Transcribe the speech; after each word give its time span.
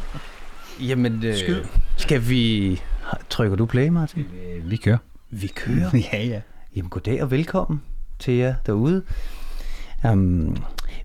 Jamen, 0.88 1.24
øh, 1.24 1.34
skal 1.96 2.28
vi... 2.28 2.80
Trykker 3.30 3.56
du 3.56 3.66
play, 3.66 3.88
Martin? 3.88 4.22
Øh, 4.22 4.70
vi 4.70 4.76
kører. 4.76 4.98
Vi 5.30 5.46
kører. 5.46 5.90
ja, 6.12 6.24
ja. 6.24 6.40
Jamen, 6.76 6.90
goddag 6.90 7.22
og 7.22 7.30
velkommen 7.30 7.82
til 8.18 8.34
jer 8.34 8.54
derude. 8.66 9.02
Um, 10.12 10.56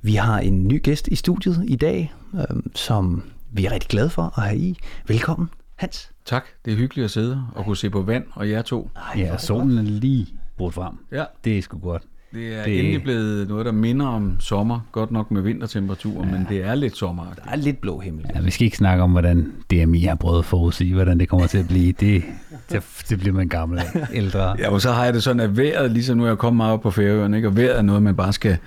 vi 0.01 0.15
har 0.15 0.39
en 0.39 0.67
ny 0.67 0.83
gæst 0.83 1.07
i 1.07 1.15
studiet 1.15 1.65
i 1.67 1.75
dag, 1.75 2.13
um, 2.33 2.71
som 2.75 3.23
vi 3.51 3.65
er 3.65 3.71
rigtig 3.71 3.89
glade 3.89 4.09
for 4.09 4.33
at 4.37 4.43
have 4.43 4.57
i. 4.57 4.79
Velkommen, 5.07 5.49
Hans. 5.75 6.11
Tak, 6.25 6.45
det 6.65 6.73
er 6.73 6.77
hyggeligt 6.77 7.05
at 7.05 7.11
sidde 7.11 7.43
og 7.55 7.65
kunne 7.65 7.77
se 7.77 7.89
på 7.89 8.01
vand 8.01 8.25
og 8.31 8.49
jer 8.49 8.61
to. 8.61 8.89
Ej, 8.95 9.13
ja, 9.17 9.37
solen 9.37 9.77
er 9.77 9.81
lige 9.81 10.27
brudt 10.57 10.73
frem. 10.73 10.93
Ja. 11.11 11.25
Det 11.43 11.57
er 11.57 11.61
sgu 11.61 11.79
godt. 11.79 12.03
Det 12.33 12.55
er 12.55 12.63
Det- 12.63 12.79
endelig 12.79 13.03
blevet 13.03 13.47
noget, 13.47 13.65
der 13.65 13.71
minder 13.71 14.05
om 14.07 14.39
sommer. 14.39 14.79
Godt 14.91 15.11
nok 15.11 15.31
med 15.31 15.41
vintertemperaturer, 15.41 16.25
ja. 16.27 16.31
men 16.31 16.45
det 16.49 16.63
er 16.65 16.75
lidt 16.75 16.97
sommeragtigt. 16.97 17.45
Der 17.45 17.51
er 17.51 17.55
lidt 17.55 17.81
blå 17.81 17.99
himmel. 17.99 18.25
Ja, 18.35 18.41
vi 18.41 18.51
skal 18.51 18.65
ikke 18.65 18.77
snakke 18.77 19.03
om, 19.03 19.11
hvordan 19.11 19.51
DMI 19.71 20.01
har 20.01 20.15
prøvet 20.15 20.39
at 20.39 20.45
forudsige, 20.45 20.93
hvordan 20.93 21.19
det 21.19 21.29
kommer 21.29 21.47
til 21.47 21.57
at 21.57 21.67
blive. 21.67 21.91
Det, 21.91 22.23
det, 22.71 22.83
det 23.09 23.19
bliver 23.19 23.33
man 23.35 23.47
gammel 23.47 23.79
af, 23.79 24.07
ældre. 24.13 24.55
Ja, 24.59 24.69
og 24.71 24.81
så 24.81 24.91
har 24.91 25.03
jeg 25.05 25.13
det 25.13 25.23
sådan, 25.23 25.39
at 25.39 25.57
vejret, 25.57 25.91
ligesom 25.91 26.17
nu 26.17 26.23
er 26.23 26.27
jeg 26.27 26.37
kommet 26.37 26.57
meget 26.57 26.73
op 26.73 26.81
på 26.81 26.91
Færøerne, 26.91 27.37
ikke? 27.37 27.47
og 27.47 27.57
vejret 27.57 27.77
er 27.77 27.81
noget, 27.81 28.03
man 28.03 28.15
bare 28.15 28.33
skal 28.33 28.57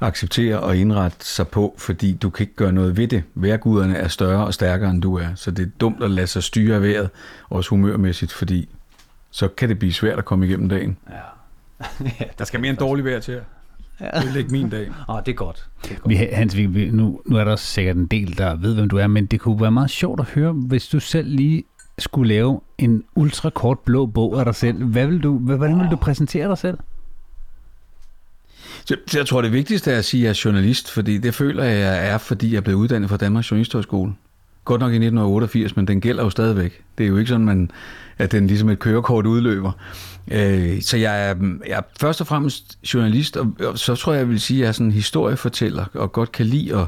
acceptere 0.00 0.60
og 0.60 0.76
indrette 0.76 1.16
sig 1.26 1.48
på, 1.48 1.74
fordi 1.78 2.12
du 2.12 2.30
kan 2.30 2.44
ikke 2.44 2.54
gøre 2.56 2.72
noget 2.72 2.96
ved 2.96 3.08
det. 3.08 3.22
Vejrguderne 3.34 3.96
er 3.96 4.08
større 4.08 4.46
og 4.46 4.54
stærkere, 4.54 4.90
end 4.90 5.02
du 5.02 5.14
er, 5.16 5.26
så 5.34 5.50
det 5.50 5.66
er 5.66 5.70
dumt 5.80 6.02
at 6.02 6.10
lade 6.10 6.26
sig 6.26 6.42
styre 6.42 6.74
af 6.76 6.82
vejret, 6.82 7.10
også 7.50 7.70
humørmæssigt, 7.70 8.32
fordi 8.32 8.68
så 9.30 9.48
kan 9.48 9.68
det 9.68 9.78
blive 9.78 9.92
svært 9.92 10.18
at 10.18 10.24
komme 10.24 10.46
igennem 10.46 10.68
dagen. 10.68 10.96
ja, 11.10 11.14
Der 12.38 12.44
skal 12.44 12.60
mere 12.60 12.70
en 12.70 12.76
dårlig 12.76 13.04
vejr 13.04 13.20
til 13.20 13.40
at 13.98 14.24
ødelægge 14.24 14.50
min 14.50 14.68
dag. 14.70 14.88
Åh, 15.08 15.18
det 15.26 15.32
er 15.32 15.36
godt. 15.36 15.66
Det 15.84 15.90
er 15.90 15.94
godt. 15.96 16.08
Vi, 16.10 16.16
Hans, 16.32 16.56
vi, 16.56 16.66
vi, 16.66 16.90
nu, 16.90 17.20
nu 17.26 17.36
er 17.36 17.44
der 17.44 17.56
sikkert 17.56 17.96
en 17.96 18.06
del, 18.06 18.38
der 18.38 18.54
ved, 18.56 18.74
hvem 18.74 18.88
du 18.88 18.96
er, 18.96 19.06
men 19.06 19.26
det 19.26 19.40
kunne 19.40 19.60
være 19.60 19.70
meget 19.70 19.90
sjovt 19.90 20.20
at 20.20 20.26
høre, 20.26 20.52
hvis 20.52 20.88
du 20.88 21.00
selv 21.00 21.28
lige 21.28 21.64
skulle 21.98 22.28
lave 22.28 22.60
en 22.78 23.04
ultrakort 23.14 23.78
blå 23.78 24.06
bog 24.06 24.38
af 24.38 24.44
dig 24.44 24.54
selv. 24.54 24.84
Hvad 24.84 25.06
vil 25.06 25.22
du, 25.22 25.38
hvad- 25.38 25.56
hvordan 25.56 25.80
vil 25.80 25.88
du 25.90 25.96
præsentere 25.96 26.48
dig 26.48 26.58
selv? 26.58 26.78
Så, 28.84 28.96
så 29.06 29.18
jeg 29.18 29.26
tror, 29.26 29.42
det 29.42 29.52
vigtigste 29.52 29.92
er 29.92 29.98
at 29.98 30.04
sige, 30.04 30.20
at 30.20 30.24
jeg 30.24 30.30
er 30.30 30.40
journalist, 30.44 30.90
fordi 30.90 31.18
det 31.18 31.34
føler 31.34 31.64
jeg, 31.64 31.78
jeg 31.80 32.06
er, 32.08 32.18
fordi 32.18 32.54
jeg 32.54 32.64
blev 32.64 32.76
uddannet 32.76 33.10
fra 33.10 33.16
Danmarks 33.16 33.50
Journalisthøjskole. 33.50 34.12
Godt 34.64 34.80
nok 34.80 34.92
i 34.92 34.96
1988, 34.96 35.76
men 35.76 35.86
den 35.86 36.00
gælder 36.00 36.22
jo 36.22 36.30
stadigvæk. 36.30 36.82
Det 36.98 37.04
er 37.04 37.08
jo 37.08 37.16
ikke 37.16 37.28
sådan, 37.28 37.46
man, 37.46 37.70
at 38.18 38.32
den 38.32 38.46
ligesom 38.46 38.68
et 38.68 38.78
kørekort 38.78 39.26
udløber. 39.26 39.72
Øh, 40.30 40.82
så 40.82 40.96
jeg 40.96 41.30
er, 41.30 41.34
jeg 41.66 41.78
er 41.78 41.82
først 42.00 42.20
og 42.20 42.26
fremmest 42.26 42.78
journalist, 42.94 43.36
og, 43.36 43.52
og 43.60 43.78
så 43.78 43.94
tror 43.94 44.12
jeg, 44.12 44.18
jeg 44.18 44.28
vil 44.28 44.40
sige, 44.40 44.58
at 44.58 44.62
jeg 44.62 44.68
er 44.68 44.72
sådan 44.72 44.86
en 44.86 44.92
historiefortæller, 44.92 45.84
og 45.94 46.12
godt 46.12 46.32
kan 46.32 46.46
lide 46.46 46.76
at 46.76 46.86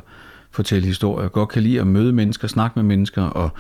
fortælle 0.50 0.86
historier, 0.86 1.26
og 1.26 1.32
godt 1.32 1.48
kan 1.48 1.62
lide 1.62 1.80
at 1.80 1.86
møde 1.86 2.12
mennesker, 2.12 2.48
snakke 2.48 2.78
med 2.78 2.84
mennesker, 2.84 3.22
og 3.22 3.50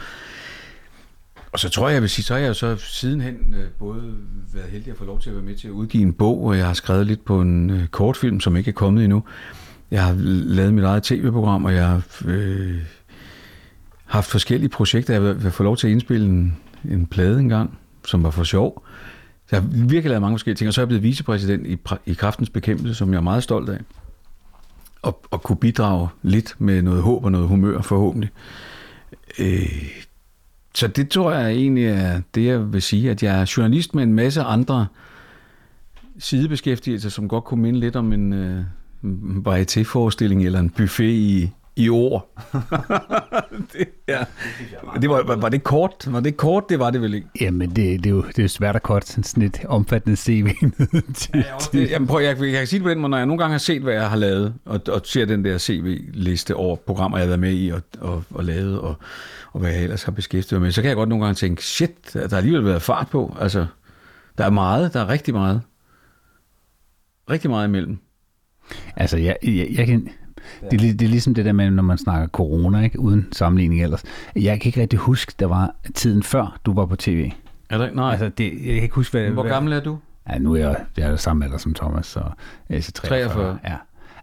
og 1.52 1.60
så 1.60 1.68
tror 1.68 1.88
jeg, 1.88 1.94
jeg 1.94 2.02
vil 2.02 2.10
sige, 2.10 2.24
så 2.24 2.34
har 2.34 2.40
jeg 2.40 2.48
jo 2.48 2.54
så 2.54 2.76
sidenhen 2.76 3.54
øh, 3.58 3.68
både 3.78 4.02
været 4.54 4.70
heldig 4.70 4.90
at 4.90 4.96
få 4.96 5.04
lov 5.04 5.20
til 5.20 5.30
at 5.30 5.36
være 5.36 5.44
med 5.44 5.54
til 5.54 5.68
at 5.68 5.72
udgive 5.72 6.02
en 6.02 6.12
bog, 6.12 6.44
og 6.44 6.58
jeg 6.58 6.66
har 6.66 6.72
skrevet 6.72 7.06
lidt 7.06 7.24
på 7.24 7.40
en 7.40 7.70
øh, 7.70 7.86
kortfilm, 7.86 8.40
som 8.40 8.56
ikke 8.56 8.68
er 8.68 8.72
kommet 8.72 9.04
endnu. 9.04 9.24
Jeg 9.90 10.04
har 10.04 10.14
lavet 10.18 10.74
mit 10.74 10.84
eget 10.84 11.02
tv-program, 11.02 11.64
og 11.64 11.74
jeg 11.74 11.86
har 11.86 12.02
øh, 12.24 12.78
haft 14.06 14.30
forskellige 14.30 14.68
projekter. 14.68 15.14
Jeg 15.14 15.42
har 15.42 15.50
fået 15.50 15.64
lov 15.64 15.76
til 15.76 15.86
at 15.86 15.90
indspille 15.90 16.26
en, 16.26 16.56
en 16.90 17.06
plade 17.06 17.40
engang, 17.40 17.78
som 18.06 18.22
var 18.22 18.30
for 18.30 18.44
sjov. 18.44 18.84
Så 19.46 19.56
jeg 19.56 19.62
har 19.62 19.68
virkelig 19.68 20.04
lavet 20.04 20.22
mange 20.22 20.34
forskellige 20.34 20.56
ting, 20.58 20.68
og 20.68 20.74
så 20.74 20.80
er 20.80 20.82
jeg 20.82 20.88
blevet 20.88 21.02
vicepræsident 21.02 21.66
i, 21.66 21.78
i 22.06 22.12
kraftens 22.12 22.50
bekæmpelse, 22.50 22.94
som 22.94 23.12
jeg 23.12 23.16
er 23.16 23.22
meget 23.22 23.42
stolt 23.42 23.68
af. 23.68 23.78
Og, 25.02 25.26
og 25.30 25.42
kunne 25.42 25.56
bidrage 25.56 26.08
lidt 26.22 26.54
med 26.58 26.82
noget 26.82 27.02
håb 27.02 27.24
og 27.24 27.32
noget 27.32 27.48
humør, 27.48 27.82
forhåbentlig. 27.82 28.30
Øh, 29.38 29.88
så 30.74 30.88
det 30.88 31.08
tror 31.08 31.32
jeg 31.32 31.52
egentlig 31.52 31.86
er 31.86 32.20
det, 32.34 32.46
jeg 32.46 32.72
vil 32.72 32.82
sige, 32.82 33.10
at 33.10 33.22
jeg 33.22 33.40
er 33.40 33.52
journalist 33.56 33.94
med 33.94 34.02
en 34.02 34.14
masse 34.14 34.42
andre 34.42 34.86
sidebeskæftigelser, 36.18 37.08
som 37.08 37.28
godt 37.28 37.44
kunne 37.44 37.62
minde 37.62 37.80
lidt 37.80 37.96
om 37.96 38.12
en, 38.12 38.32
øh, 38.32 38.64
en 39.02 40.40
eller 40.46 40.58
en 40.58 40.70
buffet 40.70 41.10
i, 41.10 41.50
i 41.76 41.88
ord. 41.88 42.28
det, 43.72 43.88
ja. 44.08 44.24
det 45.00 45.10
var, 45.10 45.22
var, 45.26 45.36
var, 45.36 45.48
det 45.48 45.64
kort? 45.64 46.06
Var 46.06 46.20
det 46.20 46.36
kort? 46.36 46.64
Det 46.68 46.78
var 46.78 46.90
det 46.90 47.00
vel 47.00 47.14
ikke. 47.14 47.28
Jamen, 47.40 47.68
det, 47.70 47.76
det, 47.76 48.06
er, 48.06 48.10
jo, 48.10 48.22
det 48.22 48.38
er 48.38 48.42
jo 48.42 48.48
svært 48.48 48.76
at 48.76 48.82
korte 48.82 49.06
sådan 49.06 49.42
et 49.42 49.64
omfattende 49.68 50.16
CV 50.16 50.48
til. 51.14 51.44
Det, 51.72 51.90
jamen 51.90 52.08
prøv, 52.08 52.22
jeg, 52.22 52.40
jeg 52.40 52.52
kan 52.52 52.66
sige 52.66 52.78
det 52.78 52.84
på 52.84 52.90
den 52.90 52.98
måde, 52.98 53.10
når 53.10 53.16
jeg 53.16 53.26
nogle 53.26 53.42
gange 53.42 53.52
har 53.52 53.58
set, 53.58 53.82
hvad 53.82 53.94
jeg 53.94 54.10
har 54.10 54.16
lavet, 54.16 54.54
og, 54.64 54.80
og 54.88 55.00
ser 55.04 55.24
den 55.24 55.44
der 55.44 55.58
CV-liste 55.58 56.56
over 56.56 56.76
programmer, 56.76 57.18
jeg 57.18 57.22
har 57.24 57.28
været 57.28 57.40
med 57.40 57.52
i 57.52 57.68
og, 57.68 57.82
og, 58.00 58.24
og 58.30 58.44
lavet, 58.44 58.80
og, 58.80 58.94
og 59.52 59.60
hvad 59.60 59.72
jeg 59.72 59.82
ellers 59.82 60.02
har 60.02 60.12
beskæftiget 60.12 60.60
mig 60.60 60.66
med, 60.66 60.72
så 60.72 60.82
kan 60.82 60.88
jeg 60.88 60.96
godt 60.96 61.08
nogle 61.08 61.24
gange 61.24 61.36
tænke, 61.36 61.64
shit, 61.64 62.12
der 62.12 62.28
har 62.30 62.36
alligevel 62.36 62.64
været 62.64 62.82
fart 62.82 63.08
på. 63.10 63.36
Altså, 63.40 63.66
der 64.38 64.44
er 64.44 64.50
meget, 64.50 64.92
der 64.92 65.00
er 65.00 65.08
rigtig 65.08 65.34
meget. 65.34 65.62
Rigtig 67.30 67.50
meget 67.50 67.68
imellem. 67.68 67.98
Altså, 68.96 69.16
jeg, 69.16 69.36
jeg, 69.42 69.68
jeg 69.70 69.86
kan... 69.86 70.08
Det 70.70 70.72
er, 70.72 70.92
det 70.94 71.02
er 71.02 71.08
ligesom 71.08 71.34
det 71.34 71.44
der 71.44 71.52
med, 71.52 71.70
når 71.70 71.82
man 71.82 71.98
snakker 71.98 72.28
corona, 72.28 72.80
ikke? 72.80 72.98
uden 73.00 73.28
sammenligning 73.32 73.82
ellers. 73.82 74.02
Jeg 74.36 74.60
kan 74.60 74.68
ikke 74.68 74.80
rigtig 74.80 74.98
huske, 74.98 75.32
der 75.38 75.46
var 75.46 75.74
tiden 75.94 76.22
før, 76.22 76.58
du 76.66 76.74
var 76.74 76.86
på 76.86 76.96
tv. 76.96 77.30
Er 77.70 77.78
der 77.78 77.84
ikke? 77.84 77.96
Nej. 77.96 78.10
Altså, 78.10 78.28
det, 78.28 78.44
jeg 78.44 78.74
kan 78.74 78.82
ikke 78.82 78.94
huske, 78.94 79.18
hvad... 79.18 79.30
Hvor 79.30 79.48
gammel 79.48 79.72
er 79.72 79.80
du? 79.80 79.98
Ja, 80.30 80.38
nu 80.38 80.52
er 80.52 80.58
jeg, 80.58 80.76
jeg 80.96 81.06
er 81.06 81.10
jo 81.10 81.16
samme 81.16 81.44
alder 81.44 81.58
som 81.58 81.74
Thomas, 81.74 82.06
så 82.06 82.20
er 82.68 82.80
så 82.80 82.92
43. 82.92 83.28
43. 83.28 83.58
Ja. 83.64 83.76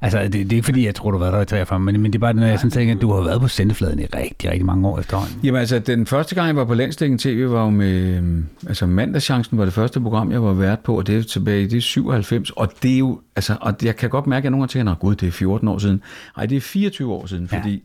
Altså, 0.04 0.24
det, 0.24 0.34
det 0.34 0.52
er 0.52 0.56
ikke 0.56 0.66
fordi, 0.66 0.86
jeg 0.86 0.96
tror, 0.96 1.12
du 1.12 1.18
har 1.18 1.24
været 1.32 1.34
der 1.34 1.42
i 1.42 1.46
43, 1.46 1.80
men, 1.80 2.02
men 2.02 2.14
det 2.14 2.18
er 2.18 2.20
bare, 2.20 2.34
når 2.34 2.46
jeg 2.48 2.60
sådan 2.60 2.72
tænker, 2.72 2.96
at 2.96 3.02
du 3.02 3.12
har 3.14 3.22
været 3.24 3.42
på 3.42 3.48
sendefladen 3.48 4.00
i 4.00 4.06
rigtig, 4.06 4.50
rigtig 4.50 4.66
mange 4.66 4.88
år 4.88 5.00
efterhånden. 5.00 5.40
Jamen 5.44 5.60
altså, 5.60 5.80
den 5.80 6.06
første 6.08 6.36
gang, 6.36 6.48
jeg 6.48 6.56
var 6.56 6.66
på 6.66 6.74
Landsdækken 6.74 7.18
TV, 7.18 7.50
var 7.50 7.64
jo 7.64 7.70
med... 7.70 8.18
øhm, 8.18 8.46
Altså, 8.68 8.86
Mandagschancen 8.86 9.58
var 9.58 9.66
det 9.66 9.74
første 9.74 10.02
program, 10.02 10.32
jeg 10.32 10.44
var 10.44 10.54
vært 10.54 10.80
på, 10.80 10.98
og 10.98 11.08
det 11.08 11.18
er 11.18 11.24
tilbage 11.24 11.62
i 11.64 11.68
det 11.68 11.78
er 11.78 11.82
97, 11.82 12.50
og 12.50 12.72
det 12.84 12.94
er 12.94 12.98
jo... 13.00 13.22
Altså, 13.36 13.56
og 13.62 13.74
jeg 13.84 13.96
kan 13.96 14.10
godt 14.10 14.28
mærke, 14.28 14.46
at 14.46 14.52
nogle 14.52 14.62
gange 14.62 14.72
tænker, 14.72 14.84
"Nå, 14.84 14.94
gud, 14.94 15.16
det 15.16 15.28
er 15.28 15.32
14 15.32 15.68
år 15.68 15.78
siden. 15.78 16.02
Nej, 16.38 16.46
det 16.46 16.56
er 16.56 16.62
24 16.62 17.14
år 17.14 17.26
siden, 17.26 17.50
Ja. 17.52 17.58
fordi 17.58 17.84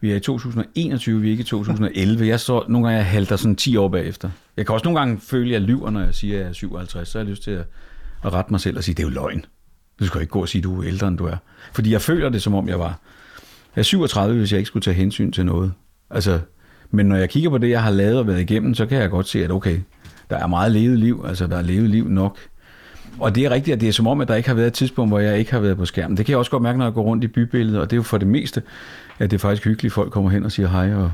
vi 0.00 0.10
er 0.12 0.16
i 0.16 0.20
2021, 0.20 1.20
vi 1.20 1.26
er 1.26 1.30
ikke 1.30 1.40
i 1.40 1.44
2011. 1.44 2.26
Jeg 2.26 2.40
står 2.40 2.64
nogle 2.68 2.86
gange, 2.86 2.96
jeg 2.98 3.06
halter 3.06 3.36
sådan 3.36 3.56
10 3.56 3.76
år 3.76 3.88
bagefter. 3.88 4.30
Jeg 4.56 4.66
kan 4.66 4.72
også 4.72 4.84
nogle 4.84 4.98
gange 4.98 5.18
føle, 5.22 5.44
at 5.46 5.52
jeg 5.52 5.60
lyver, 5.60 5.90
når 5.90 6.00
jeg 6.00 6.14
siger, 6.14 6.34
at 6.34 6.40
jeg 6.40 6.48
er 6.48 6.52
57, 6.52 7.08
så 7.08 7.18
har 7.18 7.24
jeg 7.24 7.30
lyst 7.30 7.42
til 7.42 7.50
at, 7.50 7.64
at 8.24 8.32
rette 8.32 8.50
mig 8.52 8.60
selv 8.60 8.76
og 8.76 8.84
sige, 8.84 8.94
det 8.94 9.02
er 9.02 9.06
jo 9.08 9.14
løgn. 9.14 9.44
Du 10.00 10.06
skal 10.06 10.20
ikke 10.20 10.30
gå 10.30 10.40
og 10.40 10.48
sige, 10.48 10.60
at 10.60 10.64
du 10.64 10.80
er 10.80 10.86
ældre, 10.86 11.08
end 11.08 11.18
du 11.18 11.26
er. 11.26 11.36
Fordi 11.72 11.92
jeg 11.92 12.00
føler 12.02 12.28
det, 12.28 12.42
som 12.42 12.54
om 12.54 12.68
jeg 12.68 12.78
var. 12.78 12.98
Jeg 13.76 13.80
er 13.80 13.84
37, 13.84 14.38
hvis 14.38 14.52
jeg 14.52 14.58
ikke 14.58 14.68
skulle 14.68 14.82
tage 14.82 14.94
hensyn 14.94 15.32
til 15.32 15.46
noget. 15.46 15.72
Altså, 16.10 16.40
men 16.90 17.06
når 17.06 17.16
jeg 17.16 17.30
kigger 17.30 17.50
på 17.50 17.58
det, 17.58 17.70
jeg 17.70 17.82
har 17.82 17.90
lavet 17.90 18.18
og 18.18 18.26
været 18.26 18.40
igennem, 18.40 18.74
så 18.74 18.86
kan 18.86 18.98
jeg 18.98 19.10
godt 19.10 19.28
se, 19.28 19.44
at 19.44 19.50
okay, 19.50 19.78
der 20.30 20.36
er 20.36 20.46
meget 20.46 20.72
levet 20.72 20.98
liv. 20.98 21.24
Altså, 21.28 21.46
der 21.46 21.56
er 21.56 21.62
levet 21.62 21.90
liv 21.90 22.08
nok. 22.08 22.38
Og 23.18 23.34
det 23.34 23.44
er 23.44 23.50
rigtigt, 23.50 23.74
at 23.74 23.80
det 23.80 23.88
er 23.88 23.92
som 23.92 24.06
om, 24.06 24.20
at 24.20 24.28
der 24.28 24.34
ikke 24.34 24.48
har 24.48 24.56
været 24.56 24.66
et 24.66 24.72
tidspunkt, 24.72 25.10
hvor 25.10 25.18
jeg 25.18 25.38
ikke 25.38 25.52
har 25.52 25.60
været 25.60 25.76
på 25.76 25.84
skærmen. 25.84 26.16
Det 26.16 26.26
kan 26.26 26.30
jeg 26.30 26.38
også 26.38 26.50
godt 26.50 26.62
mærke, 26.62 26.78
når 26.78 26.86
jeg 26.86 26.94
går 26.94 27.02
rundt 27.02 27.24
i 27.24 27.28
bybilledet, 27.28 27.80
og 27.80 27.90
det 27.90 27.96
er 27.96 27.98
jo 27.98 28.02
for 28.02 28.18
det 28.18 28.28
meste, 28.28 28.62
at 29.18 29.30
det 29.30 29.36
er 29.36 29.40
faktisk 29.40 29.64
hyggeligt, 29.64 29.92
at 29.92 29.94
folk 29.94 30.12
kommer 30.12 30.30
hen 30.30 30.44
og 30.44 30.52
siger 30.52 30.68
hej. 30.68 30.94
Og 30.94 31.12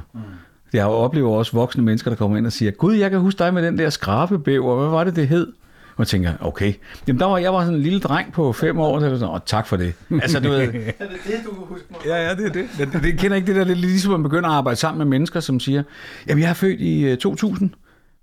jeg 0.72 0.86
oplever 0.86 1.30
også 1.30 1.52
voksne 1.52 1.82
mennesker, 1.82 2.10
der 2.10 2.16
kommer 2.16 2.36
ind 2.36 2.46
og 2.46 2.52
siger, 2.52 2.70
Gud, 2.70 2.94
jeg 2.94 3.10
kan 3.10 3.20
huske 3.20 3.38
dig 3.38 3.54
med 3.54 3.62
den 3.62 3.78
der 3.78 3.91
skrabebæver, 3.91 4.76
hvad 4.80 4.88
var 4.88 5.04
det, 5.04 5.16
det 5.16 5.28
hed? 5.28 5.52
Og 5.96 6.00
jeg 6.00 6.06
tænker, 6.06 6.32
okay. 6.40 6.72
Jamen, 7.08 7.20
der 7.20 7.26
var, 7.26 7.38
jeg 7.38 7.52
var 7.52 7.60
sådan 7.60 7.74
en 7.74 7.82
lille 7.82 8.00
dreng 8.00 8.32
på 8.32 8.52
fem 8.52 8.78
år, 8.78 9.00
var 9.00 9.08
sådan, 9.16 9.28
Åh, 9.28 9.38
tak 9.46 9.66
for 9.66 9.76
det. 9.76 9.94
Altså, 10.22 10.40
du 10.40 10.48
ved, 10.48 10.60
Er 10.60 10.66
det 10.68 10.74
det, 10.98 11.34
du 11.46 11.50
kan 11.50 11.62
huske 11.68 11.86
mig? 11.90 12.00
Ja, 12.06 12.28
ja, 12.28 12.34
det 12.34 12.46
er 12.46 12.52
det. 12.52 12.68
Det, 12.78 12.92
det, 12.92 13.02
det 13.02 13.18
kender 13.18 13.36
ikke 13.36 13.46
det 13.46 13.56
der, 13.56 13.64
det 13.64 13.72
er 13.72 13.76
ligesom 13.76 14.14
at 14.14 14.20
man 14.20 14.30
begynder 14.30 14.48
at 14.48 14.54
arbejde 14.54 14.76
sammen 14.76 14.98
med 14.98 15.06
mennesker, 15.06 15.40
som 15.40 15.60
siger, 15.60 15.82
jamen 16.28 16.42
jeg 16.42 16.50
er 16.50 16.54
født 16.54 16.80
i 16.80 17.04
øh, 17.04 17.16
2000. 17.16 17.70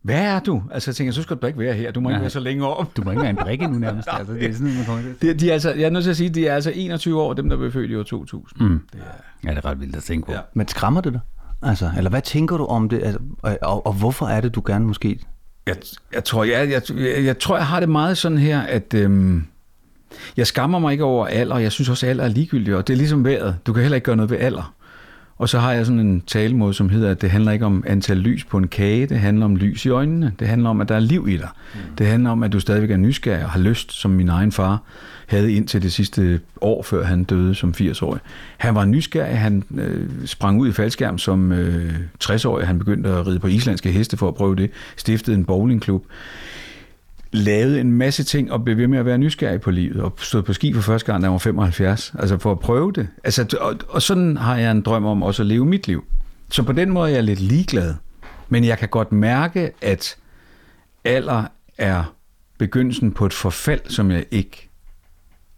Hvad 0.04 0.22
er 0.22 0.40
du? 0.40 0.64
Altså 0.72 0.92
jeg 0.92 0.96
tænker, 0.96 1.14
så 1.14 1.22
skal 1.22 1.38
du 1.38 1.48
ikke 1.48 1.60
være 1.60 1.74
her. 1.74 1.92
Du 1.92 2.00
må 2.00 2.10
ikke 2.10 2.14
Nej. 2.14 2.22
være 2.22 2.30
så 2.30 2.40
længe 2.40 2.68
op. 2.68 2.98
Du 2.98 3.02
må 3.04 3.12
ikke 3.12 3.22
være 3.22 3.30
en 3.30 3.36
brikke 3.36 3.68
nu 3.68 3.78
nærmest. 3.78 4.08
Altså, 4.20 4.34
det 4.34 4.46
er 4.50 4.54
sådan, 4.54 4.74
man 4.76 4.86
kommer 4.86 5.02
til. 5.02 5.16
Det, 5.22 5.40
de 5.40 5.50
er 5.50 5.54
altså, 5.54 5.74
jeg 5.74 5.84
er 5.84 5.90
nødt 5.90 6.04
til 6.04 6.12
at 6.12 6.18
sige, 6.18 6.30
de 6.30 6.48
er 6.48 6.56
altså 6.56 6.72
21 6.76 7.22
år, 7.22 7.34
dem 7.34 7.50
der 7.50 7.58
blev 7.58 7.72
født 7.72 7.92
i 7.92 7.96
år 7.96 8.04
2000. 8.04 8.68
Mm. 8.70 8.80
Ja, 9.46 9.50
det 9.50 9.58
er 9.58 9.66
ret 9.66 9.80
vildt 9.80 9.96
at 9.96 10.04
tænke 10.04 10.26
på. 10.26 10.32
Ja. 10.32 10.40
Men 10.54 10.68
skræmmer 10.68 11.02
det 11.02 11.14
dig? 11.14 11.22
Altså, 11.62 11.92
eller 11.98 12.10
hvad 12.10 12.22
tænker 12.22 12.58
du 12.58 12.66
om 12.66 12.90
det? 12.90 13.04
Altså, 13.04 13.20
og, 13.42 13.58
og, 13.62 13.86
og 13.88 13.94
hvorfor 13.94 14.28
er 14.28 14.42
det, 14.42 14.56
du 14.56 14.64
gerne 14.66 14.86
måske... 14.86 15.20
Jeg, 15.68 15.76
jeg, 16.14 16.24
tror, 16.24 16.44
jeg, 16.44 16.70
jeg, 16.70 16.82
jeg, 16.98 17.26
jeg 17.26 17.40
tror, 17.40 17.58
jeg 17.58 17.68
har 17.68 17.80
det 17.80 17.90
meget 17.90 18.18
sådan 18.18 18.38
her, 18.38 18.62
at 18.62 18.94
øhm, 18.94 19.46
jeg 20.38 20.48
skammer 20.48 20.80
mig 20.80 20.92
ikke 20.92 21.04
over 21.04 21.28
alder. 21.28 21.58
Jeg 21.58 21.72
synes 21.72 21.90
også, 21.90 22.06
at 22.06 22.10
alder 22.10 22.24
er 22.24 22.28
ligegyldigt, 22.28 22.78
og 22.78 22.88
det 22.88 22.94
er 22.94 22.98
ligesom 22.98 23.26
vejret. 23.26 23.58
Du 23.66 23.74
kan 23.74 23.82
heller 23.82 23.96
ikke 23.96 24.06
gøre 24.06 24.16
noget 24.16 24.30
ved 24.30 24.38
alder. 24.38 24.76
Og 25.44 25.50
så 25.50 25.60
har 25.60 25.72
jeg 25.72 25.86
sådan 25.86 26.00
en 26.00 26.22
talemåde, 26.22 26.74
som 26.74 26.90
hedder, 26.90 27.12
at 27.12 27.22
det 27.22 27.30
handler 27.32 27.52
ikke 27.52 27.66
om 27.66 27.84
antal 27.88 28.18
lys 28.18 28.44
på 28.44 28.58
en 28.58 28.68
kage, 28.68 29.06
det 29.06 29.20
handler 29.20 29.46
om 29.46 29.56
lys 29.56 29.86
i 29.86 29.90
øjnene. 29.90 30.32
Det 30.40 30.48
handler 30.48 30.70
om, 30.70 30.82
at 30.82 30.90
der 30.90 30.96
er 30.96 31.00
liv 31.00 31.28
i 31.30 31.38
dig. 31.38 31.50
Mm. 31.74 31.80
Det 31.98 32.08
handler 32.08 32.30
om, 32.30 32.44
at 32.44 32.54
du 32.54 32.60
stadigvæk 32.60 32.92
er 32.92 32.98
nysgerrig 32.98 33.44
og 33.44 33.50
har 33.50 33.60
lyst, 33.60 33.94
som 33.94 34.12
min 34.12 34.30
egen 34.30 34.52
far 34.52 34.82
havde 35.28 35.54
indtil 35.54 35.82
det 35.82 35.94
sidste 35.94 36.40
år, 36.62 36.84
før 36.84 37.04
han 37.06 37.24
døde 37.24 37.56
som 37.56 37.74
80-årig. 37.78 38.22
Han 38.58 38.76
var 38.76 38.86
nysgerrig, 38.86 39.38
han 39.38 39.64
øh, 39.78 40.08
sprang 40.26 40.60
ud 40.60 40.70
i 40.70 40.72
faldskærm 40.72 41.18
som 41.18 41.52
øh, 41.52 41.94
60-årig, 42.24 42.68
han 42.68 42.80
begyndte 42.80 43.10
at 43.10 43.28
ride 43.28 43.40
på 43.40 43.48
islandske 43.48 43.92
heste 43.92 44.18
for 44.18 44.28
at 44.28 44.36
prøve 44.36 44.56
det, 44.56 44.72
stiftede 44.98 45.38
en 45.38 45.46
bowlingklub, 45.46 46.06
lavede 47.34 47.82
en 47.82 47.92
masse 47.92 48.24
ting 48.24 48.52
og 48.52 48.64
blev 48.64 48.78
ved 48.78 48.88
med 48.88 49.00
at 49.00 49.06
være 49.06 49.18
nysgerrig 49.18 49.62
på 49.62 49.72
livet, 49.72 50.02
og 50.02 50.14
stod 50.18 50.42
på 50.42 50.54
ski 50.54 50.74
for 50.74 50.82
første 50.82 51.12
gang, 51.12 51.22
da 51.22 51.26
jeg 51.26 51.32
var 51.32 51.38
75, 51.38 52.14
altså 52.20 52.38
for 52.38 52.52
at 52.52 52.60
prøve 52.60 52.92
det. 52.92 53.08
Altså, 53.24 53.58
og, 53.62 53.76
og 53.90 54.02
sådan 54.02 54.38
har 54.38 54.58
jeg 54.58 54.72
en 54.72 54.82
drøm 54.82 55.06
om 55.06 55.24
også 55.24 55.44
at 55.44 55.48
leve 55.48 55.66
mit 55.66 55.88
liv. 55.88 56.04
Så 56.52 56.64
på 56.64 56.72
den 56.72 56.90
måde 56.90 57.12
er 57.12 57.16
jeg 57.16 57.24
lidt 57.24 57.40
ligeglad. 57.40 57.94
Men 58.50 58.64
jeg 58.64 58.78
kan 58.78 58.90
godt 58.90 59.12
mærke, 59.12 59.72
at 59.82 60.16
alder 61.04 61.44
er 61.78 62.14
begyndelsen 62.58 63.12
på 63.12 63.26
et 63.26 63.34
forfald, 63.34 63.82
som 63.90 64.12
jeg 64.12 64.26
ikke 64.32 64.70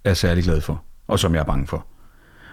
er 0.04 0.14
særlig 0.14 0.44
glad 0.44 0.62
for, 0.62 0.84
og 1.08 1.20
som 1.20 1.34
jeg 1.34 1.40
er 1.40 1.46
bange 1.46 1.68
for. 1.68 1.86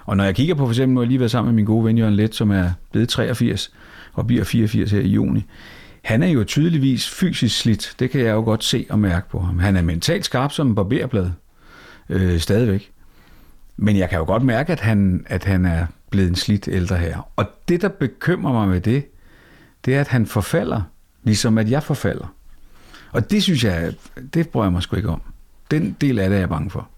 Og 0.04 0.16
når 0.16 0.24
jeg 0.24 0.34
kigger 0.34 0.54
på 0.54 0.64
for 0.64 0.70
eksempel, 0.70 0.94
nu 0.94 1.00
har 1.00 1.04
jeg 1.04 1.08
lige 1.08 1.20
været 1.20 1.30
sammen 1.30 1.54
med 1.54 1.56
min 1.56 1.64
gode 1.64 1.84
ven 1.84 1.98
Jørgen 1.98 2.14
Let, 2.14 2.34
som 2.34 2.50
er 2.50 2.70
blevet 2.92 3.08
83 3.08 3.72
og 4.12 4.26
bliver 4.26 4.44
84 4.44 4.90
her 4.90 5.00
i 5.00 5.08
juni. 5.08 5.44
Han 6.02 6.22
er 6.22 6.28
jo 6.28 6.44
tydeligvis 6.44 7.10
fysisk 7.10 7.58
slidt. 7.58 7.94
Det 7.98 8.10
kan 8.10 8.20
jeg 8.20 8.30
jo 8.30 8.40
godt 8.40 8.64
se 8.64 8.86
og 8.90 8.98
mærke 8.98 9.28
på 9.28 9.40
ham. 9.40 9.58
Han 9.58 9.76
er 9.76 9.82
mentalt 9.82 10.24
skarp 10.24 10.52
som 10.52 10.68
en 10.68 10.74
barberblad. 10.74 11.30
Øh, 12.08 12.40
stadigvæk. 12.40 12.92
Men 13.76 13.96
jeg 13.96 14.08
kan 14.08 14.18
jo 14.18 14.24
godt 14.24 14.42
mærke, 14.42 14.72
at 14.72 14.80
han, 14.80 15.26
at 15.28 15.44
han 15.44 15.64
er 15.64 15.86
blevet 16.10 16.28
en 16.28 16.36
slidt 16.36 16.68
ældre 16.68 16.96
her. 16.96 17.28
Og 17.36 17.46
det, 17.68 17.82
der 17.82 17.88
bekymrer 17.88 18.52
mig 18.52 18.68
med 18.68 18.80
det, 18.80 19.04
det 19.84 19.94
er, 19.94 20.00
at 20.00 20.08
han 20.08 20.26
forfalder, 20.26 20.82
ligesom 21.22 21.58
at 21.58 21.70
jeg 21.70 21.82
forfalder. 21.82 22.34
Og 23.12 23.30
det 23.30 23.42
synes 23.42 23.64
jeg, 23.64 23.94
det 24.34 24.48
bryder 24.48 24.66
jeg 24.66 24.72
mig 24.72 24.82
sgu 24.82 24.96
ikke 24.96 25.08
om. 25.08 25.22
Den 25.70 25.96
del 26.00 26.18
af 26.18 26.28
det 26.28 26.36
er 26.36 26.40
jeg 26.40 26.48
bange 26.48 26.70
for. 26.70 26.88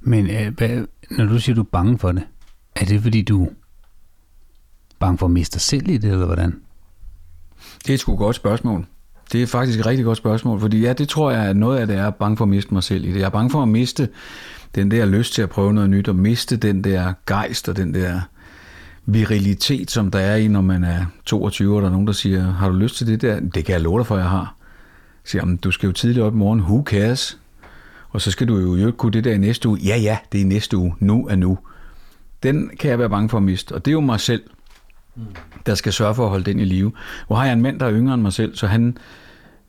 Men 0.00 0.30
øh, 0.30 0.54
hvad, 0.56 0.86
når 1.10 1.24
du 1.24 1.38
siger, 1.38 1.54
du 1.54 1.60
er 1.60 1.64
bange 1.72 1.98
for 1.98 2.12
det, 2.12 2.22
er 2.76 2.84
det 2.84 3.02
fordi, 3.02 3.22
du 3.22 3.44
er 3.44 3.50
bange 4.98 5.18
for 5.18 5.26
at 5.26 5.32
miste 5.32 5.54
dig 5.54 5.60
selv 5.60 5.88
i 5.88 5.98
det, 5.98 6.12
eller 6.12 6.26
hvordan? 6.26 6.60
Det 7.86 7.90
er 7.90 8.12
et 8.12 8.18
godt 8.18 8.36
spørgsmål. 8.36 8.86
Det 9.32 9.42
er 9.42 9.46
faktisk 9.46 9.80
et 9.80 9.86
rigtig 9.86 10.04
godt 10.04 10.18
spørgsmål, 10.18 10.60
fordi 10.60 10.80
ja, 10.80 10.92
det 10.92 11.08
tror 11.08 11.30
jeg, 11.30 11.42
at 11.42 11.56
noget 11.56 11.78
af 11.78 11.86
det 11.86 11.96
er 11.96 12.10
bange 12.10 12.36
for 12.36 12.44
at 12.44 12.48
miste 12.48 12.74
mig 12.74 12.82
selv 12.82 13.04
i 13.04 13.12
det. 13.12 13.18
Jeg 13.18 13.26
er 13.26 13.30
bange 13.30 13.50
for 13.50 13.62
at 13.62 13.68
miste 13.68 14.08
den 14.74 14.90
der 14.90 15.06
lyst 15.06 15.34
til 15.34 15.42
at 15.42 15.50
prøve 15.50 15.72
noget 15.72 15.90
nyt, 15.90 16.08
og 16.08 16.16
miste 16.16 16.56
den 16.56 16.84
der 16.84 17.12
gejst 17.26 17.68
og 17.68 17.76
den 17.76 17.94
der 17.94 18.20
virilitet, 19.06 19.90
som 19.90 20.10
der 20.10 20.18
er 20.18 20.36
i, 20.36 20.48
når 20.48 20.60
man 20.60 20.84
er 20.84 21.04
22, 21.26 21.76
og 21.76 21.82
der 21.82 21.88
er 21.88 21.92
nogen, 21.92 22.06
der 22.06 22.12
siger, 22.12 22.52
har 22.52 22.68
du 22.68 22.74
lyst 22.74 22.96
til 22.96 23.06
det 23.06 23.22
der? 23.22 23.40
Det 23.40 23.64
kan 23.64 23.72
jeg 23.72 23.80
love 23.80 23.98
dig 23.98 24.06
for, 24.06 24.16
jeg 24.16 24.28
har. 24.28 24.56
Jeg 25.24 25.30
siger, 25.30 25.56
du 25.56 25.70
skal 25.70 25.86
jo 25.86 25.92
tidligt 25.92 26.24
op 26.24 26.34
i 26.34 26.36
morgen, 26.36 26.60
who 26.60 26.82
cares? 26.86 27.38
Og 28.10 28.20
så 28.20 28.30
skal 28.30 28.48
du 28.48 28.58
jo 28.58 28.74
ikke 28.74 28.92
kunne 28.92 29.12
det 29.12 29.24
der 29.24 29.32
i 29.32 29.38
næste 29.38 29.68
uge. 29.68 29.78
Ja, 29.78 29.96
ja, 29.96 30.18
det 30.32 30.40
er 30.40 30.44
i 30.44 30.48
næste 30.48 30.76
uge. 30.76 30.94
Nu 30.98 31.26
er 31.26 31.36
nu. 31.36 31.58
Den 32.42 32.70
kan 32.80 32.90
jeg 32.90 32.98
være 32.98 33.10
bange 33.10 33.28
for 33.28 33.36
at 33.36 33.42
miste, 33.42 33.72
og 33.72 33.84
det 33.84 33.90
er 33.90 33.92
jo 33.92 34.00
mig 34.00 34.20
selv, 34.20 34.42
Mm. 35.20 35.34
der 35.66 35.74
skal 35.74 35.92
sørge 35.92 36.14
for 36.14 36.24
at 36.24 36.30
holde 36.30 36.44
den 36.44 36.58
i 36.60 36.64
live. 36.64 36.92
Hvor 37.26 37.36
har 37.36 37.44
jeg 37.44 37.52
en 37.52 37.62
mand, 37.62 37.80
der 37.80 37.86
er 37.86 37.92
yngre 37.92 38.14
end 38.14 38.22
mig 38.22 38.32
selv, 38.32 38.56
så 38.56 38.66
han 38.66 38.96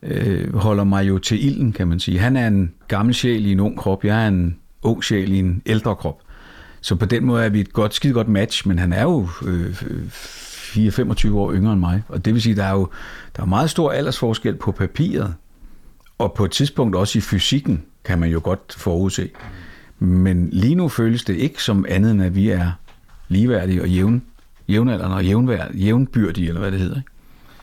øh, 0.02 0.56
holder 0.56 0.84
mig 0.84 1.08
jo 1.08 1.18
til 1.18 1.46
ilden, 1.46 1.72
kan 1.72 1.88
man 1.88 2.00
sige. 2.00 2.18
Han 2.18 2.36
er 2.36 2.46
en 2.46 2.72
gammel 2.88 3.14
sjæl 3.14 3.46
i 3.46 3.52
en 3.52 3.60
ung 3.60 3.78
krop, 3.78 4.04
jeg 4.04 4.24
er 4.24 4.28
en 4.28 4.56
ung 4.82 5.04
sjæl 5.04 5.32
i 5.32 5.38
en 5.38 5.62
ældre 5.66 5.96
krop. 5.96 6.20
Så 6.80 6.96
på 6.96 7.06
den 7.06 7.24
måde 7.24 7.44
er 7.44 7.48
vi 7.48 7.60
et 7.60 7.72
godt, 7.72 7.94
skide 7.94 8.12
godt 8.12 8.28
match, 8.28 8.68
men 8.68 8.78
han 8.78 8.92
er 8.92 9.02
jo 9.02 9.28
øh, 9.46 9.82
4-25 10.72 11.34
år 11.34 11.52
yngre 11.52 11.72
end 11.72 11.80
mig. 11.80 12.02
Og 12.08 12.24
det 12.24 12.34
vil 12.34 12.42
sige, 12.42 12.56
der 12.56 12.64
er 12.64 12.72
jo 12.72 12.88
der 13.36 13.42
er 13.42 13.46
meget 13.46 13.70
stor 13.70 13.90
aldersforskel 13.90 14.56
på 14.56 14.72
papiret, 14.72 15.34
og 16.18 16.32
på 16.32 16.44
et 16.44 16.50
tidspunkt 16.50 16.96
også 16.96 17.18
i 17.18 17.20
fysikken, 17.20 17.82
kan 18.04 18.18
man 18.18 18.30
jo 18.30 18.40
godt 18.44 18.74
forudse. 18.78 19.30
Men 19.98 20.48
lige 20.52 20.74
nu 20.74 20.88
føles 20.88 21.24
det 21.24 21.36
ikke 21.36 21.62
som 21.62 21.84
andet, 21.88 22.10
end 22.10 22.22
at 22.22 22.34
vi 22.34 22.48
er 22.48 22.70
ligeværdige 23.28 23.82
og 23.82 23.88
jævne 23.88 24.20
jævnaldrende 24.68 25.16
og 25.16 25.24
jævnværd, 25.24 25.74
jævnbyrdige, 25.74 26.48
eller 26.48 26.60
hvad 26.60 26.70
det 26.70 26.80
hedder. 26.80 26.96
Ikke? 26.96 27.10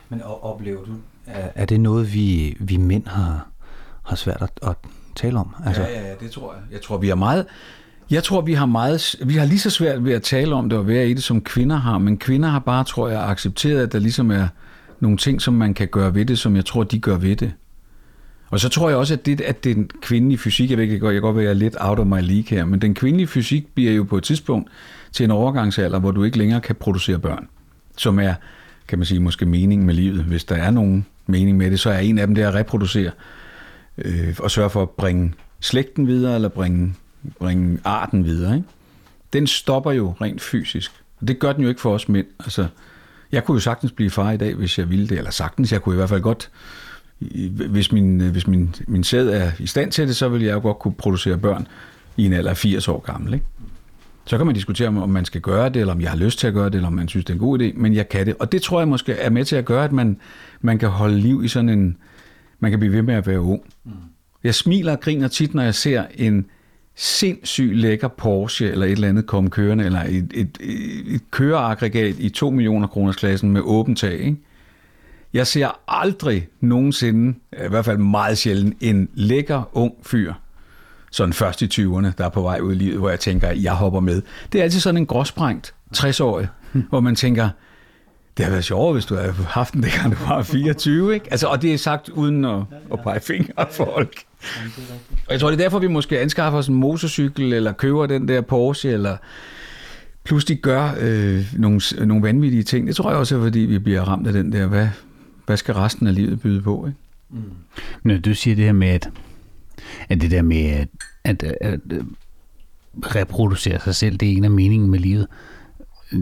Men 0.09 0.21
oplever 0.41 0.85
du, 0.85 0.91
er, 1.55 1.65
det 1.65 1.79
noget, 1.79 2.13
vi, 2.13 2.57
vi 2.59 2.77
mænd 2.77 3.07
har, 3.07 3.47
har 4.03 4.15
svært 4.15 4.41
at, 4.41 4.69
at 4.69 4.75
tale 5.15 5.39
om? 5.39 5.55
Altså... 5.65 5.81
Ja, 5.81 5.89
ja, 5.89 6.07
ja, 6.07 6.13
det 6.19 6.31
tror 6.31 6.53
jeg. 6.53 6.61
Jeg 6.71 6.81
tror, 6.81 6.97
vi 6.97 7.09
er 7.09 7.15
meget... 7.15 7.45
Jeg 8.11 8.23
tror, 8.23 8.41
vi 8.41 8.53
har, 8.53 8.65
meget, 8.65 9.15
vi 9.25 9.33
har 9.33 9.45
lige 9.45 9.59
så 9.59 9.69
svært 9.69 10.05
ved 10.05 10.13
at 10.13 10.21
tale 10.21 10.55
om 10.55 10.69
det 10.69 10.79
og 10.79 10.87
være 10.87 11.09
i 11.09 11.13
det, 11.13 11.23
som 11.23 11.41
kvinder 11.41 11.75
har, 11.75 11.97
men 11.97 12.17
kvinder 12.17 12.49
har 12.49 12.59
bare, 12.59 12.83
tror 12.83 13.09
jeg, 13.09 13.29
accepteret, 13.29 13.83
at 13.83 13.93
der 13.93 13.99
ligesom 13.99 14.31
er 14.31 14.47
nogle 14.99 15.17
ting, 15.17 15.41
som 15.41 15.53
man 15.53 15.73
kan 15.73 15.87
gøre 15.87 16.15
ved 16.15 16.25
det, 16.25 16.39
som 16.39 16.55
jeg 16.55 16.65
tror, 16.65 16.83
de 16.83 16.99
gør 16.99 17.17
ved 17.17 17.35
det. 17.35 17.53
Og 18.49 18.59
så 18.59 18.69
tror 18.69 18.89
jeg 18.89 18.97
også, 18.97 19.13
at 19.13 19.25
det, 19.25 19.41
at 19.41 19.63
den 19.63 19.89
kvindelige 20.01 20.37
fysik, 20.37 20.69
jeg 20.69 20.77
ved 20.77 20.83
ikke, 20.83 21.05
jeg 21.05 21.13
kan 21.13 21.21
godt 21.21 21.37
være 21.37 21.55
lidt 21.55 21.75
out 21.79 21.99
of 21.99 22.05
my 22.05 22.21
league 22.21 22.49
her, 22.49 22.65
men 22.65 22.81
den 22.81 22.93
kvindelige 22.93 23.27
fysik 23.27 23.67
bliver 23.75 23.91
jo 23.91 24.03
på 24.03 24.17
et 24.17 24.23
tidspunkt 24.23 24.69
til 25.11 25.23
en 25.23 25.31
overgangsalder, 25.31 26.00
hvor 26.00 26.11
du 26.11 26.23
ikke 26.23 26.38
længere 26.38 26.61
kan 26.61 26.75
producere 26.75 27.19
børn, 27.19 27.47
som 27.97 28.19
er, 28.19 28.33
kan 28.88 29.00
man 29.00 29.06
sige, 29.06 29.19
måske 29.19 29.45
mening 29.45 29.85
med 29.85 29.94
livet. 29.94 30.23
Hvis 30.23 30.44
der 30.44 30.56
er 30.56 30.71
nogen 30.71 31.06
mening 31.27 31.57
med 31.57 31.71
det, 31.71 31.79
så 31.79 31.89
er 31.89 32.00
en 32.00 32.17
af 32.17 32.27
dem 32.27 32.35
det 32.35 32.41
at 32.41 32.53
reproducere 32.53 33.11
øh, 33.97 34.35
og 34.39 34.51
sørge 34.51 34.69
for 34.69 34.81
at 34.81 34.89
bringe 34.89 35.33
slægten 35.59 36.07
videre, 36.07 36.35
eller 36.35 36.50
bringe, 36.50 36.95
bringe 37.39 37.79
arten 37.83 38.25
videre. 38.25 38.56
Ikke? 38.56 38.67
Den 39.33 39.47
stopper 39.47 39.91
jo 39.91 40.13
rent 40.21 40.41
fysisk. 40.41 40.91
Og 41.21 41.27
det 41.27 41.39
gør 41.39 41.53
den 41.53 41.63
jo 41.63 41.69
ikke 41.69 41.81
for 41.81 41.94
os 41.94 42.09
mænd. 42.09 42.27
Altså, 42.39 42.67
jeg 43.31 43.44
kunne 43.44 43.56
jo 43.56 43.59
sagtens 43.59 43.91
blive 43.91 44.09
far 44.09 44.31
i 44.31 44.38
dag, 44.38 44.56
hvis 44.56 44.79
jeg 44.79 44.89
ville 44.89 45.07
det, 45.07 45.17
eller 45.17 45.31
sagtens, 45.31 45.71
jeg 45.71 45.81
kunne 45.81 45.95
i 45.95 45.97
hvert 45.97 46.09
fald 46.09 46.21
godt 46.21 46.50
hvis 47.69 47.91
min, 47.91 48.19
hvis 48.19 48.47
min, 48.47 48.75
min 48.88 49.03
sæd 49.03 49.27
er 49.27 49.51
i 49.59 49.67
stand 49.67 49.91
til 49.91 50.07
det, 50.07 50.15
så 50.15 50.29
vil 50.29 50.41
jeg 50.41 50.53
jo 50.53 50.59
godt 50.59 50.79
kunne 50.79 50.94
producere 50.94 51.38
børn 51.38 51.67
i 52.17 52.25
en 52.25 52.33
alder 52.33 52.50
af 52.50 52.57
80 52.57 52.88
år 52.88 53.00
gammel. 53.00 53.33
Ikke? 53.33 53.45
Så 54.29 54.37
kan 54.37 54.45
man 54.45 54.55
diskutere, 54.55 54.87
om 54.87 55.09
man 55.09 55.25
skal 55.25 55.41
gøre 55.41 55.69
det, 55.69 55.79
eller 55.79 55.93
om 55.93 56.01
jeg 56.01 56.09
har 56.09 56.17
lyst 56.17 56.39
til 56.39 56.47
at 56.47 56.53
gøre 56.53 56.65
det, 56.65 56.75
eller 56.75 56.87
om 56.87 56.93
man 56.93 57.07
synes, 57.07 57.25
det 57.25 57.33
er 57.33 57.35
en 57.35 57.39
god 57.39 57.59
idé, 57.59 57.71
men 57.75 57.93
jeg 57.93 58.09
kan 58.09 58.25
det. 58.25 58.35
Og 58.39 58.51
det 58.51 58.61
tror 58.61 58.79
jeg 58.79 58.87
måske 58.87 59.13
er 59.13 59.29
med 59.29 59.45
til 59.45 59.55
at 59.55 59.65
gøre, 59.65 59.83
at 59.83 59.91
man, 59.91 60.17
man 60.61 60.79
kan 60.79 60.89
holde 60.89 61.19
liv 61.19 61.43
i 61.43 61.47
sådan 61.47 61.69
en... 61.69 61.97
Man 62.59 62.71
kan 62.71 62.79
blive 62.79 62.93
ved 62.93 63.01
med 63.01 63.13
at 63.13 63.27
være 63.27 63.41
ung. 63.41 63.61
Mm. 63.85 63.91
Jeg 64.43 64.55
smiler 64.55 64.91
og 64.91 64.99
griner 64.99 65.27
tit, 65.27 65.53
når 65.53 65.63
jeg 65.63 65.75
ser 65.75 66.03
en 66.15 66.45
sindssygt 66.95 67.77
lækker 67.77 68.07
Porsche 68.07 68.71
eller 68.71 68.85
et 68.85 68.91
eller 68.91 69.07
andet 69.07 69.25
komme 69.25 69.49
kørende, 69.49 69.85
eller 69.85 70.03
et, 70.03 70.31
et, 70.33 70.57
et, 70.59 71.15
et 71.15 71.31
køreaggregat 71.31 72.15
i 72.19 72.29
2 72.29 72.49
millioner 72.49 72.87
kroners 72.87 73.15
klassen 73.15 73.51
med 73.51 73.61
åbent 73.61 73.97
tag. 73.97 74.19
Ikke? 74.19 74.37
Jeg 75.33 75.47
ser 75.47 75.79
aldrig 75.87 76.47
nogensinde, 76.61 77.37
i 77.53 77.69
hvert 77.69 77.85
fald 77.85 77.97
meget 77.97 78.37
sjældent, 78.37 78.77
en 78.81 79.09
lækker 79.13 79.69
ung 79.73 79.93
fyr, 80.01 80.33
sådan 81.11 81.33
først 81.33 81.61
i 81.61 81.65
20'erne, 81.65 82.11
der 82.17 82.25
er 82.25 82.29
på 82.29 82.41
vej 82.41 82.59
ud 82.59 82.75
i 82.75 82.77
livet, 82.77 82.97
hvor 82.97 83.09
jeg 83.09 83.19
tænker, 83.19 83.51
jeg 83.51 83.73
hopper 83.73 84.00
med. 84.00 84.21
Det 84.51 84.59
er 84.59 84.63
altid 84.63 84.79
sådan 84.79 84.97
en 84.97 85.06
gråsprængt 85.06 85.73
60-årig, 85.97 86.47
hvor 86.89 87.00
man 87.00 87.15
tænker, 87.15 87.50
det 88.38 88.45
har 88.45 88.51
været 88.51 88.65
sjovere, 88.65 88.94
hvis 88.94 89.06
du 89.06 89.15
havde 89.15 89.33
haft 89.33 89.73
den, 89.73 89.83
dengang 89.83 90.11
du 90.11 90.17
var 90.27 90.44
24, 90.44 91.13
ikke? 91.13 91.27
Altså, 91.31 91.47
og 91.47 91.61
det 91.61 91.73
er 91.73 91.77
sagt 91.77 92.09
uden 92.09 92.45
at, 92.45 92.61
at 92.94 93.00
pege 93.03 93.19
fingre 93.19 93.53
af 93.57 93.67
folk. 93.71 94.13
Og 95.27 95.31
jeg 95.31 95.39
tror, 95.39 95.50
det 95.50 95.59
er 95.59 95.63
derfor, 95.63 95.79
vi 95.79 95.88
måske 95.88 96.19
anskaffer 96.19 96.59
os 96.59 96.67
en 96.67 96.75
motorcykel, 96.75 97.53
eller 97.53 97.71
køber 97.71 98.06
den 98.06 98.27
der 98.27 98.41
Porsche, 98.41 98.91
eller 98.91 99.17
pludselig 100.23 100.59
gør 100.61 100.91
øh, 101.00 101.45
nogle, 101.57 101.81
nogle 102.06 102.23
vanvittige 102.23 102.63
ting. 102.63 102.87
Det 102.87 102.95
tror 102.95 103.09
jeg 103.09 103.19
også 103.19 103.37
er, 103.37 103.42
fordi 103.42 103.59
vi 103.59 103.80
bliver 103.80 104.01
ramt 104.01 104.28
af 104.28 104.33
den 104.33 104.51
der, 104.51 104.68
hvad, 104.68 104.87
hvad 105.45 105.57
skal 105.57 105.73
resten 105.73 106.07
af 106.07 106.16
livet 106.16 106.42
byde 106.42 106.61
på? 106.61 106.85
Ikke? 106.87 106.97
Mm. 107.30 107.51
Men 108.04 108.21
du 108.21 108.33
siger 108.33 108.56
det 108.56 108.66
her 108.66 108.73
med, 108.73 108.87
at, 108.87 109.09
at 110.09 110.21
det 110.21 110.31
der 110.31 110.41
med 110.41 110.65
at, 110.65 110.87
at, 111.23 111.43
at, 111.43 111.53
at 111.61 111.79
reproducere 113.15 113.79
sig 113.79 113.95
selv, 113.95 114.17
det 114.17 114.31
er 114.31 114.37
en 114.37 114.43
af 114.43 114.51
meningen 114.51 114.89
med 114.89 114.99
livet. 114.99 115.27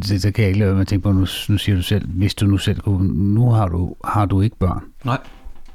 Så, 0.02 0.20
så 0.20 0.32
kan 0.32 0.42
jeg 0.42 0.50
ikke 0.50 0.60
lade 0.60 0.68
være 0.68 0.76
med 0.76 0.82
at 0.82 0.88
tænke 0.88 1.04
på, 1.04 1.12
nu, 1.12 1.20
nu 1.20 1.58
siger 1.58 1.76
du 1.76 1.82
selv, 1.82 2.08
hvis 2.08 2.36
du 2.36 2.46
nu 2.46 2.58
selv 2.58 2.80
kunne, 2.80 3.34
nu 3.34 3.50
har 3.50 3.68
du, 3.68 3.96
har 4.06 4.26
du 4.26 4.42
ikke 4.42 4.56
børn. 4.56 4.84
Nej. 5.06 5.20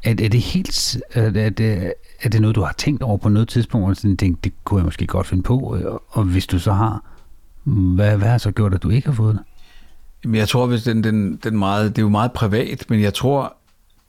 Er, 0.05 0.11
er 0.11 0.29
det 0.29 0.41
helt, 0.41 1.01
er 1.15 1.51
det, 1.51 1.93
er 2.23 2.29
det 2.29 2.41
noget, 2.41 2.57
du 2.57 2.63
har 2.63 2.75
tænkt 2.79 3.03
over 3.03 3.17
på 3.17 3.29
noget 3.29 3.49
tidspunkt, 3.49 3.89
og 3.89 3.97
sådan 3.97 4.17
tænkt, 4.17 4.45
det 4.45 4.53
kunne 4.65 4.79
jeg 4.79 4.85
måske 4.85 5.07
godt 5.07 5.27
finde 5.27 5.43
på, 5.43 5.59
og, 5.59 6.03
og 6.09 6.25
hvis 6.25 6.47
du 6.47 6.59
så 6.59 6.73
har, 6.73 7.05
hvad, 7.65 8.17
hvad 8.17 8.29
har 8.29 8.39
så 8.39 8.51
gjort, 8.51 8.75
at 8.75 8.83
du 8.83 8.91
ikke 8.91 9.09
har 9.09 9.15
fået 9.15 9.35
det? 9.35 9.43
Men 10.25 10.35
jeg 10.35 10.49
tror, 10.49 10.67
hvis 10.67 10.83
den, 10.83 11.05
den, 11.05 11.37
den 11.37 11.59
meget, 11.59 11.97
det 11.97 11.99
er 11.99 12.03
jo 12.03 12.09
meget 12.09 12.33
privat, 12.33 12.85
men 12.89 13.01
jeg 13.01 13.15
tror, 13.15 13.57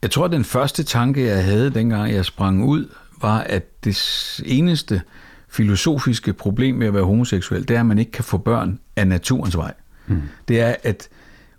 jeg 0.02 0.10
tror, 0.10 0.28
den 0.28 0.44
første 0.44 0.82
tanke, 0.82 1.26
jeg 1.26 1.44
havde, 1.44 1.70
dengang 1.70 2.12
jeg 2.12 2.24
sprang 2.24 2.64
ud, 2.64 2.88
var, 3.24 3.38
at 3.38 3.84
det 3.84 4.42
eneste 4.46 5.02
filosofiske 5.48 6.32
problem 6.32 6.74
med 6.74 6.86
at 6.86 6.94
være 6.94 7.04
homoseksuel, 7.04 7.68
det 7.68 7.76
er, 7.76 7.80
at 7.80 7.86
man 7.86 7.98
ikke 7.98 8.10
kan 8.10 8.24
få 8.24 8.38
børn 8.38 8.78
af 8.96 9.06
naturens 9.08 9.56
vej. 9.56 9.72
Mm. 10.06 10.22
Det 10.48 10.60
er, 10.60 10.74
at 10.82 11.08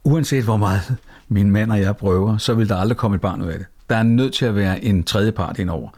uanset 0.03 0.43
hvor 0.43 0.57
meget 0.57 0.95
min 1.27 1.51
mand 1.51 1.71
og 1.71 1.81
jeg 1.81 1.97
prøver, 1.97 2.37
så 2.37 2.53
vil 2.53 2.69
der 2.69 2.75
aldrig 2.75 2.97
komme 2.97 3.15
et 3.15 3.21
barn 3.21 3.41
ud 3.41 3.47
af 3.47 3.57
det. 3.57 3.67
Der 3.89 3.95
er 3.95 4.03
nødt 4.03 4.33
til 4.33 4.45
at 4.45 4.55
være 4.55 4.83
en 4.83 5.03
tredje 5.03 5.31
part 5.31 5.59
indover. 5.59 5.89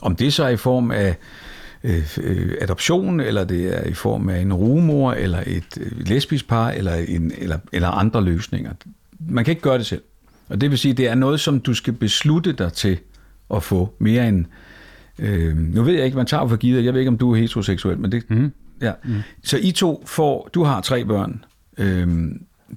Om 0.00 0.16
det 0.16 0.32
så 0.32 0.44
er 0.44 0.48
i 0.48 0.56
form 0.56 0.90
af 0.90 1.16
øh, 1.84 2.18
øh, 2.22 2.54
adoption, 2.60 3.20
eller 3.20 3.44
det 3.44 3.78
er 3.78 3.84
i 3.84 3.94
form 3.94 4.28
af 4.28 4.40
en 4.40 4.52
rumor, 4.52 5.12
eller 5.12 5.42
et 5.46 5.78
øh, 5.80 5.92
lesbisk 6.06 6.48
par, 6.48 6.70
eller, 6.70 6.94
en, 6.94 7.32
eller, 7.38 7.58
eller 7.72 7.88
andre 7.88 8.24
løsninger. 8.24 8.72
Man 9.28 9.44
kan 9.44 9.52
ikke 9.52 9.62
gøre 9.62 9.78
det 9.78 9.86
selv. 9.86 10.02
Og 10.48 10.60
det 10.60 10.70
vil 10.70 10.78
sige, 10.78 10.94
det 10.94 11.08
er 11.08 11.14
noget, 11.14 11.40
som 11.40 11.60
du 11.60 11.74
skal 11.74 11.92
beslutte 11.92 12.52
dig 12.52 12.72
til 12.72 12.98
at 13.54 13.62
få 13.62 13.94
mere 13.98 14.28
end... 14.28 14.44
Øh, 15.20 15.56
nu 15.56 15.82
ved 15.82 15.94
jeg 15.94 16.04
ikke, 16.04 16.16
man 16.16 16.26
tager 16.26 16.48
for 16.48 16.56
givet, 16.56 16.84
jeg 16.84 16.92
ved 16.92 17.00
ikke, 17.00 17.08
om 17.08 17.18
du 17.18 17.32
er 17.32 17.36
heteroseksuel, 17.36 17.98
men 17.98 18.12
det... 18.12 18.30
Mm. 18.30 18.52
Ja. 18.80 18.92
Mm. 19.04 19.14
Så 19.42 19.58
I 19.62 19.70
to 19.70 20.02
får... 20.06 20.48
Du 20.54 20.64
har 20.64 20.80
tre 20.80 21.04
børn. 21.04 21.44
Øh, 21.78 22.08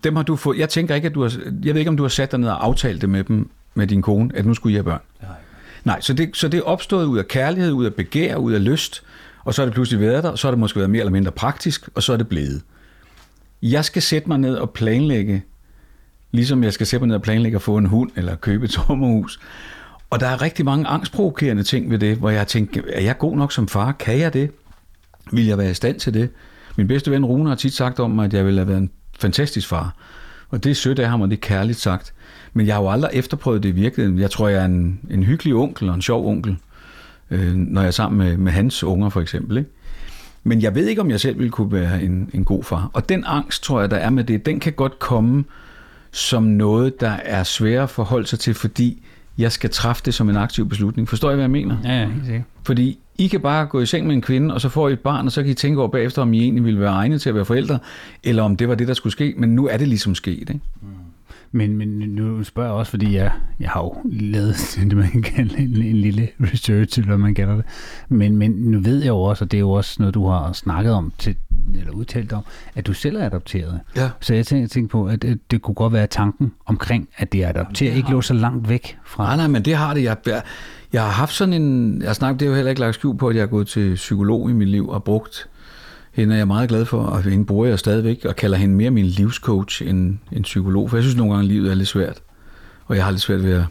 dem 0.04 0.16
har 0.16 0.24
du 0.24 0.36
fået... 0.36 0.58
Jeg 0.58 0.70
tænker 0.70 0.96
ikke, 0.96 1.08
at 1.08 1.16
du 1.16 1.22
har... 1.22 1.34
Jeg 1.64 1.74
ved 1.74 1.82
ikke, 1.82 1.90
om 1.90 1.98
du 1.98 2.04
har 2.04 2.10
sat 2.10 2.32
dig 2.32 2.40
ned 2.40 2.50
og 2.50 2.66
aftalt 2.66 3.02
det 3.02 3.10
med 3.10 3.24
dem, 3.24 3.50
med 3.74 3.88
din 3.88 4.02
kone, 4.02 4.32
at 4.36 4.46
nu 4.46 4.54
skulle 4.54 4.74
I 4.74 4.76
have 4.76 4.84
børn. 4.84 5.02
Nej. 5.22 5.32
Nej, 5.84 6.02
så 6.02 6.14
det, 6.14 6.30
så 6.34 6.48
det 6.48 6.58
er 6.58 6.62
opstået 6.62 7.06
ud 7.06 7.18
af 7.18 7.28
kærlighed, 7.28 7.72
ud 7.72 7.86
af 7.86 7.94
begær, 7.94 8.36
ud 8.36 8.54
af 8.54 8.64
lyst, 8.64 9.04
og 9.44 9.54
så 9.54 9.62
er 9.62 9.66
det 9.66 9.74
pludselig 9.74 10.00
været 10.00 10.24
der, 10.24 10.30
og 10.30 10.40
så 10.40 10.48
er 10.48 10.52
det 10.52 10.60
måske 10.60 10.78
været 10.80 10.90
mere 10.90 11.00
eller 11.00 11.12
mindre 11.12 11.32
praktisk, 11.32 11.90
og 11.96 12.04
så 12.04 12.14
er 12.14 12.18
det 12.18 12.28
blevet. 12.28 12.62
Jeg 13.62 13.86
skal 13.86 14.02
sætte 14.02 14.28
mig 14.28 14.38
ned 14.38 14.56
og 14.56 14.70
planlægge 14.70 15.44
Ligesom 16.34 16.64
jeg 16.64 16.74
skal 16.74 16.88
sætte 16.88 17.02
mig 17.02 17.08
ned 17.08 17.16
og 17.16 17.22
planlægge 17.22 17.56
at 17.56 17.62
få 17.62 17.78
en 17.78 17.86
hund 17.86 18.12
eller 18.16 18.36
købe 18.36 18.66
et 18.66 18.72
sommerhus. 18.72 19.40
Og 20.14 20.20
der 20.20 20.28
er 20.28 20.42
rigtig 20.42 20.66
mange 20.66 20.88
angstprovokerende 20.88 21.64
ting 21.64 21.90
ved 21.90 22.00
det, 22.00 22.18
hvor 22.18 22.30
jeg 22.30 22.48
tænker, 22.48 22.82
er 22.88 23.02
jeg 23.02 23.18
god 23.18 23.38
nok 23.38 23.52
som 23.52 23.68
far? 23.68 23.92
Kan 23.92 24.20
jeg 24.20 24.34
det? 24.34 24.52
Vil 25.32 25.46
jeg 25.46 25.58
være 25.58 25.72
i 25.72 25.74
stand 25.74 26.00
til 26.00 26.14
det? 26.14 26.30
Min 26.76 26.88
bedste 26.88 27.12
ven 27.12 27.26
Rune 27.26 27.50
har 27.50 27.56
tit 27.56 27.74
sagt 27.74 28.00
om 28.00 28.12
mig, 28.12 28.26
at 28.26 28.34
jeg 28.34 28.46
ville 28.46 28.60
have 28.60 28.68
været 28.68 28.78
en 28.78 28.90
fantastisk 29.20 29.68
far. 29.68 29.96
Og 30.50 30.64
det 30.64 30.70
er 30.70 30.76
sødt 30.76 31.00
af 31.00 31.10
ham, 31.10 31.22
og 31.22 31.30
det 31.30 31.36
er 31.36 31.42
kærligt 31.42 31.80
sagt. 31.80 32.14
Men 32.54 32.68
jeg 32.68 32.76
har 32.76 32.82
jo 32.82 32.90
aldrig 32.90 33.12
efterprøvet 33.14 33.64
det 33.64 33.70
i 33.70 33.72
virkeligheden. 33.72 34.20
Jeg 34.20 34.32
tror, 34.32 34.48
jeg 34.48 34.62
er 34.62 34.66
en, 34.66 35.00
en 35.10 35.24
hyggelig 35.24 35.56
onkel 35.56 35.90
og 35.90 35.96
en 35.96 36.02
sjov 36.02 36.28
onkel, 36.28 36.58
øh, 37.32 37.56
når 37.56 37.82
jeg 37.82 37.88
er 37.88 37.92
sammen 37.92 38.28
med, 38.28 38.38
med 38.38 38.52
hans 38.52 38.84
unger 38.84 39.10
for 39.10 39.22
eksempel. 39.22 39.58
Ikke? 39.58 39.70
Men 40.44 40.62
jeg 40.62 40.76
ved 40.76 40.88
ikke, 40.88 41.02
om 41.02 41.12
jeg 41.12 41.20
selv 41.20 41.38
ville 41.38 41.52
kunne 41.52 41.72
være 41.72 42.04
en, 42.04 42.30
en 42.34 42.44
god 42.44 42.64
far. 42.64 42.90
Og 42.94 43.10
den 43.10 43.24
angst, 43.28 43.64
tror 43.64 43.80
jeg, 43.80 43.92
der 43.92 43.98
er 43.98 44.10
med 44.10 44.24
det, 44.24 44.46
den 44.46 44.60
kan 44.60 44.74
godt 44.74 45.00
komme 45.00 45.44
som 46.12 46.44
noget, 46.44 47.02
der 47.02 47.18
er 47.26 47.44
svære 47.44 47.84
at 47.84 47.90
forholde 47.90 48.28
sig 48.28 48.40
til, 48.40 48.54
fordi 48.54 49.04
jeg 49.38 49.52
skal 49.52 49.70
træffe 49.70 50.02
det 50.06 50.14
som 50.14 50.30
en 50.30 50.36
aktiv 50.36 50.70
beslutning. 50.70 51.10
Forstår 51.10 51.32
I, 51.32 51.34
hvad 51.34 51.44
jeg 51.44 51.52
mener? 51.52 51.78
Ja, 51.84 52.00
ja, 52.00 52.08
helt 52.08 52.26
sikkert. 52.26 52.44
Fordi 52.64 53.00
I 53.18 53.28
kan 53.28 53.40
bare 53.40 53.66
gå 53.66 53.80
i 53.80 53.86
seng 53.86 54.08
med 54.08 54.16
en 54.16 54.22
kvinde, 54.22 54.54
og 54.54 54.62
så 54.62 54.70
får 54.70 54.90
I 54.90 54.94
et 54.94 55.00
barn, 55.00 55.26
og 55.26 55.32
så 55.32 55.42
kan 55.44 55.52
I 55.52 55.54
tænke 55.54 55.80
over 55.80 55.90
bagefter, 55.90 56.22
om 56.22 56.34
I 56.34 56.42
egentlig 56.42 56.66
ville 56.66 56.80
være 56.80 56.92
egnet 56.92 57.22
til 57.22 57.30
at 57.30 57.36
være 57.36 57.46
forældre, 57.46 57.80
eller 58.24 58.44
om 58.44 58.58
det 58.58 58.70
var 58.70 58.76
det, 58.76 58.88
der 58.88 58.94
skulle 58.94 59.14
ske. 59.14 59.34
Men 59.38 59.56
nu 59.56 59.68
er 59.68 59.78
det 59.78 59.88
ligesom 59.88 60.16
sket. 60.16 60.50
Ikke? 60.50 60.60
Men, 61.56 61.78
men 61.78 61.88
nu 61.88 62.44
spørger 62.44 62.70
jeg 62.70 62.76
også, 62.76 62.90
fordi 62.90 63.16
jeg, 63.16 63.32
jeg 63.60 63.70
har 63.70 63.82
jo 63.82 63.96
lavet 64.06 64.56
det, 64.90 64.98
man 64.98 65.12
kan 65.12 65.22
kalde 65.22 65.58
en, 65.58 65.84
en 65.84 65.96
lille 65.96 66.30
research, 66.42 67.00
eller 67.00 67.08
hvad 67.08 67.18
man 67.18 67.36
kalder 67.36 67.56
det. 67.56 67.66
Men, 68.10 68.38
men 68.38 68.52
nu 68.52 68.80
ved 68.80 69.00
jeg 69.00 69.08
jo 69.08 69.22
også, 69.22 69.46
og 69.46 69.52
det 69.52 69.58
er 69.58 69.62
jo 69.62 69.72
også 69.72 69.96
noget, 70.00 70.14
du 70.14 70.28
har 70.28 70.54
snakket 70.54 70.94
om, 70.94 71.14
til, 71.18 71.36
eller 71.76 71.92
udtalt 71.92 72.34
om, 72.34 72.44
at 72.76 72.88
du 72.88 72.94
selv 72.94 73.16
er 73.16 73.26
adopteret. 73.26 73.80
Ja. 73.96 74.10
Så 74.20 74.34
jeg 74.34 74.46
tænkte, 74.46 74.74
tænkte 74.74 74.92
på, 74.92 75.06
at 75.06 75.22
det, 75.22 75.52
det 75.52 75.62
kunne 75.62 75.76
godt 75.76 75.94
være 75.94 76.08
tanken 76.08 76.54
omkring, 76.66 77.10
at 77.18 77.32
det 77.34 77.44
er 77.44 77.50
adopteret, 77.50 77.96
ikke 77.96 78.12
lå 78.12 78.22
så 78.22 78.34
langt 78.34 78.70
væk 78.70 78.98
fra... 79.06 79.24
Nej, 79.24 79.36
nej, 79.36 79.48
men 79.48 79.66
det 79.66 79.76
har 79.76 79.94
det. 79.94 80.04
Jeg, 80.04 80.18
jeg, 80.26 80.42
jeg 80.94 81.02
har 81.02 81.12
haft 81.12 81.34
sådan 81.34 81.54
en... 81.54 82.02
Jeg 82.02 82.16
snakker, 82.16 82.38
det 82.38 82.46
er 82.46 82.50
jo 82.50 82.56
heller 82.56 82.70
ikke 82.70 82.82
lagt 82.82 82.96
skjul 82.96 83.18
på, 83.18 83.28
at 83.28 83.36
jeg 83.36 83.42
har 83.42 83.48
gået 83.48 83.68
til 83.68 83.96
psykolog 83.96 84.50
i 84.50 84.54
mit 84.54 84.70
liv 84.70 84.90
og 84.90 85.04
brugt 85.04 85.48
hende 86.14 86.34
er 86.36 86.38
jeg 86.38 86.48
meget 86.48 86.70
glad 86.70 86.86
for, 86.86 87.04
og 87.04 87.24
hende 87.24 87.46
bruger 87.46 87.68
jeg 87.68 87.80
stadigvæk, 87.80 88.26
og 88.26 88.36
kalder 88.36 88.58
hende 88.58 88.76
mere 88.76 88.92
min 88.92 89.06
livscoach 89.06 89.84
end 89.84 90.18
en 90.32 90.42
psykolog, 90.42 90.90
for 90.90 90.98
jeg 90.98 91.04
synes 91.04 91.18
nogle 91.18 91.34
gange, 91.34 91.48
livet 91.48 91.72
er 91.72 91.76
lidt 91.76 91.88
svært. 91.88 92.22
Og 92.86 92.96
jeg 92.96 93.04
har 93.04 93.12
lidt 93.12 93.22
svært 93.22 93.44
ved 93.44 93.54
at... 93.54 93.66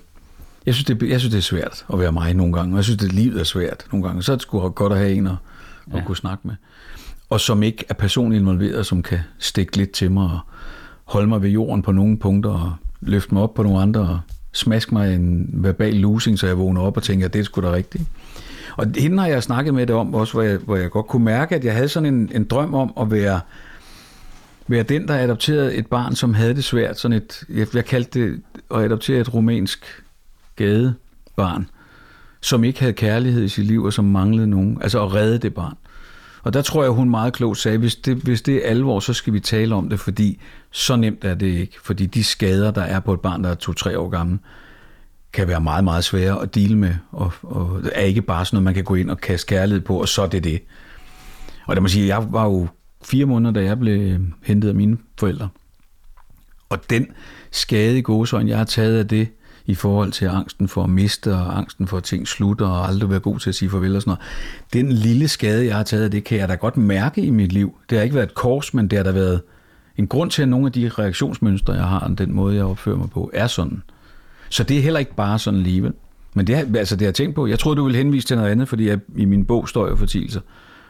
Jeg 0.67 0.75
synes, 0.75 0.85
det, 0.85 1.09
jeg 1.09 1.21
synes, 1.21 1.33
det 1.33 1.39
er 1.39 1.43
svært 1.43 1.85
at 1.93 1.99
være 1.99 2.13
mig 2.13 2.35
nogle 2.35 2.53
gange, 2.53 2.75
og 2.75 2.77
jeg 2.77 2.85
synes, 2.85 3.05
at 3.05 3.13
livet 3.13 3.41
er 3.41 3.45
svært 3.45 3.87
nogle 3.93 4.07
gange. 4.07 4.23
Så 4.23 4.33
er 4.33 4.37
det 4.37 4.43
sgu 4.43 4.69
godt 4.69 4.93
at 4.93 4.99
have 4.99 5.13
en 5.13 5.27
at, 5.27 5.33
at 5.93 5.97
ja. 5.97 6.05
kunne 6.05 6.17
snakke 6.17 6.49
med. 6.49 6.55
Og 7.33 7.41
som 7.41 7.63
ikke 7.63 7.85
er 7.89 7.95
personligt 7.95 8.41
involveret, 8.41 8.87
som 8.87 9.03
kan 9.03 9.19
stikke 9.39 9.77
lidt 9.77 9.91
til 9.91 10.11
mig 10.11 10.25
og 10.25 10.41
holde 11.05 11.29
mig 11.29 11.43
ved 11.43 11.51
jorden 11.51 11.83
på 11.83 11.93
nogle 11.93 12.19
punkter, 12.19 12.51
og 12.51 12.73
løfte 13.01 13.35
mig 13.35 13.43
op 13.43 13.55
på 13.55 13.63
nogle 13.63 13.81
andre, 13.81 14.01
og 14.01 14.21
smaske 14.53 14.95
mig 14.95 15.15
en 15.15 15.51
verbal 15.53 15.95
losing, 15.95 16.39
så 16.39 16.47
jeg 16.47 16.59
vågner 16.59 16.81
op 16.81 16.97
og 16.97 17.03
tænker, 17.03 17.27
at 17.27 17.33
det 17.33 17.39
er 17.39 17.45
sgu 17.45 17.61
da 17.61 17.73
rigtigt. 17.73 18.05
Og 18.77 18.87
hende 18.97 19.19
har 19.19 19.27
jeg 19.27 19.43
snakket 19.43 19.75
med 19.75 19.87
det 19.87 19.97
om 19.97 20.15
også, 20.15 20.33
hvor 20.33 20.43
jeg, 20.43 20.59
hvor 20.59 20.77
jeg 20.77 20.91
godt 20.91 21.07
kunne 21.07 21.25
mærke, 21.25 21.55
at 21.55 21.65
jeg 21.65 21.75
havde 21.75 21.89
sådan 21.89 22.15
en, 22.15 22.31
en 22.35 22.45
drøm 22.45 22.75
om 22.75 22.93
at 23.01 23.11
være, 23.11 23.41
være 24.69 24.83
den, 24.83 25.09
der 25.09 25.15
adopterede 25.15 25.75
et 25.75 25.87
barn, 25.87 26.15
som 26.15 26.35
havde 26.35 26.55
det 26.55 26.65
svært. 26.65 26.99
Sådan 26.99 27.17
et, 27.17 27.45
jeg, 27.49 27.67
jeg 27.75 27.85
kaldte 27.85 28.21
det 28.21 28.43
at 28.71 28.83
adoptere 28.83 29.21
et 29.21 29.35
rumænsk 29.35 30.03
gadebarn, 30.57 31.67
som 32.41 32.65
ikke 32.65 32.81
havde 32.81 32.93
kærlighed 32.93 33.45
i 33.45 33.49
sit 33.49 33.65
liv, 33.65 33.85
og 33.85 33.93
som 33.93 34.05
manglede 34.05 34.47
nogen. 34.47 34.79
Altså 34.83 35.05
at 35.05 35.15
redde 35.15 35.39
det 35.39 35.55
barn. 35.55 35.77
Og 36.43 36.53
der 36.53 36.63
tror 36.63 36.83
jeg, 36.83 36.93
hun 36.93 37.11
meget 37.11 37.33
klogt 37.33 37.59
sagde, 37.59 37.79
hvis 37.79 37.97
det, 37.97 38.17
hvis 38.17 38.43
det 38.43 38.57
er 38.57 38.71
alvor, 38.71 39.01
så 39.01 39.13
skal 39.13 39.33
vi 39.33 39.41
tale 39.41 39.75
om 39.75 39.89
det, 39.89 40.01
fordi 40.01 40.41
så 40.71 40.97
nemt 40.97 41.25
er 41.25 41.35
det 41.35 41.47
ikke. 41.47 41.77
Fordi 41.83 42.07
de 42.07 42.25
skader, 42.25 42.71
der 42.71 42.83
er 42.83 43.01
på 43.01 43.13
et 43.13 43.21
barn, 43.21 43.45
der 43.45 43.51
er 43.51 43.55
to-tre 43.55 43.99
år 43.99 44.09
gammel, 44.09 44.39
kan 45.33 45.49
være 45.49 45.61
meget, 45.61 45.85
meget 45.85 46.05
svære 46.05 46.43
at 46.43 46.55
dele 46.55 46.79
med, 46.79 46.95
og, 47.13 47.33
og 47.43 47.81
er 47.93 48.01
ikke 48.01 48.23
bare 48.23 48.45
sådan 48.45 48.57
noget, 48.57 48.65
man 48.65 48.75
kan 48.75 48.85
gå 48.85 48.95
ind 48.95 49.11
og 49.11 49.21
kaste 49.21 49.47
kærlighed 49.47 49.81
på, 49.81 50.01
og 50.01 50.09
så 50.09 50.23
er 50.23 50.27
det 50.27 50.45
det. 50.45 50.63
Og 51.67 51.77
det 51.77 51.83
må 51.83 51.89
sige, 51.89 52.07
jeg 52.07 52.33
var 52.33 52.45
jo 52.45 52.69
fire 53.05 53.27
måneder, 53.27 53.53
da 53.53 53.63
jeg 53.63 53.79
blev 53.79 54.01
øh, 54.01 54.21
hentet 54.43 54.69
af 54.69 54.75
mine 54.75 54.99
forældre. 55.19 55.49
Og 56.69 56.91
den 56.91 57.07
skade 57.51 57.99
i 57.99 58.03
gåsøjne, 58.03 58.51
jeg 58.51 58.59
har 58.59 58.65
taget 58.65 58.99
af 58.99 59.09
det, 59.09 59.29
i 59.67 59.75
forhold 59.75 60.13
til 60.13 60.27
angsten 60.27 60.69
for 60.69 60.85
at 60.85 60.91
miste, 60.91 61.35
og 61.35 61.59
angsten 61.59 61.87
for 61.87 61.97
at 61.97 62.03
ting 62.03 62.29
slutter, 62.29 62.67
og 62.67 62.89
aldrig 62.89 63.11
være 63.11 63.21
god 63.21 63.39
til 63.39 63.49
at 63.49 63.55
sige 63.55 63.71
farvel 63.71 63.97
og 63.97 64.03
sådan 64.03 64.11
noget. 64.11 64.23
Den 64.73 64.93
lille 64.93 65.29
skade, 65.29 65.67
jeg 65.67 65.77
har 65.77 65.83
taget 65.83 66.13
det, 66.13 66.25
kan 66.25 66.39
jeg 66.39 66.49
da 66.49 66.55
godt 66.55 66.77
mærke 66.77 67.23
i 67.23 67.31
mit 67.31 67.53
liv. 67.53 67.75
Det 67.91 67.99
har 67.99 68.03
ikke 68.03 68.15
været 68.15 68.27
et 68.27 68.35
kors, 68.35 68.75
men 68.75 68.89
det 68.89 68.99
har 68.99 69.05
da 69.05 69.11
været 69.11 69.41
en 69.97 70.07
grund 70.07 70.31
til, 70.31 70.43
at 70.43 70.49
nogle 70.49 70.67
af 70.67 70.73
de 70.73 70.89
reaktionsmønstre, 70.89 71.73
jeg 71.73 71.85
har, 71.85 72.01
og 72.01 72.19
den 72.19 72.33
måde, 72.35 72.57
jeg 72.57 72.65
opfører 72.65 72.97
mig 72.97 73.11
på, 73.11 73.31
er 73.35 73.47
sådan. 73.47 73.83
Så 74.49 74.63
det 74.65 74.79
er 74.79 74.83
heller 74.83 75.01
ikke 75.01 75.15
bare 75.15 75.39
sådan 75.39 75.61
alligevel. 75.61 75.93
Men 76.35 76.47
det, 76.47 76.77
altså 76.77 76.97
det 76.97 77.03
har 77.03 77.07
jeg 77.07 77.15
tænkt 77.15 77.35
på. 77.35 77.47
Jeg 77.47 77.59
troede, 77.59 77.77
du 77.77 77.85
ville 77.85 77.99
henvise 77.99 78.27
til 78.27 78.37
noget 78.37 78.51
andet, 78.51 78.69
fordi 78.69 78.89
jeg, 78.89 78.99
i 79.17 79.25
min 79.25 79.45
bog 79.45 79.69
står 79.69 79.89
jo 79.89 79.97
fortielser. 79.97 80.41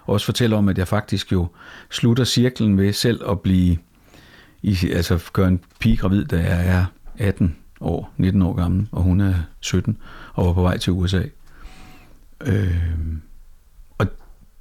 Også 0.07 0.27
fortæller 0.27 0.57
om, 0.57 0.69
at 0.69 0.79
jeg 0.79 0.89
faktisk 0.89 1.33
jo 1.33 1.47
slutter 1.91 2.25
cirklen 2.25 2.79
ved 2.79 2.93
selv 2.93 3.21
at 3.31 3.41
blive, 3.41 3.77
i, 4.63 4.77
altså 4.93 5.31
gøre 5.33 5.49
en 5.49 5.61
pige 5.79 5.97
gravid, 5.97 6.25
da 6.25 6.37
jeg 6.37 6.69
er 6.69 6.85
18 7.19 7.57
år, 7.83 8.13
19 8.17 8.43
år 8.43 8.53
gammel, 8.55 8.89
og 8.93 9.03
hun 9.03 9.21
er 9.21 9.35
17, 9.61 9.97
og 10.35 10.47
var 10.47 10.53
på 10.53 10.63
vej 10.63 10.79
til 10.79 10.93
USA. 10.93 11.23
Øh, 12.47 12.77
og 13.99 14.07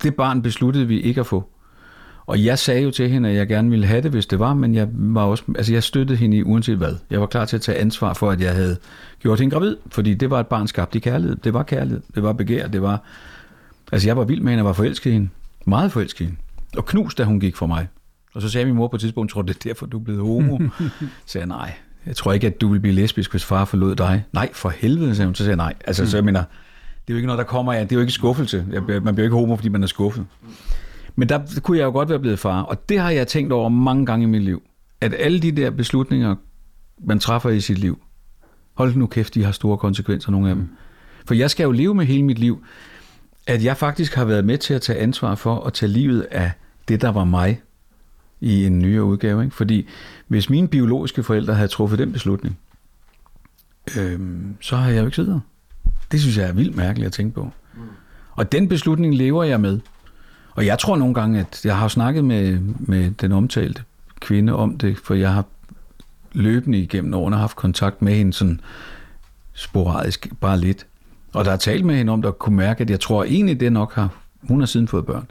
det 0.03 0.15
barn 0.15 0.41
besluttede 0.41 0.87
vi 0.87 1.01
ikke 1.01 1.19
at 1.19 1.27
få. 1.27 1.49
Og 2.25 2.43
jeg 2.43 2.59
sagde 2.59 2.81
jo 2.81 2.91
til 2.91 3.09
hende, 3.09 3.29
at 3.29 3.35
jeg 3.35 3.47
gerne 3.47 3.69
ville 3.69 3.85
have 3.85 4.01
det, 4.01 4.11
hvis 4.11 4.25
det 4.25 4.39
var, 4.39 4.53
men 4.53 4.75
jeg 4.75 4.87
var 4.91 5.23
også, 5.23 5.43
altså 5.55 5.73
jeg 5.73 5.83
støttede 5.83 6.17
hende 6.17 6.37
i 6.37 6.43
uanset 6.43 6.77
hvad. 6.77 6.95
Jeg 7.09 7.19
var 7.19 7.25
klar 7.25 7.45
til 7.45 7.55
at 7.55 7.61
tage 7.61 7.77
ansvar 7.77 8.13
for, 8.13 8.31
at 8.31 8.41
jeg 8.41 8.55
havde 8.55 8.77
gjort 9.19 9.39
hende 9.39 9.53
gravid, 9.53 9.77
fordi 9.91 10.13
det 10.13 10.29
var 10.29 10.39
et 10.39 10.47
barn 10.47 10.67
skabt 10.67 10.95
i 10.95 10.99
kærlighed. 10.99 11.35
Det 11.35 11.53
var 11.53 11.63
kærlighed, 11.63 12.01
det 12.15 12.23
var 12.23 12.33
begær, 12.33 12.67
det 12.67 12.81
var... 12.81 13.03
Altså 13.91 14.07
jeg 14.07 14.17
var 14.17 14.23
vild 14.23 14.41
med 14.41 14.51
hende, 14.51 14.57
jeg 14.57 14.65
var 14.65 14.73
forelsket 14.73 15.09
i 15.09 15.13
hende. 15.13 15.29
Meget 15.65 15.91
forelsket 15.91 16.21
i 16.21 16.23
hende. 16.23 16.39
Og 16.77 16.85
knust, 16.85 17.17
da 17.17 17.23
hun 17.23 17.39
gik 17.39 17.55
for 17.55 17.67
mig. 17.67 17.87
Og 18.33 18.41
så 18.41 18.49
sagde 18.49 18.65
min 18.65 18.75
mor 18.75 18.87
på 18.87 18.95
et 18.95 18.99
tidspunkt, 18.99 19.31
tror 19.31 19.41
det 19.41 19.55
er 19.55 19.59
derfor, 19.63 19.85
du 19.85 19.99
er 19.99 20.03
blevet 20.03 20.21
homo? 20.21 20.57
så 20.79 20.99
sagde 21.25 21.47
jeg, 21.47 21.57
nej, 21.57 21.73
jeg 22.05 22.15
tror 22.15 22.33
ikke, 22.33 22.47
at 22.47 22.61
du 22.61 22.67
vil 22.67 22.79
blive 22.79 22.95
lesbisk, 22.95 23.31
hvis 23.31 23.45
far 23.45 23.65
forlod 23.65 23.95
dig. 23.95 24.23
Nej, 24.33 24.49
for 24.53 24.69
helvede, 24.69 25.15
sagde 25.15 25.27
hun. 25.27 25.35
Så 25.35 25.43
sagde 25.43 25.49
jeg, 25.49 25.57
nej. 25.57 25.73
Altså, 25.85 26.09
så 26.09 26.17
jeg 26.17 26.23
mener, 26.23 26.39
det 26.39 26.47
er 27.07 27.13
jo 27.13 27.15
ikke 27.15 27.27
noget, 27.27 27.37
der 27.37 27.43
kommer 27.43 27.73
af. 27.73 27.87
Det 27.87 27.91
er 27.91 27.95
jo 27.95 28.01
ikke 28.01 28.13
skuffelse. 28.13 28.65
Man 28.87 29.15
bliver 29.15 29.23
ikke 29.23 29.35
homo, 29.35 29.55
fordi 29.55 29.69
man 29.69 29.83
er 29.83 29.87
skuffet. 29.87 30.25
Men 31.15 31.29
der 31.29 31.39
kunne 31.63 31.77
jeg 31.77 31.83
jo 31.83 31.91
godt 31.91 32.09
være 32.09 32.19
blevet 32.19 32.39
far, 32.39 32.61
og 32.61 32.89
det 32.89 32.99
har 32.99 33.09
jeg 33.09 33.27
tænkt 33.27 33.53
over 33.53 33.69
mange 33.69 34.05
gange 34.05 34.23
i 34.23 34.27
mit 34.27 34.43
liv. 34.43 34.61
At 35.01 35.13
alle 35.19 35.39
de 35.39 35.51
der 35.51 35.69
beslutninger, 35.69 36.35
man 37.07 37.19
træffer 37.19 37.49
i 37.49 37.61
sit 37.61 37.77
liv, 37.77 38.01
hold 38.73 38.95
nu 38.95 39.07
kæft, 39.07 39.33
de 39.33 39.43
har 39.43 39.51
store 39.51 39.77
konsekvenser, 39.77 40.31
nogle 40.31 40.49
af 40.49 40.55
dem. 40.55 40.69
For 41.25 41.33
jeg 41.33 41.49
skal 41.49 41.63
jo 41.63 41.71
leve 41.71 41.95
med 41.95 42.05
hele 42.05 42.23
mit 42.23 42.39
liv, 42.39 42.63
at 43.47 43.63
jeg 43.63 43.77
faktisk 43.77 44.15
har 44.15 44.25
været 44.25 44.45
med 44.45 44.57
til 44.57 44.73
at 44.73 44.81
tage 44.81 44.99
ansvar 44.99 45.35
for 45.35 45.59
at 45.59 45.73
tage 45.73 45.91
livet 45.91 46.21
af 46.21 46.51
det, 46.87 47.01
der 47.01 47.09
var 47.09 47.23
mig 47.23 47.61
i 48.41 48.65
en 48.65 48.79
nyere 48.79 49.03
udgave. 49.03 49.43
Ikke? 49.43 49.55
Fordi 49.55 49.87
hvis 50.27 50.49
mine 50.49 50.67
biologiske 50.67 51.23
forældre 51.23 51.53
havde 51.53 51.67
truffet 51.67 51.99
den 51.99 52.11
beslutning, 52.11 52.57
øhm, 53.97 54.55
så 54.61 54.75
har 54.75 54.89
jeg 54.89 54.99
jo 54.99 55.05
ikke 55.05 55.15
siddet 55.15 55.33
her. 55.33 55.39
Det 56.11 56.21
synes 56.21 56.37
jeg 56.37 56.47
er 56.47 56.53
vildt 56.53 56.75
mærkeligt 56.75 57.07
at 57.07 57.13
tænke 57.13 57.35
på. 57.35 57.51
Og 58.31 58.51
den 58.51 58.67
beslutning 58.67 59.15
lever 59.15 59.43
jeg 59.43 59.61
med. 59.61 59.79
Og 60.55 60.65
jeg 60.65 60.79
tror 60.79 60.95
nogle 60.95 61.13
gange, 61.13 61.39
at 61.39 61.65
jeg 61.65 61.77
har 61.77 61.87
snakket 61.87 62.25
med, 62.25 62.59
med 62.79 63.11
den 63.11 63.31
omtalte 63.31 63.83
kvinde 64.19 64.53
om 64.53 64.77
det, 64.77 64.97
for 64.97 65.13
jeg 65.13 65.33
har 65.33 65.45
løbende 66.33 66.77
igennem 66.77 67.13
årene 67.13 67.37
haft 67.37 67.55
kontakt 67.55 68.01
med 68.01 68.13
hende 68.13 68.33
sådan 68.33 68.61
sporadisk, 69.53 70.29
bare 70.39 70.59
lidt. 70.59 70.85
Og 71.33 71.45
der 71.45 71.51
er 71.51 71.57
talt 71.57 71.85
med 71.85 71.95
hende 71.95 72.13
om, 72.13 72.21
der 72.21 72.31
kunne 72.31 72.55
mærke, 72.55 72.81
at 72.81 72.89
jeg 72.89 72.99
tror 72.99 73.23
egentlig, 73.23 73.59
det 73.59 73.73
nok 73.73 73.93
har, 73.93 74.09
hun 74.41 74.59
har 74.59 74.65
siden 74.65 74.87
fået 74.87 75.05
børn, 75.05 75.27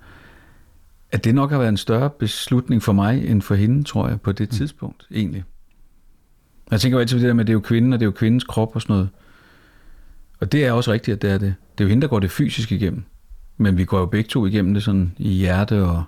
at 1.12 1.24
det 1.24 1.34
nok 1.34 1.50
har 1.50 1.58
været 1.58 1.68
en 1.68 1.76
større 1.76 2.10
beslutning 2.10 2.82
for 2.82 2.92
mig, 2.92 3.26
end 3.26 3.42
for 3.42 3.54
hende, 3.54 3.84
tror 3.84 4.08
jeg, 4.08 4.20
på 4.20 4.32
det 4.32 4.50
mm. 4.50 4.56
tidspunkt, 4.56 5.06
egentlig. 5.14 5.44
Jeg 6.70 6.80
tænker 6.80 6.98
jo 6.98 7.00
altid 7.00 7.16
på 7.16 7.20
det 7.20 7.28
der 7.28 7.34
med, 7.34 7.40
at 7.40 7.46
det 7.46 7.52
er 7.52 7.54
jo 7.54 7.60
kvinden, 7.60 7.92
og 7.92 8.00
det 8.00 8.04
er 8.04 8.08
jo 8.08 8.12
kvindens 8.12 8.44
krop 8.44 8.74
og 8.74 8.82
sådan 8.82 8.94
noget. 8.94 9.08
Og 10.40 10.52
det 10.52 10.64
er 10.64 10.72
også 10.72 10.92
rigtigt, 10.92 11.14
at 11.14 11.22
det 11.22 11.30
er 11.30 11.38
det. 11.38 11.54
Det 11.78 11.84
er 11.84 11.88
jo 11.88 11.88
hende, 11.88 12.02
der 12.02 12.08
går 12.08 12.18
det 12.18 12.30
fysisk 12.30 12.72
igennem. 12.72 13.02
Men 13.56 13.76
vi 13.76 13.84
går 13.84 13.98
jo 13.98 14.06
begge 14.06 14.28
to 14.28 14.46
igennem 14.46 14.74
det 14.74 14.82
sådan 14.82 15.12
i 15.18 15.28
hjerte 15.28 15.84
og 15.84 16.04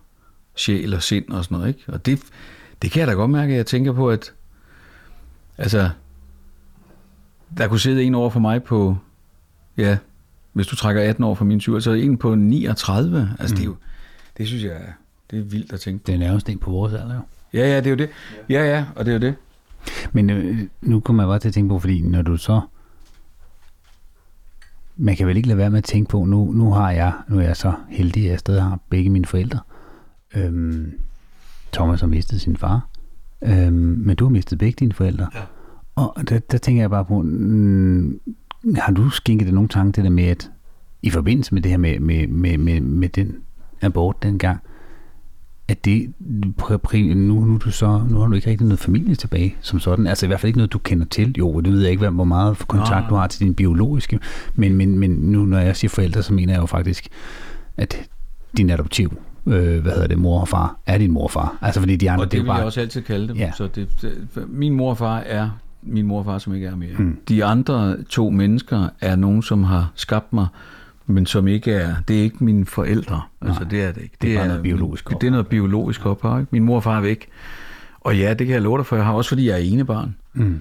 sjæl 0.54 0.94
og 0.94 1.02
sind 1.02 1.28
og 1.30 1.44
sådan 1.44 1.58
noget, 1.58 1.68
ikke? 1.68 1.92
Og 1.92 2.06
det, 2.06 2.20
det 2.82 2.90
kan 2.90 3.00
jeg 3.00 3.08
da 3.08 3.12
godt 3.12 3.30
mærke, 3.30 3.52
at 3.52 3.56
jeg 3.56 3.66
tænker 3.66 3.92
på, 3.92 4.10
at 4.10 4.32
altså, 5.58 5.90
der 7.56 7.68
kunne 7.68 7.80
sidde 7.80 8.02
en 8.02 8.14
over 8.14 8.30
for 8.30 8.40
mig 8.40 8.62
på, 8.62 8.96
ja, 9.76 9.96
hvis 10.52 10.66
du 10.66 10.76
trækker 10.76 11.02
18 11.02 11.24
år 11.24 11.34
fra 11.34 11.44
min 11.44 11.60
20, 11.60 11.80
så 11.80 11.90
er 11.90 11.94
en 11.94 12.16
på 12.16 12.34
39. 12.34 13.36
Altså, 13.38 13.54
mm. 13.54 13.56
det, 13.56 13.62
er 13.62 13.66
jo, 13.66 13.76
det 14.38 14.46
synes 14.46 14.64
jeg, 14.64 14.80
det 15.30 15.38
er 15.38 15.42
vildt 15.42 15.72
at 15.72 15.80
tænke 15.80 16.04
på. 16.04 16.06
Det 16.06 16.14
er 16.14 16.18
nærmest 16.18 16.48
en 16.48 16.58
på 16.58 16.70
vores 16.70 16.92
alder, 16.92 17.14
jo. 17.14 17.20
Ja, 17.52 17.68
ja, 17.68 17.76
det 17.76 17.86
er 17.86 17.90
jo 17.90 17.96
det. 17.96 18.10
Ja, 18.48 18.64
ja, 18.64 18.86
og 18.96 19.04
det 19.04 19.10
er 19.10 19.14
jo 19.14 19.20
det. 19.20 19.34
Men 20.12 20.30
øh, 20.30 20.58
nu 20.80 21.00
kommer 21.00 21.22
jeg 21.22 21.28
bare 21.28 21.38
til 21.38 21.48
at 21.48 21.54
tænke 21.54 21.68
på, 21.68 21.78
fordi 21.78 22.02
når 22.02 22.22
du 22.22 22.36
så 22.36 22.60
man 24.96 25.16
kan 25.16 25.26
vel 25.26 25.36
ikke 25.36 25.48
lade 25.48 25.58
være 25.58 25.70
med 25.70 25.78
at 25.78 25.84
tænke 25.84 26.08
på, 26.08 26.24
nu, 26.24 26.52
nu 26.52 26.70
har 26.70 26.90
jeg, 26.90 27.12
nu 27.28 27.38
er 27.38 27.42
jeg 27.42 27.56
så 27.56 27.72
heldig, 27.88 28.24
at 28.24 28.30
jeg 28.30 28.38
stadig 28.38 28.62
har 28.62 28.78
begge 28.88 29.10
mine 29.10 29.26
forældre. 29.26 29.58
Øhm, 30.34 30.92
Thomas 31.72 32.00
har 32.00 32.08
mistet 32.08 32.40
sin 32.40 32.56
far, 32.56 32.88
øhm, 33.42 33.74
men 33.74 34.16
du 34.16 34.24
har 34.24 34.30
mistet 34.30 34.58
begge 34.58 34.76
dine 34.78 34.92
forældre. 34.92 35.28
Ja. 35.34 35.40
Og 35.94 36.28
der, 36.28 36.38
der 36.38 36.58
tænker 36.58 36.82
jeg 36.82 36.90
bare 36.90 37.04
på, 37.04 37.22
mm, 37.22 38.20
har 38.76 38.92
du 38.92 39.10
skænket 39.10 39.46
det 39.46 39.54
nogle 39.54 39.68
tanke, 39.68 39.96
det 39.96 40.04
der 40.04 40.10
med, 40.10 40.24
at 40.24 40.50
i 41.02 41.10
forbindelse 41.10 41.54
med 41.54 41.62
det 41.62 41.70
her 41.70 41.78
med, 41.78 42.00
med, 42.00 42.26
med, 42.26 42.58
med, 42.58 42.80
med 42.80 43.08
den 43.08 43.36
abort 43.82 44.22
dengang, 44.22 44.60
at 45.68 45.84
det, 45.84 46.12
nu, 47.16 47.40
nu, 47.40 47.56
du 47.64 47.70
så, 47.70 48.02
nu 48.10 48.18
har 48.18 48.26
du 48.26 48.32
ikke 48.32 48.50
rigtig 48.50 48.66
noget 48.66 48.80
familie 48.80 49.14
tilbage 49.14 49.56
som 49.60 49.80
sådan. 49.80 50.06
Altså 50.06 50.26
i 50.26 50.28
hvert 50.28 50.40
fald 50.40 50.48
ikke 50.48 50.58
noget, 50.58 50.72
du 50.72 50.78
kender 50.78 51.06
til. 51.06 51.34
Jo, 51.38 51.60
det 51.60 51.72
ved 51.72 51.82
jeg 51.82 51.90
ikke, 51.90 52.08
hvor 52.08 52.24
meget 52.24 52.58
kontakt 52.68 53.10
du 53.10 53.14
har 53.14 53.26
til 53.26 53.40
din 53.40 53.54
biologiske. 53.54 54.18
Men, 54.54 54.74
men, 54.74 54.98
men 54.98 55.10
nu, 55.10 55.44
når 55.44 55.58
jeg 55.58 55.76
siger 55.76 55.88
forældre, 55.88 56.22
så 56.22 56.34
mener 56.34 56.52
jeg 56.52 56.60
jo 56.60 56.66
faktisk, 56.66 57.08
at 57.76 58.08
din 58.56 58.70
adoptiv 58.70 59.12
øh, 59.46 59.82
hvad 59.82 59.92
hedder 59.92 60.06
det, 60.06 60.18
mor 60.18 60.40
og 60.40 60.48
far, 60.48 60.76
er 60.86 60.98
din 60.98 61.10
mor 61.10 61.24
og 61.24 61.30
far. 61.30 61.58
Altså 61.60 61.80
fordi 61.80 61.96
de 61.96 62.10
andre, 62.10 62.24
og 62.24 62.26
det, 62.26 62.32
det 62.32 62.40
vil 62.40 62.46
bare... 62.46 62.56
jeg 62.56 62.66
også 62.66 62.80
altid 62.80 63.02
kalde 63.02 63.28
dem. 63.28 63.36
Ja. 63.36 63.52
Så 63.56 63.66
det, 63.66 63.88
det, 64.02 64.48
min 64.48 64.74
mor 64.74 64.90
og 64.90 64.98
far 64.98 65.18
er 65.18 65.50
min 65.82 66.06
mor 66.06 66.18
og 66.18 66.24
far, 66.24 66.38
som 66.38 66.54
ikke 66.54 66.66
er 66.66 66.76
mere. 66.76 66.96
Hmm. 66.98 67.18
De 67.28 67.44
andre 67.44 68.02
to 68.02 68.30
mennesker 68.30 68.88
er 69.00 69.16
nogen, 69.16 69.42
som 69.42 69.64
har 69.64 69.92
skabt 69.94 70.32
mig, 70.32 70.46
men 71.06 71.26
som 71.26 71.48
ikke 71.48 71.72
er, 71.72 71.94
det 72.08 72.18
er 72.18 72.22
ikke 72.22 72.44
mine 72.44 72.66
forældre. 72.66 73.22
Altså, 73.40 73.60
Nej, 73.60 73.70
det 73.70 73.82
er 73.82 73.92
det 73.92 74.02
ikke. 74.02 74.12
Det, 74.12 74.22
det 74.22 74.36
er, 74.36 74.40
er 74.40 74.46
noget 74.46 74.62
biologisk 74.62 75.08
Det 75.08 75.26
er 75.26 75.30
noget 75.30 75.46
biologisk 75.46 76.06
ophav. 76.06 76.40
Ikke? 76.40 76.48
Min 76.52 76.62
mor 76.62 76.76
og 76.76 76.82
far 76.82 76.96
er 76.96 77.00
væk. 77.00 77.28
Og 78.00 78.18
ja, 78.18 78.34
det 78.34 78.46
kan 78.46 78.54
jeg 78.54 78.62
love 78.62 78.78
dig 78.78 78.86
for, 78.86 78.96
jeg 78.96 79.04
har 79.04 79.12
også, 79.12 79.28
fordi 79.28 79.48
jeg 79.48 79.54
er 79.54 79.72
enebarn. 79.72 80.14
Mm. 80.32 80.60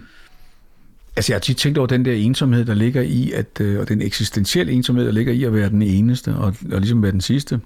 Altså, 1.15 1.33
jeg 1.33 1.35
har 1.35 1.39
tit 1.39 1.57
tænkt 1.57 1.77
over 1.77 1.87
den 1.87 2.05
der 2.05 2.13
ensomhed, 2.13 2.65
der 2.65 2.73
ligger 2.73 3.01
i, 3.01 3.31
at, 3.31 3.61
øh, 3.61 3.79
og 3.79 3.89
den 3.89 4.01
eksistentielle 4.01 4.71
ensomhed, 4.71 5.05
der 5.05 5.11
ligger 5.11 5.33
i 5.33 5.43
at 5.43 5.53
være 5.53 5.69
den 5.69 5.81
eneste, 5.81 6.35
og, 6.35 6.55
og 6.71 6.79
ligesom 6.79 7.03
være 7.03 7.11
den 7.11 7.21
sidste. 7.21 7.59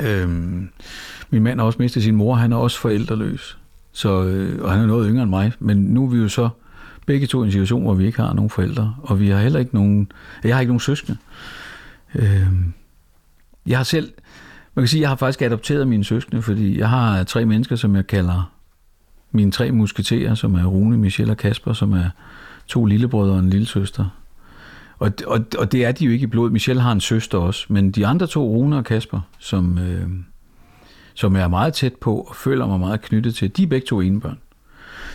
Øhm, 0.00 0.68
min 1.30 1.42
mand 1.42 1.58
har 1.60 1.66
også 1.66 1.78
mistet 1.78 2.02
sin 2.02 2.14
mor, 2.14 2.34
han 2.34 2.52
er 2.52 2.56
også 2.56 2.78
forældreløs. 2.80 3.58
Så, 3.92 4.24
øh, 4.24 4.62
og 4.62 4.72
han 4.72 4.80
er 4.80 4.86
noget 4.86 5.08
yngre 5.10 5.22
end 5.22 5.30
mig, 5.30 5.52
men 5.58 5.76
nu 5.76 6.04
er 6.04 6.10
vi 6.10 6.18
jo 6.18 6.28
så 6.28 6.48
begge 7.06 7.26
to 7.26 7.42
i 7.42 7.46
en 7.46 7.52
situation, 7.52 7.82
hvor 7.82 7.94
vi 7.94 8.06
ikke 8.06 8.20
har 8.20 8.32
nogen 8.32 8.50
forældre, 8.50 8.94
og 9.02 9.20
vi 9.20 9.28
har 9.28 9.40
heller 9.40 9.58
ikke 9.58 9.74
nogen, 9.74 10.12
jeg 10.44 10.54
har 10.54 10.60
ikke 10.60 10.70
nogen 10.70 10.80
søskende. 10.80 11.18
Øh, 12.14 12.46
jeg 13.66 13.78
har 13.78 13.84
selv, 13.84 14.12
man 14.74 14.82
kan 14.82 14.88
sige, 14.88 15.00
jeg 15.00 15.08
har 15.08 15.16
faktisk 15.16 15.42
adopteret 15.42 15.88
mine 15.88 16.04
søskende, 16.04 16.42
fordi 16.42 16.78
jeg 16.78 16.88
har 16.88 17.24
tre 17.24 17.46
mennesker, 17.46 17.76
som 17.76 17.96
jeg 17.96 18.06
kalder 18.06 18.50
mine 19.32 19.50
tre 19.50 19.72
musketerer, 19.72 20.34
som 20.34 20.54
er 20.54 20.64
Rune, 20.64 20.98
Michelle 20.98 21.32
og 21.32 21.36
Kasper, 21.36 21.72
som 21.72 21.92
er 21.92 22.10
to 22.66 22.84
lillebrødre 22.84 23.32
og 23.32 23.38
en 23.38 23.50
lille 23.50 23.66
søster. 23.66 24.06
Og, 24.98 25.12
og, 25.26 25.44
og 25.58 25.72
det 25.72 25.84
er 25.84 25.92
de 25.92 26.04
jo 26.04 26.10
ikke 26.10 26.24
i 26.24 26.26
blod. 26.26 26.50
Michelle 26.50 26.82
har 26.82 26.92
en 26.92 27.00
søster 27.00 27.38
også, 27.38 27.66
men 27.68 27.90
de 27.90 28.06
andre 28.06 28.26
to, 28.26 28.48
Rune 28.48 28.76
og 28.76 28.84
Kasper, 28.84 29.20
som, 29.38 29.78
øh, 29.78 30.08
som 31.14 31.36
jeg 31.36 31.42
er 31.42 31.48
meget 31.48 31.74
tæt 31.74 31.94
på 31.94 32.20
og 32.20 32.36
føler 32.36 32.66
mig 32.66 32.80
meget 32.80 33.00
knyttet 33.00 33.34
til, 33.34 33.56
de 33.56 33.62
er 33.62 33.66
begge 33.66 33.86
to 33.86 34.00
enebørn. 34.00 34.38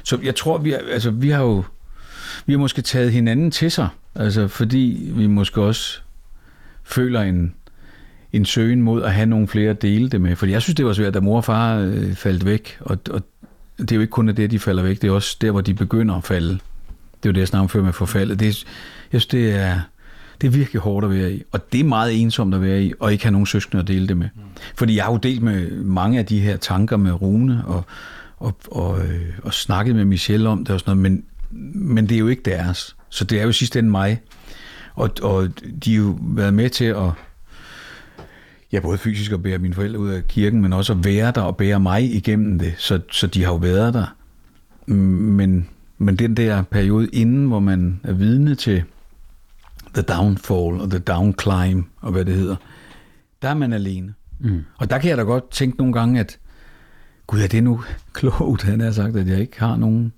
Så 0.03 0.19
jeg 0.23 0.35
tror, 0.35 0.57
vi, 0.57 0.71
er, 0.71 0.79
altså, 0.91 1.11
vi 1.11 1.29
har 1.29 1.41
jo 1.41 1.63
vi 2.45 2.53
har 2.53 2.59
måske 2.59 2.81
taget 2.81 3.11
hinanden 3.11 3.51
til 3.51 3.71
sig, 3.71 3.87
altså, 4.15 4.47
fordi 4.47 5.11
vi 5.15 5.27
måske 5.27 5.61
også 5.61 6.01
føler 6.89 7.21
en, 7.21 7.53
en 8.33 8.45
søgen 8.45 8.81
mod 8.81 9.03
at 9.03 9.13
have 9.13 9.25
nogle 9.25 9.47
flere 9.47 9.69
at 9.69 9.81
dele 9.81 10.09
det 10.09 10.21
med. 10.21 10.35
Fordi 10.35 10.51
jeg 10.51 10.61
synes, 10.61 10.75
det 10.75 10.85
var 10.85 10.93
svært, 10.93 11.13
da 11.13 11.19
mor 11.19 11.37
og 11.37 11.45
far 11.45 11.77
øh, 11.77 12.15
faldt 12.15 12.45
væk, 12.45 12.77
og, 12.79 12.97
og 13.09 13.21
det 13.77 13.91
er 13.91 13.95
jo 13.95 14.01
ikke 14.01 14.11
kun 14.11 14.27
det, 14.27 14.51
de 14.51 14.59
falder 14.59 14.83
væk, 14.83 15.01
det 15.01 15.07
er 15.07 15.11
også 15.11 15.37
der, 15.41 15.51
hvor 15.51 15.61
de 15.61 15.73
begynder 15.73 16.15
at 16.15 16.23
falde. 16.23 16.49
Det 16.49 17.25
er 17.25 17.29
jo 17.29 17.31
det, 17.31 17.39
jeg 17.39 17.47
snakker 17.47 17.63
om 17.63 17.69
før 17.69 17.83
med 17.83 17.93
forfaldet. 17.93 18.39
Det, 18.39 18.45
jeg 18.45 19.21
synes, 19.21 19.25
det 19.25 19.55
er, 19.55 19.79
det 20.41 20.47
er 20.47 20.51
virkelig 20.51 20.81
hårdt 20.81 21.05
at 21.05 21.11
være 21.11 21.33
i, 21.33 21.43
og 21.51 21.71
det 21.73 21.79
er 21.79 21.83
meget 21.83 22.21
ensomt 22.21 22.55
at 22.55 22.61
være 22.61 22.83
i, 22.83 22.93
og 22.99 23.11
ikke 23.11 23.23
have 23.23 23.31
nogen 23.31 23.45
søskende 23.45 23.81
at 23.81 23.87
dele 23.87 24.07
det 24.07 24.17
med. 24.17 24.29
Fordi 24.75 24.95
jeg 24.95 25.03
har 25.03 25.11
jo 25.11 25.17
delt 25.17 25.41
med 25.41 25.71
mange 25.71 26.19
af 26.19 26.25
de 26.25 26.39
her 26.39 26.57
tanker 26.57 26.97
med 26.97 27.21
Rune, 27.21 27.63
og, 27.65 27.83
og, 28.37 28.57
og, 28.71 28.99
øh, 29.05 29.21
og 29.43 29.53
snakket 29.53 29.95
med 29.95 30.05
Michelle 30.05 30.49
om 30.49 30.65
det 30.65 30.69
og 30.69 30.79
sådan 30.79 30.97
noget, 30.97 31.11
men, 31.11 31.23
men 31.73 32.09
det 32.09 32.15
er 32.15 32.19
jo 32.19 32.27
ikke 32.27 32.41
deres. 32.45 32.95
Så 33.09 33.25
det 33.25 33.39
er 33.39 33.43
jo 33.43 33.51
sidst 33.51 33.75
ende 33.75 33.89
mig. 33.89 34.21
Og, 34.99 35.09
og 35.21 35.49
de 35.85 35.95
har 35.95 36.03
jo 36.03 36.17
været 36.21 36.53
med 36.53 36.69
til 36.69 36.85
at 36.85 37.11
ja, 38.71 38.79
både 38.79 38.97
fysisk 38.97 39.31
at 39.31 39.43
bære 39.43 39.57
mine 39.57 39.73
forældre 39.73 39.99
ud 39.99 40.09
af 40.09 40.27
kirken, 40.27 40.61
men 40.61 40.73
også 40.73 40.93
at 40.93 41.05
være 41.05 41.31
der 41.31 41.41
og 41.41 41.57
bære 41.57 41.79
mig 41.79 42.15
igennem 42.15 42.59
det. 42.59 42.73
Så, 42.77 42.99
så 43.11 43.27
de 43.27 43.43
har 43.43 43.51
jo 43.51 43.57
været 43.57 43.93
der. 43.93 44.15
Men, 44.85 45.69
men 45.97 46.15
den 46.15 46.37
der 46.37 46.61
periode 46.61 47.07
inden, 47.13 47.47
hvor 47.47 47.59
man 47.59 47.99
er 48.03 48.13
vidne 48.13 48.55
til 48.55 48.83
The 49.93 50.01
Downfall 50.01 50.81
og 50.81 50.89
The 50.89 50.99
Downclimb 50.99 51.87
og 52.01 52.11
hvad 52.11 52.25
det 52.25 52.35
hedder, 52.35 52.55
der 53.41 53.49
er 53.49 53.53
man 53.53 53.73
alene. 53.73 54.13
Mm. 54.39 54.63
Og 54.77 54.89
der 54.89 54.97
kan 54.97 55.09
jeg 55.09 55.17
da 55.17 55.23
godt 55.23 55.51
tænke 55.51 55.77
nogle 55.77 55.93
gange, 55.93 56.19
at 56.19 56.39
gud, 57.27 57.39
er 57.39 57.47
det 57.47 57.63
nu 57.63 57.83
klogt, 58.13 58.63
han 58.63 58.79
har 58.79 58.91
sagt, 58.91 59.15
at 59.15 59.27
jeg 59.27 59.39
ikke 59.39 59.59
har 59.59 59.75
nogen. 59.75 60.13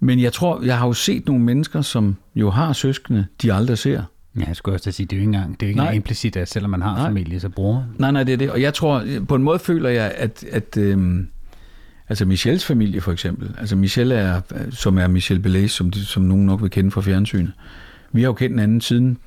Men 0.00 0.20
jeg 0.20 0.32
tror, 0.32 0.62
jeg 0.62 0.78
har 0.78 0.86
jo 0.86 0.92
set 0.92 1.26
nogle 1.26 1.44
mennesker, 1.44 1.82
som 1.82 2.16
jo 2.34 2.50
har 2.50 2.72
søskende, 2.72 3.26
de 3.42 3.52
aldrig 3.52 3.78
ser. 3.78 4.02
Ja, 4.36 4.44
jeg 4.46 4.56
skulle 4.56 4.76
også 4.76 4.92
sige, 4.92 5.06
det 5.06 5.12
er 5.12 5.16
jo 5.16 5.20
ikke 5.20 5.36
engang, 5.36 5.60
det 5.60 5.62
er 5.62 5.66
jo 5.66 5.70
ikke 5.70 5.80
engang 5.80 5.96
implicit, 5.96 6.36
at 6.36 6.48
selvom 6.48 6.70
man 6.70 6.82
har 6.82 6.94
nej. 6.94 7.08
familie, 7.08 7.40
så 7.40 7.48
bruger 7.48 7.82
Nej, 7.98 8.10
nej, 8.10 8.22
det 8.22 8.32
er 8.32 8.36
det. 8.36 8.50
Og 8.50 8.60
jeg 8.60 8.74
tror, 8.74 9.04
på 9.28 9.34
en 9.34 9.42
måde 9.42 9.58
føler 9.58 9.88
jeg, 9.88 10.12
at, 10.16 10.44
at 10.50 10.76
øhm, 10.76 11.28
altså 12.08 12.24
Michelles 12.24 12.66
familie 12.66 13.00
for 13.00 13.12
eksempel, 13.12 13.54
altså 13.58 13.76
Michelle 13.76 14.14
er, 14.14 14.40
som 14.70 14.98
er 14.98 15.06
Michelle 15.06 15.42
Belais, 15.42 15.72
som, 15.72 15.92
som 15.92 16.22
nogen 16.22 16.46
nok 16.46 16.62
vil 16.62 16.70
kende 16.70 16.90
fra 16.90 17.00
fjernsynet, 17.00 17.52
vi 18.12 18.20
har 18.20 18.28
jo 18.28 18.32
kendt 18.32 18.60
anden 18.60 18.80
siden, 18.80 19.18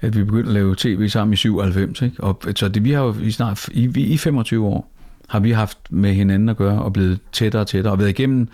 at 0.00 0.16
vi 0.16 0.24
begyndte 0.24 0.48
at 0.48 0.54
lave 0.54 0.74
tv 0.78 1.08
sammen 1.08 1.32
i 1.32 1.36
97, 1.36 2.02
ikke? 2.02 2.24
Og, 2.24 2.42
så 2.56 2.68
det, 2.68 2.84
vi 2.84 2.92
har 2.92 3.02
jo 3.02 3.14
i 3.22 3.30
snart, 3.30 3.68
i, 3.72 3.90
i 3.96 4.16
25 4.16 4.66
år, 4.66 4.92
har 5.28 5.40
vi 5.40 5.50
haft 5.50 5.78
med 5.90 6.12
hinanden 6.12 6.48
at 6.48 6.56
gøre, 6.56 6.82
og 6.82 6.92
blevet 6.92 7.18
tættere 7.32 7.62
og 7.62 7.66
tættere, 7.66 7.92
og 7.92 7.98
været 7.98 8.08
igennem 8.08 8.48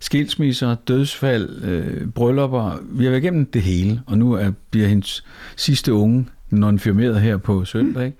skilsmisser, 0.00 0.74
dødsfald, 0.88 1.64
øh, 1.64 2.08
bryllupper. 2.08 2.78
Vi 2.90 3.04
har 3.04 3.10
været 3.10 3.22
igennem 3.22 3.46
det 3.46 3.62
hele, 3.62 4.02
og 4.06 4.18
nu 4.18 4.32
er, 4.32 4.50
bliver 4.70 4.88
hendes 4.88 5.24
sidste 5.56 5.92
unge 5.92 6.26
nonfirmeret 6.50 7.20
her 7.20 7.36
på 7.36 7.64
søndag. 7.64 8.06
Ikke? 8.06 8.18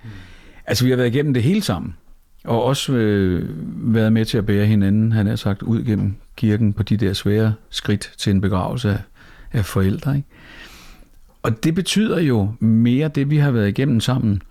Altså, 0.65 0.83
vi 0.83 0.89
har 0.89 0.97
været 0.97 1.15
igennem 1.15 1.33
det 1.33 1.43
hele 1.43 1.61
sammen, 1.61 1.95
og 2.43 2.63
også 2.63 2.93
øh, 2.93 3.49
været 3.95 4.13
med 4.13 4.25
til 4.25 4.37
at 4.37 4.45
bære 4.45 4.65
hinanden, 4.65 5.11
han 5.11 5.27
har 5.27 5.35
sagt, 5.35 5.61
ud 5.61 5.83
gennem 5.83 6.15
kirken 6.35 6.73
på 6.73 6.83
de 6.83 6.97
der 6.97 7.13
svære 7.13 7.53
skridt 7.69 8.11
til 8.17 8.31
en 8.31 8.41
begravelse 8.41 8.89
af, 8.89 8.99
af 9.51 9.65
forældre. 9.65 10.15
Ikke? 10.15 10.27
Og 11.43 11.63
det 11.63 11.75
betyder 11.75 12.19
jo 12.19 12.51
mere 12.59 13.07
det, 13.07 13.29
vi 13.29 13.37
har 13.37 13.51
været 13.51 13.67
igennem 13.67 13.99
sammen. 13.99 14.41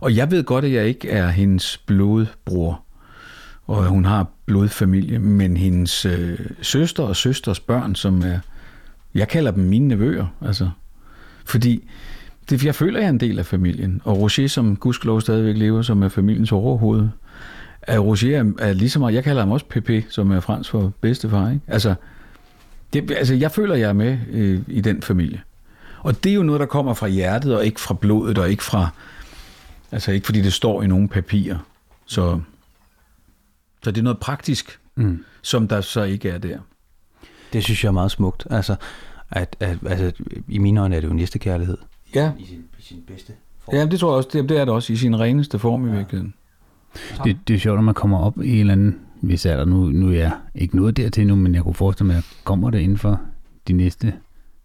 Og 0.00 0.16
jeg 0.16 0.30
ved 0.30 0.44
godt, 0.44 0.64
at 0.64 0.72
jeg 0.72 0.86
ikke 0.86 1.10
er 1.10 1.28
hendes 1.28 1.78
blodbror, 1.86 2.82
og 3.66 3.84
hun 3.86 4.04
har 4.04 4.26
blodfamilie, 4.46 5.18
men 5.18 5.56
hendes 5.56 6.06
øh, 6.06 6.38
søster 6.62 7.02
og 7.02 7.16
søsters 7.16 7.60
børn, 7.60 7.94
som 7.94 8.22
er, 8.22 8.38
jeg 9.14 9.28
kalder 9.28 9.50
dem 9.50 9.64
mine 9.64 9.88
nevøer, 9.88 10.26
altså, 10.42 10.70
fordi 11.44 11.88
det, 12.50 12.64
jeg 12.64 12.74
føler, 12.74 12.98
jeg 12.98 13.06
er 13.06 13.10
en 13.10 13.20
del 13.20 13.38
af 13.38 13.46
familien. 13.46 14.00
Og 14.04 14.18
Roger, 14.18 14.48
som 14.48 14.76
gudskelov 14.76 15.20
stadigvæk 15.20 15.56
lever, 15.56 15.82
som 15.82 16.02
er 16.02 16.08
familiens 16.08 16.52
overhoved, 16.52 17.08
er 17.82 17.98
Roger 17.98 18.38
er, 18.38 18.52
er 18.58 18.72
ligesom, 18.72 19.10
jeg 19.10 19.24
kalder 19.24 19.42
ham 19.42 19.50
også 19.50 19.66
PP, 19.66 19.90
som 20.10 20.30
er 20.30 20.40
fransk 20.40 20.70
for 20.70 20.92
bedstefar. 21.00 21.50
Ikke? 21.50 21.62
Altså, 21.66 21.94
det, 22.92 23.10
altså, 23.10 23.34
jeg 23.34 23.52
føler, 23.52 23.74
jeg 23.74 23.88
er 23.88 23.92
med 23.92 24.18
øh, 24.30 24.60
i 24.68 24.80
den 24.80 25.02
familie. 25.02 25.40
Og 26.00 26.24
det 26.24 26.30
er 26.30 26.34
jo 26.34 26.42
noget, 26.42 26.60
der 26.60 26.66
kommer 26.66 26.94
fra 26.94 27.08
hjertet, 27.08 27.56
og 27.56 27.66
ikke 27.66 27.80
fra 27.80 27.94
blodet, 27.94 28.38
og 28.38 28.50
ikke 28.50 28.62
fra, 28.62 28.88
altså 29.92 30.12
ikke 30.12 30.26
fordi 30.26 30.42
det 30.42 30.52
står 30.52 30.82
i 30.82 30.86
nogle 30.86 31.08
papirer. 31.08 31.58
Så, 32.06 32.40
så 33.82 33.90
det 33.90 33.98
er 33.98 34.02
noget 34.02 34.18
praktisk, 34.18 34.80
mm. 34.94 35.24
som 35.42 35.68
der 35.68 35.80
så 35.80 36.02
ikke 36.02 36.28
er 36.28 36.38
der. 36.38 36.58
Det 37.52 37.64
synes 37.64 37.84
jeg 37.84 37.88
er 37.88 37.92
meget 37.92 38.10
smukt. 38.10 38.46
Altså, 38.50 38.76
at, 39.30 39.56
at, 39.60 39.78
altså, 39.86 40.12
i 40.48 40.58
mine 40.58 40.80
øjne 40.80 40.96
er 40.96 41.00
det 41.00 41.08
jo 41.08 41.12
næste 41.12 41.38
kærlighed. 41.38 41.78
Ja. 42.14 42.32
I 42.38 42.46
sin, 42.46 42.64
i 42.78 42.82
sin 42.82 43.02
bedste 43.06 43.32
form. 43.58 43.74
Ja, 43.74 43.86
det 43.86 44.00
tror 44.00 44.10
jeg 44.10 44.16
også. 44.16 44.28
Det, 44.32 44.48
det 44.48 44.58
er 44.58 44.64
det 44.64 44.74
også 44.74 44.92
i 44.92 44.96
sin 44.96 45.20
reneste 45.20 45.58
form 45.58 45.86
i 45.86 45.90
ja. 45.90 45.96
virkeligheden. 45.96 46.34
Det, 47.24 47.38
det 47.48 47.54
er 47.54 47.58
sjovt, 47.58 47.76
når 47.76 47.82
man 47.82 47.94
kommer 47.94 48.18
op 48.18 48.42
i 48.42 48.52
en 48.52 48.60
eller 48.60 48.72
anden 48.72 49.06
hvis 49.20 49.46
er 49.46 49.56
der 49.56 49.64
nu, 49.64 49.90
nu 49.90 50.08
er 50.08 50.12
jeg 50.12 50.32
ikke 50.54 50.76
nået 50.76 50.96
dertil 50.96 51.26
nu, 51.26 51.34
men 51.36 51.54
jeg 51.54 51.62
kunne 51.62 51.74
forestille 51.74 52.06
mig, 52.06 52.16
at 52.16 52.24
kommer 52.44 52.70
det 52.70 52.80
inden 52.80 52.98
for 52.98 53.20
de 53.68 53.72
næste 53.72 54.12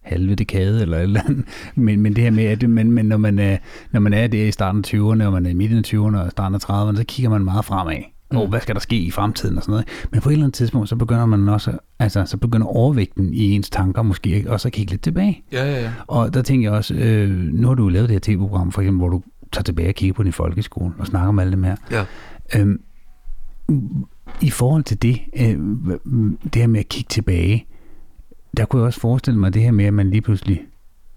halve 0.00 0.34
dekade 0.34 0.82
eller 0.82 0.96
et 0.96 1.02
eller 1.02 1.20
andet. 1.24 1.44
Men, 1.74 2.00
men 2.00 2.16
det 2.16 2.24
her 2.24 2.30
med, 2.30 2.44
at 2.44 2.70
men, 2.70 2.92
men 2.92 3.06
når, 3.06 3.16
man 3.16 3.38
er, 3.38 3.56
når 3.90 4.00
man 4.00 4.12
er 4.12 4.26
der 4.26 4.44
i 4.44 4.52
starten 4.52 4.78
af 4.78 4.94
20'erne, 4.94 5.24
og 5.24 5.32
man 5.32 5.46
er 5.46 5.50
i 5.50 5.54
midten 5.54 5.78
af 5.78 5.94
20'erne 5.94 6.16
og 6.16 6.30
starten 6.30 6.54
af 6.54 6.70
30'erne, 6.70 6.96
så 6.96 7.04
kigger 7.08 7.30
man 7.30 7.44
meget 7.44 7.64
fremad. 7.64 8.02
Mm. 8.32 8.38
Og 8.38 8.48
hvad 8.48 8.60
skal 8.60 8.74
der 8.74 8.80
ske 8.80 8.96
i 8.96 9.10
fremtiden 9.10 9.56
og 9.56 9.62
sådan 9.62 9.72
noget. 9.72 9.88
Men 10.10 10.20
på 10.20 10.28
et 10.28 10.32
eller 10.32 10.44
andet 10.44 10.54
tidspunkt, 10.54 10.88
så 10.88 10.96
begynder 10.96 11.26
man 11.26 11.48
også, 11.48 11.78
altså 11.98 12.24
så 12.26 12.36
begynder 12.36 12.66
overvægten 12.66 13.34
i 13.34 13.50
ens 13.50 13.70
tanker 13.70 14.02
måske 14.02 14.44
også 14.48 14.68
at 14.68 14.72
kigge 14.72 14.90
lidt 14.90 15.02
tilbage. 15.02 15.42
Ja, 15.52 15.64
ja, 15.64 15.82
ja. 15.82 15.92
Og 16.06 16.34
der 16.34 16.42
tænker 16.42 16.70
jeg 16.70 16.76
også, 16.76 16.94
øh, 16.94 17.30
nu 17.30 17.68
har 17.68 17.74
du 17.74 17.88
lavet 17.88 18.08
det 18.08 18.14
her 18.14 18.20
tv-program, 18.34 18.72
for 18.72 18.82
eksempel, 18.82 18.98
hvor 18.98 19.08
du 19.08 19.22
tager 19.52 19.62
tilbage 19.62 19.88
og 19.88 19.94
kigger 19.94 20.14
på 20.14 20.22
din 20.22 20.32
folkeskole 20.32 20.94
og 20.98 21.06
snakker 21.06 21.28
om 21.28 21.38
alt 21.38 21.56
det 21.56 21.64
her. 21.64 21.76
Ja. 21.90 22.04
Øhm, 22.56 22.80
I 24.40 24.50
forhold 24.50 24.84
til 24.84 25.02
det, 25.02 25.20
øh, 25.36 25.58
det 26.44 26.56
her 26.56 26.66
med 26.66 26.80
at 26.80 26.88
kigge 26.88 27.08
tilbage, 27.08 27.66
der 28.56 28.64
kunne 28.64 28.80
jeg 28.80 28.86
også 28.86 29.00
forestille 29.00 29.40
mig 29.40 29.54
det 29.54 29.62
her 29.62 29.70
med, 29.70 29.84
at 29.84 29.94
man 29.94 30.10
lige 30.10 30.20
pludselig 30.20 30.62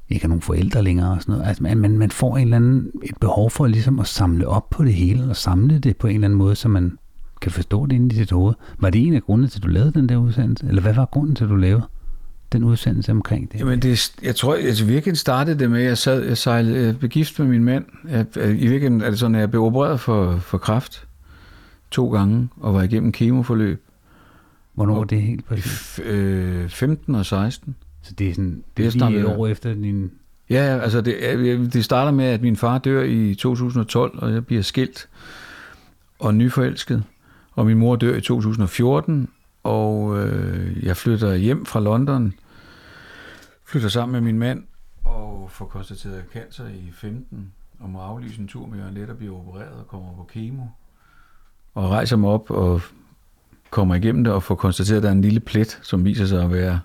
ikke 0.10 0.24
har 0.24 0.28
nogen 0.28 0.42
forældre 0.42 0.84
længere 0.84 1.12
og 1.12 1.22
sådan 1.22 1.34
noget. 1.34 1.48
Altså, 1.48 1.64
man, 1.64 1.78
man, 1.78 1.98
man 1.98 2.12
får 2.12 2.38
en 2.38 2.44
eller 2.44 2.56
anden, 2.56 2.92
et 3.04 3.18
behov 3.22 3.50
for 3.50 3.68
ligesom 3.68 4.00
at 4.00 4.08
samle 4.08 4.48
op 4.48 4.70
på 4.70 4.84
det 4.84 4.94
hele, 4.94 5.30
og 5.30 5.36
samle 5.36 5.80
det 5.80 5.98
på 5.98 6.08
en 6.08 6.16
eller 6.16 6.28
anden 6.28 6.38
måde, 6.38 6.56
så 6.56 6.68
man 6.68 6.98
kan 7.42 7.52
forstå 7.52 7.86
det 7.86 7.96
inde 7.96 8.16
i 8.16 8.18
sit 8.18 8.32
hoved. 8.32 8.54
Var 8.80 8.90
det 8.90 9.08
en 9.08 9.14
af 9.14 9.24
grundene 9.24 9.48
til, 9.48 9.60
at 9.60 9.64
du 9.64 9.68
lavede 9.68 9.92
den 9.92 10.10
der 10.10 10.18
udsendelse? 10.18 10.68
Eller 10.68 10.82
hvad 10.82 10.94
var 10.94 11.06
grunden 11.06 11.36
til, 11.36 11.44
at 11.44 11.50
du 11.50 11.56
lavede 11.56 11.84
den 12.52 12.64
udsendelse 12.64 13.12
omkring 13.12 13.52
det? 13.52 13.60
Jamen, 13.60 13.80
det, 13.80 14.16
jeg 14.24 14.36
tror, 14.36 14.56
altså 14.56 14.86
virkelig 14.86 15.18
startede 15.18 15.60
det 15.60 15.72
med, 15.72 15.82
at 15.82 15.88
jeg 15.88 15.98
sad, 15.98 16.24
jeg 16.24 16.38
sejlede, 16.38 16.86
jeg 16.86 17.00
blev 17.00 17.10
gift 17.10 17.40
med 17.40 17.48
min 17.48 17.64
mand. 17.64 17.86
Jeg, 18.10 18.26
I 18.36 18.42
virkeligheden 18.48 19.02
er 19.02 19.10
det 19.10 19.20
sådan, 19.20 19.36
at 19.36 19.42
jeg 19.42 19.50
blev 19.50 19.64
opereret 19.64 20.00
for, 20.00 20.38
for 20.38 20.58
kræft 20.58 21.08
to 21.92 22.12
gange, 22.12 22.50
og 22.58 22.74
var 22.74 22.84
igennem 22.84 23.12
kemoforløb. 23.12 23.82
Hvornår 24.74 24.96
var 24.96 25.04
det 25.04 25.22
helt 25.22 25.46
præcis? 25.46 26.00
Øh, 26.04 26.70
15 26.70 27.16
og 27.16 27.26
16. 27.26 27.76
Så 28.02 28.14
det 28.14 28.30
er 28.30 28.34
sådan, 28.34 28.64
det 28.78 28.86
er 28.86 29.10
lige 29.10 29.20
et 29.20 29.26
år 29.26 29.48
efter 29.48 29.74
din... 29.74 30.12
Ja, 30.50 30.80
altså 30.80 31.02
det, 31.02 31.74
det 31.74 31.86
starter 31.86 32.12
med, 32.12 32.26
at 32.26 32.42
min 32.42 32.56
far 32.56 32.78
dør 32.78 33.04
i 33.04 33.36
2012, 33.36 34.20
og 34.20 34.34
jeg 34.34 34.46
bliver 34.46 34.62
skilt 34.62 35.08
og 36.20 36.36
nyforelsket. 36.36 37.04
Og 37.56 37.66
min 37.66 37.78
mor 37.78 37.96
dør 37.96 38.16
i 38.16 38.22
2014, 38.22 39.30
og 39.64 40.20
øh, 40.20 40.86
jeg 40.86 40.98
flytter 40.98 41.36
hjem 41.36 41.66
fra 41.66 41.80
London, 41.80 42.34
flytter 43.66 43.90
sammen 43.90 44.12
med 44.12 44.22
min 44.22 44.40
mand, 44.40 44.64
og 45.04 45.48
får 45.52 45.66
konstateret 45.66 46.24
cancer 46.34 46.68
i 46.68 46.92
15, 46.94 47.52
og 47.80 47.90
må 47.90 48.00
aflyse 48.00 48.42
en 48.42 48.48
tur 48.48 48.68
med 48.68 48.78
Jørgen 48.78 48.94
Let 48.94 49.10
og 49.10 49.18
blive 49.18 49.38
opereret 49.38 49.80
og 49.80 49.88
kommer 49.88 50.14
på 50.18 50.30
kemo. 50.34 50.64
Og 51.74 51.90
rejser 51.90 52.18
mig 52.18 52.30
op 52.30 52.52
og 52.52 52.82
kommer 53.70 53.96
igennem 53.96 54.24
det 54.24 54.34
og 54.34 54.44
får 54.44 54.56
konstateret, 54.56 54.98
at 54.98 55.04
der 55.04 55.10
er 55.10 55.14
en 55.14 55.22
lille 55.22 55.40
plet, 55.40 55.80
som 55.84 56.06
viser 56.06 56.26
sig 56.26 56.44
at 56.44 56.52
være 56.52 56.80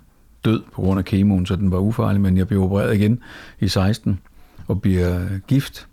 død 0.45 0.63
på 0.73 0.81
grund 0.81 0.99
af 0.99 1.05
kemoen, 1.05 1.45
så 1.45 1.55
den 1.55 1.71
var 1.71 1.77
ufarlig, 1.77 2.21
men 2.21 2.37
jeg 2.37 2.47
blev 2.47 2.63
opereret 2.63 2.95
igen 2.95 3.19
i 3.59 3.67
16 3.67 4.19
og 4.67 4.81
bliver 4.81 5.39
gift. 5.47 5.87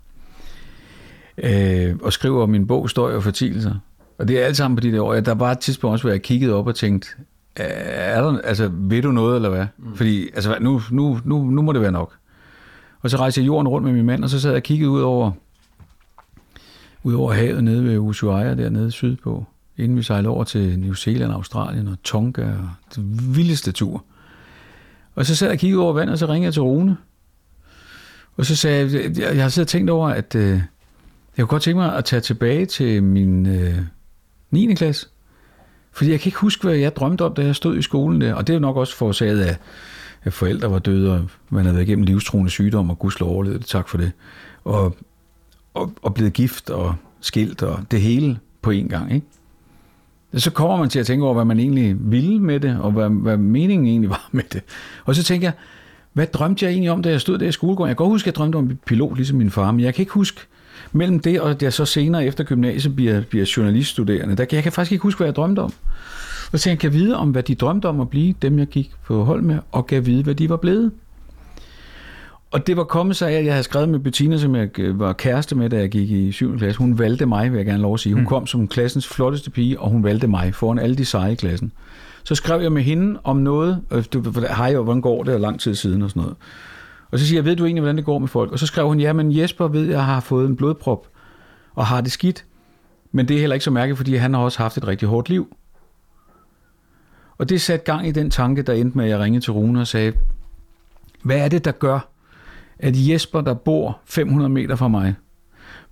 Øh, 1.37 1.95
og 2.01 2.13
skriver 2.13 2.45
min 2.45 2.67
bog 2.67 2.89
Støj 2.89 3.15
og 3.15 3.23
Fortigelser, 3.23 3.75
og 4.19 4.27
det 4.27 4.41
er 4.41 4.45
alt 4.45 4.57
sammen 4.57 4.75
på 4.75 4.81
de 4.81 4.91
der 4.91 5.01
år. 5.01 5.19
Der 5.19 5.33
var 5.33 5.51
et 5.51 5.59
tidspunkt 5.59 5.91
også, 5.91 6.03
hvor 6.03 6.11
jeg 6.11 6.21
kiggede 6.21 6.53
op 6.53 6.67
og 6.67 6.75
tænkte, 6.75 7.09
er 7.55 8.21
der, 8.21 8.41
altså, 8.41 8.71
ved 8.73 9.01
du 9.01 9.11
noget, 9.11 9.35
eller 9.35 9.49
hvad? 9.49 9.65
Mm. 9.77 9.95
Fordi 9.95 10.29
altså, 10.33 10.57
nu, 10.61 10.81
nu, 10.91 11.19
nu, 11.25 11.43
nu 11.43 11.61
må 11.61 11.73
det 11.73 11.81
være 11.81 11.91
nok. 11.91 12.13
Og 13.01 13.09
så 13.09 13.17
rejste 13.17 13.41
jeg 13.41 13.47
jorden 13.47 13.67
rundt 13.67 13.85
med 13.85 13.93
min 13.93 14.05
mand, 14.05 14.23
og 14.23 14.29
så 14.29 14.39
sad 14.39 14.49
jeg 14.49 14.57
og 14.57 14.63
kiggede 14.63 14.89
ud 14.89 15.01
over, 15.01 15.31
ud 17.03 17.13
over 17.13 17.33
havet 17.33 17.63
nede 17.63 17.83
ved 17.83 17.97
Ushuaia, 17.97 18.55
dernede 18.55 18.91
sydpå, 18.91 19.45
inden 19.77 19.97
vi 19.97 20.03
sejlede 20.03 20.29
over 20.29 20.43
til 20.43 20.79
New 20.79 20.93
Zealand, 20.93 21.31
Australien 21.33 21.87
og 21.87 22.03
Tonga, 22.03 22.43
og 22.43 22.69
det 22.95 23.35
vildeste 23.35 23.71
tur. 23.71 24.03
Og 25.15 25.25
så 25.25 25.35
sad 25.35 25.47
jeg 25.47 25.53
og 25.53 25.59
kiggede 25.59 25.83
over 25.83 25.93
vandet, 25.93 26.13
og 26.13 26.19
så 26.19 26.25
ringede 26.25 26.45
jeg 26.45 26.53
til 26.53 26.61
Rune. 26.61 26.97
Og 28.37 28.45
så 28.45 28.55
sagde 28.55 28.79
jeg, 28.79 29.17
jeg, 29.17 29.35
jeg 29.35 29.43
har 29.43 29.49
siddet 29.49 29.67
og 29.67 29.71
tænkt 29.71 29.89
over, 29.89 30.09
at 30.09 30.35
øh, 30.35 30.51
jeg 30.51 30.61
kunne 31.37 31.47
godt 31.47 31.63
tænke 31.63 31.77
mig 31.77 31.95
at 31.95 32.05
tage 32.05 32.19
tilbage 32.19 32.65
til 32.65 33.03
min 33.03 33.45
øh, 33.45 33.77
9. 34.51 34.73
klasse. 34.73 35.07
Fordi 35.91 36.11
jeg 36.11 36.19
kan 36.19 36.27
ikke 36.29 36.39
huske, 36.39 36.63
hvad 36.63 36.75
jeg 36.75 36.95
drømte 36.95 37.25
om, 37.25 37.33
da 37.33 37.45
jeg 37.45 37.55
stod 37.55 37.77
i 37.77 37.81
skolen 37.81 38.21
der. 38.21 38.33
Og 38.33 38.47
det 38.47 38.53
er 38.53 38.57
jo 38.57 38.61
nok 38.61 38.77
også 38.77 38.95
forårsaget 38.95 39.41
af, 39.41 39.57
at 40.23 40.33
forældre 40.33 40.71
var 40.71 40.79
døde, 40.79 41.13
og 41.13 41.29
man 41.49 41.63
havde 41.63 41.75
været 41.75 41.87
igennem 41.87 42.05
livstruende 42.05 42.51
sygdom, 42.51 42.89
og 42.89 42.99
gudskelov 42.99 43.33
overlevede 43.33 43.59
det. 43.59 43.67
Tak 43.67 43.89
for 43.89 43.97
det. 43.97 44.11
Og, 44.63 44.95
og, 45.73 45.93
og 46.01 46.13
blevet 46.13 46.33
gift 46.33 46.69
og 46.69 46.95
skilt, 47.21 47.63
og 47.63 47.79
det 47.91 48.01
hele 48.01 48.39
på 48.61 48.71
én 48.71 48.87
gang, 48.87 49.13
ikke? 49.13 49.25
Så 50.33 50.51
kommer 50.51 50.77
man 50.77 50.89
til 50.89 50.99
at 50.99 51.05
tænke 51.05 51.25
over, 51.25 51.33
hvad 51.33 51.45
man 51.45 51.59
egentlig 51.59 51.95
ville 51.99 52.39
med 52.39 52.59
det, 52.59 52.79
og 52.79 52.91
hvad, 52.91 53.09
hvad 53.09 53.37
meningen 53.37 53.87
egentlig 53.87 54.09
var 54.09 54.29
med 54.31 54.43
det. 54.43 54.61
Og 55.05 55.15
så 55.15 55.23
tænker 55.23 55.47
jeg, 55.47 55.53
hvad 56.13 56.27
drømte 56.27 56.65
jeg 56.65 56.71
egentlig 56.71 56.91
om, 56.91 57.03
da 57.03 57.09
jeg 57.09 57.21
stod 57.21 57.37
der 57.37 57.47
i 57.47 57.51
skolegården? 57.51 57.89
Jeg 57.89 57.97
kan 57.97 58.05
godt 58.05 58.13
huske, 58.13 58.23
at 58.23 58.27
jeg 58.27 58.35
drømte 58.35 58.55
om 58.55 58.77
pilot, 58.85 59.15
ligesom 59.15 59.37
min 59.37 59.51
far, 59.51 59.71
men 59.71 59.79
jeg 59.79 59.93
kan 59.93 60.01
ikke 60.01 60.11
huske, 60.11 60.41
mellem 60.91 61.19
det 61.19 61.41
og 61.41 61.49
at 61.49 61.63
jeg 61.63 61.73
så 61.73 61.85
senere 61.85 62.25
efter 62.25 62.43
gymnasiet 62.43 62.95
bliver, 62.95 63.21
bliver 63.21 63.53
journaliststuderende, 63.57 64.35
der 64.35 64.45
kan 64.45 64.55
jeg 64.55 64.63
kan 64.63 64.71
faktisk 64.71 64.91
ikke 64.91 65.03
huske, 65.03 65.17
hvad 65.17 65.27
jeg 65.27 65.35
drømte 65.35 65.59
om. 65.59 65.73
Og 66.51 66.59
så 66.59 66.69
jeg, 66.69 66.79
kan 66.79 66.93
vide 66.93 67.17
om, 67.17 67.29
hvad 67.29 67.43
de 67.43 67.55
drømte 67.55 67.85
om 67.85 68.01
at 68.01 68.09
blive, 68.09 68.33
dem 68.41 68.59
jeg 68.59 68.67
gik 68.67 68.91
på 69.05 69.23
hold 69.23 69.41
med, 69.41 69.59
og 69.71 69.87
kan 69.87 70.05
vide, 70.05 70.23
hvad 70.23 70.35
de 70.35 70.49
var 70.49 70.57
blevet. 70.57 70.91
Og 72.51 72.67
det 72.67 72.77
var 72.77 72.83
kommet 72.83 73.15
sig 73.15 73.29
af, 73.31 73.37
at 73.37 73.45
jeg 73.45 73.53
havde 73.53 73.63
skrevet 73.63 73.89
med 73.89 73.99
Bettina, 73.99 74.37
som 74.37 74.55
jeg 74.55 74.79
øh, 74.79 74.99
var 74.99 75.13
kæreste 75.13 75.55
med, 75.55 75.69
da 75.69 75.77
jeg 75.77 75.89
gik 75.89 76.11
i 76.11 76.31
7. 76.31 76.57
klasse. 76.57 76.77
Hun 76.79 76.99
valgte 76.99 77.25
mig, 77.25 77.51
vil 77.51 77.57
jeg 77.57 77.65
gerne 77.65 77.81
lov 77.81 77.93
at 77.93 77.99
sige. 77.99 78.15
Hun 78.15 78.25
kom 78.25 78.47
som 78.47 78.67
klassens 78.67 79.07
flotteste 79.07 79.49
pige, 79.49 79.79
og 79.79 79.89
hun 79.89 80.03
valgte 80.03 80.27
mig 80.27 80.53
foran 80.55 80.79
alle 80.79 80.95
de 80.95 81.05
seje 81.05 81.31
i 81.31 81.35
klassen. 81.35 81.71
Så 82.23 82.35
skrev 82.35 82.61
jeg 82.61 82.71
med 82.71 82.81
hende 82.81 83.19
om 83.23 83.37
noget, 83.37 83.81
øh, 83.91 84.03
du- 84.13 84.33
hej, 84.55 84.75
hvordan 84.75 85.01
går 85.01 85.23
det, 85.23 85.33
og 85.33 85.39
lang 85.39 85.59
tid 85.59 85.75
siden 85.75 86.01
og 86.01 86.09
sådan 86.09 86.21
noget. 86.21 86.35
Og 87.11 87.19
så 87.19 87.25
siger 87.27 87.37
jeg, 87.37 87.45
ved 87.45 87.55
du 87.55 87.65
egentlig, 87.65 87.81
hvordan 87.81 87.97
det 87.97 88.05
går 88.05 88.19
med 88.19 88.27
folk? 88.27 88.51
Og 88.51 88.59
så 88.59 88.65
skrev 88.65 88.87
hun, 88.87 88.99
ja, 88.99 89.13
men 89.13 89.37
Jesper 89.37 89.67
ved, 89.67 89.87
at 89.87 89.93
jeg 89.93 90.05
har 90.05 90.19
fået 90.19 90.47
en 90.47 90.55
blodprop, 90.55 91.07
og 91.75 91.85
har 91.85 92.01
det 92.01 92.11
skidt. 92.11 92.45
Men 93.11 93.27
det 93.27 93.35
er 93.35 93.39
heller 93.39 93.53
ikke 93.53 93.63
så 93.63 93.71
mærkeligt, 93.71 93.97
fordi 93.97 94.15
han 94.15 94.33
har 94.33 94.41
også 94.41 94.57
haft 94.59 94.77
et 94.77 94.87
rigtig 94.87 95.07
hårdt 95.07 95.29
liv. 95.29 95.55
Og 97.37 97.49
det 97.49 97.61
satte 97.61 97.85
gang 97.85 98.07
i 98.07 98.11
den 98.11 98.29
tanke, 98.29 98.61
der 98.61 98.73
endte 98.73 98.97
med, 98.97 99.05
at 99.05 99.11
jeg 99.11 99.19
ringede 99.19 99.45
til 99.45 99.53
Rune 99.53 99.81
og 99.81 99.87
sagde, 99.87 100.13
hvad 101.23 101.37
er 101.37 101.47
det, 101.47 101.65
der 101.65 101.71
gør, 101.71 101.99
at 102.79 102.93
Jesper, 102.95 103.41
der 103.41 103.53
bor 103.53 103.99
500 104.05 104.49
meter 104.49 104.75
fra 104.75 104.87
mig, 104.87 105.15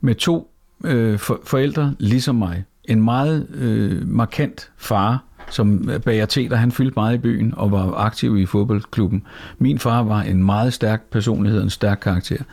med 0.01 0.15
to 0.15 0.51
øh, 0.83 1.19
for, 1.19 1.39
forældre 1.43 1.95
ligesom 1.99 2.35
mig, 2.35 2.63
en 2.83 3.03
meget 3.03 3.49
øh, 3.49 4.07
markant 4.07 4.71
far, 4.77 5.23
som 5.49 5.89
øh, 5.89 6.01
bager 6.01 6.25
te, 6.25 6.49
der 6.49 6.55
han 6.55 6.71
fyldte 6.71 6.93
meget 6.95 7.15
i 7.15 7.17
byen 7.17 7.53
og 7.57 7.71
var 7.71 7.93
aktiv 7.93 8.37
i 8.37 8.45
fodboldklubben. 8.45 9.23
Min 9.59 9.79
far 9.79 10.03
var 10.03 10.21
en 10.21 10.43
meget 10.43 10.73
stærk 10.73 11.03
personlighed, 11.11 11.63
en 11.63 11.69
stærk 11.69 11.99
karakter. 12.01 12.43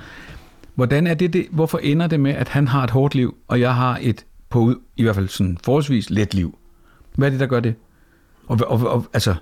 Hvordan 0.75 1.07
er 1.07 1.15
det, 1.15 1.33
det 1.33 1.47
hvorfor 1.51 1.79
ender 1.79 2.07
det 2.07 2.21
med, 2.21 2.31
at 2.33 2.49
han 2.49 2.69
har 2.69 2.85
et 2.85 2.91
hårdt 2.91 3.15
liv, 3.15 3.37
og 3.49 3.61
jeg 3.61 3.75
har 3.75 3.99
et 4.03 4.25
på 4.51 4.75
i 4.97 5.03
hvert 5.03 5.15
fald 5.15 5.29
sådan 5.29 5.59
forholdsvis 5.65 6.11
let 6.11 6.35
liv? 6.35 6.59
Hvad 7.17 7.29
er 7.29 7.31
det, 7.31 7.41
der 7.41 7.47
gør 7.47 7.61
det? 7.61 7.75
Og, 8.47 8.59
og, 8.67 8.87
og, 8.87 9.07
altså, 9.13 9.35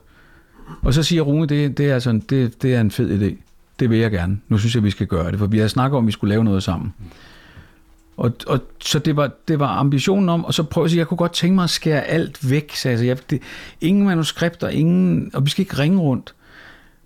og 0.82 0.94
så 0.94 1.02
siger 1.02 1.22
Rune, 1.22 1.46
det, 1.46 1.78
det, 1.78 1.90
er 1.90 1.94
altså, 1.94 2.20
det, 2.30 2.62
det 2.62 2.74
er 2.74 2.80
en 2.80 2.90
fed 2.90 3.22
idé. 3.22 3.36
Det 3.80 3.90
vil 3.90 3.98
jeg 3.98 4.10
gerne. 4.10 4.38
Nu 4.48 4.58
synes 4.58 4.74
jeg, 4.74 4.84
vi 4.84 4.90
skal 4.90 5.06
gøre 5.06 5.30
det, 5.30 5.38
for 5.38 5.46
vi 5.46 5.58
har 5.58 5.68
snakket 5.68 5.96
om, 5.96 6.04
at 6.04 6.06
vi 6.06 6.12
skulle 6.12 6.28
lave 6.28 6.44
noget 6.44 6.62
sammen. 6.62 6.94
Og, 8.16 8.32
og 8.46 8.60
så 8.80 8.98
det 8.98 9.16
var, 9.16 9.30
det 9.48 9.58
var 9.58 9.68
ambitionen 9.68 10.28
om, 10.28 10.44
og 10.44 10.54
så 10.54 10.62
prøve 10.62 10.84
at 10.84 10.90
sige, 10.90 10.98
jeg 10.98 11.06
kunne 11.06 11.18
godt 11.18 11.32
tænke 11.32 11.54
mig 11.54 11.64
at 11.64 11.70
skære 11.70 12.02
alt 12.02 12.50
væk. 12.50 12.74
Så 12.74 12.88
altså, 12.88 13.04
jeg, 13.04 13.30
det, 13.30 13.42
ingen 13.80 14.06
manuskripter, 14.06 14.68
ingen, 14.68 15.30
og 15.34 15.44
vi 15.44 15.50
skal 15.50 15.62
ikke 15.62 15.78
ringe 15.78 15.98
rundt. 15.98 16.34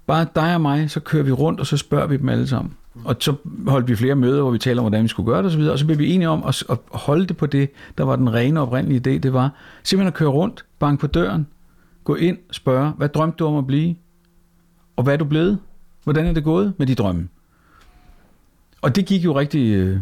Bare 0.07 0.27
dig 0.35 0.55
og 0.55 0.61
mig, 0.61 0.91
så 0.91 1.01
kører 1.01 1.23
vi 1.23 1.33
rundt, 1.33 1.61
og 1.61 1.67
så 1.67 1.77
spørger 1.77 2.07
vi 2.07 2.17
dem 2.17 2.29
alle 2.29 2.49
sammen. 2.49 2.75
Og 3.05 3.17
så 3.21 3.35
holdt 3.67 3.89
vi 3.89 3.97
flere 3.97 4.15
møder, 4.15 4.43
hvor 4.43 4.51
vi 4.51 4.59
taler 4.59 4.83
om, 4.83 4.85
hvordan 4.85 5.03
vi 5.03 5.09
skulle 5.09 5.33
gøre 5.33 5.43
det 5.43 5.47
osv., 5.47 5.61
og 5.61 5.79
så 5.79 5.87
blev 5.87 5.99
vi 5.99 6.13
enige 6.13 6.29
om 6.29 6.45
at, 6.45 6.65
at 6.71 6.79
holde 6.91 7.27
det 7.27 7.37
på 7.37 7.47
det, 7.47 7.71
der 7.99 8.05
var 8.05 8.17
den 8.17 8.35
rene 8.35 8.61
oprindelige 8.61 8.99
idé. 8.99 9.19
Det 9.19 9.33
var 9.33 9.51
simpelthen 9.83 10.09
at 10.09 10.15
køre 10.15 10.29
rundt, 10.29 10.65
banke 10.79 11.01
på 11.01 11.07
døren, 11.07 11.47
gå 12.05 12.15
ind, 12.15 12.39
spørge, 12.51 12.91
hvad 12.91 13.09
drømte 13.09 13.37
du 13.37 13.47
om 13.47 13.57
at 13.57 13.67
blive? 13.67 13.97
Og 14.97 15.05
hvad 15.05 15.13
er 15.15 15.19
du 15.19 15.25
blevet? 15.25 15.59
Hvordan 16.05 16.27
er 16.27 16.33
det 16.33 16.45
gået 16.45 16.73
med 16.79 16.87
de 16.87 16.95
drømme? 16.95 17.29
Og 18.83 18.97
det 18.97 19.07
gik 19.07 19.25
jo 19.25 19.39
rigtig 19.39 19.75
øh, 19.75 20.01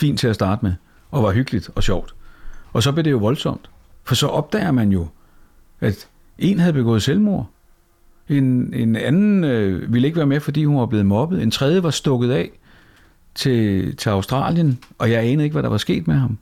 fint 0.00 0.18
til 0.18 0.28
at 0.28 0.34
starte 0.34 0.64
med, 0.64 0.72
og 1.10 1.22
var 1.22 1.32
hyggeligt 1.32 1.70
og 1.74 1.82
sjovt. 1.82 2.14
Og 2.72 2.82
så 2.82 2.92
blev 2.92 3.04
det 3.04 3.10
jo 3.10 3.18
voldsomt. 3.18 3.70
For 4.04 4.14
så 4.14 4.26
opdager 4.26 4.70
man 4.70 4.92
jo, 4.92 5.06
at 5.80 6.08
en 6.38 6.58
havde 6.58 6.72
begået 6.72 7.02
selvmord. 7.02 7.50
En, 8.28 8.74
en 8.74 8.96
anden 8.96 9.44
øh, 9.44 9.92
ville 9.92 10.08
ikke 10.08 10.16
være 10.16 10.26
med, 10.26 10.40
fordi 10.40 10.64
hun 10.64 10.76
var 10.76 10.86
blevet 10.86 11.06
mobbet. 11.06 11.42
En 11.42 11.50
tredje 11.50 11.82
var 11.82 11.90
stukket 11.90 12.30
af 12.30 12.50
til, 13.34 13.96
til 13.96 14.10
Australien, 14.10 14.78
og 14.98 15.10
jeg 15.10 15.24
anede 15.24 15.44
ikke, 15.44 15.54
hvad 15.54 15.62
der 15.62 15.68
var 15.68 15.76
sket 15.76 16.08
med 16.08 16.16
ham. 16.16 16.38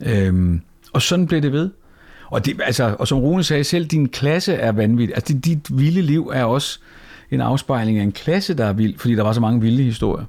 Øhm, 0.00 0.60
og 0.92 1.02
sådan 1.02 1.26
blev 1.26 1.42
det 1.42 1.52
ved. 1.52 1.70
Og, 2.26 2.46
det, 2.46 2.60
altså, 2.64 2.96
og 2.98 3.08
som 3.08 3.18
Rune 3.18 3.42
sagde, 3.42 3.64
selv 3.64 3.86
din 3.86 4.08
klasse 4.08 4.54
er 4.54 4.72
vanvittig. 4.72 5.14
Altså, 5.16 5.32
dit, 5.34 5.44
dit 5.44 5.78
vilde 5.78 6.02
liv 6.02 6.30
er 6.34 6.44
også 6.44 6.78
en 7.30 7.40
afspejling 7.40 7.98
af 7.98 8.02
en 8.02 8.12
klasse, 8.12 8.54
der 8.54 8.64
er 8.64 8.72
vild, 8.72 8.98
fordi 8.98 9.14
der 9.14 9.22
var 9.22 9.32
så 9.32 9.40
mange 9.40 9.60
vilde 9.60 9.82
historier. 9.82 10.24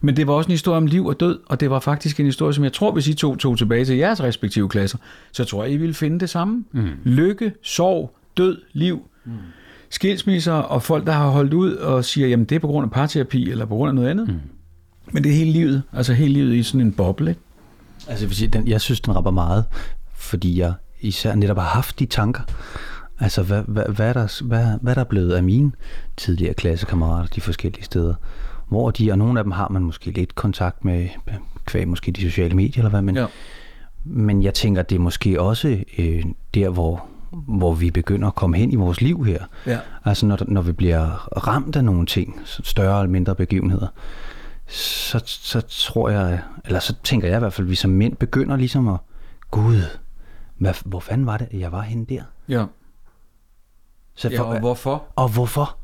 Men 0.00 0.16
det 0.16 0.26
var 0.26 0.32
også 0.32 0.48
en 0.48 0.52
historie 0.52 0.76
om 0.76 0.86
liv 0.86 1.06
og 1.06 1.20
død, 1.20 1.38
og 1.46 1.60
det 1.60 1.70
var 1.70 1.80
faktisk 1.80 2.20
en 2.20 2.26
historie, 2.26 2.54
som 2.54 2.64
jeg 2.64 2.72
tror, 2.72 2.92
hvis 2.92 3.08
I 3.08 3.14
to 3.14 3.36
tog 3.36 3.58
tilbage 3.58 3.84
til 3.84 3.96
jeres 3.96 4.22
respektive 4.22 4.68
klasser, 4.68 4.98
så 5.32 5.44
tror 5.44 5.64
jeg, 5.64 5.72
I 5.72 5.76
ville 5.76 5.94
finde 5.94 6.20
det 6.20 6.30
samme. 6.30 6.64
Mm. 6.72 6.88
Lykke, 7.04 7.52
sorg, 7.62 8.16
død, 8.36 8.58
liv. 8.72 9.00
Mm. 9.24 9.32
Skilsmisser 9.90 10.52
og 10.52 10.82
folk, 10.82 11.06
der 11.06 11.12
har 11.12 11.28
holdt 11.28 11.54
ud 11.54 11.72
og 11.74 12.04
siger, 12.04 12.28
jamen 12.28 12.46
det 12.46 12.56
er 12.56 12.60
på 12.60 12.66
grund 12.66 12.84
af 12.84 12.90
parterapi 12.90 13.50
eller 13.50 13.66
på 13.66 13.74
grund 13.74 13.88
af 13.88 13.94
noget 13.94 14.08
andet. 14.08 14.28
Mm. 14.28 14.40
Men 15.12 15.24
det 15.24 15.32
er 15.32 15.36
hele 15.36 15.52
livet, 15.52 15.82
altså 15.92 16.12
hele 16.12 16.32
livet 16.32 16.54
i 16.54 16.62
sådan 16.62 16.80
en 16.80 16.92
boble. 16.92 17.30
Ikke? 17.30 17.40
Altså, 18.08 18.24
jeg 18.24 18.28
vil 18.28 18.36
sige, 18.36 18.48
den, 18.48 18.68
jeg 18.68 18.80
synes, 18.80 19.00
den 19.00 19.16
rapper 19.16 19.30
meget, 19.30 19.64
fordi 20.14 20.58
jeg 20.58 20.72
især 21.00 21.34
netop 21.34 21.56
har 21.56 21.64
haft 21.64 21.98
de 21.98 22.06
tanker. 22.06 22.42
Altså, 23.18 23.42
hvad, 23.42 23.62
hvad, 23.66 23.84
hvad, 23.84 24.08
er 24.08 24.12
der, 24.12 24.44
hvad, 24.44 24.66
hvad 24.82 24.92
er 24.92 24.94
der 24.94 25.04
blevet 25.04 25.32
af 25.32 25.42
mine 25.42 25.72
tidligere 26.16 26.54
klassekammerater 26.54 27.28
de 27.28 27.40
forskellige 27.40 27.84
steder? 27.84 28.14
Hvor 28.68 28.90
de, 28.90 29.10
og 29.10 29.18
nogle 29.18 29.38
af 29.40 29.44
dem 29.44 29.50
har 29.50 29.68
man 29.68 29.82
måske 29.82 30.10
lidt 30.10 30.34
kontakt 30.34 30.84
med, 30.84 31.08
kvæg 31.64 31.88
måske 31.88 32.12
de 32.12 32.20
sociale 32.20 32.54
medier 32.54 32.78
eller 32.78 32.90
hvad, 32.90 33.02
men, 33.02 33.16
Ja. 33.16 33.26
men 34.04 34.42
jeg 34.42 34.54
tænker, 34.54 34.82
det 34.82 34.96
er 34.96 35.00
måske 35.00 35.40
også 35.40 35.84
øh, 35.98 36.24
der, 36.54 36.68
hvor, 36.68 37.04
hvor 37.30 37.74
vi 37.74 37.90
begynder 37.90 38.28
at 38.28 38.34
komme 38.34 38.56
hen 38.56 38.72
i 38.72 38.76
vores 38.76 39.00
liv 39.00 39.24
her. 39.24 39.44
Ja. 39.66 39.78
Altså 40.04 40.26
når, 40.26 40.38
når 40.48 40.62
vi 40.62 40.72
bliver 40.72 41.28
ramt 41.48 41.76
af 41.76 41.84
nogle 41.84 42.06
ting, 42.06 42.40
større 42.44 43.00
eller 43.00 43.10
mindre 43.12 43.34
begivenheder, 43.34 43.86
så, 44.66 45.22
så 45.26 45.60
tror 45.60 46.08
jeg, 46.08 46.40
eller 46.64 46.80
så 46.80 46.94
tænker 47.04 47.28
jeg 47.28 47.36
i 47.36 47.38
hvert 47.38 47.52
fald, 47.52 47.66
at 47.66 47.70
vi 47.70 47.74
som 47.74 47.90
mænd 47.90 48.16
begynder 48.16 48.56
ligesom 48.56 48.88
at, 48.88 48.96
gud, 49.50 49.80
hvad, 50.58 50.74
hvor 50.84 51.00
fanden 51.00 51.26
var 51.26 51.36
det, 51.36 51.48
jeg 51.52 51.72
var 51.72 51.80
henne 51.80 52.06
der? 52.08 52.22
Ja. 52.48 52.64
Så 54.14 54.28
ja, 54.28 54.42
og 54.42 54.60
hvorfor? 54.60 55.04
og 55.16 55.28
hvorfor? 55.28 55.76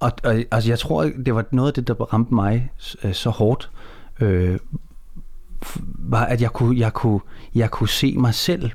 Og, 0.00 0.12
og 0.24 0.34
altså, 0.50 0.70
jeg 0.70 0.78
tror, 0.78 1.10
det 1.26 1.34
var 1.34 1.44
noget 1.50 1.68
af 1.68 1.74
det, 1.74 1.88
der 1.88 1.94
ramte 1.94 2.34
mig 2.34 2.70
øh, 3.04 3.14
så 3.14 3.30
hårdt, 3.30 3.70
øh, 4.20 4.58
var, 5.98 6.24
at 6.24 6.42
jeg 6.42 6.50
kunne, 6.50 6.78
jeg, 6.78 6.92
kunne, 6.92 7.20
jeg 7.54 7.70
kunne 7.70 7.88
se 7.88 8.14
mig 8.18 8.34
selv 8.34 8.70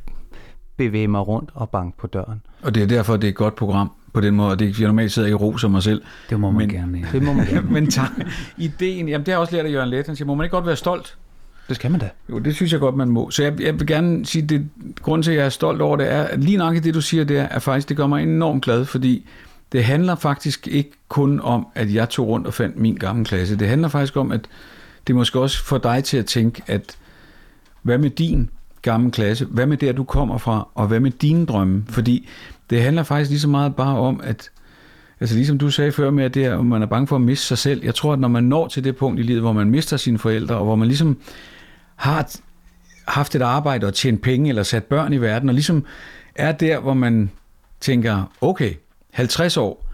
bevæge 0.77 1.07
mig 1.07 1.27
rundt 1.27 1.49
og 1.53 1.69
banke 1.69 1.97
på 1.97 2.07
døren. 2.07 2.41
Og 2.61 2.75
det 2.75 2.83
er 2.83 2.87
derfor, 2.87 3.17
det 3.17 3.23
er 3.23 3.29
et 3.31 3.35
godt 3.35 3.55
program 3.55 3.91
på 4.13 4.21
den 4.21 4.35
måde, 4.35 4.51
og 4.51 4.59
det, 4.59 4.79
jeg 4.79 4.87
normalt 4.87 5.11
sidder 5.11 5.27
ikke 5.27 5.35
og 5.37 5.41
roser 5.41 5.67
mig 5.67 5.83
selv. 5.83 6.01
Det 6.29 6.39
må 6.39 6.51
man 6.51 6.57
men, 6.57 6.69
gerne. 6.69 6.97
Ja. 6.97 7.05
Det 7.11 7.23
må 7.23 7.33
man 7.33 7.47
gerne. 7.53 7.71
men 7.71 7.91
tak, 7.91 8.11
ideen, 8.57 9.09
jamen 9.09 9.25
det 9.25 9.27
har 9.27 9.33
jeg 9.33 9.39
også 9.39 9.55
lært 9.55 9.65
af 9.65 9.71
Jørgen 9.71 9.89
Let, 9.89 10.05
han 10.05 10.15
siger, 10.15 10.27
må 10.27 10.35
man 10.35 10.45
ikke 10.45 10.55
godt 10.55 10.65
være 10.65 10.75
stolt? 10.75 11.17
Det 11.67 11.75
skal 11.75 11.91
man 11.91 11.99
da. 11.99 12.09
Jo, 12.29 12.39
det 12.39 12.55
synes 12.55 12.71
jeg 12.71 12.79
godt, 12.79 12.95
man 12.95 13.09
må. 13.09 13.31
Så 13.31 13.43
jeg, 13.43 13.61
jeg 13.61 13.79
vil 13.79 13.87
gerne 13.87 14.25
sige, 14.25 14.41
det 14.41 14.69
grund 15.01 15.23
til, 15.23 15.31
at 15.31 15.37
jeg 15.37 15.45
er 15.45 15.49
stolt 15.49 15.81
over 15.81 15.97
det, 15.97 16.11
er, 16.11 16.23
at 16.23 16.43
lige 16.43 16.57
nok 16.57 16.75
det, 16.75 16.93
du 16.93 17.01
siger 17.01 17.23
der, 17.23 17.41
er 17.41 17.59
faktisk, 17.59 17.89
det 17.89 17.97
gør 17.97 18.07
mig 18.07 18.23
enormt 18.23 18.63
glad, 18.63 18.85
fordi 18.85 19.27
det 19.71 19.83
handler 19.83 20.15
faktisk 20.15 20.67
ikke 20.67 20.91
kun 21.07 21.39
om, 21.39 21.67
at 21.75 21.93
jeg 21.93 22.09
tog 22.09 22.27
rundt 22.27 22.47
og 22.47 22.53
fandt 22.53 22.79
min 22.79 22.95
gamle 22.95 23.25
klasse. 23.25 23.55
Det 23.55 23.67
handler 23.67 23.87
faktisk 23.87 24.17
om, 24.17 24.31
at 24.31 24.41
det 25.07 25.15
måske 25.15 25.39
også 25.39 25.63
får 25.63 25.77
dig 25.77 26.03
til 26.03 26.17
at 26.17 26.25
tænke, 26.25 26.63
at 26.67 26.97
hvad 27.81 27.97
med 27.97 28.09
din 28.09 28.49
gamle 28.81 29.11
klasse? 29.11 29.45
Hvad 29.45 29.65
med 29.65 29.77
der, 29.77 29.91
du 29.91 30.03
kommer 30.03 30.37
fra? 30.37 30.67
Og 30.75 30.87
hvad 30.87 30.99
med 30.99 31.11
dine 31.11 31.45
drømme? 31.45 31.83
Fordi 31.89 32.29
det 32.69 32.81
handler 32.81 33.03
faktisk 33.03 33.29
lige 33.29 33.39
så 33.39 33.47
meget 33.47 33.75
bare 33.75 33.97
om, 33.97 34.21
at 34.23 34.51
Altså 35.21 35.35
ligesom 35.35 35.57
du 35.57 35.71
sagde 35.71 35.91
før 35.91 36.09
med, 36.09 36.23
at 36.23 36.33
det 36.33 36.45
er, 36.45 36.59
at 36.59 36.65
man 36.65 36.81
er 36.81 36.85
bange 36.85 37.07
for 37.07 37.15
at 37.15 37.21
miste 37.21 37.45
sig 37.45 37.57
selv. 37.57 37.83
Jeg 37.83 37.95
tror, 37.95 38.13
at 38.13 38.19
når 38.19 38.27
man 38.27 38.43
når 38.43 38.67
til 38.67 38.83
det 38.83 38.95
punkt 38.95 39.19
i 39.19 39.23
livet, 39.23 39.41
hvor 39.41 39.53
man 39.53 39.69
mister 39.69 39.97
sine 39.97 40.19
forældre, 40.19 40.55
og 40.55 40.65
hvor 40.65 40.75
man 40.75 40.87
ligesom 40.87 41.17
har 41.95 42.29
haft 43.07 43.35
et 43.35 43.41
arbejde 43.41 43.87
og 43.87 43.93
tjent 43.93 44.21
penge, 44.21 44.49
eller 44.49 44.63
sat 44.63 44.83
børn 44.83 45.13
i 45.13 45.17
verden, 45.17 45.49
og 45.49 45.55
ligesom 45.55 45.85
er 46.35 46.51
der, 46.51 46.79
hvor 46.79 46.93
man 46.93 47.31
tænker, 47.79 48.31
okay, 48.41 48.73
50 49.11 49.57
år, 49.57 49.87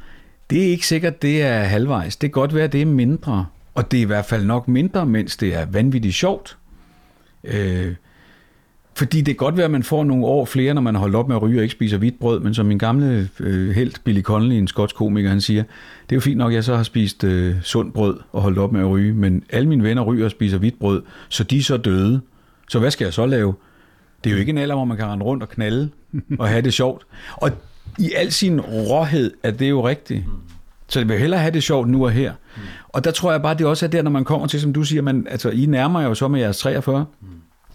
det 0.49 0.63
er 0.63 0.67
ikke 0.67 0.87
sikkert, 0.87 1.21
det 1.21 1.41
er 1.41 1.59
halvvejs. 1.59 2.15
Det 2.15 2.33
kan 2.33 2.41
godt 2.41 2.55
være, 2.55 2.67
det 2.67 2.81
er 2.81 2.85
mindre. 2.85 3.45
Og 3.75 3.91
det 3.91 3.97
er 3.97 4.01
i 4.01 4.05
hvert 4.05 4.25
fald 4.25 4.45
nok 4.45 4.67
mindre, 4.67 5.05
mens 5.05 5.37
det 5.37 5.55
er 5.55 5.65
vanvittigt 5.65 6.15
sjovt. 6.15 6.57
Øh, 7.43 7.95
fordi 8.97 9.17
det 9.17 9.25
kan 9.25 9.45
godt 9.45 9.57
være, 9.57 9.65
at 9.65 9.71
man 9.71 9.83
får 9.83 10.03
nogle 10.03 10.25
år 10.25 10.45
flere, 10.45 10.73
når 10.73 10.81
man 10.81 10.95
holder 10.95 11.19
op 11.19 11.27
med 11.27 11.35
at 11.35 11.41
ryge 11.41 11.59
og 11.59 11.63
ikke 11.63 11.71
spiser 11.71 11.97
hvidt 11.97 12.19
brød, 12.19 12.39
men 12.39 12.53
som 12.53 12.65
min 12.65 12.77
gamle 12.77 13.29
øh, 13.39 13.75
helt 13.75 14.01
Billy 14.03 14.21
Connolly, 14.21 14.55
en 14.55 14.67
skotsk 14.67 14.95
komiker, 14.95 15.29
han 15.29 15.41
siger, 15.41 15.63
det 16.09 16.11
er 16.11 16.15
jo 16.15 16.19
fint 16.19 16.37
nok, 16.37 16.51
at 16.51 16.55
jeg 16.55 16.63
så 16.63 16.75
har 16.75 16.83
spist 16.83 17.23
øh, 17.23 17.55
sundt 17.61 17.93
brød 17.93 18.19
og 18.31 18.41
holdt 18.41 18.57
op 18.57 18.71
med 18.71 18.81
at 18.81 18.89
ryge, 18.89 19.13
men 19.13 19.43
alle 19.49 19.69
mine 19.69 19.83
venner 19.83 20.03
ryger 20.03 20.25
og 20.25 20.31
spiser 20.31 20.57
hvidt 20.57 20.79
brød, 20.79 21.01
så 21.29 21.43
de 21.43 21.57
er 21.57 21.61
så 21.61 21.77
døde. 21.77 22.21
Så 22.69 22.79
hvad 22.79 22.91
skal 22.91 23.05
jeg 23.05 23.13
så 23.13 23.25
lave? 23.25 23.53
Det 24.23 24.29
er 24.29 24.33
jo 24.33 24.39
ikke 24.39 24.49
en 24.49 24.57
alder, 24.57 24.75
hvor 24.75 24.85
man 24.85 24.97
kan 24.97 25.05
rende 25.05 25.25
rundt 25.25 25.43
og 25.43 25.49
knalde 25.49 25.89
og 26.39 26.47
have 26.47 26.61
det 26.61 26.73
sjovt. 26.73 27.05
Og 27.33 27.51
i 27.97 28.11
al 28.15 28.31
sin 28.31 28.61
råhed 28.61 29.33
er 29.43 29.51
det 29.51 29.69
jo 29.69 29.87
rigtigt. 29.87 30.23
Så 30.87 30.99
jeg 30.99 31.09
vil 31.09 31.19
hellere 31.19 31.39
have 31.39 31.53
det 31.53 31.63
sjovt 31.63 31.89
nu 31.89 32.05
og 32.05 32.11
her. 32.11 32.33
Og 32.89 33.03
der 33.03 33.11
tror 33.11 33.31
jeg 33.31 33.41
bare, 33.41 33.53
det 33.53 33.65
også 33.65 33.85
er 33.85 33.89
der, 33.89 34.01
når 34.01 34.11
man 34.11 34.23
kommer 34.23 34.47
til, 34.47 34.61
som 34.61 34.73
du 34.73 34.83
siger, 34.83 35.01
man, 35.01 35.27
altså, 35.29 35.49
I 35.49 35.65
nærmer 35.65 36.01
jo 36.01 36.13
så 36.13 36.27
med 36.27 36.39
jeres 36.39 36.57
43. 36.57 37.05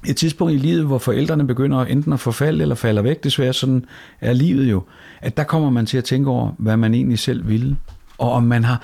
Et 0.06 0.16
tidspunkt 0.16 0.54
i 0.54 0.56
livet, 0.56 0.85
hvor 0.85 0.98
forældrene 0.98 1.46
begynder 1.46 1.85
enten 1.85 2.12
at 2.12 2.20
forfalde 2.20 2.62
eller 2.62 2.74
falder 2.74 3.02
væk, 3.02 3.24
desværre 3.24 3.52
sådan 3.52 3.85
er 4.20 4.32
livet 4.32 4.70
jo, 4.70 4.82
at 5.20 5.37
der 5.37 5.44
kommer 5.44 5.70
man 5.70 5.87
til 5.87 5.98
at 5.98 6.04
tænke 6.04 6.30
over, 6.30 6.52
hvad 6.58 6.76
man 6.76 6.94
egentlig 6.94 7.18
selv 7.18 7.48
ville. 7.48 7.76
Og 8.18 8.32
om 8.32 8.42
man 8.42 8.64
har, 8.64 8.82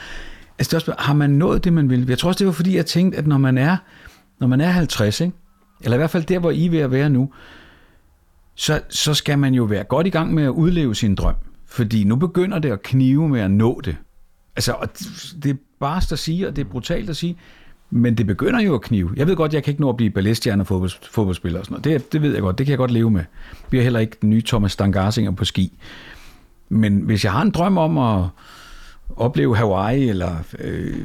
altså 0.59 0.69
det 0.69 0.73
er 0.73 0.77
også, 0.77 0.95
har 0.99 1.15
man 1.15 1.31
nået 1.31 1.65
det, 1.65 1.73
man 1.73 1.91
ville? 1.91 2.07
Jeg 2.09 2.19
tror 2.19 2.29
også, 2.29 2.39
det 2.39 2.47
var 2.47 2.53
fordi, 2.53 2.77
jeg 2.77 2.87
tænkte, 2.87 3.19
at 3.19 3.27
når 3.27 3.39
man 3.39 3.59
er, 3.59 3.77
når 4.41 4.47
man 4.47 4.61
er 4.61 4.69
50, 4.69 5.21
ikke? 5.21 5.35
eller 5.81 5.97
i 5.97 5.99
hvert 5.99 6.11
fald 6.11 6.25
der, 6.25 6.39
hvor 6.39 6.51
I 6.51 6.67
er 6.67 6.71
ved 6.71 6.79
at 6.79 6.91
være 6.91 7.11
nu, 7.11 7.31
så, 8.59 8.81
så 8.89 9.15
skal 9.15 9.39
man 9.39 9.55
jo 9.55 9.65
være 9.65 9.85
godt 9.85 10.07
i 10.07 10.11
gang 10.11 10.35
med 10.35 10.45
at 10.45 10.49
udleve 10.49 10.95
sin 10.95 11.15
drøm. 11.15 11.35
Fordi 11.67 12.05
nu 12.05 12.17
begynder 12.17 12.59
det 12.59 12.71
at 12.71 12.83
knive 12.83 13.29
med 13.29 13.41
at 13.41 13.51
nå 13.51 13.81
det. 13.85 13.97
Altså, 14.57 14.73
og 14.73 14.89
det 15.43 15.51
er 15.51 15.55
bare 15.81 16.03
at 16.13 16.19
sige, 16.19 16.49
og 16.49 16.57
det 16.57 16.67
er 16.67 16.71
brutalt 16.71 17.11
at 17.11 17.17
sige, 17.17 17.37
men 17.91 18.19
det 18.19 18.27
begynder 18.27 18.61
jo 18.61 18.75
at 18.75 18.81
knive. 18.81 19.11
Jeg 19.17 19.27
ved 19.27 19.37
godt, 19.37 19.55
jeg 19.55 19.65
kan 19.65 19.71
ikke 19.71 19.81
nå 19.81 19.89
at 19.89 19.97
blive 19.97 20.11
balletstjerne 20.11 20.63
og 20.63 20.91
fodboldspiller 21.11 21.59
og 21.59 21.65
sådan 21.65 21.81
noget. 21.85 21.85
Det, 21.85 22.13
det 22.13 22.23
ved 22.23 22.33
jeg 22.33 22.43
godt, 22.43 22.59
det 22.59 22.67
kan 22.67 22.71
jeg 22.71 22.79
godt 22.79 22.91
leve 22.91 23.11
med. 23.11 23.25
Vi 23.71 23.79
er 23.79 23.83
heller 23.83 24.01
ikke 24.01 24.17
den 24.23 24.31
nye 24.31 24.43
Thomas 24.47 24.73
Stangarsinger 24.73 25.31
på 25.31 25.45
ski. 25.45 25.79
Men 26.69 26.99
hvis 26.99 27.25
jeg 27.25 27.33
har 27.33 27.43
en 27.43 27.51
drøm 27.51 27.79
om 27.79 27.99
at 27.99 28.25
opleve 29.17 29.57
Hawaii, 29.57 30.09
eller 30.09 30.37
øh, 30.59 30.97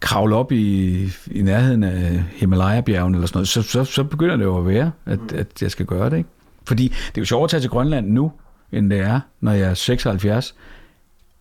kravle 0.00 0.36
op 0.36 0.52
i, 0.52 0.94
i 1.30 1.42
nærheden 1.42 1.82
af 1.82 2.24
Himalaya-bjergene, 2.32 3.16
eller 3.16 3.26
sådan 3.26 3.38
noget, 3.38 3.48
så, 3.48 3.62
så, 3.62 3.84
så 3.84 4.04
begynder 4.04 4.36
det 4.36 4.44
jo 4.44 4.58
at 4.58 4.66
være, 4.66 4.90
at, 5.06 5.32
at 5.34 5.62
jeg 5.62 5.70
skal 5.70 5.86
gøre 5.86 6.10
det. 6.10 6.16
Ikke? 6.16 6.30
Fordi 6.66 6.88
det 6.88 7.18
er 7.18 7.20
jo 7.20 7.24
sjovt 7.24 7.44
at 7.44 7.50
tage 7.50 7.60
til 7.60 7.70
Grønland 7.70 8.08
nu, 8.08 8.32
end 8.72 8.90
det 8.90 8.98
er, 8.98 9.20
når 9.40 9.52
jeg 9.52 9.70
er 9.70 9.74
76. 9.74 10.54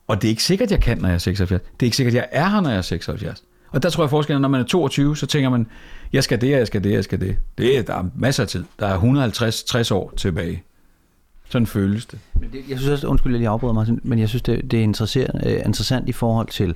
Og 0.07 0.21
det 0.21 0.27
er 0.27 0.29
ikke 0.29 0.43
sikkert, 0.43 0.71
jeg 0.71 0.81
kan, 0.81 0.97
når 0.97 1.07
jeg 1.07 1.15
er 1.15 1.19
76. 1.19 1.61
Det 1.61 1.85
er 1.85 1.87
ikke 1.87 1.97
sikkert, 1.97 2.13
jeg 2.13 2.27
er 2.31 2.49
her, 2.49 2.61
når 2.61 2.69
jeg 2.69 2.77
er 2.77 2.81
76. 2.81 3.43
Og 3.71 3.83
der 3.83 3.89
tror 3.89 4.03
jeg 4.03 4.09
forskellen, 4.09 4.41
når 4.41 4.49
man 4.49 4.61
er 4.61 4.65
22, 4.65 5.17
så 5.17 5.25
tænker 5.25 5.49
man, 5.49 5.67
jeg 6.13 6.23
skal 6.23 6.41
det, 6.41 6.49
jeg 6.49 6.67
skal 6.67 6.83
det, 6.83 6.91
jeg 6.91 7.03
skal 7.03 7.21
det. 7.21 7.37
det 7.57 7.77
er, 7.77 7.81
der 7.81 7.95
er 7.95 8.03
masser 8.15 8.43
af 8.43 8.49
tid. 8.49 8.63
Der 8.79 8.87
er 8.87 9.89
150-60 9.89 9.93
år 9.93 10.13
tilbage. 10.17 10.63
Sådan 11.49 11.67
føles 11.67 12.05
det. 12.05 12.19
Men 12.39 12.49
det, 12.51 12.59
jeg 12.69 12.77
synes 12.77 12.91
også, 12.91 13.07
undskyld, 13.07 13.33
jeg 13.33 13.39
lige 13.39 13.49
afbryder 13.49 13.73
mig, 13.73 13.87
men 14.03 14.19
jeg 14.19 14.29
synes, 14.29 14.41
det, 14.41 14.71
det 14.71 14.79
er 14.79 14.83
interessant, 14.83 15.29
øh, 15.45 15.53
interessant 15.65 16.09
i 16.09 16.11
forhold 16.11 16.47
til 16.47 16.75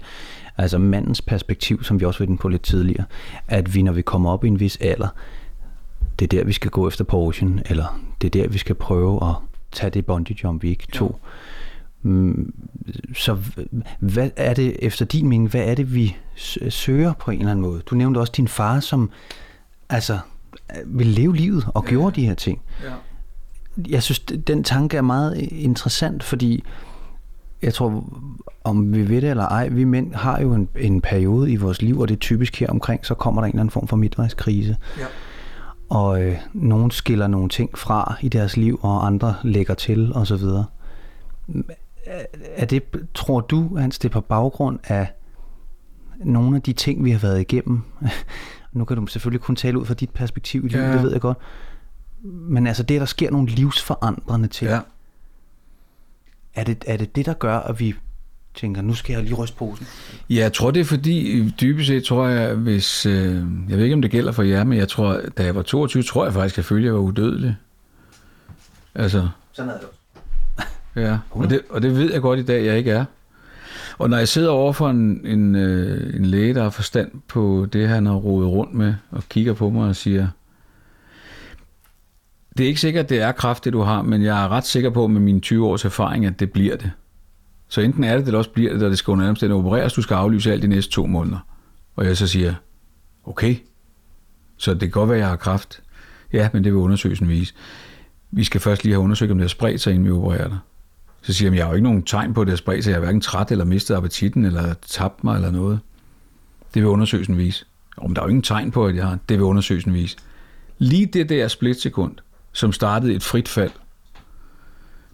altså 0.58 0.78
mandens 0.78 1.22
perspektiv, 1.22 1.84
som 1.84 2.00
vi 2.00 2.06
også 2.06 2.20
var 2.20 2.26
inde 2.26 2.38
på 2.38 2.48
lidt 2.48 2.62
tidligere, 2.62 3.06
at 3.48 3.76
vi, 3.76 3.82
når 3.82 3.92
vi 3.92 4.02
kommer 4.02 4.32
op 4.32 4.46
i 4.46 4.48
en 4.48 4.60
vis 4.60 4.78
alder, 4.82 5.08
det 6.20 6.34
er 6.34 6.38
der, 6.38 6.44
vi 6.44 6.54
skal 6.54 6.72
gå 6.72 6.88
efter 6.88 7.04
Porsche, 7.04 7.48
eller 7.66 8.00
det 8.22 8.36
er 8.36 8.42
der, 8.42 8.50
vi 8.50 8.58
skal 8.58 8.76
prøve 8.76 9.30
at 9.30 9.36
tage 9.72 9.90
det 9.90 10.06
bungee 10.06 10.36
jump, 10.44 10.64
vi 10.64 10.70
ikke 10.70 10.88
tog. 10.94 11.20
Ja. 11.24 11.30
Så 13.14 13.38
hvad 14.00 14.30
er 14.36 14.54
det, 14.54 14.76
efter 14.80 15.06
din 15.06 15.28
mening, 15.28 15.50
hvad 15.50 15.62
er 15.62 15.76
det, 15.76 15.96
vi 15.96 16.18
søger 16.70 17.14
på 17.14 17.32
en 17.32 17.40
eller 17.40 17.52
anden 17.52 17.66
måde? 17.66 17.82
Du 17.86 17.96
nævnte 17.96 18.20
også 18.20 18.34
din 18.38 18.48
far, 18.48 18.80
som 18.80 19.12
altså 19.90 20.20
vil 20.86 21.08
leve 21.08 21.36
livet 21.36 21.68
og 21.74 21.84
ja. 21.86 21.90
gjorde 21.90 22.16
de 22.16 22.26
her 22.26 22.34
ting. 22.34 22.62
Ja. 22.84 22.94
Jeg 23.90 24.04
synes, 24.04 24.20
den 24.20 24.64
tanke 24.64 24.98
er 24.98 25.02
meget 25.02 25.38
interessant, 25.38 26.24
fordi 26.24 26.64
jeg 27.62 27.74
tror, 27.74 28.04
om 28.64 28.94
vi 28.94 29.10
ved 29.10 29.22
det 29.22 29.30
eller 29.30 29.46
ej, 29.46 29.68
vi 29.68 29.84
mænd 29.84 30.14
har 30.14 30.42
jo 30.42 30.54
en, 30.54 30.70
en 30.76 31.02
periode 31.02 31.52
i 31.52 31.56
vores 31.56 31.82
liv, 31.82 32.00
og 32.00 32.08
det 32.08 32.16
er 32.16 32.20
typisk 32.20 32.60
her 32.60 32.68
omkring, 32.68 33.06
så 33.06 33.14
kommer 33.14 33.42
der 33.42 33.46
en 33.46 33.50
eller 33.50 33.62
anden 33.62 33.72
form 33.72 33.88
for 33.88 33.98
midtvejskrise. 33.98 34.78
Ja. 35.00 35.06
Og 35.90 36.24
øh, 36.24 36.38
nogen 36.54 36.92
skiller 36.92 37.28
nogle 37.28 37.50
ting 37.50 37.78
fra 37.78 38.16
i 38.22 38.30
deres 38.30 38.58
liv, 38.58 38.80
og 38.82 39.06
andre 39.06 39.36
lægger 39.44 39.74
til, 39.74 40.14
og 40.14 40.28
så 40.28 40.36
videre. 40.36 40.66
Er 42.56 42.66
det, 42.66 42.84
tror 43.14 43.42
du, 43.42 43.78
Hans, 43.78 44.00
det 44.00 44.10
er 44.10 44.14
på 44.14 44.22
baggrund 44.22 44.80
af 44.84 45.08
nogle 46.18 46.56
af 46.56 46.62
de 46.62 46.74
ting, 46.74 47.04
vi 47.04 47.12
har 47.12 47.20
været 47.20 47.42
igennem? 47.42 47.82
nu 48.74 48.86
kan 48.86 48.98
du 48.98 49.08
selvfølgelig 49.08 49.42
kun 49.42 49.56
tale 49.56 49.80
ud 49.80 49.86
fra 49.86 49.94
dit 49.94 50.10
perspektiv 50.10 50.66
i 50.66 50.68
livet, 50.68 50.84
ja. 50.84 50.94
det 50.94 51.04
ved 51.04 51.12
jeg 51.12 51.22
godt. 51.22 51.38
Men 52.24 52.68
altså 52.68 52.84
det, 52.84 53.00
der 53.00 53.06
sker 53.06 53.32
nogle 53.32 53.48
livsforandrende 53.48 54.48
ting. 54.48 54.72
Ja. 54.72 54.80
Er 56.56 56.64
det, 56.64 56.84
er 56.88 56.98
det 56.98 57.16
det, 57.16 57.26
der 57.26 57.34
gør, 57.34 57.58
at 57.58 57.80
vi 57.80 57.96
tænker, 58.56 58.82
nu 58.82 58.94
skal 58.94 59.14
jeg 59.14 59.24
lige 59.24 59.36
ryste 59.36 59.58
posen? 59.58 59.88
Ja, 60.30 60.36
jeg 60.36 60.54
tror, 60.54 60.72
det 60.72 60.80
er 60.80 60.86
fordi, 60.86 61.50
dybest 61.62 61.88
set 61.88 62.04
tror 62.04 62.28
jeg, 62.28 62.54
hvis, 62.54 63.06
øh, 63.06 63.36
jeg 63.70 63.78
ved 63.78 63.84
ikke, 63.84 63.94
om 63.94 64.02
det 64.02 64.12
gælder 64.12 64.32
for 64.32 64.44
jer, 64.44 64.64
men 64.64 64.78
jeg 64.78 64.88
tror, 64.88 65.22
da 65.38 65.44
jeg 65.44 65.56
var 65.56 65.62
22, 65.62 66.04
tror 66.04 66.26
jeg 66.26 66.34
faktisk, 66.34 66.54
at 66.54 66.58
jeg 66.58 66.66
følte, 66.66 66.84
at 66.84 66.86
jeg 66.86 66.94
var 66.94 67.00
udødelig. 67.00 67.56
Altså. 68.96 69.30
Sådan 69.52 69.70
er 69.70 69.78
det 69.78 69.84
også. 69.84 70.00
Ja, 70.96 71.18
og 71.32 71.50
det, 71.50 71.62
og 71.70 71.82
det 71.82 71.96
ved 71.96 72.14
jeg 72.14 72.22
godt 72.22 72.40
i 72.40 72.44
dag, 72.44 72.66
jeg 72.66 72.78
ikke 72.78 72.92
er. 72.92 73.06
Og 73.98 74.10
når 74.10 74.18
jeg 74.18 74.28
sidder 74.28 74.50
over 74.50 74.74
for 74.74 74.90
en, 74.90 75.26
en, 75.26 75.56
øh, 75.56 76.16
en 76.16 76.26
læge, 76.26 76.54
der 76.54 76.64
har 76.64 76.70
forstand 76.70 77.12
på 77.28 77.68
det, 77.74 77.88
han 77.88 78.06
har 78.06 78.14
rodet 78.14 78.50
rundt 78.50 78.74
med, 78.74 78.94
og 79.12 79.24
kigger 79.30 79.54
på 79.54 79.70
mig 79.70 79.90
og 79.90 79.96
siger, 79.96 80.28
det 82.58 82.64
er 82.64 82.68
ikke 82.68 82.80
sikkert, 82.80 83.10
det 83.10 83.22
er 83.22 83.32
kraft, 83.32 83.66
det 83.66 83.74
du 83.74 83.82
har, 83.82 84.02
men 84.02 84.24
jeg 84.24 84.44
er 84.44 84.48
ret 84.48 84.66
sikker 84.66 84.90
på 84.90 85.08
med 85.08 85.22
mine 85.22 85.40
20 85.40 85.68
års 85.68 85.86
erfaring, 85.86 86.26
at 86.26 86.40
det 86.40 86.52
bliver 86.52 86.76
det. 86.76 86.92
Så 87.70 87.82
enten 87.82 88.04
er 88.04 88.18
det, 88.18 88.26
eller 88.26 88.38
også 88.38 88.50
bliver 88.50 88.72
det, 88.72 88.82
da 88.82 88.90
det 88.90 88.98
skal 88.98 89.12
under 89.12 89.30
omstændigheder 89.30 89.66
opereres, 89.66 89.94
du 89.94 90.02
skal 90.02 90.16
aflyse 90.16 90.52
alt 90.52 90.62
de 90.62 90.68
næste 90.68 90.92
to 90.92 91.06
måneder. 91.06 91.40
Og 91.96 92.06
jeg 92.06 92.18
så 92.18 92.28
siger, 92.28 92.54
okay, 93.26 93.56
så 94.58 94.72
det 94.72 94.80
kan 94.80 94.90
godt 94.90 95.10
være, 95.10 95.18
at 95.18 95.22
jeg 95.22 95.30
har 95.30 95.36
kraft. 95.36 95.82
Ja, 96.34 96.50
men 96.54 96.64
det 96.64 96.74
vil 96.74 96.80
undersøgelsen 96.80 97.30
vise. 97.30 97.54
Vi 98.32 98.44
skal 98.44 98.62
først 98.62 98.84
lige 98.84 98.94
have 98.94 99.04
undersøgt, 99.04 99.32
om 99.32 99.38
det 99.38 99.44
har 99.44 99.50
spredt 99.50 99.82
sig, 99.82 99.94
inden 99.94 100.06
vi 100.06 100.12
opererer 100.12 100.48
dig. 100.48 100.58
Så 101.22 101.34
siger 101.34 101.52
jeg, 101.52 101.58
jeg 101.58 101.66
har 101.66 101.72
jo 101.72 101.76
ikke 101.76 101.88
nogen 101.88 102.04
tegn 102.04 102.34
på, 102.34 102.42
at 102.42 102.48
det 102.48 102.52
har 102.52 102.58
spredt 102.58 102.84
sig. 102.84 102.92
Jeg 102.92 102.98
er 102.98 103.02
hverken 103.02 103.22
træt 103.22 103.52
eller 103.52 103.66
mistet 103.66 103.96
appetitten, 103.96 104.46
eller 104.46 104.74
tabt 104.88 105.24
mig 105.24 105.36
eller 105.36 105.52
noget. 105.52 105.80
Det 106.74 106.82
vil 106.82 106.90
undersøgelsen 106.90 107.38
vise. 107.38 107.66
Om 107.98 108.14
der 108.14 108.22
er 108.22 108.26
jo 108.26 108.30
ingen 108.30 108.44
tegn 108.44 108.72
på, 108.72 108.86
at 108.86 108.96
jeg 108.96 109.08
har. 109.08 109.18
Det 109.30 109.38
vil 109.38 109.46
undersøgelsen 109.46 109.94
vise. 109.94 110.18
Lige 110.78 111.06
det 111.06 111.30
der 111.30 111.48
splitsekund, 111.48 112.16
som 112.54 112.72
startede 112.72 113.14
et 113.14 113.24
frit 113.24 113.48
fald, 113.48 113.72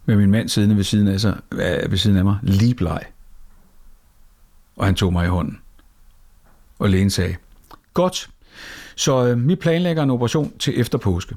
med 0.06 0.16
min 0.16 0.30
mand 0.30 0.48
siddende 0.48 0.76
ved 0.76 0.84
siden 0.84 1.08
af, 1.08 1.20
sig, 1.20 1.38
øh, 1.52 1.90
ved 1.90 1.98
siden 1.98 2.16
af 2.16 2.24
mig, 2.24 2.38
lige 2.42 2.74
bleg. 2.74 3.00
Og 4.76 4.86
han 4.86 4.94
tog 4.94 5.12
mig 5.12 5.26
i 5.26 5.28
hånden. 5.28 5.58
Og 6.78 6.90
lægen 6.90 7.10
sagde, 7.10 7.36
godt, 7.94 8.30
så 8.96 9.26
øh, 9.26 9.48
vi 9.48 9.54
planlægger 9.54 10.02
en 10.02 10.10
operation 10.10 10.52
til 10.58 10.80
efter 10.80 10.98
påske. 10.98 11.36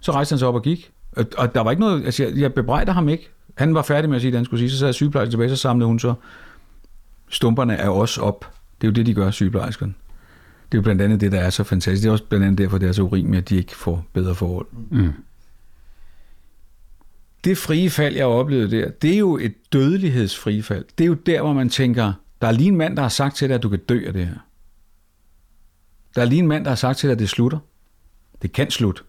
Så 0.00 0.12
rejste 0.12 0.32
han 0.32 0.38
sig 0.38 0.48
op 0.48 0.54
og 0.54 0.62
gik. 0.62 0.90
Og, 1.12 1.24
og 1.38 1.54
der 1.54 1.60
var 1.60 1.70
ikke 1.70 1.80
noget, 1.80 2.04
altså 2.04 2.24
jeg, 2.24 2.36
jeg 2.36 2.54
bebrejder 2.54 2.92
ham 2.92 3.08
ikke. 3.08 3.28
Han 3.54 3.74
var 3.74 3.82
færdig 3.82 4.10
med 4.10 4.16
at 4.16 4.22
sige, 4.22 4.32
at 4.32 4.36
han 4.36 4.44
skulle 4.44 4.60
sige, 4.60 4.70
så 4.70 4.78
sad 4.78 4.92
sygeplejersken 4.92 5.30
tilbage, 5.30 5.50
så 5.50 5.56
samlede 5.56 5.86
hun 5.86 5.98
så 5.98 6.14
stumperne 7.28 7.76
af 7.76 7.88
os 7.88 8.18
op. 8.18 8.52
Det 8.80 8.86
er 8.86 8.90
jo 8.90 8.94
det, 8.94 9.06
de 9.06 9.14
gør, 9.14 9.30
sygeplejerskerne. 9.30 9.94
Det 10.72 10.78
er 10.78 10.78
jo 10.78 10.82
blandt 10.82 11.02
andet 11.02 11.20
det, 11.20 11.32
der 11.32 11.40
er 11.40 11.50
så 11.50 11.64
fantastisk. 11.64 12.02
Det 12.02 12.08
er 12.08 12.12
også 12.12 12.24
blandt 12.24 12.46
andet 12.46 12.58
derfor, 12.58 12.78
det 12.78 12.88
er 12.88 12.92
så 12.92 13.02
urimeligt, 13.02 13.42
at 13.42 13.48
de 13.48 13.56
ikke 13.56 13.76
får 13.76 14.06
bedre 14.12 14.34
forhold. 14.34 14.66
Mm. 14.90 15.12
Det 17.44 17.58
frie 17.58 17.90
fald, 17.90 18.16
jeg 18.16 18.26
oplevede 18.26 18.70
der, 18.70 18.90
det 18.90 19.14
er 19.14 19.18
jo 19.18 19.36
et 19.36 19.54
dødelighedsfrifald. 19.72 20.84
Det 20.98 21.04
er 21.04 21.08
jo 21.08 21.14
der, 21.14 21.42
hvor 21.42 21.52
man 21.52 21.68
tænker, 21.68 22.12
der 22.40 22.48
er 22.48 22.52
lige 22.52 22.68
en 22.68 22.76
mand, 22.76 22.96
der 22.96 23.02
har 23.02 23.08
sagt 23.08 23.36
til 23.36 23.48
dig, 23.48 23.54
at 23.54 23.62
du 23.62 23.68
kan 23.68 23.78
dø 23.78 24.06
af 24.06 24.12
det 24.12 24.26
her. 24.26 24.36
Der 26.14 26.20
er 26.20 26.24
lige 26.24 26.38
en 26.38 26.48
mand, 26.48 26.64
der 26.64 26.70
har 26.70 26.76
sagt 26.76 26.98
til 26.98 27.08
dig, 27.08 27.12
at 27.12 27.18
det 27.18 27.28
slutter. 27.28 27.58
Det 28.42 28.52
kan 28.52 28.70
slutte. 28.70 29.02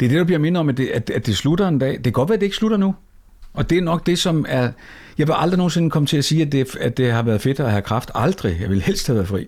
Det 0.00 0.06
er 0.06 0.10
det, 0.10 0.18
der 0.18 0.24
bliver 0.24 0.38
mindre 0.38 0.60
om, 0.60 0.68
at 0.68 0.76
det, 0.76 0.88
at, 0.88 1.10
at 1.10 1.26
det 1.26 1.36
slutter 1.36 1.68
en 1.68 1.78
dag. 1.78 1.92
Det 1.92 2.04
kan 2.04 2.12
godt 2.12 2.28
være, 2.28 2.34
at 2.34 2.40
det 2.40 2.46
ikke 2.46 2.56
slutter 2.56 2.76
nu. 2.76 2.94
Og 3.52 3.70
det 3.70 3.78
er 3.78 3.82
nok 3.82 4.06
det, 4.06 4.18
som 4.18 4.46
er... 4.48 4.72
Jeg 5.18 5.26
vil 5.26 5.34
aldrig 5.38 5.58
nogensinde 5.58 5.90
komme 5.90 6.06
til 6.06 6.16
at 6.16 6.24
sige, 6.24 6.42
at 6.42 6.52
det, 6.52 6.76
at 6.76 6.96
det 6.96 7.12
har 7.12 7.22
været 7.22 7.40
fedt 7.40 7.60
at 7.60 7.70
have 7.70 7.82
kraft. 7.82 8.10
Aldrig. 8.14 8.60
Jeg 8.60 8.70
vil 8.70 8.82
helst 8.82 9.06
have 9.06 9.14
været 9.14 9.28
fri. 9.28 9.46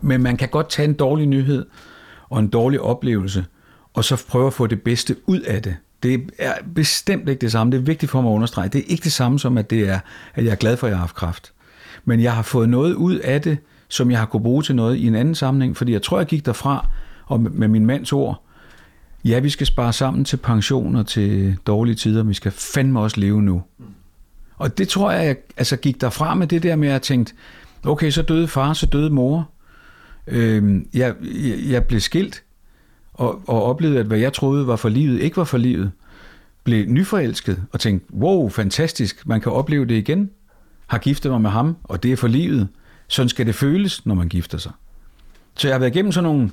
Men 0.00 0.22
man 0.22 0.36
kan 0.36 0.48
godt 0.48 0.70
tage 0.70 0.88
en 0.88 0.94
dårlig 0.94 1.26
nyhed 1.26 1.66
og 2.28 2.38
en 2.38 2.48
dårlig 2.48 2.80
oplevelse, 2.80 3.44
og 3.94 4.04
så 4.04 4.24
prøve 4.28 4.46
at 4.46 4.52
få 4.52 4.66
det 4.66 4.82
bedste 4.82 5.16
ud 5.26 5.40
af 5.40 5.62
det. 5.62 5.76
Det 6.04 6.30
er 6.38 6.52
bestemt 6.74 7.28
ikke 7.28 7.40
det 7.40 7.52
samme. 7.52 7.70
Det 7.70 7.78
er 7.78 7.82
vigtigt 7.82 8.10
for 8.10 8.22
mig 8.22 8.30
at 8.30 8.34
understrege. 8.34 8.68
Det 8.68 8.78
er 8.78 8.84
ikke 8.86 9.04
det 9.04 9.12
samme 9.12 9.38
som, 9.38 9.58
at, 9.58 9.70
det 9.70 9.88
er, 9.88 10.00
at 10.34 10.44
jeg 10.44 10.50
er 10.50 10.56
glad 10.56 10.76
for, 10.76 10.86
at 10.86 10.90
jeg 10.90 10.96
har 10.96 11.02
haft 11.02 11.14
kraft. 11.14 11.52
Men 12.04 12.20
jeg 12.20 12.34
har 12.34 12.42
fået 12.42 12.68
noget 12.68 12.94
ud 12.94 13.18
af 13.18 13.42
det, 13.42 13.58
som 13.88 14.10
jeg 14.10 14.18
har 14.18 14.26
kunne 14.26 14.42
bruge 14.42 14.62
til 14.62 14.74
noget 14.74 14.96
i 14.96 15.06
en 15.06 15.14
anden 15.14 15.34
sammenhæng, 15.34 15.76
fordi 15.76 15.92
jeg 15.92 16.02
tror, 16.02 16.18
jeg 16.18 16.26
gik 16.26 16.46
derfra, 16.46 16.88
og 17.26 17.40
med 17.40 17.68
min 17.68 17.86
mands 17.86 18.12
ord, 18.12 18.44
ja, 19.24 19.38
vi 19.38 19.50
skal 19.50 19.66
spare 19.66 19.92
sammen 19.92 20.24
til 20.24 20.36
pension 20.36 20.96
og 20.96 21.06
til 21.06 21.56
dårlige 21.66 21.94
tider, 21.94 22.22
vi 22.22 22.34
skal 22.34 22.52
fandme 22.52 23.00
også 23.00 23.20
leve 23.20 23.42
nu. 23.42 23.62
Og 24.56 24.78
det 24.78 24.88
tror 24.88 25.10
jeg, 25.10 25.26
jeg 25.26 25.36
altså 25.56 25.76
gik 25.76 26.00
derfra 26.00 26.34
med 26.34 26.46
det 26.46 26.62
der 26.62 26.76
med 26.76 26.88
at 26.88 27.02
tænke, 27.02 27.32
okay, 27.84 28.10
så 28.10 28.22
døde 28.22 28.48
far, 28.48 28.72
så 28.72 28.86
døde 28.86 29.10
mor. 29.10 29.50
Øhm, 30.26 30.88
jeg, 30.94 31.14
jeg, 31.22 31.58
jeg 31.68 31.84
blev 31.84 32.00
skilt, 32.00 32.43
og, 33.14 33.42
og 33.46 33.62
oplevede, 33.62 34.00
at 34.00 34.06
hvad 34.06 34.18
jeg 34.18 34.32
troede 34.32 34.66
var 34.66 34.76
for 34.76 34.88
livet, 34.88 35.20
ikke 35.20 35.36
var 35.36 35.44
for 35.44 35.58
livet. 35.58 35.92
Blev 36.64 36.86
nyforelsket 36.86 37.62
og 37.72 37.80
tænkte, 37.80 38.14
wow, 38.14 38.48
fantastisk, 38.48 39.26
man 39.26 39.40
kan 39.40 39.52
opleve 39.52 39.86
det 39.86 39.94
igen. 39.94 40.30
Har 40.86 40.98
giftet 40.98 41.30
mig 41.30 41.40
med 41.40 41.50
ham, 41.50 41.76
og 41.84 42.02
det 42.02 42.12
er 42.12 42.16
for 42.16 42.28
livet. 42.28 42.68
Sådan 43.08 43.28
skal 43.28 43.46
det 43.46 43.54
føles, 43.54 44.06
når 44.06 44.14
man 44.14 44.28
gifter 44.28 44.58
sig. 44.58 44.72
Så 45.54 45.68
jeg 45.68 45.74
har 45.74 45.78
været 45.78 45.94
igennem 45.94 46.12
sådan 46.12 46.30
nogle... 46.30 46.50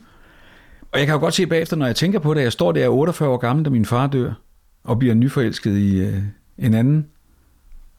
Og 0.92 1.00
jeg 1.00 1.08
kan 1.08 1.14
jo 1.14 1.20
godt 1.20 1.34
se 1.34 1.46
bagefter, 1.46 1.76
når 1.76 1.86
jeg 1.86 1.96
tænker 1.96 2.20
på 2.20 2.34
det, 2.34 2.42
jeg 2.42 2.52
står 2.52 2.72
der 2.72 2.88
48 2.88 3.30
år 3.30 3.38
gammel, 3.38 3.66
da 3.66 3.70
min 3.70 3.86
far 3.86 4.08
dør, 4.08 4.34
og 4.84 5.00
bliver 5.00 5.14
nyforelsket 5.16 5.78
i 5.78 6.00
øh, 6.00 6.18
en 6.58 6.74
anden. 6.74 7.08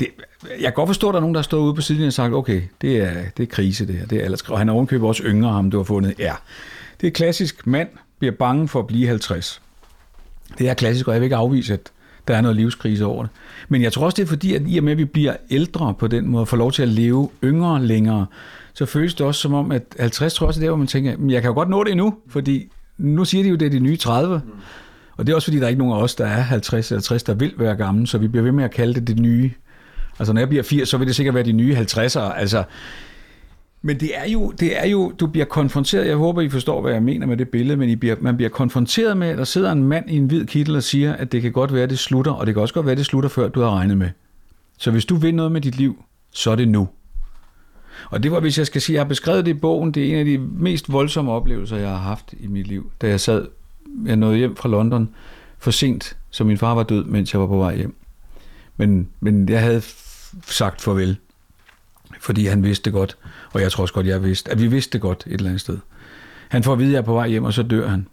Det, 0.00 0.08
jeg 0.50 0.62
kan 0.62 0.72
godt 0.72 0.88
forstå, 0.88 1.08
at 1.08 1.12
der 1.12 1.18
er 1.18 1.20
nogen, 1.20 1.34
der 1.34 1.40
har 1.40 1.42
stået 1.42 1.62
ude 1.62 1.74
på 1.74 1.80
siden 1.80 2.06
og 2.06 2.12
sagt, 2.12 2.34
okay, 2.34 2.62
det 2.80 2.96
er, 2.96 3.14
det 3.36 3.42
er 3.42 3.46
krise 3.46 3.86
det 3.86 3.94
her. 3.94 4.06
Det 4.06 4.20
er 4.20 4.24
alderskrig. 4.24 4.52
Og 4.52 4.58
han 4.58 4.68
er 4.68 4.72
ovenkøbet 4.72 5.08
også 5.08 5.22
yngre, 5.22 5.52
ham 5.52 5.70
du 5.70 5.76
har 5.76 5.84
fundet. 5.84 6.14
Ja, 6.18 6.34
det 7.00 7.06
er 7.06 7.10
klassisk. 7.10 7.66
Mand 7.66 7.88
bliver 8.22 8.32
bange 8.38 8.68
for 8.68 8.80
at 8.80 8.86
blive 8.86 9.08
50. 9.08 9.62
Det 10.58 10.68
er 10.68 10.74
klassisk, 10.74 11.08
og 11.08 11.14
jeg 11.14 11.20
vil 11.20 11.26
ikke 11.26 11.36
afvise, 11.36 11.72
at 11.72 11.92
der 12.28 12.36
er 12.36 12.40
noget 12.40 12.56
livskrise 12.56 13.04
over 13.04 13.22
det. 13.22 13.30
Men 13.68 13.82
jeg 13.82 13.92
tror 13.92 14.04
også, 14.04 14.16
det 14.16 14.22
er 14.22 14.26
fordi, 14.26 14.54
at 14.54 14.62
i 14.66 14.78
og 14.78 14.84
med, 14.84 14.92
at 14.92 14.98
vi 14.98 15.04
bliver 15.04 15.36
ældre 15.50 15.94
på 15.98 16.06
den 16.06 16.28
måde, 16.28 16.40
og 16.40 16.48
får 16.48 16.56
lov 16.56 16.72
til 16.72 16.82
at 16.82 16.88
leve 16.88 17.30
yngre 17.44 17.82
længere, 17.82 18.26
så 18.74 18.86
føles 18.86 19.14
det 19.14 19.26
også 19.26 19.40
som 19.40 19.54
om, 19.54 19.72
at 19.72 19.82
50 19.98 20.34
tror 20.34 20.44
jeg 20.44 20.48
også 20.48 20.60
er 20.60 20.62
der, 20.62 20.70
hvor 20.70 20.76
man 20.76 20.86
tænker, 20.86 21.14
jeg 21.28 21.42
kan 21.42 21.48
jo 21.48 21.54
godt 21.54 21.68
nå 21.68 21.84
det 21.84 21.90
endnu, 21.90 22.14
fordi 22.28 22.70
nu 22.98 23.24
siger 23.24 23.44
de 23.44 23.50
jo, 23.50 23.56
det 23.56 23.66
er 23.66 23.70
de 23.70 23.80
nye 23.80 23.96
30. 23.96 24.42
Mm. 24.44 24.52
Og 25.16 25.26
det 25.26 25.32
er 25.32 25.36
også 25.36 25.46
fordi, 25.46 25.58
der 25.58 25.64
er 25.64 25.68
ikke 25.68 25.78
nogen 25.78 25.94
af 25.94 26.02
os, 26.02 26.14
der 26.14 26.26
er 26.26 26.40
50 26.40 26.90
eller 26.90 27.02
60, 27.02 27.22
der 27.22 27.34
vil 27.34 27.52
være 27.56 27.76
gamle, 27.76 28.06
så 28.06 28.18
vi 28.18 28.28
bliver 28.28 28.44
ved 28.44 28.52
med 28.52 28.64
at 28.64 28.70
kalde 28.70 28.94
det 28.94 29.06
det 29.06 29.18
nye. 29.18 29.50
Altså 30.18 30.32
når 30.32 30.40
jeg 30.40 30.48
bliver 30.48 30.62
80, 30.62 30.88
så 30.88 30.98
vil 30.98 31.06
det 31.06 31.16
sikkert 31.16 31.34
være 31.34 31.44
de 31.44 31.52
nye 31.52 31.76
50'ere. 31.76 32.38
Altså, 32.38 32.64
men 33.82 34.00
det 34.00 34.18
er, 34.18 34.28
jo, 34.28 34.50
det 34.50 34.82
er 34.82 34.86
jo, 34.86 35.10
du 35.10 35.26
bliver 35.26 35.44
konfronteret, 35.44 36.06
jeg 36.06 36.16
håber, 36.16 36.40
I 36.40 36.48
forstår, 36.48 36.80
hvad 36.80 36.92
jeg 36.92 37.02
mener 37.02 37.26
med 37.26 37.36
det 37.36 37.48
billede, 37.48 37.76
men 37.76 37.88
I 37.88 37.96
bliver, 37.96 38.16
man 38.20 38.36
bliver 38.36 38.50
konfronteret 38.50 39.16
med, 39.16 39.28
at 39.28 39.38
der 39.38 39.44
sidder 39.44 39.72
en 39.72 39.84
mand 39.84 40.10
i 40.10 40.16
en 40.16 40.26
hvid 40.26 40.46
kittel 40.46 40.76
og 40.76 40.82
siger, 40.82 41.12
at 41.12 41.32
det 41.32 41.42
kan 41.42 41.52
godt 41.52 41.74
være, 41.74 41.82
at 41.82 41.90
det 41.90 41.98
slutter, 41.98 42.32
og 42.32 42.46
det 42.46 42.54
kan 42.54 42.62
også 42.62 42.74
godt 42.74 42.86
være, 42.86 42.92
at 42.92 42.98
det 42.98 43.06
slutter, 43.06 43.28
før 43.28 43.48
du 43.48 43.60
har 43.60 43.70
regnet 43.70 43.98
med. 43.98 44.10
Så 44.78 44.90
hvis 44.90 45.04
du 45.04 45.16
vil 45.16 45.34
noget 45.34 45.52
med 45.52 45.60
dit 45.60 45.76
liv, 45.76 46.04
så 46.30 46.50
er 46.50 46.56
det 46.56 46.68
nu. 46.68 46.88
Og 48.10 48.22
det 48.22 48.32
var, 48.32 48.40
hvis 48.40 48.58
jeg 48.58 48.66
skal 48.66 48.80
sige, 48.80 48.94
jeg 48.94 49.02
har 49.02 49.08
beskrevet 49.08 49.46
det 49.46 49.50
i 49.50 49.58
bogen, 49.58 49.92
det 49.92 50.06
er 50.06 50.12
en 50.12 50.18
af 50.18 50.24
de 50.24 50.38
mest 50.38 50.92
voldsomme 50.92 51.32
oplevelser, 51.32 51.76
jeg 51.76 51.88
har 51.88 51.96
haft 51.96 52.34
i 52.40 52.46
mit 52.46 52.66
liv, 52.66 52.90
da 53.00 53.08
jeg 53.08 53.20
sad, 53.20 53.46
jeg 54.06 54.16
nåede 54.16 54.36
hjem 54.36 54.56
fra 54.56 54.68
London 54.68 55.08
for 55.58 55.70
sent, 55.70 56.16
så 56.30 56.44
min 56.44 56.58
far 56.58 56.74
var 56.74 56.82
død, 56.82 57.04
mens 57.04 57.32
jeg 57.32 57.40
var 57.40 57.46
på 57.46 57.58
vej 57.58 57.76
hjem. 57.76 57.94
Men, 58.76 59.08
men 59.20 59.48
jeg 59.48 59.60
havde 59.60 59.82
sagt 60.46 60.80
farvel, 60.80 61.16
fordi 62.20 62.46
han 62.46 62.62
vidste 62.62 62.90
godt, 62.90 63.16
og 63.52 63.60
jeg 63.60 63.72
tror 63.72 63.82
også 63.82 63.94
godt, 63.94 64.06
jeg 64.06 64.22
vidste, 64.22 64.50
at 64.50 64.60
vi 64.60 64.66
vidste 64.66 64.92
det 64.92 65.00
godt 65.00 65.24
et 65.26 65.32
eller 65.32 65.46
andet 65.46 65.60
sted. 65.60 65.78
Han 66.48 66.62
får 66.62 66.72
at 66.72 66.78
vide, 66.78 66.88
at 66.88 66.92
jeg 66.92 66.98
er 66.98 67.02
på 67.02 67.14
vej 67.14 67.28
hjem, 67.28 67.44
og 67.44 67.52
så 67.52 67.62
dør 67.62 67.88
han. 67.88 68.06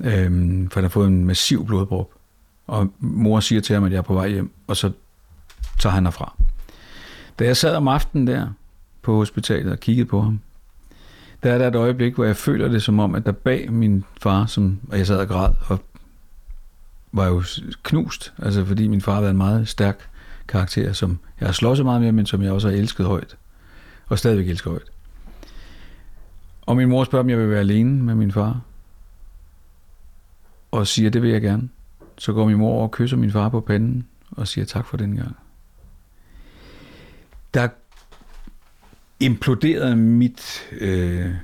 Øhm, 0.00 0.70
for 0.70 0.80
han 0.80 0.84
har 0.84 0.88
fået 0.88 1.08
en 1.08 1.24
massiv 1.24 1.66
blodprop. 1.66 2.10
Og 2.66 2.92
mor 2.98 3.40
siger 3.40 3.60
til 3.60 3.74
ham, 3.74 3.84
at 3.84 3.92
jeg 3.92 3.98
er 3.98 4.02
på 4.02 4.14
vej 4.14 4.28
hjem, 4.28 4.50
og 4.66 4.76
så 4.76 4.92
tager 5.78 5.92
han 5.92 6.04
herfra. 6.04 6.34
Da 7.38 7.44
jeg 7.44 7.56
sad 7.56 7.76
om 7.76 7.88
aftenen 7.88 8.26
der 8.26 8.48
på 9.02 9.14
hospitalet 9.14 9.72
og 9.72 9.80
kiggede 9.80 10.08
på 10.08 10.20
ham, 10.20 10.40
der 11.42 11.52
er 11.52 11.58
der 11.58 11.68
et 11.68 11.74
øjeblik, 11.74 12.14
hvor 12.14 12.24
jeg 12.24 12.36
føler 12.36 12.68
det 12.68 12.82
som 12.82 12.98
om, 12.98 13.14
at 13.14 13.26
der 13.26 13.32
bag 13.32 13.72
min 13.72 14.04
far, 14.22 14.46
som, 14.46 14.80
og 14.88 14.98
jeg 14.98 15.06
sad 15.06 15.16
og 15.16 15.28
græd, 15.28 15.52
og 15.68 15.80
var 17.12 17.26
jo 17.26 17.42
knust, 17.82 18.32
altså 18.38 18.64
fordi 18.64 18.88
min 18.88 19.00
far 19.00 19.20
var 19.20 19.30
en 19.30 19.36
meget 19.36 19.68
stærk 19.68 20.08
karakter, 20.48 20.92
som 20.92 21.18
jeg 21.40 21.48
har 21.48 21.52
slået 21.52 21.84
meget 21.84 22.02
med, 22.02 22.12
men 22.12 22.26
som 22.26 22.42
jeg 22.42 22.52
også 22.52 22.68
har 22.68 22.76
elsket 22.76 23.06
højt. 23.06 23.36
Og 24.10 24.18
stadigvæk 24.18 24.48
elsker 24.48 24.70
højt. 24.70 24.90
Og 26.62 26.76
min 26.76 26.88
mor 26.88 27.04
spørger, 27.04 27.22
om 27.22 27.30
jeg 27.30 27.38
vil 27.38 27.50
være 27.50 27.60
alene 27.60 28.02
med 28.02 28.14
min 28.14 28.32
far. 28.32 28.60
Og 30.70 30.86
siger, 30.86 31.10
det 31.10 31.22
vil 31.22 31.30
jeg 31.30 31.40
gerne. 31.40 31.68
Så 32.18 32.32
går 32.32 32.46
min 32.46 32.56
mor 32.56 32.72
over 32.72 32.82
og 32.82 32.90
kysser 32.90 33.16
min 33.16 33.32
far 33.32 33.48
på 33.48 33.60
panden 33.60 34.06
og 34.30 34.48
siger 34.48 34.64
tak 34.64 34.86
for 34.86 34.96
den 34.96 35.16
gang. 35.16 35.36
Der 37.54 37.68
imploderede 39.20 39.96
mit 39.96 40.68
øh, 40.72 41.34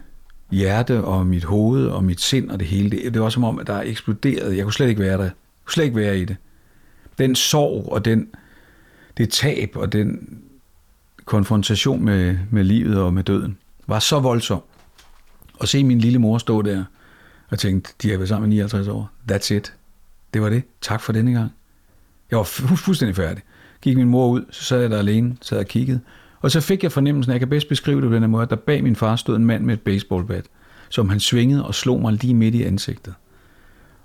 hjerte 0.51 1.05
og 1.05 1.27
mit 1.27 1.45
hoved 1.45 1.87
og 1.87 2.05
mit 2.05 2.21
sind 2.21 2.51
og 2.51 2.59
det 2.59 2.69
hele. 2.69 2.91
Det, 2.91 3.15
det 3.15 3.23
var 3.23 3.29
som 3.29 3.45
om, 3.45 3.59
at 3.59 3.67
der 3.67 3.81
eksploderede. 3.81 4.57
Jeg 4.57 4.65
kunne 4.65 4.73
slet 4.73 4.89
ikke 4.89 5.03
være 5.03 5.19
der. 5.19 5.25
Jeg 5.25 5.33
kunne 5.65 5.73
slet 5.73 5.85
ikke 5.85 5.97
være 5.97 6.19
i 6.19 6.25
det. 6.25 6.37
Den 7.19 7.35
sorg 7.35 7.93
og 7.93 8.05
den 8.05 8.29
det 9.17 9.31
tab 9.31 9.71
og 9.75 9.93
den 9.93 10.39
konfrontation 11.27 12.05
med, 12.05 12.39
med 12.51 12.65
livet 12.65 12.99
og 12.99 13.15
med 13.15 13.25
døden 13.25 13.59
var 13.87 13.99
så 13.99 14.21
voldsom. 14.21 14.61
At 15.61 15.69
se 15.69 15.85
min 15.85 15.99
lille 15.99 16.19
mor 16.19 16.39
stå 16.39 16.62
der 16.62 16.85
og 17.51 17.59
tænkte, 17.59 17.93
de 18.03 18.12
er 18.12 18.17
været 18.17 18.29
sammen 18.29 18.53
i 18.53 18.55
59 18.55 18.89
år. 18.89 19.11
That's 19.33 19.55
it. 19.55 19.75
Det 20.35 20.43
var 20.43 20.49
det. 20.49 20.62
Tak 20.81 21.01
for 21.01 21.12
denne 21.12 21.33
gang. 21.33 21.51
Jeg 22.31 22.39
var 22.39 22.45
fu- 22.45 22.77
fuldstændig 22.77 23.17
færdig. 23.17 23.43
Gik 23.83 23.97
min 23.97 24.09
mor 24.09 24.29
ud, 24.29 24.45
så 24.51 24.65
sad 24.65 24.81
jeg 24.81 24.91
der 24.91 24.99
alene, 24.99 25.37
sad 25.43 25.59
og 25.59 25.67
kiggede. 25.67 26.01
Og 26.41 26.51
så 26.51 26.61
fik 26.61 26.83
jeg 26.83 26.93
fornemmelsen, 26.93 27.31
at 27.31 27.35
jeg 27.35 27.41
kan 27.41 27.49
bedst 27.49 27.69
beskrive 27.69 28.01
det 28.01 28.09
på 28.09 28.15
den 28.15 28.23
her 28.23 28.29
måde, 28.29 28.43
at 28.43 28.51
der 28.51 28.57
bag 28.57 28.83
min 28.83 28.97
far 28.97 29.17
stod 29.17 29.37
en 29.37 29.45
mand 29.45 29.65
med 29.65 29.75
et 29.75 29.81
baseballbat, 29.81 30.45
som 30.89 31.09
han 31.09 31.21
svingede 31.21 31.67
og 31.67 31.75
slog 31.75 32.01
mig 32.01 32.12
lige 32.12 32.35
midt 32.35 32.55
i 32.55 32.62
ansigtet. 32.62 33.15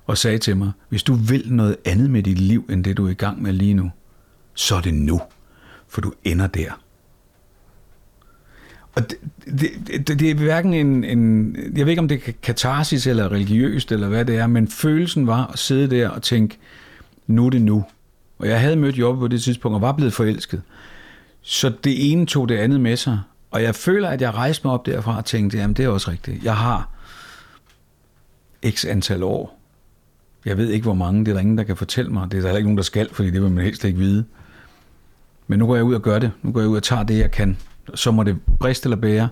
Og 0.06 0.18
sagde 0.18 0.38
til 0.38 0.58
mig, 0.58 0.72
hvis 0.90 1.04
du 1.04 1.14
vil 1.14 1.44
noget 1.54 1.78
andet 1.86 2.10
med 2.10 2.24
dit 2.24 2.38
liv, 2.40 2.66
end 2.70 2.84
det 2.84 2.98
du 2.98 3.06
er 3.06 3.10
i 3.10 3.14
gang 3.14 3.42
med 3.42 3.54
lige 3.54 3.74
nu, 3.74 3.92
så 4.54 4.76
er 4.76 4.82
det 4.82 4.94
nu, 4.94 5.22
for 5.88 6.02
du 6.02 6.14
ender 6.24 6.48
der. 6.48 6.81
Og 8.96 9.10
det, 9.10 9.18
det, 9.46 10.08
det, 10.08 10.20
det 10.20 10.32
er 10.32 10.36
hverken 10.36 10.74
en, 10.74 11.04
en, 11.04 11.56
jeg 11.78 11.86
ved 11.86 11.92
ikke 11.92 12.00
om 12.00 12.08
det 12.08 12.22
er 12.28 12.32
katarsis 12.44 13.08
eller 13.08 13.32
religiøst 13.32 13.92
eller 13.92 14.08
hvad 14.08 14.26
det 14.26 14.38
er, 14.38 14.48
men 14.48 14.68
følelsen 14.68 15.28
var 15.28 15.48
at 15.48 15.60
sidde 15.60 15.96
der 15.96 16.10
og 16.10 16.22
tænke, 16.22 16.58
nu 17.28 17.46
er 17.46 17.50
det 17.50 17.62
nu. 17.62 17.86
Og 18.40 18.48
jeg 18.48 18.60
havde 18.60 18.76
mødt 18.76 18.98
Jobbe 18.98 19.20
på 19.20 19.28
det 19.28 19.42
tidspunkt 19.42 19.76
og 19.76 19.82
var 19.82 19.92
blevet 19.92 20.14
forelsket. 20.14 20.62
Så 21.42 21.74
det 21.84 22.12
ene 22.12 22.26
tog 22.26 22.50
det 22.50 22.58
andet 22.58 22.82
med 22.82 22.98
sig. 22.98 23.20
Og 23.52 23.64
jeg 23.64 23.76
føler, 23.76 24.10
at 24.10 24.22
jeg 24.22 24.34
rejste 24.34 24.68
mig 24.68 24.74
op 24.74 24.86
derfra 24.86 25.18
og 25.18 25.26
tænkte, 25.26 25.58
jamen 25.58 25.76
det 25.76 25.86
er 25.86 25.90
også 25.90 26.12
rigtigt. 26.12 26.44
Jeg 26.44 26.58
har 26.58 26.90
x 28.70 28.86
antal 28.86 29.24
år. 29.24 29.60
Jeg 30.46 30.58
ved 30.58 30.70
ikke, 30.70 30.84
hvor 30.84 30.94
mange. 30.94 31.26
Det 31.26 31.32
er 31.32 31.34
der 31.34 31.42
ingen, 31.42 31.58
der 31.58 31.64
kan 31.64 31.78
fortælle 31.78 32.12
mig. 32.12 32.32
Det 32.32 32.38
er 32.38 32.42
der 32.42 32.48
heller 32.48 32.58
ikke 32.58 32.68
nogen, 32.68 32.78
der 32.78 32.84
skal, 32.84 33.10
fordi 33.14 33.32
det 33.32 33.42
vil 33.42 33.52
man 33.52 33.64
helst 33.64 33.84
ikke 33.84 34.00
vide. 34.00 34.26
Men 35.48 35.60
nu 35.60 35.68
går 35.68 35.76
jeg 35.76 35.84
ud 35.84 35.94
og 35.94 36.02
gør 36.02 36.20
det. 36.20 36.32
Nu 36.42 36.52
går 36.52 36.60
jeg 36.60 36.70
ud 36.70 36.76
og 36.76 36.84
tager 36.84 37.04
det, 37.04 37.18
jeg 37.18 37.32
kan. 37.32 37.58
Så 37.96 38.12
må 38.12 38.24
det 38.24 38.38
briste 38.60 38.88
eller 38.88 38.98
bære. 38.98 39.30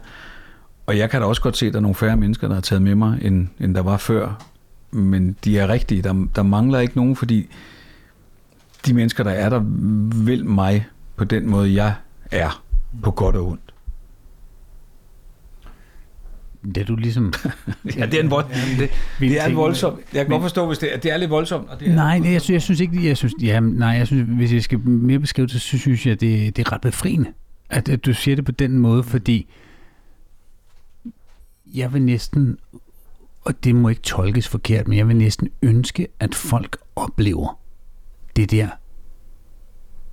Og 0.85 0.97
jeg 0.97 1.09
kan 1.09 1.21
da 1.21 1.27
også 1.27 1.41
godt 1.41 1.57
se, 1.57 1.67
at 1.67 1.73
der 1.73 1.79
er 1.79 1.81
nogle 1.81 1.95
færre 1.95 2.17
mennesker, 2.17 2.47
der 2.47 2.53
har 2.53 2.61
taget 2.61 2.81
med 2.81 2.95
mig, 2.95 3.19
end, 3.21 3.47
end 3.59 3.75
der 3.75 3.81
var 3.81 3.97
før. 3.97 4.45
Men 4.91 5.37
de 5.43 5.59
er 5.59 5.67
rigtige. 5.67 6.01
Der, 6.01 6.27
der 6.35 6.43
mangler 6.43 6.79
ikke 6.79 6.95
nogen, 6.95 7.15
fordi 7.15 7.49
de 8.85 8.93
mennesker, 8.93 9.23
der 9.23 9.31
er 9.31 9.49
der, 9.49 9.59
vil 10.25 10.45
mig 10.45 10.87
på 11.15 11.23
den 11.23 11.49
måde, 11.49 11.73
jeg 11.73 11.93
er, 12.31 12.63
på 13.03 13.11
godt 13.11 13.35
og 13.35 13.47
ondt. 13.47 13.73
det 16.75 16.87
du 16.87 16.95
ligesom... 16.95 17.33
ja, 17.97 18.05
det 18.05 18.13
er 18.13 18.23
en, 18.23 18.31
vold, 18.31 18.45
det, 18.79 18.89
det 19.19 19.41
er 19.41 19.45
en 19.45 19.55
voldsom. 19.55 19.99
Jeg 20.13 20.25
kan 20.25 20.31
godt 20.31 20.41
forstå, 20.41 20.67
hvis 20.67 20.77
det 20.77 20.93
er, 20.93 20.97
det 20.97 21.11
er 21.11 21.17
lidt 21.17 21.31
voldsomt. 21.31 21.69
Og 21.69 21.79
det 21.79 21.89
er 21.89 21.95
nej, 21.95 22.19
det, 22.19 22.33
jeg, 22.33 22.41
synes, 22.41 22.53
jeg 22.53 22.61
synes 22.61 22.79
ikke, 22.79 23.07
jeg 23.07 23.17
synes, 23.17 23.33
ja, 23.41 23.59
nej, 23.59 23.89
jeg 23.89 24.07
synes, 24.07 24.27
hvis 24.37 24.53
jeg 24.53 24.63
skal 24.63 24.79
mere 24.79 25.19
beskrive 25.19 25.47
det, 25.47 25.61
så 25.61 25.77
synes 25.77 26.05
jeg, 26.05 26.21
det, 26.21 26.57
det 26.57 26.67
er 26.67 26.71
ret 26.71 26.81
befriende, 26.81 27.29
at, 27.69 27.89
at 27.89 28.05
du 28.05 28.13
siger 28.13 28.35
det 28.35 28.45
på 28.45 28.51
den 28.51 28.79
måde, 28.79 29.03
fordi 29.03 29.47
jeg 31.65 31.93
vil 31.93 32.01
næsten, 32.01 32.57
og 33.41 33.63
det 33.63 33.75
må 33.75 33.89
ikke 33.89 34.01
tolkes 34.01 34.47
forkert, 34.47 34.87
men 34.87 34.97
jeg 34.97 35.07
vil 35.07 35.15
næsten 35.15 35.49
ønske, 35.61 36.07
at 36.19 36.35
folk 36.35 36.77
oplever 36.95 37.59
det 38.35 38.51
der 38.51 38.67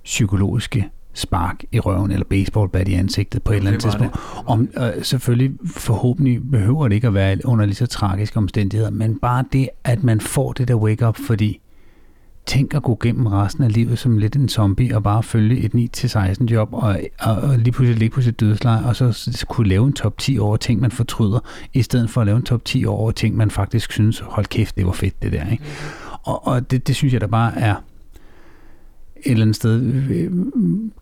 psykologiske 0.03 0.89
spark 1.13 1.63
i 1.71 1.79
røven 1.79 2.11
eller 2.11 2.25
baseballbat 2.25 2.87
i 2.87 2.93
ansigtet 2.93 3.43
på 3.43 3.51
et 3.51 3.57
eller 3.57 3.69
andet 3.69 3.81
tidspunkt. 3.81 4.15
Om, 4.45 4.69
øh, 4.77 5.03
selvfølgelig 5.03 5.51
forhåbentlig 5.65 6.51
behøver 6.51 6.87
det 6.87 6.95
ikke 6.95 7.07
at 7.07 7.13
være 7.13 7.37
under 7.45 7.65
lige 7.65 7.75
så 7.75 7.85
tragiske 7.85 8.37
omstændigheder, 8.37 8.91
men 8.91 9.19
bare 9.19 9.45
det, 9.53 9.69
at 9.83 10.03
man 10.03 10.21
får 10.21 10.53
det 10.53 10.67
der 10.67 10.75
wake-up, 10.75 11.17
fordi 11.17 11.61
tænk 12.47 12.73
at 12.73 12.83
gå 12.83 12.97
gennem 13.01 13.25
resten 13.25 13.63
af 13.63 13.73
livet 13.73 13.99
som 13.99 14.17
lidt 14.17 14.35
en 14.35 14.49
zombie 14.49 14.95
og 14.95 15.03
bare 15.03 15.23
følge 15.23 15.57
et 15.57 15.75
9-16 16.05 16.45
job 16.45 16.69
og, 16.71 16.99
og, 17.19 17.35
og 17.35 17.57
lige 17.57 17.71
pludselig 17.71 17.99
ligge 17.99 18.13
på 18.15 18.21
sit 18.21 18.39
dødsleje 18.39 18.85
og 18.85 18.95
så 18.95 19.45
kunne 19.49 19.67
lave 19.67 19.87
en 19.87 19.93
top 19.93 20.17
10 20.17 20.37
over 20.39 20.57
ting, 20.57 20.81
man 20.81 20.91
fortryder, 20.91 21.39
i 21.73 21.81
stedet 21.81 22.09
for 22.09 22.21
at 22.21 22.27
lave 22.27 22.37
en 22.37 22.43
top 22.43 22.65
10 22.65 22.85
over 22.85 23.11
ting, 23.11 23.37
man 23.37 23.51
faktisk 23.51 23.91
synes, 23.91 24.19
hold 24.19 24.45
kæft, 24.45 24.75
det 24.77 24.85
var 24.85 24.91
fedt 24.91 25.21
det 25.21 25.31
der. 25.31 25.51
Ikke? 25.51 25.63
Og, 26.23 26.47
og 26.47 26.71
det, 26.71 26.87
det 26.87 26.95
synes 26.95 27.13
jeg 27.13 27.21
da 27.21 27.27
bare 27.27 27.59
er 27.59 27.75
et 29.15 29.31
eller 29.31 29.41
andet 29.41 29.55
sted 29.55 29.81
øh, 29.81 30.09
øh, 30.09 30.31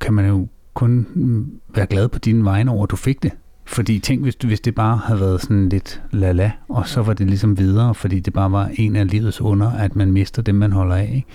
kan 0.02 0.14
man 0.14 0.28
jo 0.28 0.48
kun 0.74 1.08
mm, 1.14 1.52
være 1.76 1.86
glad 1.86 2.08
på 2.08 2.20
dine 2.20 2.46
vegne 2.46 2.72
over, 2.72 2.84
at 2.84 2.92
du 2.92 2.96
fik 2.96 3.24
det. 3.24 3.32
Fordi 3.66 4.00
tænk, 4.00 4.22
hvis, 4.22 4.36
du, 4.36 4.48
hvis 4.48 4.60
det 4.60 4.76
bare 4.76 4.98
havde 4.98 5.20
været 5.20 5.42
sådan 5.42 5.70
lidt 5.70 6.02
la-la, 6.14 6.52
og 6.70 6.88
så 6.88 7.02
var 7.02 7.14
det 7.14 7.28
ligesom 7.28 7.58
videre, 7.58 7.96
fordi 7.96 8.20
det 8.20 8.34
bare 8.34 8.52
var 8.52 8.72
en 8.74 8.96
af 8.96 9.08
livets 9.08 9.42
under, 9.42 9.72
at 9.72 9.96
man 9.96 10.12
mister 10.12 10.42
dem, 10.42 10.56
man 10.56 10.72
holder 10.72 10.96
af. 10.96 11.12
Ikke? 11.16 11.28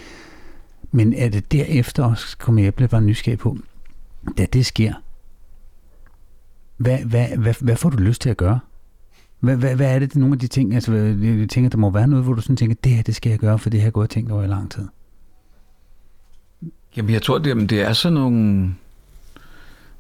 Men 0.93 1.15
er 1.15 1.29
det 1.29 1.53
derefter 1.53 2.05
også, 2.05 2.39
kommer 2.39 2.63
jeg 2.63 2.75
bare 2.75 3.01
nysgerrig 3.01 3.39
på, 3.39 3.59
da 4.39 4.47
det 4.47 4.67
sker, 4.67 4.93
hvad, 6.77 6.99
hvad, 6.99 7.29
hvad, 7.37 7.55
hvad 7.61 7.77
får 7.77 7.91
du 7.91 7.97
lyst 7.97 8.21
til 8.21 8.31
at 8.31 8.37
gøre? 8.37 8.61
Hvad, 9.41 9.57
hvad, 9.57 9.77
hvad 9.77 9.95
er 9.95 9.99
det, 9.99 10.17
nogle 10.17 10.35
af 10.35 10.39
de 10.39 10.47
ting, 10.47 10.75
altså 10.75 10.93
jeg 10.93 11.49
tænker, 11.49 11.71
der 11.71 11.79
må 11.79 11.91
være 11.91 12.09
noget, 12.09 12.25
hvor 12.25 12.35
du 12.35 12.41
sådan 12.41 12.57
tænker, 12.57 12.77
det 12.85 12.93
her, 12.93 13.03
det 13.03 13.15
skal 13.15 13.31
jeg 13.31 13.39
gøre, 13.39 13.59
for 13.59 13.71
det 13.71 13.81
har 13.81 13.87
jeg 13.87 13.93
gået 13.93 14.05
og 14.05 14.11
tænkt 14.11 14.31
over 14.33 14.43
i 14.43 14.47
lang 14.47 14.71
tid. 14.71 14.89
Jamen, 16.97 17.13
jeg 17.13 17.23
tror, 17.23 17.39
det, 17.39 17.71
det 17.71 17.81
er 17.81 17.93
sådan 17.93 18.15
nogle... 18.15 18.75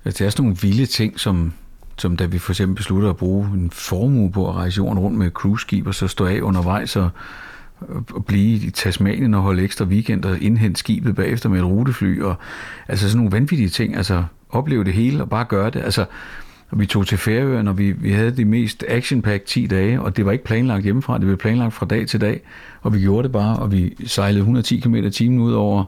Det 0.04 0.20
er 0.20 0.30
sådan 0.30 0.44
nogle 0.44 0.58
vilde 0.62 0.86
ting, 0.86 1.20
som, 1.20 1.52
som 2.00 2.16
da 2.16 2.26
vi 2.26 2.38
for 2.38 2.52
eksempel 2.52 2.76
besluttede 2.76 3.10
at 3.10 3.16
bruge 3.16 3.46
en 3.54 3.70
formue 3.70 4.32
på 4.32 4.48
at 4.48 4.54
rejse 4.54 4.76
jorden 4.76 4.98
rundt 4.98 5.18
med 5.18 5.30
cruise 5.30 5.82
og 5.86 5.94
så 5.94 6.08
stå 6.08 6.26
af 6.26 6.40
undervejs 6.40 6.96
og, 6.96 7.10
og 8.12 8.24
blive 8.24 8.66
i 8.66 8.70
Tasmanien 8.70 9.34
og 9.34 9.42
holde 9.42 9.62
ekstra 9.62 9.84
weekend 9.84 10.24
og 10.24 10.40
indhente 10.40 10.78
skibet 10.78 11.14
bagefter 11.14 11.48
med 11.48 11.58
et 11.58 11.64
rutefly. 11.64 12.20
Og, 12.22 12.36
altså 12.88 13.08
sådan 13.08 13.18
nogle 13.18 13.32
vanvittige 13.32 13.68
ting. 13.68 13.96
Altså 13.96 14.24
opleve 14.50 14.84
det 14.84 14.92
hele 14.92 15.22
og 15.22 15.30
bare 15.30 15.44
gøre 15.44 15.70
det. 15.70 15.80
Altså, 15.80 16.04
og 16.70 16.78
vi 16.78 16.86
tog 16.86 17.06
til 17.06 17.18
Færøen, 17.18 17.68
og 17.68 17.78
vi, 17.78 17.92
vi 17.92 18.12
havde 18.12 18.36
de 18.36 18.44
mest 18.44 18.84
action 18.88 19.24
10 19.46 19.66
dage, 19.66 20.00
og 20.00 20.16
det 20.16 20.26
var 20.26 20.32
ikke 20.32 20.44
planlagt 20.44 20.84
hjemmefra, 20.84 21.14
det 21.14 21.20
blev 21.20 21.36
planlagt 21.36 21.74
fra 21.74 21.86
dag 21.86 22.06
til 22.06 22.20
dag, 22.20 22.40
og 22.82 22.94
vi 22.94 23.00
gjorde 23.00 23.22
det 23.22 23.32
bare, 23.32 23.56
og 23.56 23.72
vi 23.72 23.94
sejlede 24.06 24.38
110 24.38 24.80
km 24.80 24.94
i 24.94 25.10
timen 25.10 25.40
ud 25.40 25.52
over 25.52 25.84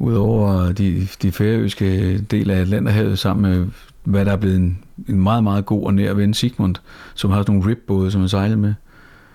Udover 0.00 0.72
de, 0.72 1.08
de 1.22 1.32
færøske 1.32 2.18
del 2.18 2.50
af 2.50 2.60
Atlanterhavet 2.60 3.18
sammen 3.18 3.50
med, 3.50 3.66
hvad 4.04 4.24
der 4.24 4.32
er 4.32 4.36
blevet 4.36 4.56
en, 4.56 4.78
en 5.08 5.22
meget, 5.22 5.44
meget 5.44 5.66
god 5.66 5.86
og 5.86 5.94
nær 5.94 6.12
ven, 6.12 6.34
Sigmund, 6.34 6.74
som 7.14 7.30
har 7.30 7.40
sådan 7.40 7.54
nogle 7.54 7.70
ribbåde, 7.70 8.10
som 8.10 8.20
han 8.20 8.28
sejlede 8.28 8.56
med. 8.56 8.74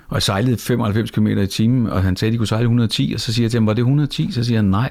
Og 0.08 0.14
jeg 0.14 0.24
sejlede 0.24 0.58
95 0.58 1.12
km 1.12 1.28
i 1.28 1.48
timen, 1.48 1.88
og 1.88 2.04
han 2.04 2.16
sagde, 2.16 2.30
at 2.30 2.34
de 2.34 2.38
kunne 2.38 2.48
sejle 2.48 2.64
110, 2.64 3.12
og 3.14 3.20
så 3.20 3.34
siger 3.34 3.44
jeg 3.44 3.52
til 3.52 3.58
ham, 3.58 3.68
var 3.68 3.74
det 3.74 3.82
110? 3.82 4.32
Så 4.32 4.44
siger 4.44 4.58
han, 4.58 4.66
nej, 4.66 4.90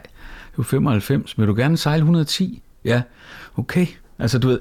det 0.51 0.59
var 0.59 0.65
95. 0.65 1.39
Vil 1.39 1.47
du 1.47 1.55
gerne 1.55 1.77
sejle 1.77 1.99
110? 1.99 2.63
Ja, 2.85 3.03
okay. 3.57 3.87
Altså, 4.19 4.39
du 4.39 4.49
ved, 4.49 4.59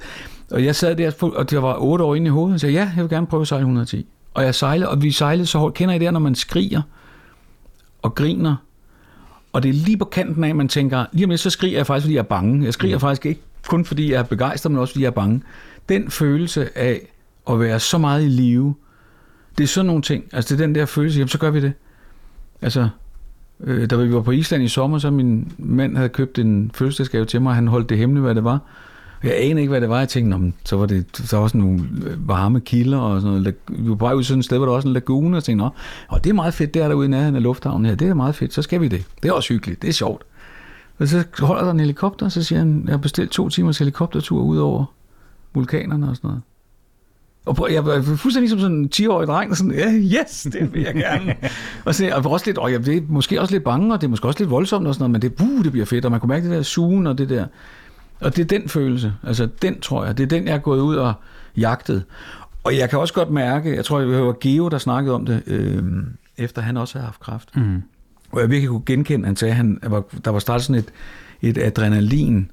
og 0.51 0.66
jeg 0.66 0.76
sad 0.76 0.95
der, 0.95 1.11
og 1.22 1.49
det 1.49 1.61
var 1.61 1.76
8 1.80 2.05
år 2.05 2.16
inde 2.16 2.28
i 2.28 2.30
hovedet, 2.30 2.53
og 2.53 2.59
sagde, 2.59 2.76
ja, 2.76 2.91
jeg 2.95 3.03
vil 3.03 3.09
gerne 3.09 3.28
prøve 3.28 3.41
at 3.41 3.47
sejle 3.47 3.61
110. 3.61 4.07
Og 4.34 4.43
jeg 4.43 4.55
sejlede, 4.55 4.89
og 4.89 5.01
vi 5.01 5.11
sejlede 5.11 5.45
så 5.45 5.57
hårdt. 5.57 5.76
Kender 5.76 5.95
I 5.95 5.99
det, 5.99 6.14
når 6.14 6.20
man 6.20 6.36
skriger 6.36 6.82
og 8.01 8.16
griner, 8.16 8.55
og 9.53 9.64
det 9.64 9.70
er 9.70 9.74
lige 9.74 9.97
på 9.97 10.05
kanten 10.05 10.43
af, 10.43 10.49
at 10.49 10.55
man 10.55 10.68
tænker, 10.68 11.05
lige 11.11 11.26
om 11.26 11.30
lidt, 11.30 11.41
så 11.41 11.49
skriger 11.49 11.78
jeg 11.78 11.88
faktisk, 11.88 12.05
fordi 12.05 12.14
jeg 12.14 12.20
er 12.20 12.24
bange. 12.24 12.66
Jeg 12.66 12.74
skriger 12.74 12.95
mm. 12.95 12.99
faktisk 12.99 13.26
ikke 13.26 13.41
kun 13.68 13.86
fordi 13.86 14.11
jeg 14.11 14.20
er 14.20 14.24
begejstret, 14.24 14.72
men 14.72 14.82
også 14.82 14.93
fordi 14.93 15.03
jeg 15.03 15.09
er 15.09 15.11
bange. 15.11 15.41
Den 15.89 16.11
følelse 16.11 16.78
af 16.78 17.14
at 17.49 17.59
være 17.59 17.80
så 17.80 17.97
meget 17.97 18.24
i 18.24 18.28
live, 18.28 18.76
det 19.57 19.64
er 19.64 19.68
sådan 19.68 19.86
nogle 19.86 20.01
ting. 20.01 20.24
Altså 20.34 20.55
det 20.55 20.61
er 20.61 20.66
den 20.66 20.76
der 20.76 20.86
følelse, 20.86 21.18
jamen 21.18 21.30
så 21.30 21.38
gør 21.38 21.49
vi 21.49 21.61
det. 21.61 21.74
Altså, 22.61 22.89
øh, 23.64 23.89
da 23.89 23.95
vi 23.95 24.14
var 24.14 24.22
på 24.22 24.32
Island 24.32 24.64
i 24.64 24.68
sommer, 24.68 24.97
så 24.97 25.11
min 25.11 25.51
mand 25.57 25.97
havde 25.97 26.09
købt 26.09 26.39
en 26.39 26.72
fødselsdagsgave 26.74 27.26
til 27.26 27.41
mig, 27.41 27.49
og 27.49 27.55
han 27.55 27.68
holdt 27.68 27.89
det 27.89 27.97
hemmeligt, 27.97 28.24
hvad 28.24 28.36
det 28.36 28.43
var. 28.43 28.59
Jeg 29.24 29.34
anede 29.38 29.61
ikke, 29.61 29.70
hvad 29.70 29.82
det 29.82 29.89
var. 29.89 29.99
Jeg 29.99 30.09
tænkte, 30.09 30.38
Nå, 30.38 30.51
så 30.66 30.78
var 30.78 30.86
det 30.86 31.05
så 31.14 31.38
var 31.38 31.47
sådan 31.47 31.61
nogle 31.61 31.84
øh, 32.05 32.28
varme 32.28 32.59
kilder 32.59 32.97
og 32.97 33.22
sådan 33.22 33.38
noget. 33.38 33.55
Vi 33.70 33.89
var 33.89 33.95
bare 33.95 34.18
ud 34.18 34.24
sådan 34.24 34.39
et 34.39 34.45
sted, 34.45 34.57
hvor 34.57 34.66
der 34.66 34.72
var 34.72 34.76
også 34.76 34.88
en 34.88 34.93
lagune, 34.93 35.38
og 35.38 35.43
tænkte, 35.43 35.64
Nå, 35.64 35.70
og 36.07 36.24
det 36.24 36.30
er 36.30 36.34
meget 36.34 36.53
fedt, 36.53 36.74
det 36.74 36.82
er 36.82 36.88
derude 36.88 37.05
i 37.05 37.09
nærheden 37.09 37.36
af 37.36 37.43
lufthavnen 37.43 37.86
her. 37.86 37.95
Det 37.95 38.07
er 38.07 38.14
meget 38.14 38.36
fedt, 38.36 38.53
så 38.53 38.61
skal 38.61 38.82
vi 38.82 38.88
det. 38.88 39.05
Det 39.24 39.30
er 39.30 39.34
også 39.34 39.53
hyggeligt, 39.53 39.82
det 39.82 39.88
er 39.88 39.93
sjovt. 39.93 40.24
Og 41.00 41.08
så 41.08 41.24
holder 41.39 41.64
der 41.64 41.72
en 41.72 41.80
helikopter, 41.80 42.26
og 42.26 42.32
så 42.32 42.44
siger 42.44 42.60
han, 42.60 42.84
jeg 42.86 42.94
har 42.94 42.98
bestilt 42.98 43.32
to 43.32 43.50
timers 43.50 43.78
helikoptertur 43.78 44.41
ud 44.41 44.58
over 44.58 44.86
vulkanerne 45.54 46.10
og 46.10 46.16
sådan 46.16 46.28
noget. 46.28 46.41
Og 47.46 47.56
på, 47.56 47.68
jeg 47.68 47.86
var 47.86 48.02
fuldstændig 48.02 48.50
som 48.50 48.60
sådan 48.60 48.78
en 48.78 48.89
10-årig 48.96 49.28
dreng, 49.28 49.52
og 49.52 49.58
sådan, 49.58 49.74
ja, 49.74 49.91
yes, 49.94 50.48
det 50.54 50.74
vil 50.74 50.82
jeg 50.82 50.94
gerne. 50.94 51.36
og 51.86 51.96
så 51.96 52.12
og 52.16 52.32
også 52.32 52.46
lidt, 52.46 52.58
og 52.58 52.72
jeg 52.72 52.88
er 52.88 53.02
måske 53.08 53.41
også 53.41 53.54
lidt 53.54 53.64
bange, 53.64 53.94
og 53.94 54.02
det 54.02 54.08
er 54.08 54.10
måske 54.10 54.28
også 54.28 54.39
lidt 54.39 54.50
voldsomt 54.50 54.88
og 54.88 54.94
sådan 54.94 55.02
noget, 55.02 55.12
men 55.12 55.22
det, 55.22 55.34
buh, 55.34 55.64
det 55.64 55.72
bliver 55.72 55.86
fedt, 55.86 56.06
og 56.06 56.12
man 56.12 56.20
kunne 56.20 56.28
mærke 56.28 56.50
det 56.50 56.56
der 56.56 56.64
sugen 56.64 57.08
og 57.08 57.18
det 57.18 57.30
der. 57.30 57.46
Og 58.20 58.36
det 58.36 58.41
er 58.41 58.60
den 58.60 58.70
følelse, 58.70 59.14
altså 59.24 59.48
den 59.62 59.80
tror 59.80 60.06
jeg, 60.06 60.18
det 60.18 60.24
er 60.24 60.28
den, 60.28 60.48
jeg 60.48 60.54
er 60.54 60.60
gået 60.60 60.82
ud 60.82 60.96
og 60.96 61.14
jagtet. 61.58 62.04
Og 62.64 62.78
jeg 62.78 62.89
kan 62.89 63.00
også 63.00 63.14
godt 63.14 63.32
mærke, 63.32 63.76
jeg 63.76 63.86
tror, 63.86 64.00
det 64.00 64.22
var 64.22 64.36
Geo, 64.41 64.68
der 64.68 64.78
snakkede 64.78 65.16
om 65.16 65.26
det, 65.26 65.44
øh, 65.48 65.84
efter 66.38 66.62
han 66.62 66.78
også 66.78 66.98
havde 66.98 67.06
haft 67.06 67.20
kræft. 67.20 67.56
Mm. 67.56 67.84
Og 68.34 68.42
jeg 68.42 68.50
virkelig 68.50 68.70
kunne 68.70 68.86
genkende, 68.86 69.26
han 69.26 69.36
sagde, 69.36 69.52
at 69.52 69.58
han, 69.58 69.80
var, 69.84 70.04
der 70.26 70.32
var 70.32 70.40
startet 70.40 70.66
sådan 70.66 70.80
et, 70.80 70.94
et 71.42 71.58
adrenalin 71.58 72.52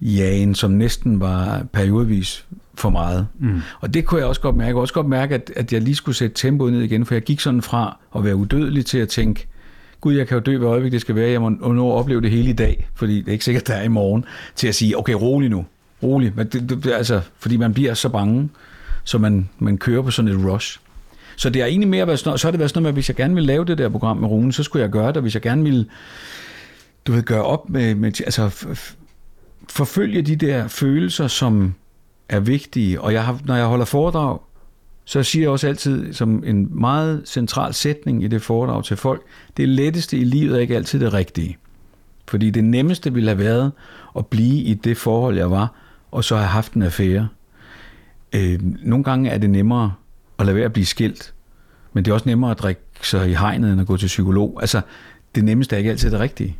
jagen, 0.00 0.54
som 0.54 0.70
næsten 0.70 1.20
var 1.20 1.66
periodvis 1.72 2.46
for 2.74 2.90
meget. 2.90 3.26
Mm. 3.38 3.60
Og 3.80 3.94
det 3.94 4.04
kunne 4.04 4.20
jeg 4.20 4.28
også 4.28 4.40
godt 4.40 4.56
mærke. 4.56 4.66
Jeg 4.66 4.74
kunne 4.74 4.82
også 4.82 4.94
godt 4.94 5.08
mærke, 5.08 5.34
at, 5.34 5.52
at 5.56 5.72
jeg 5.72 5.82
lige 5.82 5.94
skulle 5.94 6.16
sætte 6.16 6.36
tempoet 6.36 6.72
ned 6.72 6.82
igen, 6.82 7.06
for 7.06 7.14
jeg 7.14 7.22
gik 7.22 7.40
sådan 7.40 7.62
fra 7.62 7.98
at 8.16 8.24
være 8.24 8.36
udødelig 8.36 8.86
til 8.86 8.98
at 8.98 9.08
tænke, 9.08 9.46
gud, 10.00 10.14
jeg 10.14 10.28
kan 10.28 10.34
jo 10.34 10.40
dø, 10.40 10.58
hvad 10.58 10.68
øjeblik 10.68 10.92
det 10.92 11.00
skal 11.00 11.14
være, 11.14 11.30
jeg 11.30 11.40
må 11.40 11.48
nå 11.48 11.90
at 11.92 11.94
opleve 11.98 12.20
det 12.20 12.30
hele 12.30 12.50
i 12.50 12.52
dag, 12.52 12.88
fordi 12.94 13.18
det 13.18 13.28
er 13.28 13.32
ikke 13.32 13.44
sikkert, 13.44 13.66
der 13.66 13.74
er 13.74 13.82
i 13.82 13.88
morgen, 13.88 14.24
til 14.56 14.68
at 14.68 14.74
sige, 14.74 14.98
okay, 14.98 15.12
rolig 15.12 15.50
nu, 15.50 15.66
rolig, 16.02 16.32
men 16.36 16.46
det, 16.46 16.68
det, 16.84 16.92
altså, 16.92 17.20
fordi 17.38 17.56
man 17.56 17.74
bliver 17.74 17.94
så 17.94 18.08
bange, 18.08 18.48
så 19.04 19.18
man, 19.18 19.48
man 19.58 19.78
kører 19.78 20.02
på 20.02 20.10
sådan 20.10 20.30
et 20.30 20.46
rush. 20.52 20.78
Så 21.36 21.50
det 21.50 21.62
er 21.62 21.66
egentlig 21.66 21.88
mere 21.88 22.06
været 22.06 22.18
sådan, 22.18 22.38
så 22.38 22.46
har 22.46 22.50
det 22.50 22.58
været 22.58 22.70
sådan 22.70 22.82
noget 22.82 22.94
med, 22.94 22.98
at 22.98 23.04
hvis 23.04 23.08
jeg 23.08 23.16
gerne 23.16 23.34
ville 23.34 23.46
lave 23.46 23.64
det 23.64 23.78
der 23.78 23.88
program 23.88 24.16
med 24.16 24.28
Rune, 24.28 24.52
så 24.52 24.62
skulle 24.62 24.82
jeg 24.82 24.90
gøre 24.90 25.08
det, 25.08 25.16
og 25.16 25.22
hvis 25.22 25.34
jeg 25.34 25.42
gerne 25.42 25.62
ville, 25.62 25.86
du 27.06 27.12
ved, 27.12 27.22
gøre 27.22 27.42
op 27.42 27.70
med, 27.70 27.94
med 27.94 28.20
altså 28.20 28.50
forfølge 29.68 30.22
de 30.22 30.36
der 30.36 30.68
følelser, 30.68 31.26
som 31.26 31.74
er 32.28 32.40
vigtige, 32.40 33.00
og 33.00 33.12
jeg 33.12 33.24
har, 33.24 33.40
når 33.44 33.56
jeg 33.56 33.66
holder 33.66 33.84
foredrag, 33.84 34.38
så 35.04 35.22
siger 35.22 35.42
jeg 35.42 35.50
også 35.50 35.68
altid 35.68 36.12
som 36.12 36.44
en 36.46 36.80
meget 36.80 37.22
central 37.26 37.74
sætning 37.74 38.24
i 38.24 38.28
det 38.28 38.42
foredrag 38.42 38.84
til 38.84 38.96
folk, 38.96 39.22
det 39.56 39.68
letteste 39.68 40.16
i 40.16 40.24
livet 40.24 40.56
er 40.56 40.60
ikke 40.60 40.76
altid 40.76 41.00
det 41.00 41.12
rigtige. 41.12 41.56
Fordi 42.28 42.50
det 42.50 42.64
nemmeste 42.64 43.14
ville 43.14 43.28
have 43.28 43.38
været 43.38 43.72
at 44.18 44.26
blive 44.26 44.62
i 44.62 44.74
det 44.74 44.96
forhold, 44.96 45.36
jeg 45.36 45.50
var, 45.50 45.74
og 46.10 46.24
så 46.24 46.36
have 46.36 46.46
haft 46.46 46.72
en 46.72 46.82
affære. 46.82 47.28
Øh, 48.34 48.58
nogle 48.62 49.04
gange 49.04 49.30
er 49.30 49.38
det 49.38 49.50
nemmere 49.50 49.92
at 50.38 50.46
lade 50.46 50.56
være 50.56 50.64
at 50.64 50.72
blive 50.72 50.86
skilt, 50.86 51.32
men 51.92 52.04
det 52.04 52.10
er 52.10 52.14
også 52.14 52.28
nemmere 52.28 52.50
at 52.50 52.58
drikke 52.58 52.82
sig 53.02 53.30
i 53.30 53.34
hegnet, 53.34 53.72
end 53.72 53.80
at 53.80 53.86
gå 53.86 53.96
til 53.96 54.06
psykolog. 54.06 54.58
Altså, 54.60 54.80
det 55.34 55.44
nemmeste 55.44 55.76
er 55.76 55.78
ikke 55.78 55.90
altid 55.90 56.10
det 56.10 56.20
rigtige. 56.20 56.56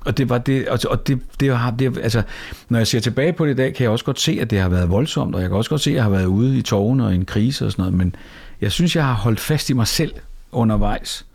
Og 0.00 0.18
det 0.18 0.28
var 0.28 0.38
det, 0.38 0.68
og 0.68 1.06
det, 1.06 1.20
det 1.40 1.56
har, 1.56 1.70
det, 1.70 1.98
altså, 1.98 2.22
når 2.68 2.78
jeg 2.78 2.86
ser 2.86 3.00
tilbage 3.00 3.32
på 3.32 3.46
det 3.46 3.52
i 3.52 3.54
dag, 3.54 3.74
kan 3.74 3.82
jeg 3.82 3.90
også 3.90 4.04
godt 4.04 4.20
se, 4.20 4.38
at 4.40 4.50
det 4.50 4.60
har 4.60 4.68
været 4.68 4.90
voldsomt, 4.90 5.34
og 5.34 5.40
jeg 5.40 5.50
kan 5.50 5.56
også 5.56 5.70
godt 5.70 5.80
se, 5.80 5.90
at 5.90 5.96
jeg 5.96 6.02
har 6.02 6.10
været 6.10 6.26
ude 6.26 6.58
i 6.58 6.62
tårne 6.62 7.04
og 7.04 7.12
i 7.12 7.14
en 7.14 7.24
krise 7.24 7.66
og 7.66 7.72
sådan 7.72 7.82
noget, 7.82 7.94
men 7.94 8.14
jeg 8.60 8.72
synes, 8.72 8.96
jeg 8.96 9.04
har 9.04 9.14
holdt 9.14 9.40
fast 9.40 9.70
i 9.70 9.72
mig 9.72 9.86
selv 9.86 10.12
undervejs. 10.52 11.26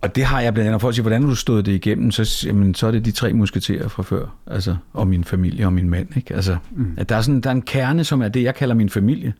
Og 0.00 0.16
det 0.16 0.24
har 0.24 0.40
jeg 0.40 0.54
blandt 0.54 0.68
andet, 0.68 0.80
for 0.80 0.88
at 0.88 0.94
sige, 0.94 1.02
hvordan 1.02 1.22
har 1.22 1.28
du 1.28 1.34
stået 1.34 1.66
det 1.66 1.72
igennem, 1.72 2.10
så, 2.10 2.46
jamen, 2.46 2.74
så 2.74 2.86
er 2.86 2.90
det 2.90 3.04
de 3.04 3.10
tre 3.10 3.32
musketerer 3.32 3.88
fra 3.88 4.02
før, 4.02 4.26
altså, 4.46 4.76
og 4.92 5.08
min 5.08 5.24
familie 5.24 5.66
og 5.66 5.72
min 5.72 5.90
mand. 5.90 6.16
Ikke? 6.16 6.34
Altså, 6.34 6.56
mm. 6.70 6.94
at 6.96 7.08
der, 7.08 7.16
er 7.16 7.20
sådan, 7.20 7.40
der 7.40 7.50
er 7.50 7.54
en 7.54 7.62
kerne, 7.62 8.04
som 8.04 8.22
er 8.22 8.28
det, 8.28 8.42
jeg 8.42 8.54
kalder 8.54 8.74
min 8.74 8.90
familie. 8.90 9.32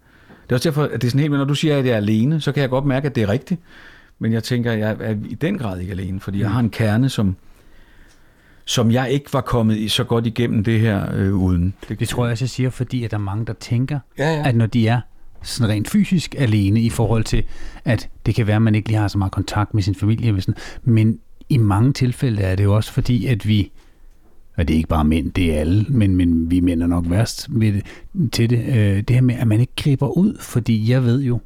Det 0.47 0.53
er 0.53 0.57
også 0.57 0.68
derfor, 0.68 0.82
at 0.82 1.03
det 1.03 1.05
er 1.05 1.11
sådan 1.11 1.20
helt, 1.20 1.32
når 1.32 1.44
du 1.44 1.55
siger, 1.55 1.78
at 1.78 1.86
jeg 1.86 1.92
er 1.92 1.97
alene, 1.97 2.40
så 2.40 2.53
kan 2.53 2.61
jeg 2.61 2.70
godt 2.70 2.84
mærke, 2.84 3.07
at 3.07 3.14
det 3.14 3.22
er 3.22 3.28
rigtigt. 3.28 3.61
Men 4.18 4.32
jeg 4.32 4.44
tænker, 4.44 4.72
at 4.72 4.78
jeg 4.78 4.97
er 5.01 5.14
i 5.28 5.34
den 5.34 5.59
grad 5.59 5.80
ikke 5.80 5.92
alene, 5.92 6.20
fordi 6.20 6.38
jeg 6.38 6.49
mm. 6.49 6.53
har 6.53 6.61
en 6.61 6.70
kerne, 6.70 7.09
som, 7.09 7.36
som 8.64 8.90
jeg 8.90 9.11
ikke 9.11 9.32
var 9.32 9.40
kommet 9.40 9.76
i 9.76 9.88
så 9.88 10.05
godt 10.05 10.26
igennem 10.26 10.64
det 10.64 10.80
her 10.80 11.14
øh, 11.14 11.34
uden. 11.34 11.74
Det, 11.88 12.01
det 12.01 12.09
tror 12.09 12.24
jeg 12.24 12.32
også, 12.32 12.44
jeg 12.44 12.51
siger, 12.51 12.70
fordi 12.70 13.05
at 13.05 13.11
der 13.11 13.16
er 13.16 13.20
mange, 13.20 13.47
der 13.47 13.53
tænker, 13.53 13.99
ja, 14.18 14.34
ja. 14.34 14.49
at 14.49 14.57
når 14.57 14.66
de 14.66 14.88
er 14.88 15.01
sådan 15.42 15.72
rent 15.74 15.90
fysisk 15.90 16.34
alene 16.38 16.80
i 16.80 16.90
forhold 16.90 17.24
til, 17.24 17.44
at 17.84 18.09
det 18.26 18.34
kan 18.34 18.47
være, 18.47 18.57
at 18.57 18.62
man 18.62 18.74
ikke 18.74 18.88
lige 18.88 18.99
har 18.99 19.09
så 19.09 19.18
meget 19.18 19.32
kontakt 19.32 19.74
med 19.74 19.82
sin 19.82 19.94
familie. 19.94 20.40
Sådan, 20.40 20.55
men 20.84 21.18
i 21.49 21.57
mange 21.57 21.92
tilfælde 21.92 22.42
er 22.42 22.57
det 22.57 22.64
jo 22.64 22.76
også 22.76 22.92
fordi, 22.92 23.26
at 23.26 23.49
vi, 23.49 23.72
og 24.57 24.68
det 24.68 24.74
er 24.74 24.76
ikke 24.76 24.88
bare 24.88 25.04
mænd, 25.04 25.32
det 25.32 25.54
er 25.54 25.61
alle, 25.61 25.86
men, 25.88 26.16
men 26.16 26.50
vi 26.50 26.61
mænd 26.61 26.82
er 26.82 26.86
nok 26.86 27.04
værst 27.09 27.50
med 27.50 27.72
det, 27.72 27.82
til 28.32 28.50
det, 28.50 28.59
øh, 28.59 29.02
det 29.02 29.11
her 29.11 29.20
med, 29.20 29.34
at 29.34 29.48
man 29.48 29.61
ikke 29.61 29.72
griber 29.76 30.09
ud, 30.09 30.36
fordi 30.40 30.90
jeg 30.90 31.04
ved 31.04 31.22
jo, 31.22 31.40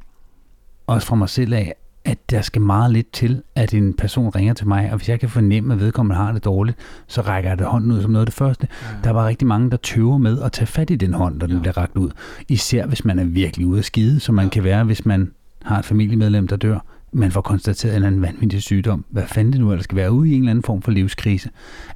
også 0.87 1.07
fra 1.07 1.15
mig 1.15 1.29
selv 1.29 1.53
af, 1.53 1.73
at 2.05 2.17
der 2.29 2.41
skal 2.41 2.61
meget 2.61 2.91
lidt 2.91 3.11
til, 3.11 3.41
at 3.55 3.73
en 3.73 3.93
person 3.93 4.29
ringer 4.29 4.53
til 4.53 4.67
mig, 4.67 4.91
og 4.91 4.97
hvis 4.97 5.09
jeg 5.09 5.19
kan 5.19 5.29
fornemme, 5.29 5.73
at 5.73 5.79
vedkommende 5.79 6.15
har 6.15 6.31
det 6.31 6.45
dårligt, 6.45 6.77
så 7.07 7.21
rækker 7.21 7.49
jeg 7.49 7.59
det 7.59 7.67
hånden 7.67 7.91
ud 7.91 8.01
som 8.01 8.11
noget 8.11 8.21
af 8.21 8.27
det 8.27 8.35
første. 8.35 8.67
Ja. 8.81 8.87
Der 9.03 9.09
var 9.09 9.27
rigtig 9.27 9.47
mange, 9.47 9.71
der 9.71 9.77
tøver 9.77 10.17
med 10.17 10.41
at 10.41 10.51
tage 10.51 10.67
fat 10.67 10.89
i 10.89 10.95
den 10.95 11.13
hånd, 11.13 11.39
der 11.39 11.47
ja. 11.47 11.53
den 11.53 11.61
bliver 11.61 11.77
rakt 11.77 11.97
ud. 11.97 12.09
Især 12.49 12.85
hvis 12.85 13.05
man 13.05 13.19
er 13.19 13.23
virkelig 13.23 13.67
ude 13.67 13.79
at 13.79 13.85
skide, 13.85 14.19
som 14.19 14.35
man 14.35 14.45
ja. 14.45 14.49
kan 14.49 14.63
være, 14.63 14.83
hvis 14.83 15.05
man 15.05 15.31
har 15.61 15.79
et 15.79 15.85
familiemedlem, 15.85 16.47
der 16.47 16.55
dør. 16.55 16.85
Man 17.13 17.31
får 17.31 17.41
konstateret 17.41 17.91
en 17.91 17.95
eller 17.95 18.07
anden 18.07 18.21
vanvittig 18.21 18.61
sygdom. 18.61 19.05
Hvad 19.09 19.23
fanden 19.27 19.53
det 19.53 19.61
nu 19.61 19.71
ellers 19.71 19.83
skal 19.83 19.95
være 19.95 20.11
ude 20.11 20.29
i 20.29 20.33
en 20.33 20.41
eller 20.41 20.49
anden 20.49 20.63
form 20.63 20.81
for 20.81 20.91
livskrise. 20.91 21.49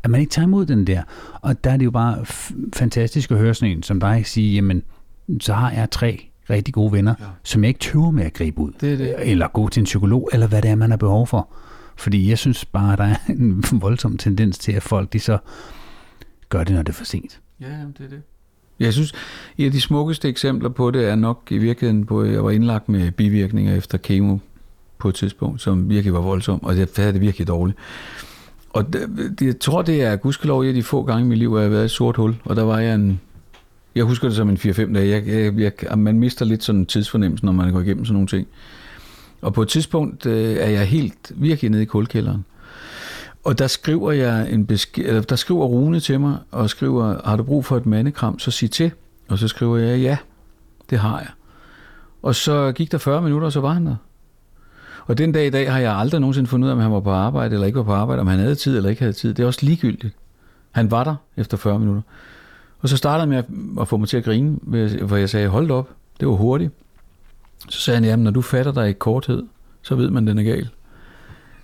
At 0.03 0.09
man 0.09 0.21
ikke 0.21 0.31
tager 0.31 0.47
imod 0.47 0.65
den 0.65 0.87
der. 0.87 1.03
Og 1.41 1.63
der 1.63 1.71
er 1.71 1.77
det 1.77 1.85
jo 1.85 1.91
bare 1.91 2.25
fantastisk 2.73 3.31
at 3.31 3.37
høre 3.37 3.53
sådan 3.53 3.77
en 3.77 3.83
som 3.83 3.99
dig 3.99 4.25
sige, 4.25 4.55
jamen, 4.55 4.83
så 5.39 5.53
har 5.53 5.71
jeg 5.71 5.91
tre 5.91 6.29
rigtig 6.49 6.73
gode 6.73 6.91
venner, 6.91 7.15
ja. 7.19 7.25
som 7.43 7.63
jeg 7.63 7.67
ikke 7.67 7.79
tøver 7.79 8.11
med 8.11 8.25
at 8.25 8.33
gribe 8.33 8.59
ud. 8.59 8.71
Det 8.81 8.99
det. 8.99 9.15
Eller 9.31 9.47
gå 9.47 9.69
til 9.69 9.79
en 9.79 9.85
psykolog, 9.85 10.29
eller 10.33 10.47
hvad 10.47 10.61
det 10.61 10.71
er, 10.71 10.75
man 10.75 10.89
har 10.89 10.97
behov 10.97 11.27
for. 11.27 11.49
Fordi 11.95 12.29
jeg 12.29 12.37
synes 12.37 12.65
bare, 12.65 12.93
at 12.93 12.99
der 12.99 13.05
er 13.05 13.15
en 13.29 13.63
voldsom 13.81 14.17
tendens 14.17 14.57
til, 14.57 14.71
at 14.71 14.83
folk 14.83 15.13
de 15.13 15.19
så 15.19 15.37
gør 16.49 16.63
det, 16.63 16.75
når 16.75 16.81
det 16.81 16.89
er 16.89 16.93
for 16.93 17.05
sent. 17.05 17.39
Ja, 17.61 17.65
det 17.97 18.05
er 18.05 18.09
det. 18.09 18.21
Jeg 18.79 18.93
synes, 18.93 19.13
et 19.57 19.65
af 19.65 19.71
de 19.71 19.81
smukkeste 19.81 20.29
eksempler 20.29 20.69
på 20.69 20.91
det 20.91 21.09
er 21.09 21.15
nok 21.15 21.47
i 21.49 21.57
virkeligheden, 21.57 22.01
hvor 22.01 22.23
jeg 22.23 22.43
var 22.43 22.51
indlagt 22.51 22.89
med 22.89 23.11
bivirkninger 23.11 23.75
efter 23.75 23.97
kemo 23.97 24.37
på 25.05 25.09
et 25.09 25.15
tidspunkt, 25.15 25.61
som 25.61 25.89
virkelig 25.89 26.13
var 26.13 26.21
voldsom, 26.21 26.63
og 26.63 26.77
jeg 26.77 26.87
havde 26.97 27.13
det 27.13 27.21
virkelig 27.21 27.47
dårligt. 27.47 27.77
Og 28.69 28.93
det, 28.93 29.41
jeg 29.41 29.59
tror, 29.59 29.81
det 29.81 30.03
er 30.03 30.15
gudskelov 30.15 30.61
et 30.61 30.75
de 30.75 30.83
få 30.83 31.03
gange 31.03 31.25
i 31.25 31.27
mit 31.27 31.37
liv, 31.37 31.49
hvor 31.49 31.59
jeg 31.59 31.65
har 31.65 31.69
været 31.69 31.83
i 31.83 31.85
et 31.85 31.91
sort 31.91 32.15
hul, 32.15 32.35
og 32.45 32.55
der 32.55 32.63
var 32.63 32.79
jeg 32.79 32.95
en 32.95 33.19
jeg 33.95 34.03
husker 34.03 34.27
det 34.27 34.35
som 34.35 34.49
en 34.49 34.57
4-5 34.57 34.93
dage. 34.93 35.09
Jeg, 35.09 35.27
jeg, 35.27 35.73
jeg, 35.83 35.97
man 35.97 36.19
mister 36.19 36.45
lidt 36.45 36.63
sådan 36.63 36.85
tidsfornemmelse, 36.85 37.45
når 37.45 37.51
man 37.51 37.73
går 37.73 37.79
igennem 37.79 38.05
sådan 38.05 38.13
nogle 38.13 38.27
ting. 38.27 38.47
Og 39.41 39.53
på 39.53 39.61
et 39.61 39.67
tidspunkt 39.67 40.25
øh, 40.25 40.55
er 40.55 40.69
jeg 40.69 40.85
helt 40.85 41.31
virkelig 41.35 41.71
nede 41.71 41.83
i 41.83 41.85
kulkælderen. 41.85 42.45
Og 43.43 43.59
der 43.59 43.67
skriver 43.67 44.11
jeg 44.11 44.51
en 44.51 44.65
beske, 44.65 45.03
eller 45.03 45.21
der 45.21 45.35
skriver 45.35 45.65
Rune 45.65 45.99
til 45.99 46.19
mig, 46.19 46.37
og 46.51 46.69
skriver, 46.69 47.21
har 47.25 47.35
du 47.35 47.43
brug 47.43 47.65
for 47.65 47.77
et 47.77 47.85
mandekram, 47.85 48.39
så 48.39 48.51
sig 48.51 48.71
til. 48.71 48.91
Og 49.29 49.37
så 49.37 49.47
skriver 49.47 49.77
jeg, 49.77 49.99
ja, 49.99 50.17
det 50.89 50.99
har 50.99 51.19
jeg. 51.19 51.29
Og 52.21 52.35
så 52.35 52.71
gik 52.71 52.91
der 52.91 52.97
40 52.97 53.21
minutter, 53.21 53.45
og 53.45 53.51
så 53.51 53.61
var 53.61 53.73
han 53.73 53.85
der. 53.85 53.95
Og 55.05 55.17
den 55.17 55.31
dag 55.31 55.47
i 55.47 55.49
dag 55.49 55.71
har 55.71 55.79
jeg 55.79 55.95
aldrig 55.95 56.19
nogensinde 56.19 56.47
fundet 56.47 56.65
ud 56.65 56.69
af, 56.69 56.75
om 56.75 56.81
han 56.81 56.91
var 56.91 56.99
på 56.99 57.11
arbejde 57.11 57.53
eller 57.53 57.67
ikke 57.67 57.77
var 57.77 57.83
på 57.83 57.93
arbejde, 57.93 58.19
om 58.19 58.27
han 58.27 58.39
havde 58.39 58.55
tid 58.55 58.77
eller 58.77 58.89
ikke 58.89 59.01
havde 59.01 59.13
tid. 59.13 59.33
Det 59.33 59.43
er 59.43 59.47
også 59.47 59.59
ligegyldigt. 59.63 60.15
Han 60.71 60.91
var 60.91 61.03
der 61.03 61.15
efter 61.37 61.57
40 61.57 61.79
minutter. 61.79 62.01
Og 62.79 62.89
så 62.89 62.97
startede 62.97 63.35
jeg 63.35 63.45
med 63.47 63.81
at 63.81 63.87
få 63.87 63.97
mig 63.97 64.07
til 64.07 64.17
at 64.17 64.23
grine, 64.23 64.57
hvor 65.01 65.15
jeg 65.15 65.29
sagde, 65.29 65.47
hold 65.47 65.71
op, 65.71 65.89
det 66.19 66.27
var 66.27 66.33
hurtigt. 66.33 66.71
Så 67.69 67.79
sagde 67.79 67.95
han, 67.95 68.05
jamen 68.05 68.23
når 68.23 68.31
du 68.31 68.41
fatter 68.41 68.71
dig 68.71 68.89
i 68.89 68.93
korthed, 68.93 69.43
så 69.81 69.95
ved 69.95 70.09
man, 70.09 70.27
at 70.27 70.35
den 70.35 70.47
er 70.47 70.51
gal. 70.51 70.69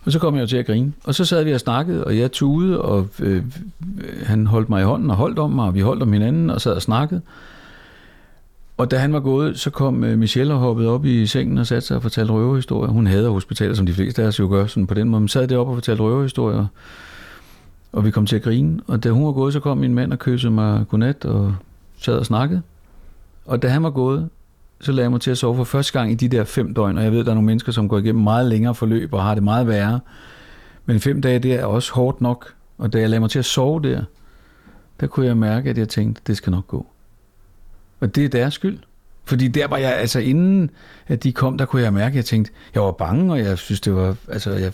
Og 0.06 0.12
så 0.12 0.20
kom 0.20 0.36
jeg 0.36 0.42
jo 0.42 0.48
til 0.48 0.58
at 0.58 0.66
grine. 0.66 0.94
Og 1.04 1.16
så 1.16 1.26
sad 1.26 1.44
vi 1.44 1.54
og 1.54 1.60
snakkede, 1.60 2.04
og 2.04 2.18
jeg 2.18 2.32
tude, 2.32 2.82
og 2.82 3.08
øh, 3.20 3.36
øh, 3.36 4.26
han 4.26 4.48
holdt 4.48 4.70
mig 4.70 4.82
i 4.82 4.86
hånden 4.86 5.10
og 5.10 5.16
holdt 5.16 5.40
om 5.40 5.52
mig, 5.52 5.66
og 5.66 5.76
vi 5.76 5.80
holdt 5.80 6.04
om 6.04 6.14
hinanden 6.14 6.50
og 6.50 6.62
sad 6.62 6.74
og 6.74 6.82
snakkede. 6.82 7.22
Og 8.82 8.92
da 8.92 8.98
han 8.98 9.14
var 9.14 9.20
gået, 9.20 9.60
så 9.60 9.70
kom 9.70 10.04
øh, 10.04 10.18
Michelle 10.18 10.54
og 10.54 10.60
hoppede 10.60 10.90
op 10.90 11.06
i 11.06 11.28
sengen 11.28 11.58
og 11.58 11.68
satte 11.68 11.88
sig 11.88 11.96
og 11.96 12.02
fortalte 12.02 12.34
røverhistorier. 12.34 12.92
Hun 12.92 13.08
hader 13.08 13.30
hospitaler, 13.30 13.74
som 13.74 13.86
de 13.86 13.94
fleste 13.94 14.24
af 14.24 14.28
os 14.28 14.40
jo 14.40 14.48
gør 14.50 14.66
sådan 14.66 14.88
på 14.88 14.94
den 14.94 15.10
måde. 15.10 15.22
Men 15.22 15.28
sad 15.28 15.48
deroppe 15.48 15.72
og 15.72 15.76
fortalte 15.76 16.04
røverhistorier. 16.04 16.66
Og 17.92 18.06
vi 18.06 18.12
kom 18.12 18.26
til 18.26 18.36
at 18.36 18.42
grine. 18.42 18.80
Og 18.88 19.04
da 19.04 19.10
hun 19.10 19.26
var 19.26 19.32
gået, 19.32 19.54
så 19.54 19.60
kom 19.60 19.78
min 19.78 19.94
mand 19.94 20.14
og 20.14 20.20
kyssede 20.20 20.54
mig 20.54 20.86
godnat 20.90 21.26
og 21.26 21.56
sad 21.98 22.14
og 22.14 22.26
snakkede. 22.26 22.62
Og 23.46 23.62
da 23.62 23.68
han 23.68 23.84
var 23.84 23.90
gået, 23.90 24.30
så 24.80 24.92
lagde 24.92 25.04
jeg 25.04 25.12
mig 25.12 25.22
til 25.22 25.32
at 25.32 25.38
sove 25.38 25.56
for 25.56 25.64
første 25.64 26.00
gang 26.00 26.12
i 26.12 26.16
de 26.16 26.28
der 26.28 26.44
fem 26.44 26.74
døgn. 26.74 26.98
Og 26.98 27.04
jeg 27.04 27.12
ved, 27.12 27.20
at 27.20 27.26
der 27.26 27.32
er 27.32 27.36
nogle 27.36 27.48
mennesker, 27.48 27.72
som 27.72 27.90
går 27.90 27.98
igennem 27.98 28.24
meget 28.24 28.46
længere 28.46 28.76
forløb 28.76 29.14
og 29.14 29.24
har 29.24 29.34
det 29.34 29.44
meget 29.44 29.68
værre. 29.68 30.00
Men 30.86 31.00
fem 31.00 31.22
dage, 31.22 31.40
det 31.40 31.54
er 31.54 31.66
også 31.66 31.94
hårdt 31.94 32.22
nok. 32.22 32.54
Og 32.78 32.94
da 32.94 33.00
jeg 33.00 33.10
lagde 33.10 33.20
mig 33.20 33.30
til 33.30 33.40
at 33.40 33.46
sove 33.46 33.82
der, 33.82 34.04
der 35.00 35.08
kunne 35.08 35.26
jeg 35.26 35.38
mærke, 35.38 35.70
at 35.70 35.78
jeg 35.78 35.90
tænkte, 35.90 36.22
det 36.28 36.38
skal 36.38 36.52
nok 36.52 36.68
gå. 36.68 36.91
Og 38.02 38.16
det 38.16 38.26
er 38.26 38.30
deres 38.30 38.54
skyld. 38.54 38.80
Fordi 39.26 39.48
der 39.48 39.68
var 39.68 39.78
jeg, 39.78 39.94
altså 39.98 40.20
inden 40.20 40.70
at 41.08 41.24
de 41.24 41.32
kom, 41.32 41.58
der 41.58 41.66
kunne 41.66 41.82
jeg 41.82 41.94
mærke, 41.94 42.14
at 42.14 42.16
jeg 42.16 42.26
tænkte, 42.26 42.52
jeg 42.74 42.82
var 42.82 42.92
bange, 42.92 43.34
og 43.34 43.40
jeg 43.40 43.58
synes, 43.58 43.82
det 43.82 43.96
var, 43.96 44.16
altså 44.28 44.52
jeg 44.52 44.72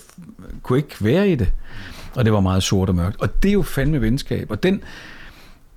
kunne 0.64 0.80
ikke 0.80 0.96
være 1.02 1.30
i 1.30 1.36
det 1.36 1.54
og 2.18 2.26
det 2.26 2.34
var 2.34 2.40
meget 2.40 2.64
sort 2.64 2.90
og 2.90 2.96
mørkt. 2.96 3.22
Og 3.22 3.44
det 3.44 3.50
er 3.50 3.54
jo 3.54 3.62
fandme 3.62 4.02
venskab. 4.02 4.52
Og 4.52 4.64
den, 4.64 4.82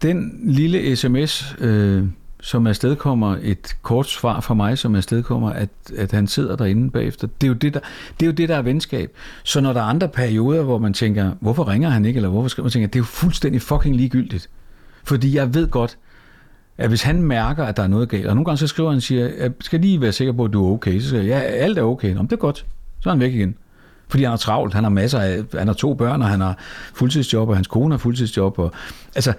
den 0.02 0.40
lille 0.44 0.96
sms, 0.96 1.56
øh, 1.58 2.04
som 2.40 2.66
afstedkommer 2.66 3.36
et 3.42 3.76
kort 3.82 4.08
svar 4.08 4.40
fra 4.40 4.54
mig, 4.54 4.78
som 4.78 4.94
afstedkommer, 4.94 5.50
at, 5.50 5.68
at 5.96 6.12
han 6.12 6.26
sidder 6.26 6.56
derinde 6.56 6.90
bagefter. 6.90 7.28
Det 7.40 7.46
er, 7.46 7.48
jo 7.48 7.54
det, 7.54 7.74
der, 7.74 7.80
det 8.20 8.26
er 8.26 8.30
jo 8.30 8.32
det, 8.32 8.48
der 8.48 8.56
er 8.56 8.62
venskab. 8.62 9.12
Så 9.42 9.60
når 9.60 9.72
der 9.72 9.80
er 9.80 9.84
andre 9.84 10.08
perioder, 10.08 10.62
hvor 10.62 10.78
man 10.78 10.92
tænker, 10.92 11.32
hvorfor 11.40 11.68
ringer 11.68 11.88
han 11.88 12.04
ikke, 12.04 12.18
eller 12.18 12.30
hvorfor 12.30 12.48
skal 12.48 12.62
man 12.62 12.70
tænke, 12.70 12.86
det 12.86 12.94
er 12.94 13.00
jo 13.00 13.04
fuldstændig 13.04 13.62
fucking 13.62 13.96
ligegyldigt. 13.96 14.50
Fordi 15.04 15.36
jeg 15.36 15.54
ved 15.54 15.68
godt, 15.68 15.98
at 16.78 16.88
hvis 16.88 17.02
han 17.02 17.22
mærker, 17.22 17.64
at 17.64 17.76
der 17.76 17.82
er 17.82 17.88
noget 17.88 18.08
galt, 18.08 18.26
og 18.26 18.34
nogle 18.34 18.44
gange 18.44 18.58
så 18.58 18.66
skriver 18.66 18.90
han 18.90 18.96
og 18.96 19.02
siger, 19.02 19.28
jeg 19.38 19.50
skal 19.60 19.80
lige 19.80 20.00
være 20.00 20.12
sikker 20.12 20.32
på, 20.32 20.44
at 20.44 20.52
du 20.52 20.66
er 20.66 20.72
okay. 20.72 21.00
Så 21.00 21.08
siger 21.08 21.22
jeg, 21.22 21.28
ja, 21.28 21.38
alt 21.38 21.78
er 21.78 21.82
okay. 21.82 22.14
Nå, 22.14 22.22
det 22.22 22.32
er 22.32 22.36
godt. 22.36 22.66
Så 23.00 23.08
er 23.08 23.12
han 23.12 23.20
væk 23.20 23.34
igen. 23.34 23.54
Fordi 24.08 24.22
han 24.22 24.30
har 24.30 24.36
travlt, 24.36 24.74
han 24.74 24.84
har 24.84 24.90
masser 24.90 25.20
af, 25.20 25.42
han 25.54 25.66
har 25.66 25.74
to 25.74 25.94
børn, 25.94 26.22
og 26.22 26.28
han 26.28 26.40
har 26.40 26.58
fuldtidsjob, 26.94 27.48
og 27.48 27.54
hans 27.54 27.66
kone 27.66 27.92
har 27.92 27.98
fuldtidsjob. 27.98 28.58
Og, 28.58 28.72
altså, 29.14 29.32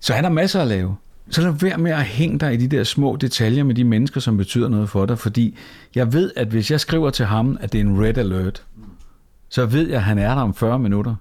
så 0.00 0.12
han 0.12 0.24
har 0.24 0.30
masser 0.30 0.60
at 0.60 0.68
lave. 0.68 0.96
Så 1.30 1.42
lad 1.42 1.50
være 1.50 1.78
med 1.78 1.92
at 1.92 2.04
hænge 2.04 2.38
dig 2.38 2.54
i 2.54 2.56
de 2.56 2.76
der 2.76 2.84
små 2.84 3.16
detaljer 3.16 3.64
med 3.64 3.74
de 3.74 3.84
mennesker, 3.84 4.20
som 4.20 4.36
betyder 4.36 4.68
noget 4.68 4.88
for 4.88 5.06
dig, 5.06 5.18
fordi 5.18 5.56
jeg 5.94 6.12
ved, 6.12 6.32
at 6.36 6.48
hvis 6.48 6.70
jeg 6.70 6.80
skriver 6.80 7.10
til 7.10 7.26
ham, 7.26 7.58
at 7.60 7.72
det 7.72 7.80
er 7.80 7.84
en 7.84 8.04
red 8.04 8.18
alert, 8.18 8.64
så 9.48 9.66
ved 9.66 9.88
jeg, 9.88 9.96
at 9.96 10.02
han 10.02 10.18
er 10.18 10.34
der 10.34 10.42
om 10.42 10.54
40 10.54 10.78
minutter. 10.78 11.14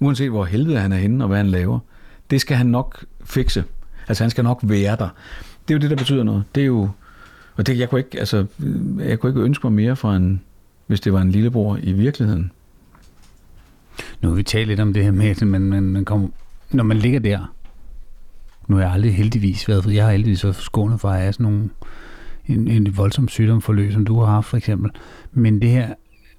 Uanset 0.00 0.30
hvor 0.30 0.44
helvede 0.44 0.78
han 0.78 0.92
er 0.92 0.96
henne 0.96 1.24
og 1.24 1.28
hvad 1.28 1.36
han 1.36 1.48
laver. 1.48 1.78
Det 2.30 2.40
skal 2.40 2.56
han 2.56 2.66
nok 2.66 3.04
fikse. 3.24 3.64
Altså 4.08 4.24
han 4.24 4.30
skal 4.30 4.44
nok 4.44 4.60
være 4.62 4.96
der. 4.96 5.08
Det 5.68 5.74
er 5.74 5.78
jo 5.78 5.80
det, 5.80 5.90
der 5.90 5.96
betyder 5.96 6.22
noget. 6.22 6.44
Det 6.54 6.60
er 6.60 6.66
jo, 6.66 6.88
og 7.56 7.66
det, 7.66 7.78
jeg, 7.78 7.90
kunne 7.90 8.00
ikke, 8.00 8.18
altså, 8.18 8.46
jeg 8.98 9.18
kunne 9.18 9.30
ikke 9.30 9.40
ønske 9.40 9.66
mig 9.66 9.72
mere 9.72 9.96
fra 9.96 10.16
en, 10.16 10.42
hvis 10.86 11.00
det 11.00 11.12
var 11.12 11.20
en 11.20 11.30
lillebror 11.30 11.78
i 11.82 11.92
virkeligheden. 11.92 12.52
Nu 14.20 14.28
har 14.28 14.36
vi 14.36 14.42
talt 14.42 14.68
lidt 14.68 14.80
om 14.80 14.92
det 14.92 15.04
her 15.04 15.10
med, 15.10 15.26
at 15.26 15.42
man, 15.42 15.60
man, 15.60 15.82
man 15.82 16.04
kommer, 16.04 16.28
når 16.70 16.84
man 16.84 16.96
ligger 16.96 17.20
der, 17.20 17.54
nu 18.68 18.76
har 18.76 18.82
jeg 18.82 18.92
aldrig 18.92 19.14
heldigvis 19.14 19.68
været, 19.68 19.94
jeg 19.94 20.04
har 20.04 20.12
heldigvis 20.12 20.44
været 20.44 20.56
skånet 20.56 21.00
for 21.00 21.08
at 21.08 21.20
have 21.20 21.32
sådan 21.32 21.44
nogle, 21.44 21.70
en, 22.46 22.68
en 22.68 22.96
voldsom 22.96 23.28
sygdomsforløb, 23.28 23.92
som 23.92 24.04
du 24.04 24.20
har 24.20 24.26
haft 24.26 24.46
for 24.46 24.56
eksempel. 24.56 24.90
Men 25.32 25.62
det 25.62 25.70
her, 25.70 25.94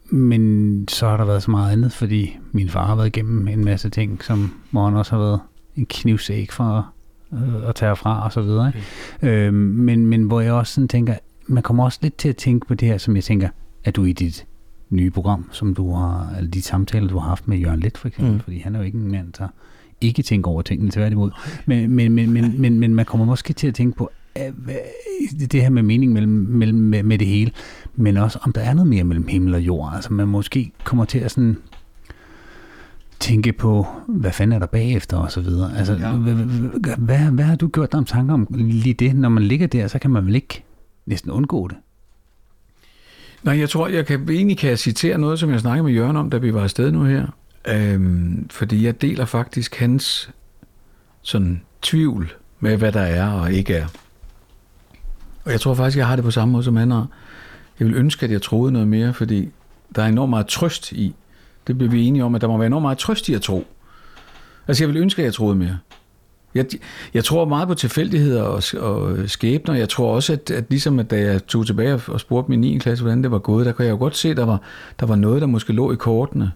men 0.09 0.87
så 0.87 1.07
har 1.07 1.17
der 1.17 1.25
været 1.25 1.43
så 1.43 1.51
meget 1.51 1.71
andet, 1.71 1.93
fordi 1.93 2.37
min 2.51 2.69
far 2.69 2.85
har 2.85 2.95
været 2.95 3.07
igennem 3.07 3.47
en 3.47 3.65
masse 3.65 3.89
ting, 3.89 4.23
som 4.23 4.53
hvor 4.71 4.85
han 4.85 4.95
også 4.95 5.11
har 5.11 5.19
været 5.19 5.39
en 5.75 5.85
knivsæk 5.85 6.51
for 6.51 6.92
at, 7.37 7.61
øh, 7.61 7.69
at 7.69 7.75
tage 7.75 7.95
fra 7.95 8.25
og 8.25 8.31
så 8.31 8.41
videre. 8.41 8.67
Okay. 9.21 9.47
Øhm, 9.47 9.55
men, 9.55 10.07
men 10.07 10.23
hvor 10.23 10.41
jeg 10.41 10.53
også 10.53 10.73
sådan 10.73 10.87
tænker, 10.87 11.15
man 11.47 11.63
kommer 11.63 11.83
også 11.83 11.99
lidt 12.01 12.17
til 12.17 12.29
at 12.29 12.37
tænke 12.37 12.67
på 12.67 12.73
det 12.73 12.87
her, 12.87 12.97
som 12.97 13.15
jeg 13.15 13.23
tænker, 13.23 13.49
er 13.83 13.91
du 13.91 14.03
i 14.03 14.13
dit 14.13 14.45
nye 14.89 15.11
program, 15.11 15.49
som 15.51 15.75
du 15.75 15.93
har, 15.93 16.33
eller 16.37 16.51
de 16.51 16.61
samtaler, 16.61 17.07
du 17.07 17.17
har 17.17 17.29
haft 17.29 17.47
med 17.47 17.57
Jørgen 17.57 17.79
Let 17.79 17.97
for 17.97 18.07
eksempel, 18.07 18.33
mm. 18.33 18.39
fordi 18.39 18.59
han 18.59 18.75
er 18.75 18.79
jo 18.79 18.85
ikke 18.85 18.97
en 18.97 19.11
mand, 19.11 19.33
der 19.37 19.47
ikke 20.01 20.23
tænker 20.23 20.51
over 20.51 20.61
tingene, 20.61 20.91
tværtimod. 20.91 21.31
Men, 21.65 21.91
men, 21.91 22.11
men, 22.11 22.31
men, 22.31 22.61
men, 22.61 22.79
men 22.79 22.95
man 22.95 23.05
kommer 23.05 23.25
måske 23.25 23.53
til 23.53 23.67
at 23.67 23.75
tænke 23.75 23.97
på, 23.97 24.11
det 25.51 25.61
her 25.61 25.69
med 25.69 25.83
mening 25.83 26.11
mellem, 26.11 26.31
mellem, 26.31 26.77
med, 26.79 27.03
med 27.03 27.17
det 27.17 27.27
hele, 27.27 27.51
men 27.95 28.17
også 28.17 28.39
om 28.41 28.51
der 28.51 28.61
er 28.61 28.73
noget 28.73 28.89
mere 28.89 29.03
mellem 29.03 29.27
himmel 29.27 29.53
og 29.53 29.61
jord. 29.61 29.91
Altså 29.95 30.13
man 30.13 30.27
måske 30.27 30.71
kommer 30.83 31.05
til 31.05 31.19
at 31.19 31.31
sådan 31.31 31.57
tænke 33.23 33.53
på, 33.53 33.87
hvad 34.07 34.31
fanden 34.31 34.55
er 34.55 34.59
der 34.59 34.65
bagefter 34.65 35.17
og 35.17 35.31
så 35.31 35.41
videre. 35.41 35.77
Altså, 35.77 35.93
ja. 35.93 36.11
hvad, 36.97 37.17
hvad, 37.17 37.45
har 37.45 37.55
du 37.55 37.67
gjort 37.67 37.91
dig 37.91 37.97
om 37.97 38.05
tanker 38.05 38.33
om 38.33 38.47
lige 38.49 38.93
det? 38.93 39.15
Når 39.15 39.29
man 39.29 39.43
ligger 39.43 39.67
der, 39.67 39.87
så 39.87 39.99
kan 39.99 40.11
man 40.11 40.25
vel 40.25 40.35
ikke 40.35 40.63
næsten 41.05 41.31
undgå 41.31 41.67
det? 41.67 41.77
Nej, 43.43 43.59
jeg 43.59 43.69
tror, 43.69 43.87
jeg 43.87 44.05
kan, 44.05 44.29
egentlig 44.29 44.57
kan 44.57 44.69
jeg 44.69 44.79
citere 44.79 45.17
noget, 45.17 45.39
som 45.39 45.51
jeg 45.51 45.59
snakkede 45.59 45.83
med 45.83 45.93
Jørgen 45.93 46.17
om, 46.17 46.29
da 46.29 46.37
vi 46.37 46.53
var 46.53 46.63
afsted 46.63 46.91
nu 46.91 47.03
her. 47.03 47.27
Øhm, 47.67 48.49
fordi 48.49 48.85
jeg 48.85 49.01
deler 49.01 49.25
faktisk 49.25 49.75
hans 49.75 50.29
sådan 51.21 51.61
tvivl 51.81 52.33
med, 52.59 52.77
hvad 52.77 52.91
der 52.91 53.01
er 53.01 53.29
og 53.29 53.53
ikke 53.53 53.73
er. 53.73 53.87
Og 55.45 55.51
jeg 55.51 55.61
tror 55.61 55.73
faktisk, 55.73 55.97
jeg 55.97 56.07
har 56.07 56.15
det 56.15 56.25
på 56.25 56.31
samme 56.31 56.51
måde 56.51 56.63
som 56.63 56.75
han 56.75 56.91
har. 56.91 57.07
Jeg 57.79 57.87
vil 57.87 57.95
ønske, 57.95 58.23
at 58.23 58.31
jeg 58.31 58.41
troede 58.41 58.71
noget 58.71 58.87
mere, 58.87 59.13
fordi 59.13 59.49
der 59.95 60.03
er 60.03 60.07
enormt 60.07 60.29
meget 60.29 60.47
trøst 60.47 60.91
i. 60.91 61.15
Det 61.67 61.77
bliver 61.77 61.91
vi 61.91 62.05
enige 62.05 62.23
om, 62.23 62.35
at 62.35 62.41
der 62.41 62.47
må 62.47 62.57
være 62.57 62.67
enormt 62.67 62.81
meget 62.81 62.97
trøst 62.97 63.29
i 63.29 63.33
at 63.33 63.41
tro. 63.41 63.67
Altså, 64.67 64.83
jeg 64.83 64.93
vil 64.93 65.01
ønske, 65.01 65.21
at 65.21 65.25
jeg 65.25 65.33
troede 65.33 65.55
mere. 65.55 65.77
Jeg, 66.55 66.65
jeg 67.13 67.23
tror 67.23 67.45
meget 67.45 67.67
på 67.67 67.73
tilfældigheder 67.73 68.43
og, 68.43 68.63
og 68.79 69.17
skæbner. 69.29 69.75
Jeg 69.75 69.89
tror 69.89 70.15
også, 70.15 70.33
at, 70.33 70.51
at 70.51 70.65
ligesom 70.69 70.99
at 70.99 71.11
da 71.11 71.19
jeg 71.19 71.47
tog 71.47 71.65
tilbage 71.65 72.01
og 72.07 72.19
spurgte 72.19 72.51
min 72.51 72.61
9. 72.61 72.77
klasse, 72.77 73.03
hvordan 73.03 73.23
det 73.23 73.31
var 73.31 73.39
gået, 73.39 73.65
der 73.65 73.71
kunne 73.71 73.85
jeg 73.85 73.91
jo 73.91 73.97
godt 73.97 74.17
se, 74.17 74.29
at 74.29 74.37
der 74.37 74.45
var, 74.45 74.61
der 74.99 75.05
var 75.05 75.15
noget, 75.15 75.41
der 75.41 75.47
måske 75.47 75.73
lå 75.73 75.91
i 75.91 75.95
kortene. 75.95 76.51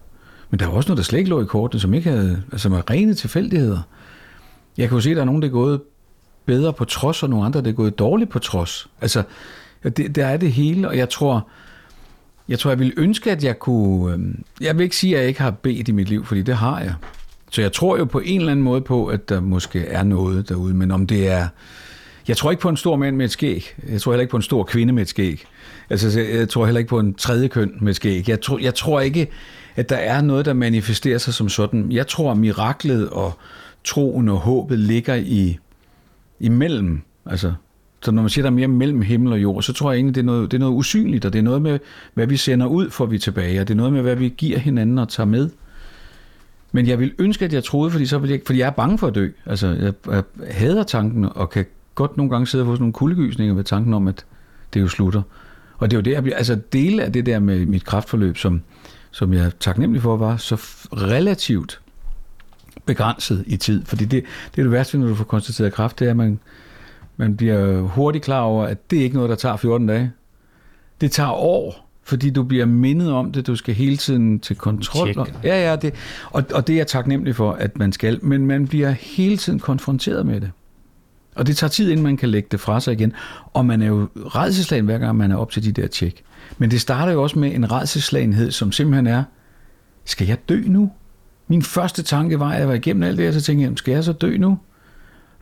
Men 0.50 0.60
der 0.60 0.66
var 0.66 0.72
også 0.72 0.88
noget, 0.88 0.96
der 0.96 1.04
slet 1.04 1.18
ikke 1.18 1.30
lå 1.30 1.42
i 1.42 1.44
kortene, 1.44 1.80
som 1.80 1.94
ikke 1.94 2.10
havde, 2.10 2.42
altså 2.52 2.68
var 2.68 2.90
rene 2.90 3.14
tilfældigheder. 3.14 3.80
Jeg 4.76 4.88
kan 4.88 4.96
jo 4.96 5.00
se, 5.00 5.10
at 5.10 5.16
der 5.16 5.22
er 5.22 5.26
nogen, 5.26 5.42
der 5.42 5.48
er 5.48 5.52
gået 5.52 5.80
bedre 6.46 6.72
på 6.72 6.84
trods, 6.84 7.22
og 7.22 7.30
nogle 7.30 7.46
andre, 7.46 7.62
der 7.62 7.68
er 7.68 7.72
gået 7.72 7.98
dårligt 7.98 8.30
på 8.30 8.38
trods. 8.38 8.88
Altså, 9.00 9.22
det, 9.82 10.14
der 10.14 10.26
er 10.26 10.36
det 10.36 10.52
hele, 10.52 10.88
og 10.88 10.96
jeg 10.96 11.08
tror, 11.08 11.48
jeg 12.48 12.58
tror, 12.58 12.70
jeg 12.70 12.78
ville 12.78 12.94
ønske, 12.96 13.30
at 13.30 13.44
jeg 13.44 13.58
kunne... 13.58 14.12
Øhm, 14.12 14.44
jeg 14.60 14.78
vil 14.78 14.84
ikke 14.84 14.96
sige, 14.96 15.14
at 15.14 15.20
jeg 15.20 15.28
ikke 15.28 15.40
har 15.40 15.50
bedt 15.50 15.88
i 15.88 15.92
mit 15.92 16.08
liv, 16.08 16.24
fordi 16.24 16.42
det 16.42 16.56
har 16.56 16.80
jeg. 16.80 16.94
Så 17.50 17.60
jeg 17.62 17.72
tror 17.72 17.98
jo 17.98 18.04
på 18.04 18.18
en 18.18 18.40
eller 18.40 18.52
anden 18.52 18.64
måde 18.64 18.80
på, 18.80 19.06
at 19.06 19.28
der 19.28 19.40
måske 19.40 19.86
er 19.86 20.02
noget 20.02 20.48
derude, 20.48 20.74
men 20.74 20.90
om 20.90 21.06
det 21.06 21.28
er... 21.28 21.48
Jeg 22.28 22.36
tror 22.36 22.50
ikke 22.50 22.60
på 22.60 22.68
en 22.68 22.76
stor 22.76 22.96
mand 22.96 23.16
med 23.16 23.24
et 23.24 23.30
skæg. 23.30 23.74
Jeg 23.88 24.00
tror 24.00 24.12
heller 24.12 24.20
ikke 24.20 24.30
på 24.30 24.36
en 24.36 24.42
stor 24.42 24.62
kvinde 24.62 24.92
med 24.92 25.02
et 25.02 25.08
skæg. 25.08 25.44
Altså, 25.90 26.20
jeg 26.20 26.48
tror 26.48 26.64
heller 26.64 26.78
ikke 26.78 26.88
på 26.88 26.98
en 26.98 27.14
tredje 27.14 27.48
køn 27.48 27.72
med 27.80 27.90
et 27.90 27.96
skæg. 27.96 28.28
Jeg 28.28 28.40
tror, 28.40 28.58
jeg 28.58 28.74
tror 28.74 29.00
ikke, 29.00 29.28
at 29.76 29.88
der 29.88 29.96
er 29.96 30.20
noget, 30.20 30.46
der 30.46 30.52
manifesterer 30.52 31.18
sig 31.18 31.34
som 31.34 31.48
sådan. 31.48 31.92
Jeg 31.92 32.06
tror, 32.06 32.30
at 32.30 32.38
miraklet 32.38 33.08
og 33.08 33.38
troen 33.84 34.28
og 34.28 34.36
håbet 34.36 34.78
ligger 34.78 35.14
i 35.14 35.58
imellem. 36.40 37.00
Altså, 37.26 37.52
så 38.02 38.10
når 38.10 38.22
man 38.22 38.28
siger, 38.28 38.42
der 38.42 38.50
er 38.50 38.54
mere 38.54 38.68
mellem 38.68 39.02
himmel 39.02 39.32
og 39.32 39.42
jord, 39.42 39.62
så 39.62 39.72
tror 39.72 39.90
jeg 39.90 39.96
egentlig, 39.96 40.14
det 40.14 40.20
er 40.20 40.24
noget, 40.24 40.50
det 40.50 40.56
er 40.56 40.60
noget 40.60 40.74
usynligt, 40.74 41.24
og 41.24 41.32
det 41.32 41.38
er 41.38 41.42
noget 41.42 41.62
med, 41.62 41.78
hvad 42.14 42.26
vi 42.26 42.36
sender 42.36 42.66
ud, 42.66 42.90
får 42.90 43.06
vi 43.06 43.18
tilbage, 43.18 43.60
og 43.60 43.68
det 43.68 43.74
er 43.74 43.76
noget 43.76 43.92
med, 43.92 44.02
hvad 44.02 44.16
vi 44.16 44.34
giver 44.36 44.58
hinanden 44.58 44.98
og 44.98 45.08
tager 45.08 45.26
med. 45.26 45.50
Men 46.72 46.86
jeg 46.86 46.98
vil 46.98 47.12
ønske, 47.18 47.44
at 47.44 47.52
jeg 47.52 47.64
troede, 47.64 47.90
fordi, 47.90 48.06
så 48.06 48.18
ville 48.18 48.32
jeg, 48.34 48.42
fordi 48.46 48.58
jeg 48.58 48.66
er 48.66 48.70
bange 48.70 48.98
for 48.98 49.06
at 49.06 49.14
dø. 49.14 49.28
Altså, 49.46 49.66
jeg, 49.66 49.92
jeg 50.06 50.22
hader 50.50 50.82
tanken, 50.82 51.28
og 51.34 51.50
kan 51.50 51.66
godt 51.94 52.16
nogle 52.16 52.30
gange 52.30 52.46
sidde 52.46 52.62
og 52.62 52.66
få 52.66 52.72
sådan 52.72 52.82
nogle 52.82 52.92
kuldegysninger 52.92 53.54
ved 53.54 53.64
tanken 53.64 53.94
om, 53.94 54.08
at 54.08 54.24
det 54.74 54.80
jo 54.80 54.88
slutter. 54.88 55.22
Og 55.78 55.90
det 55.90 55.96
er 55.96 55.98
jo 55.98 56.02
det, 56.02 56.12
jeg 56.12 56.22
bliver, 56.22 56.36
altså 56.36 56.58
dele 56.72 57.02
af 57.02 57.12
det 57.12 57.26
der 57.26 57.38
med 57.38 57.66
mit 57.66 57.84
kraftforløb, 57.84 58.36
som, 58.36 58.62
som 59.10 59.32
jeg 59.32 59.44
er 59.44 59.50
taknemmelig 59.60 60.02
for, 60.02 60.16
var 60.16 60.36
så 60.36 60.54
relativt 60.92 61.80
begrænset 62.86 63.44
i 63.46 63.56
tid. 63.56 63.84
Fordi 63.84 64.04
det, 64.04 64.24
det 64.54 64.60
er 64.60 64.62
det 64.62 64.72
værste, 64.72 64.98
når 64.98 65.06
du 65.06 65.14
får 65.14 65.24
konstateret 65.24 65.72
kraft, 65.72 65.98
det 65.98 66.06
er, 66.06 66.10
at 66.10 66.16
man, 66.16 66.40
man 67.18 67.36
bliver 67.36 67.80
hurtigt 67.80 68.24
klar 68.24 68.40
over, 68.40 68.64
at 68.64 68.90
det 68.90 68.98
er 68.98 69.02
ikke 69.02 69.16
noget, 69.16 69.30
der 69.30 69.36
tager 69.36 69.56
14 69.56 69.86
dage. 69.86 70.12
Det 71.00 71.10
tager 71.10 71.30
år, 71.30 71.88
fordi 72.02 72.30
du 72.30 72.42
bliver 72.42 72.66
mindet 72.66 73.12
om 73.12 73.32
det. 73.32 73.46
Du 73.46 73.56
skal 73.56 73.74
hele 73.74 73.96
tiden 73.96 74.40
til 74.40 74.56
kontrol. 74.56 75.28
Ja, 75.44 75.70
ja, 75.70 75.76
det, 75.76 75.94
og, 76.30 76.44
og 76.54 76.66
det 76.66 76.72
er 76.72 76.76
jeg 76.76 76.86
taknemmelig 76.86 77.36
for, 77.36 77.52
at 77.52 77.78
man 77.78 77.92
skal. 77.92 78.24
Men 78.24 78.46
man 78.46 78.66
bliver 78.68 78.90
hele 78.90 79.36
tiden 79.36 79.58
konfronteret 79.58 80.26
med 80.26 80.40
det. 80.40 80.50
Og 81.34 81.46
det 81.46 81.56
tager 81.56 81.68
tid, 81.68 81.90
inden 81.90 82.02
man 82.02 82.16
kan 82.16 82.28
lægge 82.28 82.48
det 82.50 82.60
fra 82.60 82.80
sig 82.80 82.92
igen. 82.92 83.12
Og 83.52 83.66
man 83.66 83.82
er 83.82 83.86
jo 83.86 84.08
redselslagen, 84.16 84.84
hver 84.84 84.98
gang 84.98 85.16
man 85.16 85.32
er 85.32 85.36
op 85.36 85.50
til 85.50 85.64
de 85.64 85.72
der 85.72 85.86
tjek. 85.86 86.22
Men 86.58 86.70
det 86.70 86.80
starter 86.80 87.12
jo 87.12 87.22
også 87.22 87.38
med 87.38 87.54
en 87.54 87.72
redselslagenhed, 87.72 88.50
som 88.50 88.72
simpelthen 88.72 89.06
er, 89.06 89.24
skal 90.04 90.26
jeg 90.26 90.48
dø 90.48 90.62
nu? 90.66 90.90
Min 91.48 91.62
første 91.62 92.02
tanke 92.02 92.40
var, 92.40 92.50
at 92.52 92.60
jeg 92.60 92.68
var 92.68 92.74
igennem 92.74 93.02
alt 93.02 93.18
det 93.18 93.24
her, 93.24 93.32
så 93.32 93.40
tænkte 93.40 93.64
jeg, 93.64 93.72
skal 93.76 93.92
jeg 93.92 94.04
så 94.04 94.12
dø 94.12 94.36
nu? 94.36 94.58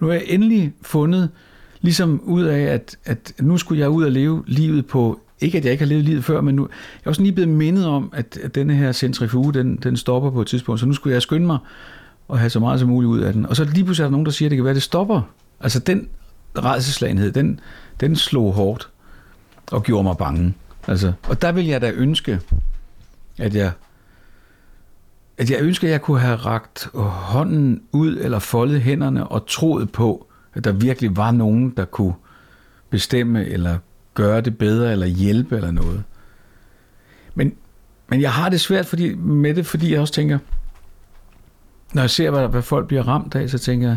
Nu 0.00 0.06
har 0.06 0.14
jeg 0.14 0.24
endelig 0.26 0.72
fundet, 0.82 1.30
ligesom 1.86 2.20
ud 2.24 2.42
af, 2.42 2.60
at, 2.60 2.96
at 3.04 3.32
nu 3.40 3.58
skulle 3.58 3.80
jeg 3.80 3.88
ud 3.88 4.04
og 4.04 4.12
leve 4.12 4.44
livet 4.46 4.86
på, 4.86 5.20
ikke 5.40 5.58
at 5.58 5.64
jeg 5.64 5.72
ikke 5.72 5.84
har 5.84 5.88
levet 5.88 6.04
livet 6.04 6.24
før, 6.24 6.40
men 6.40 6.54
nu, 6.54 6.62
jeg 6.62 7.06
er 7.06 7.10
også 7.10 7.22
lige 7.22 7.32
blevet 7.32 7.48
mindet 7.48 7.86
om, 7.86 8.10
at, 8.14 8.38
at 8.42 8.54
denne 8.54 8.74
her 8.74 8.92
centrifuge, 8.92 9.52
den, 9.54 9.76
den 9.76 9.96
stopper 9.96 10.30
på 10.30 10.40
et 10.40 10.46
tidspunkt, 10.46 10.80
så 10.80 10.86
nu 10.86 10.92
skulle 10.92 11.14
jeg 11.14 11.22
skynde 11.22 11.46
mig 11.46 11.58
og 12.28 12.38
have 12.38 12.50
så 12.50 12.60
meget 12.60 12.80
som 12.80 12.88
muligt 12.88 13.08
ud 13.08 13.20
af 13.20 13.32
den. 13.32 13.46
Og 13.46 13.56
så 13.56 13.64
lige 13.64 13.84
pludselig 13.84 14.04
er 14.04 14.06
der 14.06 14.10
nogen, 14.10 14.26
der 14.26 14.32
siger, 14.32 14.46
at 14.46 14.50
det 14.50 14.56
kan 14.56 14.64
være, 14.64 14.70
at 14.70 14.74
det 14.74 14.82
stopper. 14.82 15.22
Altså 15.60 15.78
den 15.78 16.08
redselslagenhed, 16.58 17.32
den, 17.32 17.60
den 18.00 18.16
slog 18.16 18.52
hårdt 18.52 18.88
og 19.70 19.82
gjorde 19.82 20.02
mig 20.02 20.16
bange. 20.16 20.54
Altså, 20.88 21.12
og 21.22 21.42
der 21.42 21.52
vil 21.52 21.66
jeg 21.66 21.80
da 21.80 21.90
ønske, 21.90 22.40
at 23.38 23.54
jeg 23.54 23.72
at 25.38 25.50
jeg 25.50 25.60
ønsker, 25.60 25.88
at 25.88 25.92
jeg 25.92 26.02
kunne 26.02 26.20
have 26.20 26.36
ragt 26.36 26.88
hånden 26.94 27.82
ud 27.92 28.16
eller 28.16 28.38
foldet 28.38 28.82
hænderne 28.82 29.26
og 29.26 29.46
troet 29.46 29.92
på, 29.92 30.25
at 30.56 30.64
der 30.64 30.72
virkelig 30.72 31.16
var 31.16 31.30
nogen, 31.30 31.70
der 31.70 31.84
kunne 31.84 32.14
bestemme 32.90 33.46
eller 33.46 33.78
gøre 34.14 34.40
det 34.40 34.58
bedre 34.58 34.92
eller 34.92 35.06
hjælpe 35.06 35.56
eller 35.56 35.70
noget. 35.70 36.02
Men, 37.34 37.52
men 38.08 38.20
jeg 38.20 38.32
har 38.32 38.48
det 38.48 38.60
svært 38.60 38.86
fordi, 38.86 39.14
med 39.14 39.54
det, 39.54 39.66
fordi 39.66 39.92
jeg 39.92 40.00
også 40.00 40.12
tænker, 40.12 40.38
når 41.92 42.02
jeg 42.02 42.10
ser, 42.10 42.30
hvad, 42.30 42.48
hvad 42.48 42.62
folk 42.62 42.86
bliver 42.86 43.08
ramt 43.08 43.34
af, 43.34 43.50
så 43.50 43.58
tænker 43.58 43.88
jeg, 43.88 43.96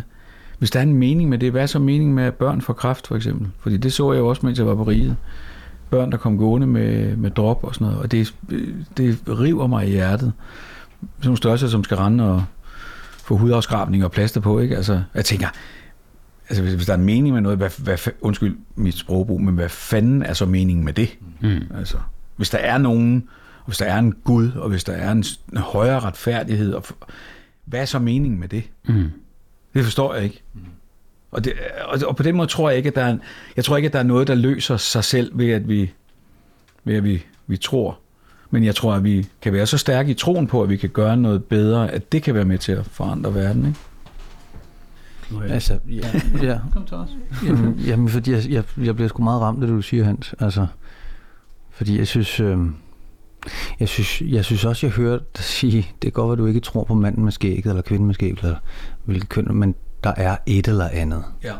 hvis 0.59 0.71
der 0.71 0.79
er 0.79 0.83
en 0.83 0.93
mening 0.93 1.29
med 1.29 1.37
det, 1.37 1.51
hvad 1.51 1.61
er 1.61 1.65
så 1.65 1.79
meningen 1.79 2.15
med 2.15 2.23
at 2.23 2.33
børn 2.33 2.61
får 2.61 2.73
kræft 2.73 3.07
for 3.07 3.15
eksempel? 3.15 3.47
Fordi 3.59 3.77
det 3.77 3.93
så 3.93 4.11
jeg 4.11 4.19
jo 4.19 4.27
også, 4.27 4.45
mens 4.45 4.59
jeg 4.59 4.67
var 4.67 4.75
på 4.75 4.83
riget. 4.83 5.15
Børn, 5.89 6.11
der 6.11 6.17
kom 6.17 6.37
gående 6.37 6.67
med, 6.67 7.17
med 7.17 7.31
drop 7.31 7.63
og 7.63 7.75
sådan 7.75 7.87
noget, 7.87 8.03
og 8.03 8.11
det, 8.11 8.35
det 8.97 9.19
river 9.27 9.67
mig 9.67 9.87
i 9.87 9.91
hjertet 9.91 10.33
sådan 11.01 11.27
nogle 11.27 11.37
størrelser, 11.37 11.67
som 11.67 11.83
skal 11.83 11.97
rende 11.97 12.31
og 12.31 12.43
få 13.23 13.37
hudafskrabning 13.37 14.05
og 14.05 14.11
plaster 14.11 14.41
på, 14.41 14.59
ikke? 14.59 14.75
Altså, 14.75 15.01
jeg 15.15 15.25
tænker, 15.25 15.47
altså 16.49 16.63
hvis, 16.63 16.73
hvis 16.73 16.85
der 16.85 16.93
er 16.93 16.97
en 16.97 17.05
mening 17.05 17.33
med 17.33 17.41
noget, 17.41 17.57
hvad, 17.57 17.69
hvad, 17.77 17.97
undskyld 18.21 18.57
mit 18.75 18.97
sprogbrug, 18.97 19.41
men 19.41 19.55
hvad 19.55 19.69
fanden 19.69 20.23
er 20.23 20.33
så 20.33 20.45
meningen 20.45 20.85
med 20.85 20.93
det? 20.93 21.17
Mm. 21.39 21.61
Altså, 21.77 21.97
hvis 22.35 22.49
der 22.49 22.57
er 22.57 22.77
nogen, 22.77 23.29
og 23.59 23.65
hvis 23.65 23.77
der 23.77 23.85
er 23.85 23.99
en 23.99 24.13
Gud, 24.23 24.51
og 24.51 24.69
hvis 24.69 24.83
der 24.83 24.93
er 24.93 25.11
en, 25.11 25.23
en 25.51 25.57
højere 25.57 25.99
retfærdighed, 25.99 26.73
og, 26.73 26.85
hvad 27.69 27.81
er 27.81 27.85
så 27.85 27.99
meningen 27.99 28.39
med 28.39 28.47
det? 28.47 28.63
Mm. 28.87 29.11
Det 29.73 29.83
forstår 29.83 30.13
jeg 30.13 30.23
ikke. 30.23 30.41
Og, 31.31 31.45
det, 31.45 31.53
og, 31.85 31.99
og 32.07 32.15
på 32.15 32.23
den 32.23 32.35
måde 32.35 32.47
tror 32.47 32.69
jeg 32.69 32.77
ikke, 32.77 32.87
at 32.87 32.95
der 32.95 33.03
er, 33.03 33.17
jeg 33.55 33.65
tror 33.65 33.77
ikke, 33.77 33.87
at 33.87 33.93
der 33.93 33.99
er 33.99 34.03
noget, 34.03 34.27
der 34.27 34.35
løser 34.35 34.77
sig 34.77 35.03
selv 35.03 35.37
ved, 35.37 35.51
at 35.51 35.69
vi, 35.69 35.91
ved 36.83 36.95
at 36.95 37.03
vi, 37.03 37.25
vi 37.47 37.57
tror. 37.57 37.99
Men 38.51 38.63
jeg 38.63 38.75
tror, 38.75 38.93
at 38.93 39.03
vi 39.03 39.27
kan 39.41 39.53
være 39.53 39.65
så 39.65 39.77
stærke 39.77 40.11
i 40.11 40.13
troen 40.13 40.47
på, 40.47 40.63
at 40.63 40.69
vi 40.69 40.77
kan 40.77 40.89
gøre 40.89 41.17
noget 41.17 41.43
bedre, 41.43 41.91
at 41.91 42.11
det 42.11 42.23
kan 42.23 42.35
være 42.35 42.45
med 42.45 42.57
til 42.57 42.71
at 42.71 42.85
forandre 42.85 43.35
verden. 43.35 43.65
Ikke? 43.65 43.79
Altså, 45.49 45.79
ja, 45.87 46.21
ja. 46.47 46.59
Kom 46.73 46.85
til 46.85 46.97
os. 46.97 47.09
Jamen, 47.45 47.79
jamen 47.79 48.09
fordi 48.09 48.31
jeg, 48.31 48.49
jeg, 48.49 48.63
jeg 48.77 48.95
bliver 48.95 49.07
sgu 49.07 49.23
meget 49.23 49.41
ramt 49.41 49.63
af 49.63 49.67
det, 49.67 49.75
du 49.75 49.81
siger, 49.81 50.03
Hans. 50.03 50.35
Altså, 50.39 50.67
fordi 51.71 51.97
jeg 51.97 52.07
synes, 52.07 52.39
øh, 52.39 52.57
jeg 53.79 53.87
synes, 53.87 54.21
jeg 54.21 54.45
synes 54.45 54.65
også, 54.65 54.85
jeg 54.87 54.93
hører 54.93 55.19
dig 55.35 55.43
sige, 55.43 55.77
det 55.81 56.01
kan 56.01 56.11
godt 56.11 56.31
at 56.31 56.37
du 56.37 56.45
ikke 56.45 56.59
tror 56.59 56.83
på 56.83 56.93
manden 56.93 57.23
med 57.23 57.31
skægget, 57.31 57.65
eller 57.65 57.81
kvinden 57.81 58.07
med 58.07 58.13
skægget, 58.13 58.43
eller 58.43 58.57
hvilket 59.05 59.29
køn, 59.29 59.47
men 59.51 59.75
der 60.03 60.13
er 60.17 60.37
et 60.45 60.67
eller 60.67 60.87
andet. 60.87 61.23
Ja. 61.43 61.53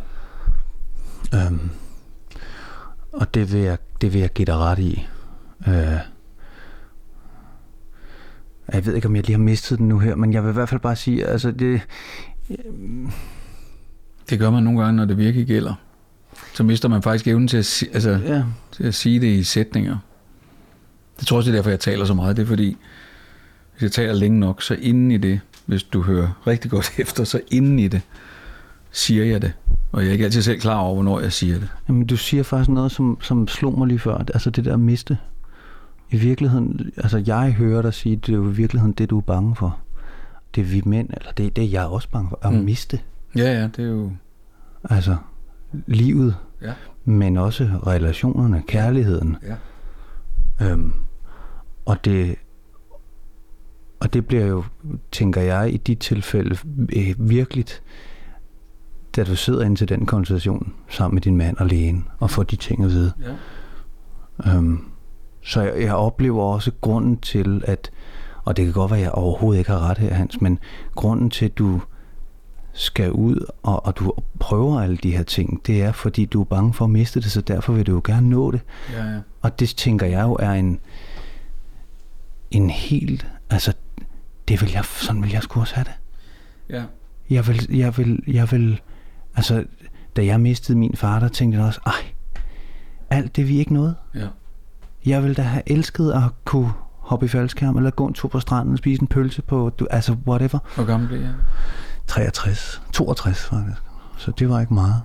Øhm, 1.34 1.70
og 3.14 3.34
det 3.34 3.54
vil, 3.54 3.62
jeg, 3.62 3.78
det 4.02 4.14
vil 4.14 4.22
jeg 4.22 4.34
give 4.34 4.46
dig 4.46 4.56
ret 4.56 4.80
i. 4.80 5.08
Øh, 5.68 6.00
jeg 8.74 8.86
ved 8.86 8.96
ikke, 8.96 9.08
om 9.08 9.16
jeg 9.16 9.26
lige 9.26 9.38
har 9.38 9.44
mistet 9.44 9.80
den 9.80 9.88
nu 9.88 10.00
her, 10.00 10.16
men 10.16 10.34
jeg 10.34 10.44
vil 10.44 10.50
i 10.50 10.54
hvert 10.54 10.70
fald 10.70 10.82
bare 10.82 10.96
sige, 10.96 11.26
altså 11.26 11.52
det, 11.52 11.82
Det 14.30 14.40
gør 14.40 14.50
man 14.50 14.64
nogle 14.64 14.84
gange, 14.84 14.98
når 14.98 15.06
det 15.06 15.18
virkelig 15.18 15.48
gælder. 15.48 15.74
Så 16.54 16.64
mister 16.64 16.90
man 16.90 17.02
faktisk 17.02 17.28
evnen 17.28 17.48
til 17.48 17.58
at, 17.58 17.66
si- 17.66 17.88
altså, 17.94 18.10
ja, 18.10 18.44
til 18.72 18.84
at 18.84 18.96
sige 18.96 19.20
det 19.20 19.28
i 19.28 19.44
sætninger. 19.44 19.98
Det 21.20 21.28
tror 21.28 21.36
jeg 21.36 21.38
også, 21.38 21.52
det 21.52 21.56
er 21.56 21.60
derfor, 21.60 21.70
jeg 21.70 21.80
taler 21.80 22.06
så 22.06 22.14
meget. 22.14 22.38
Det 22.38 22.44
er 22.44 22.48
fordi, 22.48 22.78
hvis 23.74 23.82
jeg 23.82 23.92
taler 23.92 24.14
længe 24.14 24.40
nok, 24.40 24.62
så 24.62 24.74
inden 24.74 25.12
i 25.12 25.18
det, 25.18 25.40
hvis 25.66 25.84
du 25.84 26.02
hører 26.02 26.42
rigtig 26.48 26.72
godt 26.72 26.92
efter, 26.98 27.24
så 27.24 27.42
inden 27.52 27.80
i 27.80 27.88
det, 27.88 28.02
siger 28.92 29.26
jeg 29.26 29.42
det. 29.42 29.54
Og 29.92 30.02
jeg 30.02 30.08
er 30.08 30.12
ikke 30.14 30.26
altid 30.26 30.42
selv 30.42 30.60
klar 30.60 30.80
over, 30.80 30.94
hvornår 30.94 31.20
jeg 31.20 31.34
siger 31.34 31.60
det. 31.60 31.70
Jamen, 31.88 32.06
du 32.08 32.18
siger 32.18 32.44
faktisk 32.44 32.70
noget, 32.70 32.92
som, 32.92 33.18
som 33.22 33.48
slog 33.48 33.78
mig 33.78 33.88
lige 33.88 34.00
før. 34.00 34.18
Altså 34.18 34.50
det 34.50 34.66
der 34.66 34.78
miste. 34.78 35.18
I 36.12 36.18
virkeligheden, 36.18 36.92
altså 36.98 37.24
jeg 37.26 37.54
hører 37.54 37.82
dig 37.82 37.94
sige, 37.94 38.16
det 38.16 38.30
er 38.30 38.38
jo 38.38 38.50
i 38.50 38.54
virkeligheden 38.54 38.94
det, 38.94 39.10
du 39.10 39.18
er 39.18 39.22
bange 39.22 39.56
for. 39.56 39.78
Det 40.56 40.62
er 40.62 40.66
vi 40.66 40.82
mænd, 40.86 41.10
eller 41.18 41.32
det, 41.32 41.56
det 41.56 41.64
er 41.64 41.68
jeg 41.68 41.86
også 41.86 42.10
bange 42.10 42.30
for, 42.30 42.40
at 42.42 42.54
mm. 42.54 42.60
miste. 42.60 43.00
Ja, 43.36 43.54
ja, 43.54 43.64
det 43.68 43.80
er 43.80 43.90
jo... 43.90 44.12
Altså 44.84 45.16
livet, 45.88 46.36
Ja, 46.62 46.74
men 47.06 47.38
også 47.38 47.64
relationerne, 47.88 48.64
kærligheden. 48.68 49.38
ja. 49.44 49.56
Øhm, 50.72 50.94
og 51.86 52.06
det 52.06 52.36
og 54.00 54.14
det 54.14 54.28
bliver 54.28 54.46
jo, 54.46 54.64
tænker 55.12 55.42
jeg, 55.42 55.74
i 55.74 55.78
de 55.78 55.96
tilfælde 55.96 56.58
øh, 56.96 57.30
virkeligt, 57.30 57.84
da 59.16 59.24
du 59.24 59.36
sidder 59.36 59.66
ind 59.66 59.78
til 59.78 59.90
den 59.90 60.06
konversation 60.06 60.74
sammen 60.90 61.16
med 61.16 61.22
din 61.22 61.38
mand 61.38 61.58
og 61.58 61.66
lægen, 61.68 62.08
og 62.20 62.30
får 62.30 62.44
de 62.44 62.56
ting 62.56 62.84
at 62.84 62.90
vide. 62.90 63.14
ja. 64.46 64.56
Øhm, 64.56 64.86
så 65.44 65.62
jeg, 65.62 65.82
jeg 65.82 65.94
oplever 65.96 66.44
også 66.44 66.72
grunden 66.82 67.18
til, 67.18 67.64
at, 67.68 67.92
og 68.44 68.58
det 68.58 68.66
kan 68.66 68.74
godt 68.74 68.92
være, 68.92 69.00
at 69.00 69.04
jeg 69.04 69.12
overhovedet 69.12 69.60
ikke 69.60 69.72
har 69.72 69.90
ret 69.90 69.98
her, 69.98 70.14
Hans, 70.14 70.42
men 70.42 70.60
grunden 70.96 71.30
til, 71.30 71.46
at 71.46 71.58
du 71.58 71.82
skal 72.74 73.12
ud, 73.12 73.46
og, 73.64 73.86
og 73.86 73.98
du 73.98 74.14
prøver 74.40 74.82
alle 74.82 74.98
de 74.98 75.12
her 75.18 75.24
ting, 75.24 75.62
det 75.68 75.84
er, 75.84 75.92
fordi 75.92 76.26
du 76.26 76.42
er 76.42 76.46
bange 76.46 76.74
for 76.74 76.86
at 76.86 76.92
miste 76.92 77.22
det, 77.22 77.32
så 77.32 77.42
derfor 77.42 77.74
vil 77.74 77.88
du 77.88 77.92
jo 77.92 78.02
gerne 78.06 78.30
nå 78.30 78.52
det. 78.52 78.62
ja, 78.94 79.06
ja. 79.06 79.20
Og 79.42 79.60
det 79.60 79.70
tænker 79.70 80.06
jeg 80.06 80.22
jo 80.22 80.38
er 80.40 80.52
en, 80.52 80.80
en 82.52 82.70
helt, 82.70 83.28
altså, 83.50 83.74
det 84.48 84.62
vil 84.62 84.72
jeg, 84.72 84.86
sådan 84.86 85.24
vil 85.24 85.32
jeg 85.32 85.44
sgu 85.44 85.60
også 85.60 85.76
have 85.76 85.86
det. 85.86 85.94
ja. 86.76 86.84
jeg 87.30 87.48
vil, 87.48 87.68
jeg 87.78 87.98
vil, 87.98 88.24
jeg 88.28 88.52
vil, 88.52 88.82
altså, 89.36 89.66
da 90.16 90.26
jeg 90.26 90.42
mistede 90.42 90.78
min 90.78 90.96
far, 90.96 91.20
der 91.20 91.28
tænkte 91.28 91.58
jeg 91.58 91.68
også, 91.68 91.80
ej, 91.86 92.14
alt 93.10 93.36
det 93.36 93.48
vi 93.48 93.60
ikke 93.60 93.74
nåede. 93.74 93.96
Ja. 94.16 94.28
Jeg 95.06 95.24
ville 95.24 95.36
da 95.36 95.42
have 95.42 95.64
elsket 95.66 96.12
at 96.12 96.22
kunne 96.46 96.72
hoppe 97.00 97.26
i 97.26 97.30
faldskærm, 97.30 97.78
eller 97.78 97.92
gå 97.92 98.08
en 98.08 98.14
tur 98.14 98.30
på 98.30 98.40
stranden 98.40 98.72
og 98.74 98.78
spise 98.78 99.02
en 99.02 99.08
pølse 99.08 99.42
på, 99.42 99.72
du, 99.80 99.88
altså 99.92 100.16
whatever. 100.28 100.60
Hvor 100.76 100.86
gammel 100.86 101.08
blev 101.08 101.20
jeg? 101.22 101.34
63, 102.10 102.82
62 102.94 103.46
faktisk. 103.46 103.82
Så 104.18 104.32
det 104.40 104.50
var 104.50 104.60
ikke 104.62 104.74
meget. 104.74 105.02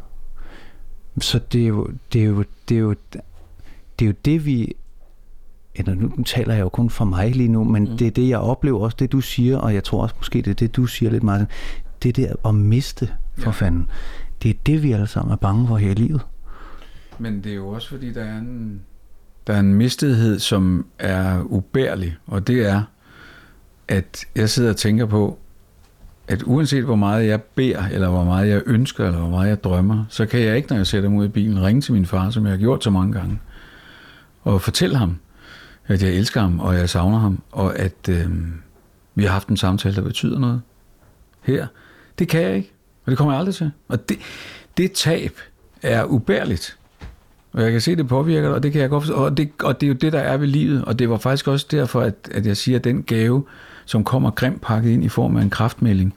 Så 1.20 1.38
det 1.52 1.62
er 1.62 1.66
jo, 1.66 1.88
det 2.12 2.20
er 2.20 2.26
jo, 2.26 2.44
det 2.68 2.74
er 2.76 2.80
jo, 2.80 2.94
det 3.98 4.04
er 4.04 4.06
jo 4.06 4.14
det, 4.24 4.46
vi, 4.46 4.72
eller 5.74 5.94
nu 5.94 6.22
taler 6.26 6.54
jeg 6.54 6.60
jo 6.62 6.68
kun 6.68 6.90
for 6.90 7.04
mig 7.04 7.30
lige 7.30 7.48
nu, 7.48 7.64
men 7.64 7.84
mm. 7.90 7.98
det 7.98 8.06
er 8.06 8.10
det, 8.10 8.28
jeg 8.28 8.38
oplever 8.38 8.80
også, 8.80 8.96
det 9.00 9.12
du 9.12 9.20
siger, 9.20 9.58
og 9.58 9.74
jeg 9.74 9.84
tror 9.84 10.02
også 10.02 10.14
måske, 10.18 10.42
det 10.42 10.50
er 10.50 10.54
det, 10.54 10.76
du 10.76 10.86
siger 10.86 11.10
lidt, 11.10 11.22
Martin. 11.22 11.46
Det 12.02 12.16
der 12.16 12.34
at 12.48 12.54
miste, 12.54 13.08
for 13.36 13.44
Ja. 13.44 13.50
fanden. 13.50 13.88
Det 14.42 14.50
er 14.50 14.54
det, 14.66 14.82
vi 14.82 14.92
alle 14.92 15.06
sammen 15.06 15.32
er 15.32 15.36
bange 15.36 15.66
for 15.68 15.76
her 15.76 15.90
i 15.90 15.94
livet. 15.94 16.20
Men 17.18 17.44
det 17.44 17.52
er 17.52 17.56
jo 17.56 17.68
også 17.68 17.88
fordi, 17.88 18.12
der 18.12 18.24
er 18.24 18.38
en, 18.38 18.80
der 19.46 19.54
er 19.54 19.60
en 19.60 19.74
mistethed, 19.74 20.38
som 20.38 20.86
er 20.98 21.42
ubærlig, 21.42 22.16
og 22.26 22.46
det 22.46 22.66
er, 22.66 22.82
at 23.88 24.24
jeg 24.34 24.50
sidder 24.50 24.70
og 24.70 24.76
tænker 24.76 25.06
på, 25.06 25.38
at 26.28 26.42
uanset 26.46 26.84
hvor 26.84 26.96
meget 26.96 27.26
jeg 27.26 27.42
beder, 27.42 27.84
eller 27.92 28.08
hvor 28.08 28.24
meget 28.24 28.48
jeg 28.48 28.62
ønsker, 28.66 29.06
eller 29.06 29.18
hvor 29.18 29.28
meget 29.28 29.48
jeg 29.48 29.64
drømmer, 29.64 30.04
så 30.08 30.26
kan 30.26 30.40
jeg 30.40 30.56
ikke, 30.56 30.68
når 30.68 30.76
jeg 30.76 30.86
sætter 30.86 31.08
mig 31.08 31.18
ud 31.18 31.24
i 31.24 31.28
bilen, 31.28 31.62
ringe 31.62 31.80
til 31.80 31.92
min 31.92 32.06
far, 32.06 32.30
som 32.30 32.44
jeg 32.44 32.52
har 32.52 32.58
gjort 32.58 32.84
så 32.84 32.90
mange 32.90 33.12
gange, 33.12 33.40
og 34.42 34.60
fortælle 34.60 34.96
ham, 34.96 35.16
at 35.86 36.02
jeg 36.02 36.12
elsker 36.12 36.40
ham, 36.40 36.60
og 36.60 36.74
jeg 36.74 36.88
savner 36.88 37.18
ham, 37.18 37.42
og 37.52 37.78
at 37.78 38.08
øh, 38.08 38.26
vi 39.14 39.24
har 39.24 39.30
haft 39.30 39.48
en 39.48 39.56
samtale, 39.56 39.94
der 39.96 40.02
betyder 40.02 40.38
noget 40.38 40.62
her. 41.42 41.66
Det 42.18 42.28
kan 42.28 42.42
jeg 42.42 42.56
ikke, 42.56 42.72
og 43.04 43.10
det 43.10 43.18
kommer 43.18 43.32
jeg 43.32 43.38
aldrig 43.38 43.54
til. 43.54 43.70
Og 43.88 44.08
det, 44.08 44.18
det 44.76 44.92
tab 44.92 45.38
er 45.82 46.04
ubærligt. 46.04 46.78
Og 47.52 47.62
jeg 47.62 47.72
kan 47.72 47.80
se, 47.80 47.96
det 47.96 48.08
påvirker 48.08 48.48
dig, 48.48 48.54
og 48.54 48.62
det 48.62 48.72
kan 48.72 48.80
jeg 48.80 48.90
godt 48.90 49.02
forstå. 49.04 49.14
Og 49.16 49.36
det, 49.36 49.50
og 49.62 49.80
det 49.80 49.86
er 49.86 49.88
jo 49.88 49.94
det, 49.94 50.12
der 50.12 50.18
er 50.18 50.36
ved 50.36 50.46
livet. 50.46 50.84
Og 50.84 50.98
det 50.98 51.10
var 51.10 51.18
faktisk 51.18 51.48
også 51.48 51.66
derfor, 51.70 52.00
at, 52.00 52.14
at 52.30 52.46
jeg 52.46 52.56
siger, 52.56 52.78
at 52.78 52.84
den 52.84 53.02
gave, 53.02 53.44
som 53.84 54.04
kommer 54.04 54.30
grimt 54.30 54.60
pakket 54.60 54.90
ind 54.90 55.04
i 55.04 55.08
form 55.08 55.36
af 55.36 55.42
en 55.42 55.50
kraftmelding, 55.50 56.14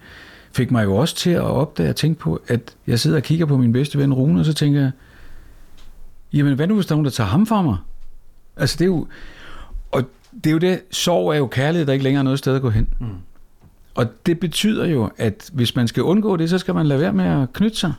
fik 0.51 0.71
mig 0.71 0.83
jo 0.83 0.95
også 0.95 1.15
til 1.15 1.29
at 1.29 1.41
opdage 1.41 1.89
og 1.89 1.95
tænke 1.95 2.19
på, 2.19 2.41
at 2.47 2.75
jeg 2.87 2.99
sidder 2.99 3.17
og 3.17 3.23
kigger 3.23 3.45
på 3.45 3.57
min 3.57 3.73
bedste 3.73 3.97
ven 3.97 4.13
Rune, 4.13 4.39
og 4.39 4.45
så 4.45 4.53
tænker 4.53 4.79
jeg, 4.79 4.91
jamen 6.33 6.55
hvad 6.55 6.67
nu, 6.67 6.75
hvis 6.75 6.85
der 6.85 6.93
er 6.93 6.95
nogen, 6.95 7.05
der 7.05 7.11
tager 7.11 7.27
ham 7.27 7.45
fra 7.45 7.61
mig? 7.61 7.77
Altså 8.57 8.75
det 8.79 8.81
er 8.81 8.89
jo, 8.89 9.07
og 9.91 10.03
det 10.43 10.47
er 10.47 10.51
jo 10.51 10.57
det, 10.57 10.81
sorg 10.91 11.29
er 11.29 11.37
jo 11.37 11.47
kærlighed, 11.47 11.85
der 11.87 11.93
ikke 11.93 12.03
længere 12.03 12.19
er 12.19 12.23
noget 12.23 12.39
sted 12.39 12.55
at 12.55 12.61
gå 12.61 12.69
hen. 12.69 12.87
Mm. 12.99 13.07
Og 13.95 14.05
det 14.25 14.39
betyder 14.39 14.85
jo, 14.85 15.11
at 15.17 15.49
hvis 15.53 15.75
man 15.75 15.87
skal 15.87 16.03
undgå 16.03 16.37
det, 16.37 16.49
så 16.49 16.57
skal 16.57 16.75
man 16.75 16.85
lade 16.85 16.99
være 16.99 17.13
med 17.13 17.25
at 17.25 17.53
knytte 17.53 17.77
sig. 17.77 17.93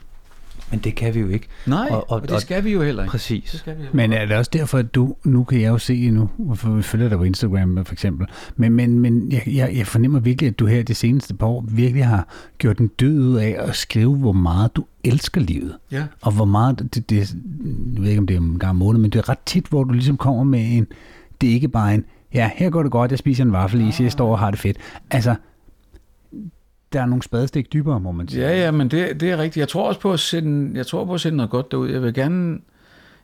Men 0.71 0.81
det 0.81 0.95
kan 0.95 1.15
vi 1.15 1.21
jo 1.21 1.29
ikke. 1.29 1.47
Nej, 1.67 1.89
Og- 1.91 2.11
og, 2.11 2.23
og- 2.23 2.29
det 2.29 2.41
skal 2.41 2.65
vi 2.65 2.73
jo 2.73 2.83
heller 2.83 3.03
ikke. 3.03 3.11
Præcis. 3.11 3.51
Det 3.51 3.61
skal 3.61 3.79
vi 3.79 3.83
Men 3.93 4.13
er 4.13 4.27
det 4.27 4.37
også 4.37 4.51
derfor, 4.55 4.79
at 4.79 4.95
du, 4.95 5.15
nu 5.25 5.45
kan 5.45 5.61
jeg 5.61 5.69
jo 5.69 5.79
se 5.79 6.11
nu, 6.11 6.29
for 6.55 6.71
vi 6.71 6.83
følger 6.83 7.09
dig 7.09 7.19
på 7.19 7.25
Instagram 7.25 7.85
for 7.85 7.93
eksempel, 7.93 8.27
men, 8.57 8.73
men, 8.73 8.99
men 9.01 9.33
jeg, 9.33 9.43
jeg, 9.47 9.71
jeg 9.77 9.87
fornemmer 9.87 10.21
virkelig, 10.21 10.49
at 10.49 10.59
du 10.59 10.67
her 10.67 10.83
de 10.83 10.95
seneste 10.95 11.35
par 11.35 11.47
år 11.47 11.65
virkelig 11.69 12.07
har 12.07 12.29
gjort 12.59 12.79
en 12.79 12.89
død 12.89 13.19
ud 13.29 13.37
af 13.37 13.57
at 13.59 13.77
skrive, 13.77 14.17
hvor 14.17 14.33
meget 14.33 14.77
du 14.77 14.85
elsker 15.05 15.41
livet. 15.41 15.77
Ja. 15.93 16.05
Og 16.23 16.33
hvor 16.33 16.45
meget, 16.45 16.79
det, 16.95 17.11
det, 17.11 17.17
jeg 17.95 18.03
ved 18.03 18.09
ikke, 18.09 18.19
om 18.21 18.27
det 18.27 18.37
er 18.37 18.41
en 18.41 18.59
gang 18.59 18.71
om 18.71 18.77
måneden, 18.77 19.03
men 19.03 19.11
det 19.11 19.19
er 19.19 19.29
ret 19.29 19.39
tit, 19.47 19.67
hvor 19.67 19.85
du 19.85 19.93
ligesom 19.93 20.17
kommer 20.17 20.45
med 20.45 20.77
en, 20.77 20.87
det 21.41 21.49
er 21.49 21.53
ikke 21.55 21.69
bare 21.69 21.95
en, 21.95 22.05
ja, 22.35 22.51
her 22.57 22.71
går 22.71 22.83
det 22.83 22.93
godt, 22.93 23.11
jeg 23.11 23.19
spiser 23.19 23.45
en 23.45 23.53
vaffelis, 23.53 24.01
jeg 24.01 24.13
står 24.13 24.31
og 24.33 24.39
har 24.39 24.51
det 24.51 24.61
fedt. 24.61 24.77
Altså, 25.11 25.35
der 26.93 27.01
er 27.01 27.07
nogle 27.07 27.23
spadestik 27.23 27.73
dybere, 27.73 28.01
må 28.01 28.13
man 28.13 28.29
sige. 28.29 28.43
Ja, 28.43 28.65
ja, 28.65 28.71
men 28.71 28.89
det, 28.89 29.21
det 29.21 29.31
er 29.31 29.37
rigtigt. 29.37 29.57
Jeg 29.57 29.69
tror 29.69 29.89
også 29.89 30.01
på 30.01 30.13
at 30.13 30.21
sende, 30.21 30.79
jeg 30.79 30.87
tror 30.87 31.05
på 31.05 31.15
at 31.15 31.21
sende 31.21 31.37
noget 31.37 31.51
godt 31.51 31.71
derud. 31.71 31.89
Jeg 31.89 32.03
vil 32.03 32.15
gerne, 32.15 32.59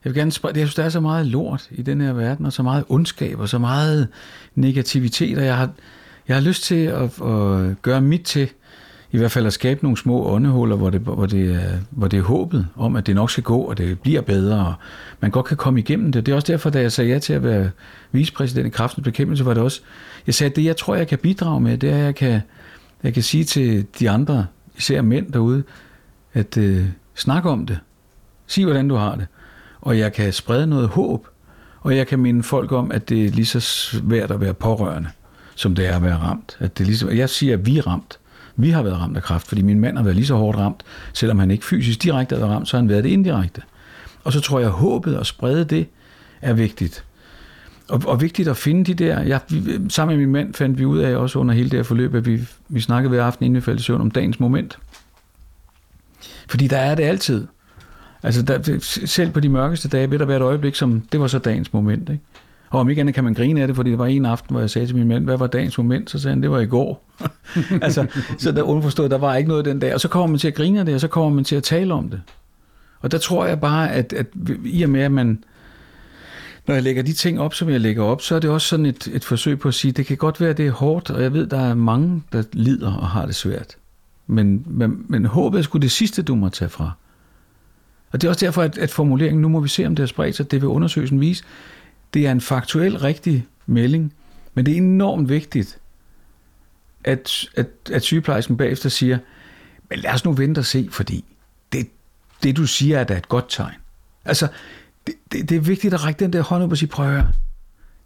jeg 0.04 0.10
vil 0.10 0.14
gerne 0.14 0.32
sprede, 0.32 0.58
jeg 0.58 0.66
synes, 0.66 0.74
der 0.74 0.84
er 0.84 0.88
så 0.88 1.00
meget 1.00 1.26
lort 1.26 1.68
i 1.70 1.82
den 1.82 2.00
her 2.00 2.12
verden, 2.12 2.46
og 2.46 2.52
så 2.52 2.62
meget 2.62 2.84
ondskab, 2.88 3.40
og 3.40 3.48
så 3.48 3.58
meget 3.58 4.08
negativitet, 4.54 5.38
og 5.38 5.44
jeg 5.44 5.56
har, 5.56 5.70
jeg 6.28 6.36
har 6.36 6.42
lyst 6.42 6.62
til 6.62 6.84
at, 6.84 7.22
at 7.22 7.82
gøre 7.82 8.00
mit 8.00 8.22
til, 8.22 8.48
i 9.12 9.18
hvert 9.18 9.30
fald 9.30 9.46
at 9.46 9.52
skabe 9.52 9.82
nogle 9.82 9.98
små 9.98 10.26
åndehuller, 10.26 10.76
hvor 10.76 10.90
det, 10.90 11.00
hvor, 11.00 11.26
det 11.26 11.54
er, 11.54 11.78
hvor 11.90 12.08
det 12.08 12.18
er 12.18 12.22
håbet 12.22 12.66
om, 12.76 12.96
at 12.96 13.06
det 13.06 13.14
nok 13.14 13.30
skal 13.30 13.42
gå, 13.42 13.58
og 13.58 13.78
det 13.78 14.00
bliver 14.00 14.20
bedre, 14.20 14.66
og 14.66 14.74
man 15.20 15.30
godt 15.30 15.46
kan 15.46 15.56
komme 15.56 15.80
igennem 15.80 16.12
det. 16.12 16.26
Det 16.26 16.32
er 16.32 16.36
også 16.36 16.52
derfor, 16.52 16.70
da 16.70 16.80
jeg 16.80 16.92
sagde 16.92 17.10
ja 17.10 17.18
til 17.18 17.32
at 17.32 17.44
være 17.44 17.70
vicepræsident 18.12 18.66
i 18.66 18.70
Kraftens 18.70 19.04
Bekæmpelse, 19.04 19.44
var 19.44 19.54
det 19.54 19.62
også, 19.62 19.80
jeg 20.26 20.34
sagde, 20.34 20.50
at 20.50 20.56
det 20.56 20.64
jeg 20.64 20.76
tror, 20.76 20.94
jeg 20.94 21.08
kan 21.08 21.18
bidrage 21.18 21.60
med, 21.60 21.78
det 21.78 21.90
er, 21.90 21.96
at 21.96 22.04
jeg 22.04 22.14
kan, 22.14 22.40
jeg 23.04 23.14
kan 23.14 23.22
sige 23.22 23.44
til 23.44 23.86
de 23.98 24.10
andre, 24.10 24.46
især 24.76 25.02
mænd 25.02 25.32
derude, 25.32 25.62
at 26.32 26.56
øh, 26.56 26.86
snak 27.14 27.44
om 27.44 27.66
det. 27.66 27.78
Sig, 28.46 28.64
hvordan 28.64 28.88
du 28.88 28.94
har 28.94 29.14
det. 29.14 29.26
Og 29.80 29.98
jeg 29.98 30.12
kan 30.12 30.32
sprede 30.32 30.66
noget 30.66 30.88
håb, 30.88 31.28
og 31.80 31.96
jeg 31.96 32.06
kan 32.06 32.18
minde 32.18 32.42
folk 32.42 32.72
om, 32.72 32.92
at 32.92 33.08
det 33.08 33.24
er 33.24 33.30
lige 33.30 33.46
så 33.46 33.60
svært 33.60 34.30
at 34.30 34.40
være 34.40 34.54
pårørende, 34.54 35.08
som 35.54 35.74
det 35.74 35.86
er 35.86 35.96
at 35.96 36.02
være 36.02 36.16
ramt. 36.16 36.56
At 36.60 36.78
det 36.78 36.84
er 36.84 36.86
ligesom, 36.86 37.10
jeg 37.10 37.30
siger, 37.30 37.54
at 37.54 37.66
vi 37.66 37.78
er 37.78 37.86
ramt. 37.86 38.18
Vi 38.56 38.70
har 38.70 38.82
været 38.82 39.00
ramt 39.00 39.16
af 39.16 39.22
kræft, 39.22 39.46
fordi 39.46 39.62
min 39.62 39.80
mand 39.80 39.96
har 39.96 40.04
været 40.04 40.16
lige 40.16 40.26
så 40.26 40.34
hårdt 40.34 40.58
ramt, 40.58 40.82
selvom 41.12 41.38
han 41.38 41.50
ikke 41.50 41.64
fysisk 41.64 42.02
direkte 42.02 42.34
har 42.34 42.40
været 42.40 42.54
ramt, 42.54 42.68
så 42.68 42.76
har 42.76 42.82
han 42.82 42.88
været 42.88 43.04
det 43.04 43.10
indirekte. 43.10 43.62
Og 44.24 44.32
så 44.32 44.40
tror 44.40 44.58
jeg, 44.58 44.68
at 44.68 44.74
håbet 44.74 45.18
og 45.18 45.26
sprede 45.26 45.64
det 45.64 45.86
er 46.42 46.52
vigtigt. 46.52 47.04
Og, 47.88 48.02
og 48.06 48.20
vigtigt 48.20 48.48
at 48.48 48.56
finde 48.56 48.84
de 48.84 49.04
der, 49.04 49.20
jeg, 49.20 49.40
vi, 49.48 49.80
sammen 49.88 50.16
med 50.16 50.26
min 50.26 50.32
mand 50.32 50.54
fandt 50.54 50.78
vi 50.78 50.84
ud 50.84 50.98
af 50.98 51.16
også 51.16 51.38
under 51.38 51.54
hele 51.54 51.70
det 51.70 51.78
her 51.78 51.84
forløb, 51.84 52.14
at 52.14 52.26
vi, 52.26 52.40
vi 52.68 52.80
snakkede 52.80 53.08
hver 53.08 53.24
aften, 53.24 53.44
inden 53.44 53.56
vi 53.56 53.60
faldt 53.60 53.80
i 53.80 53.82
søvn, 53.82 54.00
om 54.00 54.10
dagens 54.10 54.40
moment. 54.40 54.78
Fordi 56.48 56.66
der 56.66 56.78
er 56.78 56.94
det 56.94 57.02
altid. 57.02 57.46
Altså 58.22 58.42
der, 58.42 58.78
selv 59.06 59.30
på 59.30 59.40
de 59.40 59.48
mørkeste 59.48 59.88
dage 59.88 60.10
vil 60.10 60.18
der 60.18 60.24
være 60.24 60.36
et 60.36 60.42
øjeblik, 60.42 60.74
som 60.74 61.02
det 61.12 61.20
var 61.20 61.26
så 61.26 61.38
dagens 61.38 61.72
moment. 61.72 62.08
Ikke? 62.08 62.22
Og 62.70 62.80
om 62.80 62.90
ikke 62.90 63.00
andet 63.00 63.14
kan 63.14 63.24
man 63.24 63.34
grine 63.34 63.60
af 63.60 63.66
det, 63.66 63.76
fordi 63.76 63.90
det 63.90 63.98
var 63.98 64.06
en 64.06 64.26
aften, 64.26 64.54
hvor 64.54 64.60
jeg 64.60 64.70
sagde 64.70 64.86
til 64.86 64.96
min 64.96 65.08
mand, 65.08 65.24
hvad 65.24 65.36
var 65.36 65.46
dagens 65.46 65.78
moment? 65.78 66.10
Så 66.10 66.18
sagde 66.18 66.34
han, 66.34 66.42
det 66.42 66.50
var 66.50 66.60
i 66.60 66.66
går. 66.66 67.10
altså, 67.82 68.06
så 68.38 68.52
der 68.52 68.62
underforstået, 68.62 69.10
der 69.10 69.18
var 69.18 69.36
ikke 69.36 69.48
noget 69.48 69.64
den 69.64 69.78
dag. 69.78 69.94
Og 69.94 70.00
så 70.00 70.08
kommer 70.08 70.26
man 70.26 70.38
til 70.38 70.48
at 70.48 70.54
grine 70.54 70.78
af 70.78 70.84
det, 70.84 70.94
og 70.94 71.00
så 71.00 71.08
kommer 71.08 71.30
man 71.30 71.44
til 71.44 71.56
at 71.56 71.62
tale 71.62 71.94
om 71.94 72.08
det. 72.10 72.20
Og 73.00 73.10
der 73.10 73.18
tror 73.18 73.46
jeg 73.46 73.60
bare, 73.60 73.92
at, 73.92 74.12
at 74.12 74.26
i 74.64 74.82
og 74.82 74.90
med, 74.90 75.00
at 75.00 75.12
man, 75.12 75.44
når 76.66 76.74
jeg 76.74 76.82
lægger 76.82 77.02
de 77.02 77.12
ting 77.12 77.40
op, 77.40 77.54
som 77.54 77.68
jeg 77.68 77.80
lægger 77.80 78.02
op, 78.04 78.22
så 78.22 78.34
er 78.34 78.38
det 78.38 78.50
også 78.50 78.68
sådan 78.68 78.86
et, 78.86 79.06
et 79.12 79.24
forsøg 79.24 79.58
på 79.58 79.68
at 79.68 79.74
sige, 79.74 79.92
det 79.92 80.06
kan 80.06 80.16
godt 80.16 80.40
være, 80.40 80.52
det 80.52 80.66
er 80.66 80.70
hårdt, 80.70 81.10
og 81.10 81.22
jeg 81.22 81.32
ved, 81.32 81.46
der 81.46 81.60
er 81.60 81.74
mange, 81.74 82.22
der 82.32 82.42
lider 82.52 82.92
og 82.92 83.08
har 83.08 83.26
det 83.26 83.34
svært. 83.34 83.76
Men, 84.26 84.64
men, 84.66 85.04
men 85.08 85.24
håbet 85.24 85.58
er 85.58 85.62
sgu 85.62 85.78
det 85.78 85.90
sidste, 85.90 86.22
du 86.22 86.34
må 86.34 86.48
tage 86.48 86.68
fra. 86.68 86.92
Og 88.10 88.20
det 88.20 88.26
er 88.26 88.30
også 88.30 88.46
derfor, 88.46 88.62
at, 88.62 88.78
at 88.78 88.90
formuleringen, 88.90 89.42
nu 89.42 89.48
må 89.48 89.60
vi 89.60 89.68
se, 89.68 89.86
om 89.86 89.94
det 89.94 90.02
har 90.02 90.06
spredt 90.06 90.36
sig, 90.36 90.50
det 90.50 90.60
vil 90.60 90.68
undersøgelsen 90.68 91.20
vise, 91.20 91.44
det 92.14 92.26
er 92.26 92.32
en 92.32 92.40
faktuel 92.40 92.98
rigtig 92.98 93.46
melding, 93.66 94.14
men 94.54 94.66
det 94.66 94.72
er 94.72 94.76
enormt 94.76 95.28
vigtigt, 95.28 95.78
at, 97.04 97.48
at, 97.56 97.66
at 97.92 98.02
sygeplejersken 98.02 98.56
bagefter 98.56 98.88
siger, 98.88 99.18
men 99.90 99.98
lad 99.98 100.14
os 100.14 100.24
nu 100.24 100.32
vente 100.32 100.58
og 100.58 100.64
se, 100.64 100.88
fordi 100.90 101.24
det, 101.72 101.88
det 102.42 102.56
du 102.56 102.66
siger 102.66 102.98
er 102.98 103.04
da 103.04 103.16
et 103.16 103.28
godt 103.28 103.46
tegn. 103.48 103.74
Altså, 104.24 104.48
det, 105.06 105.14
det, 105.32 105.48
det 105.48 105.56
er 105.56 105.60
vigtigt 105.60 105.94
at 105.94 106.04
række 106.04 106.20
den 106.20 106.32
der 106.32 106.42
hånd 106.42 106.62
op 106.62 106.70
og 106.70 106.78
sige, 106.78 106.88
prøv 106.88 107.06
at 107.06 107.12
høre, 107.12 107.28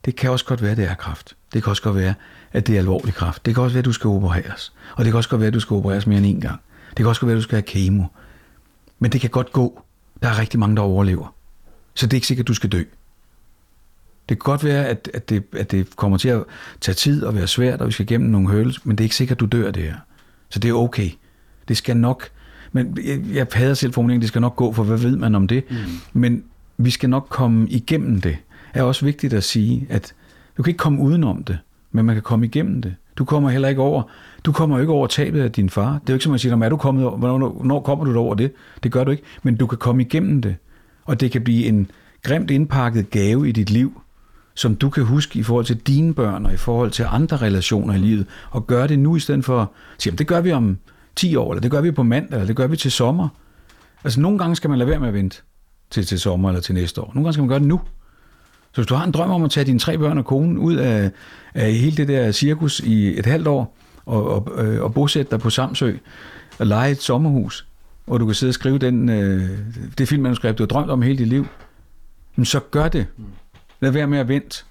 det 0.04 0.16
kan 0.16 0.30
også 0.30 0.44
godt 0.44 0.62
være, 0.62 0.74
det 0.74 0.84
er 0.84 0.94
kræft. 0.94 1.36
Det 1.52 1.62
kan 1.62 1.70
også 1.70 1.82
godt 1.82 1.96
være, 1.96 2.14
at 2.52 2.66
det 2.66 2.74
er 2.74 2.78
alvorlig 2.78 3.14
kræft. 3.14 3.46
Det 3.46 3.54
kan 3.54 3.62
også 3.62 3.74
være, 3.74 3.78
at 3.78 3.84
du 3.84 3.92
skal 3.92 4.08
opereres. 4.08 4.72
Og 4.96 5.04
det 5.04 5.12
kan 5.12 5.16
også 5.16 5.30
godt 5.30 5.40
være, 5.40 5.48
at 5.48 5.54
du 5.54 5.60
skal 5.60 5.74
opereres 5.74 6.06
mere 6.06 6.18
end 6.18 6.26
en 6.26 6.40
gang. 6.40 6.60
Det 6.88 6.96
kan 6.96 7.06
også 7.06 7.20
godt 7.20 7.28
være, 7.28 7.36
at 7.36 7.40
du 7.40 7.42
skal 7.42 7.56
have 7.56 7.62
kemo. 7.62 8.04
Men 8.98 9.12
det 9.12 9.20
kan 9.20 9.30
godt 9.30 9.52
gå. 9.52 9.82
Der 10.22 10.28
er 10.28 10.38
rigtig 10.38 10.60
mange, 10.60 10.76
der 10.76 10.82
overlever. 10.82 11.34
Så 11.94 12.06
det 12.06 12.12
er 12.12 12.16
ikke 12.16 12.26
sikkert, 12.26 12.44
at 12.44 12.48
du 12.48 12.54
skal 12.54 12.72
dø. 12.72 12.82
Det 14.28 14.38
kan 14.38 14.44
godt 14.44 14.64
være, 14.64 14.86
at, 14.86 15.10
at, 15.14 15.28
det, 15.28 15.44
at 15.52 15.70
det 15.70 15.96
kommer 15.96 16.18
til 16.18 16.28
at 16.28 16.44
tage 16.80 16.94
tid 16.94 17.24
og 17.24 17.34
være 17.34 17.46
svært, 17.46 17.80
og 17.80 17.86
vi 17.86 17.92
skal 17.92 18.04
igennem 18.04 18.30
nogle 18.30 18.48
hurdles, 18.48 18.86
men 18.86 18.98
det 18.98 19.04
er 19.04 19.06
ikke 19.06 19.16
sikkert, 19.16 19.36
at 19.36 19.40
du 19.40 19.46
dør 19.46 19.66
af 19.66 19.72
det 19.72 19.82
her. 19.82 19.96
Så 20.48 20.58
det 20.58 20.68
er 20.68 20.74
okay. 20.74 21.10
Det 21.68 21.76
skal 21.76 21.96
nok... 21.96 22.28
Men 22.72 22.98
jeg, 23.04 23.20
jeg 23.32 23.46
hader 23.52 23.74
selv 23.74 23.92
formuleringen, 23.92 24.20
det 24.20 24.28
skal 24.28 24.40
nok 24.40 24.56
gå, 24.56 24.72
for 24.72 24.84
hvad 24.84 24.98
ved 24.98 25.16
man 25.16 25.34
om 25.34 25.48
det? 25.48 25.64
Mm. 25.70 25.76
Men 26.12 26.44
vi 26.78 26.90
skal 26.90 27.10
nok 27.10 27.26
komme 27.28 27.68
igennem 27.68 28.20
det. 28.20 28.36
er 28.74 28.82
også 28.82 29.04
vigtigt 29.04 29.32
at 29.32 29.44
sige, 29.44 29.86
at 29.90 30.14
du 30.56 30.62
kan 30.62 30.70
ikke 30.70 30.78
komme 30.78 31.00
udenom 31.02 31.44
det, 31.44 31.58
men 31.92 32.04
man 32.04 32.16
kan 32.16 32.22
komme 32.22 32.46
igennem 32.46 32.82
det. 32.82 32.94
Du 33.16 33.24
kommer 33.24 33.50
heller 33.50 33.68
ikke 33.68 33.80
over, 33.80 34.02
du 34.44 34.52
kommer 34.52 34.78
ikke 34.80 34.92
over 34.92 35.06
tabet 35.06 35.40
af 35.40 35.52
din 35.52 35.70
far. 35.70 35.92
Det 35.92 35.96
er 35.96 36.12
jo 36.12 36.14
ikke 36.14 36.24
som 36.24 36.34
at 36.34 36.40
sige, 36.40 36.64
er 36.64 36.68
du 36.68 36.76
kommet 36.76 37.04
over, 37.04 37.16
hvornår, 37.16 37.48
hvornår 37.48 37.80
kommer 37.80 38.04
du 38.04 38.18
over 38.18 38.34
det? 38.34 38.52
Det 38.82 38.92
gør 38.92 39.04
du 39.04 39.10
ikke, 39.10 39.22
men 39.42 39.56
du 39.56 39.66
kan 39.66 39.78
komme 39.78 40.02
igennem 40.02 40.42
det. 40.42 40.56
Og 41.04 41.20
det 41.20 41.30
kan 41.30 41.44
blive 41.44 41.66
en 41.66 41.90
grimt 42.22 42.50
indpakket 42.50 43.10
gave 43.10 43.48
i 43.48 43.52
dit 43.52 43.70
liv, 43.70 44.00
som 44.54 44.76
du 44.76 44.90
kan 44.90 45.04
huske 45.04 45.38
i 45.38 45.42
forhold 45.42 45.64
til 45.64 45.76
dine 45.76 46.14
børn 46.14 46.46
og 46.46 46.52
i 46.52 46.56
forhold 46.56 46.90
til 46.90 47.06
andre 47.10 47.36
relationer 47.36 47.94
i 47.94 47.98
livet, 47.98 48.26
og 48.50 48.66
gøre 48.66 48.88
det 48.88 48.98
nu 48.98 49.16
i 49.16 49.20
stedet 49.20 49.44
for 49.44 49.60
at 49.60 49.66
sige, 49.98 50.16
det 50.16 50.26
gør 50.26 50.40
vi 50.40 50.52
om 50.52 50.78
10 51.16 51.36
år, 51.36 51.52
eller 51.52 51.60
det 51.60 51.70
gør 51.70 51.80
vi 51.80 51.90
på 51.90 52.02
mandag, 52.02 52.36
eller 52.36 52.46
det 52.46 52.56
gør 52.56 52.66
vi 52.66 52.76
til 52.76 52.90
sommer. 52.90 53.28
Altså 54.04 54.20
nogle 54.20 54.38
gange 54.38 54.56
skal 54.56 54.70
man 54.70 54.78
lade 54.78 54.90
være 54.90 55.00
med 55.00 55.08
at 55.08 55.14
vente 55.14 55.42
til, 55.90 56.06
til 56.06 56.20
sommer 56.20 56.48
eller 56.48 56.60
til 56.60 56.74
næste 56.74 57.00
år. 57.00 57.12
Nogle 57.14 57.24
gange 57.24 57.32
skal 57.32 57.42
man 57.42 57.48
gøre 57.48 57.58
det 57.58 57.66
nu. 57.66 57.80
Så 58.72 58.80
hvis 58.80 58.86
du 58.86 58.94
har 58.94 59.04
en 59.04 59.12
drøm 59.12 59.30
om 59.30 59.44
at 59.44 59.50
tage 59.50 59.66
dine 59.66 59.78
tre 59.78 59.98
børn 59.98 60.18
og 60.18 60.24
konen 60.24 60.58
ud 60.58 60.76
af, 60.76 61.10
af 61.54 61.72
hele 61.72 61.96
det 61.96 62.08
der 62.08 62.32
cirkus 62.32 62.80
i 62.80 63.18
et 63.18 63.26
halvt 63.26 63.46
år, 63.46 63.76
og, 64.06 64.28
og, 64.28 64.64
øh, 64.64 64.82
og 64.82 64.94
bosætte 64.94 65.30
dig 65.30 65.40
på 65.40 65.50
Samsø, 65.50 65.96
og 66.58 66.66
lege 66.66 66.90
et 66.90 67.02
sommerhus, 67.02 67.66
hvor 68.04 68.18
du 68.18 68.26
kan 68.26 68.34
sidde 68.34 68.50
og 68.50 68.54
skrive 68.54 68.78
den, 68.78 69.08
øh, 69.08 69.48
det 69.98 70.08
filmmanuskript, 70.08 70.58
du 70.58 70.62
har 70.62 70.68
drømt 70.68 70.90
om 70.90 71.02
hele 71.02 71.18
dit 71.18 71.28
liv, 71.28 71.46
men 72.36 72.44
så 72.44 72.60
gør 72.60 72.88
det. 72.88 73.06
Lad 73.80 73.90
være 73.90 74.06
med 74.06 74.18
at 74.18 74.28
vente. 74.28 74.64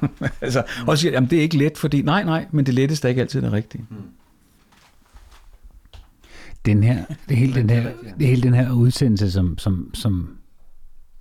altså, 0.40 0.62
og 0.86 0.98
siger, 0.98 1.12
jamen 1.12 1.30
det 1.30 1.38
er 1.38 1.42
ikke 1.42 1.58
let, 1.58 1.78
fordi 1.78 2.02
nej, 2.02 2.24
nej, 2.24 2.46
men 2.50 2.66
det 2.66 2.74
letteste 2.74 3.08
er 3.08 3.08
ikke 3.08 3.20
altid 3.20 3.42
det 3.42 3.52
rigtige. 3.52 3.84
Mm. 3.90 3.96
Den 6.66 6.84
her, 6.84 7.04
det 7.28 7.36
hele 7.36 7.54
den 7.54 7.70
her, 7.70 7.90
det 8.18 8.26
hele 8.26 8.42
den 8.42 8.54
her 8.54 8.72
udsendelse, 8.72 9.30
som, 9.30 9.58
som, 9.58 9.90
som, 9.94 10.36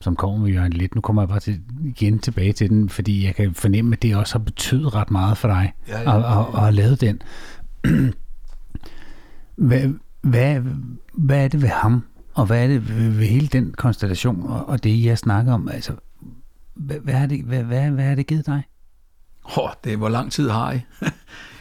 som 0.02 0.16
kommer 0.16 0.38
med 0.40 0.52
Jørgen 0.52 0.74
Lidt, 0.74 0.96
nu 0.96 1.02
kommer 1.02 1.22
jeg 1.22 1.30
bare 1.30 1.40
til, 1.40 1.62
igen 1.86 2.20
tilbage 2.20 2.54
til 2.54 2.70
den, 2.70 2.90
fordi 2.90 3.26
jeg 3.26 3.36
kan 3.36 3.54
fornemme, 3.54 3.94
at 3.94 4.02
det 4.02 4.16
også 4.16 4.34
har 4.34 4.44
betydet 4.44 4.96
ret 4.96 5.12
meget 5.12 5.38
for 5.38 5.48
dig, 5.48 5.74
ja, 5.88 6.02
ja. 6.02 6.18
At, 6.18 6.40
at, 6.40 6.46
at 6.54 6.60
have 6.60 6.72
lavet 6.72 7.02
den. 7.02 7.22
hvad, 9.68 9.90
hvad, 10.22 10.62
hvad 11.14 11.44
er 11.44 11.48
det 11.48 11.62
ved 11.62 11.70
ham, 11.70 12.04
og 12.34 12.46
hvad 12.46 12.64
er 12.64 12.68
det 12.68 12.90
ved, 12.90 13.10
ved 13.10 13.26
hele 13.26 13.48
den 13.48 13.74
konstellation, 13.74 14.44
og, 14.44 14.70
og 14.70 14.84
det, 14.84 15.04
jeg 15.04 15.18
snakker 15.18 15.54
om? 15.54 15.68
Altså, 15.68 15.94
hvad, 16.74 17.00
hvad, 17.00 17.14
er 17.14 17.26
det, 17.26 17.44
hvad, 17.44 17.64
hvad, 17.64 17.92
hvad 17.92 18.06
er 18.06 18.16
det 18.16 18.28
givet 18.28 18.46
dig? 18.46 18.64
Åh, 19.46 19.64
oh, 19.64 19.70
det 19.84 19.94
er, 19.94 19.98
hvor 19.98 20.10
lang 20.10 20.32
tid 20.32 20.50
har 20.50 20.72
I? 20.72 20.80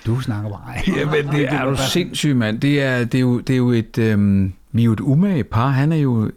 du 0.09 0.21
snakker 0.21 0.51
bare. 0.51 0.97
ja, 0.97 1.11
men 1.11 1.35
det 1.35 1.45
er 1.55 1.65
du 1.65 1.77
sindssyg, 1.93 2.37
mand. 2.37 2.61
Det 2.61 2.83
er, 2.83 3.05
det 3.05 3.19
er, 3.19 3.23
jo, 3.23 3.41
det 3.41 3.53
er 3.53 3.57
jo 3.57 3.71
et, 3.71 3.99
øhm, 3.99 4.53
vi 4.73 4.83
er 4.83 4.85
jo 4.85 4.93
et 4.93 5.01
umage 5.01 5.45
par. 5.45 5.69
Han 5.69 5.93
er 5.93 5.97
jo 5.97 6.25
øh, 6.25 6.31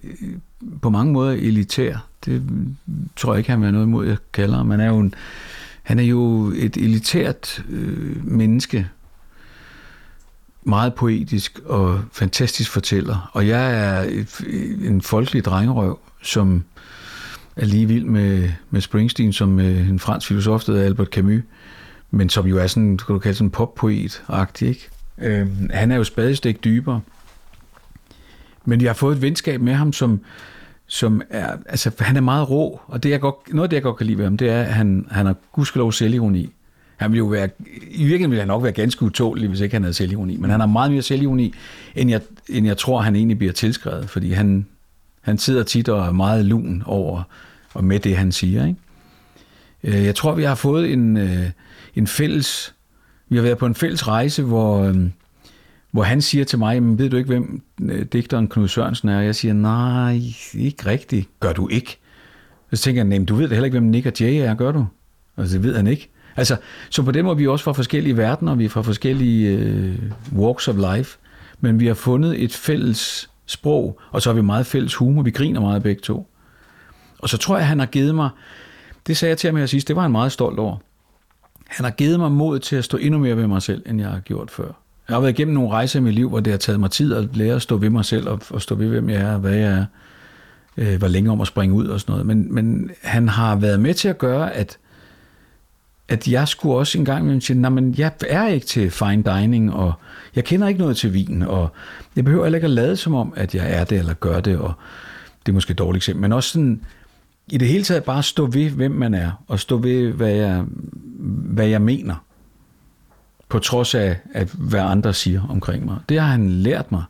på 0.82 0.89
mange 0.89 1.13
måder 1.13 1.32
elitær. 1.32 2.07
Det 2.26 2.43
tror 3.15 3.34
jeg 3.34 3.38
ikke, 3.38 3.49
han 3.51 3.61
vil 3.61 3.72
noget 3.72 3.86
imod, 3.86 4.07
jeg 4.07 4.17
kalder 4.34 4.57
ham. 4.57 4.69
Han 4.69 4.80
er 4.80 4.88
jo, 4.88 4.99
en, 4.99 5.13
han 5.84 5.99
er 5.99 6.03
jo 6.03 6.51
et 6.55 6.78
elitært 6.78 7.65
øh, 7.69 8.28
menneske, 8.28 8.88
meget 10.63 10.93
poetisk 10.93 11.59
og 11.65 12.01
fantastisk 12.11 12.72
fortæller. 12.72 13.30
Og 13.34 13.47
jeg 13.47 13.74
er 13.74 14.01
et, 14.01 14.41
en 14.84 15.01
folkelig 15.01 15.45
drengerøv, 15.45 15.99
som 16.22 16.63
er 17.55 17.65
lige 17.65 17.88
vild 17.88 18.05
med, 18.05 18.49
med 18.69 18.82
Springsteen, 18.82 19.34
som 19.34 19.59
øh, 19.59 19.89
en 19.89 19.99
fransk 19.99 20.28
filosof, 20.28 20.63
der 20.63 20.82
Albert 20.82 21.07
Camus, 21.07 21.41
men 22.12 22.30
som 22.30 22.47
jo 22.47 22.57
er 22.57 22.68
sådan, 22.68 22.97
kan 22.97 23.14
du 23.14 23.20
kalde 23.20 23.38
sådan 23.38 23.51
poppoet-agtig, 23.51 24.68
ikke? 24.68 24.89
Øh, 25.18 25.47
han 25.72 25.91
er 25.91 25.95
jo 25.95 26.03
spadestik 26.03 26.64
dybere. 26.64 27.01
Men 28.66 28.82
jeg 28.82 28.89
har 28.89 28.93
fået 28.93 29.16
et 29.16 29.22
venskab 29.22 29.62
med 29.62 29.74
ham, 29.74 29.93
som, 29.93 30.20
som 30.88 31.22
er, 31.30 31.57
altså 31.66 31.91
han 31.99 32.18
er 32.18 32.22
meget 32.22 32.49
rå, 32.49 32.82
og 32.88 33.03
det 33.03 33.09
jeg 33.09 33.20
godt, 33.20 33.36
noget 33.53 33.64
af 33.64 33.70
det, 33.70 33.76
jeg 33.76 33.84
godt 33.84 33.97
kan 33.97 34.07
lide 34.07 34.18
ved 34.18 34.26
ham, 34.26 34.38
det 34.38 34.49
er, 34.49 34.62
at 34.62 34.74
han, 34.74 35.07
han 35.12 35.26
har 35.26 35.36
gudskelov 35.51 35.91
selvironi. 35.91 36.53
Han 36.97 37.12
vil 37.12 37.18
jo 37.18 37.26
være, 37.26 37.49
i 37.91 38.03
virkeligheden 38.03 38.32
ville 38.32 38.41
han 38.41 38.47
nok 38.47 38.64
være 38.64 38.72
ganske 38.72 39.03
utålig, 39.03 39.49
hvis 39.49 39.59
ikke 39.59 39.76
han 39.76 39.84
havde 39.84 39.93
selvironi, 39.93 40.38
men 40.38 40.49
han 40.49 40.59
har 40.59 40.68
meget 40.68 40.91
mere 40.91 41.01
selvironi, 41.01 41.53
end 41.95 42.09
jeg, 42.09 42.22
end 42.49 42.68
jeg 42.68 42.78
tror, 42.78 43.01
han 43.01 43.16
egentlig 43.16 43.38
bliver 43.38 43.53
tilskrevet, 43.53 44.09
fordi 44.09 44.32
han, 44.32 44.66
han 45.22 45.38
sidder 45.38 45.64
tit 45.64 45.89
og 45.89 46.07
er 46.07 46.12
meget 46.12 46.45
lun 46.45 46.84
over 46.86 47.24
og 47.74 47.84
med 47.84 47.99
det, 47.99 48.18
han 48.18 48.32
siger. 48.32 48.66
Ikke? 48.66 48.80
Øh, 49.97 50.05
jeg 50.05 50.16
tror, 50.16 50.36
vi 50.36 50.43
har 50.43 50.55
fået 50.55 50.93
en, 50.93 51.18
øh, 51.18 51.49
en 51.95 52.07
fælles... 52.07 52.75
Vi 53.29 53.35
har 53.35 53.43
været 53.43 53.57
på 53.57 53.65
en 53.65 53.75
fælles 53.75 54.07
rejse, 54.07 54.43
hvor, 54.43 54.83
øh, 54.83 54.95
hvor 55.91 56.03
han 56.03 56.21
siger 56.21 56.45
til 56.45 56.59
mig, 56.59 56.83
men 56.83 56.97
ved 56.97 57.09
du 57.09 57.17
ikke, 57.17 57.27
hvem 57.27 57.61
øh, 57.81 58.05
digteren 58.05 58.47
Knud 58.47 58.67
Sørensen 58.67 59.09
er? 59.09 59.17
Og 59.17 59.25
jeg 59.25 59.35
siger, 59.35 59.53
nej, 59.53 60.21
ikke 60.53 60.85
rigtigt. 60.85 61.29
Gør 61.39 61.53
du 61.53 61.67
ikke? 61.67 61.97
Så 62.73 62.81
tænker 62.81 63.05
han, 63.05 63.25
du 63.25 63.35
ved 63.35 63.49
da 63.49 63.55
heller 63.55 63.65
ikke, 63.65 63.79
hvem 63.79 63.89
Nick 63.89 64.05
og 64.05 64.13
Jay 64.19 64.33
er, 64.33 64.53
gør 64.53 64.71
du? 64.71 64.85
Altså, 65.37 65.55
det 65.55 65.63
ved 65.63 65.75
han 65.75 65.87
ikke. 65.87 66.09
Altså, 66.35 66.57
så 66.89 67.03
på 67.03 67.11
den 67.11 67.25
måde 67.25 67.33
er 67.33 67.37
vi 67.37 67.47
også 67.47 67.65
fra 67.65 67.71
forskellige 67.71 68.17
verdener, 68.17 68.55
vi 68.55 68.65
er 68.65 68.69
fra 68.69 68.81
forskellige 68.81 69.57
øh, 69.57 69.97
walks 70.35 70.67
of 70.67 70.75
life, 70.95 71.17
men 71.59 71.79
vi 71.79 71.87
har 71.87 71.93
fundet 71.93 72.43
et 72.43 72.53
fælles 72.53 73.29
sprog, 73.45 73.99
og 74.11 74.21
så 74.21 74.29
har 74.29 74.35
vi 74.35 74.41
meget 74.41 74.65
fælles 74.65 74.95
humor, 74.95 75.23
vi 75.23 75.31
griner 75.31 75.61
meget 75.61 75.83
begge 75.83 76.01
to. 76.01 76.27
Og 77.19 77.29
så 77.29 77.37
tror 77.37 77.57
jeg, 77.57 77.67
han 77.67 77.79
har 77.79 77.85
givet 77.85 78.15
mig, 78.15 78.29
det 79.07 79.17
sagde 79.17 79.29
jeg 79.29 79.37
til 79.37 79.47
ham 79.47 79.57
her 79.57 79.65
sidst, 79.65 79.87
det 79.87 79.95
var 79.95 80.01
han 80.01 80.11
meget 80.11 80.31
stolt 80.31 80.59
over. 80.59 80.77
Han 81.72 81.84
har 81.84 81.91
givet 81.91 82.19
mig 82.19 82.32
mod 82.32 82.59
til 82.59 82.76
at 82.76 82.84
stå 82.84 82.97
endnu 82.97 83.19
mere 83.19 83.38
ved 83.38 83.47
mig 83.47 83.61
selv, 83.61 83.84
end 83.86 84.01
jeg 84.01 84.09
har 84.09 84.19
gjort 84.19 84.51
før. 84.51 84.82
Jeg 85.07 85.15
har 85.15 85.22
været 85.22 85.39
igennem 85.39 85.53
nogle 85.53 85.69
rejser 85.69 85.99
i 85.99 86.03
mit 86.03 86.13
liv, 86.13 86.30
hvor 86.30 86.39
det 86.39 86.53
har 86.53 86.57
taget 86.57 86.80
mig 86.80 86.91
tid 86.91 87.13
at 87.13 87.36
lære 87.38 87.55
at 87.55 87.61
stå 87.61 87.78
ved 87.78 87.89
mig 87.89 88.05
selv, 88.05 88.30
og, 88.30 88.41
og 88.49 88.61
stå 88.61 88.76
ved, 88.76 88.88
hvem 88.88 89.09
jeg 89.09 89.22
er, 89.22 89.38
hvad 89.38 89.53
jeg 89.53 89.72
er, 89.72 89.86
øh, 90.78 90.97
hvor 90.97 91.07
længe 91.07 91.32
om 91.32 91.41
at 91.41 91.47
springe 91.47 91.76
ud 91.76 91.88
og 91.88 91.99
sådan 91.99 92.11
noget. 92.11 92.26
Men, 92.26 92.53
men 92.53 92.91
han 93.03 93.30
har 93.30 93.55
været 93.55 93.80
med 93.80 93.93
til 93.93 94.07
at 94.07 94.17
gøre, 94.17 94.53
at, 94.53 94.78
at 96.07 96.28
jeg 96.28 96.47
skulle 96.47 96.76
også 96.76 96.97
en 96.97 97.05
gang 97.05 97.19
imellem 97.22 97.41
sige, 97.41 97.69
men 97.69 97.95
jeg 97.97 98.11
er 98.28 98.47
ikke 98.47 98.65
til 98.65 98.91
fine 98.91 99.24
dining, 99.24 99.74
og 99.74 99.93
jeg 100.36 100.43
kender 100.43 100.67
ikke 100.67 100.80
noget 100.80 100.97
til 100.97 101.13
vin, 101.13 101.41
og 101.41 101.69
jeg 102.15 102.26
behøver 102.26 102.45
heller 102.45 102.57
ikke 102.57 102.65
at 102.65 102.72
lade 102.72 102.97
som 102.97 103.13
om, 103.13 103.34
at 103.36 103.55
jeg 103.55 103.80
er 103.80 103.84
det, 103.84 103.97
eller 103.97 104.13
gør 104.13 104.39
det, 104.39 104.57
og 104.57 104.74
det 105.45 105.51
er 105.51 105.53
måske 105.53 105.72
et 105.72 105.78
dårligt 105.78 106.01
eksempel, 106.01 106.22
men 106.22 106.34
også 106.34 106.49
sådan, 106.49 106.82
i 107.47 107.57
det 107.57 107.67
hele 107.67 107.83
taget 107.83 108.03
bare 108.03 108.23
stå 108.23 108.45
ved, 108.45 108.69
hvem 108.69 108.91
man 108.91 109.13
er, 109.13 109.31
og 109.47 109.59
stå 109.59 109.77
ved, 109.77 110.11
hvad 110.11 110.31
jeg, 110.31 110.65
hvad 111.45 111.67
jeg 111.67 111.81
mener, 111.81 112.15
på 113.49 113.59
trods 113.59 113.95
af, 113.95 114.19
at 114.33 114.51
hvad 114.57 114.79
andre 114.79 115.13
siger 115.13 115.41
omkring 115.49 115.85
mig. 115.85 115.97
Det 116.09 116.19
har 116.19 116.27
han 116.27 116.49
lært 116.49 116.91
mig. 116.91 117.03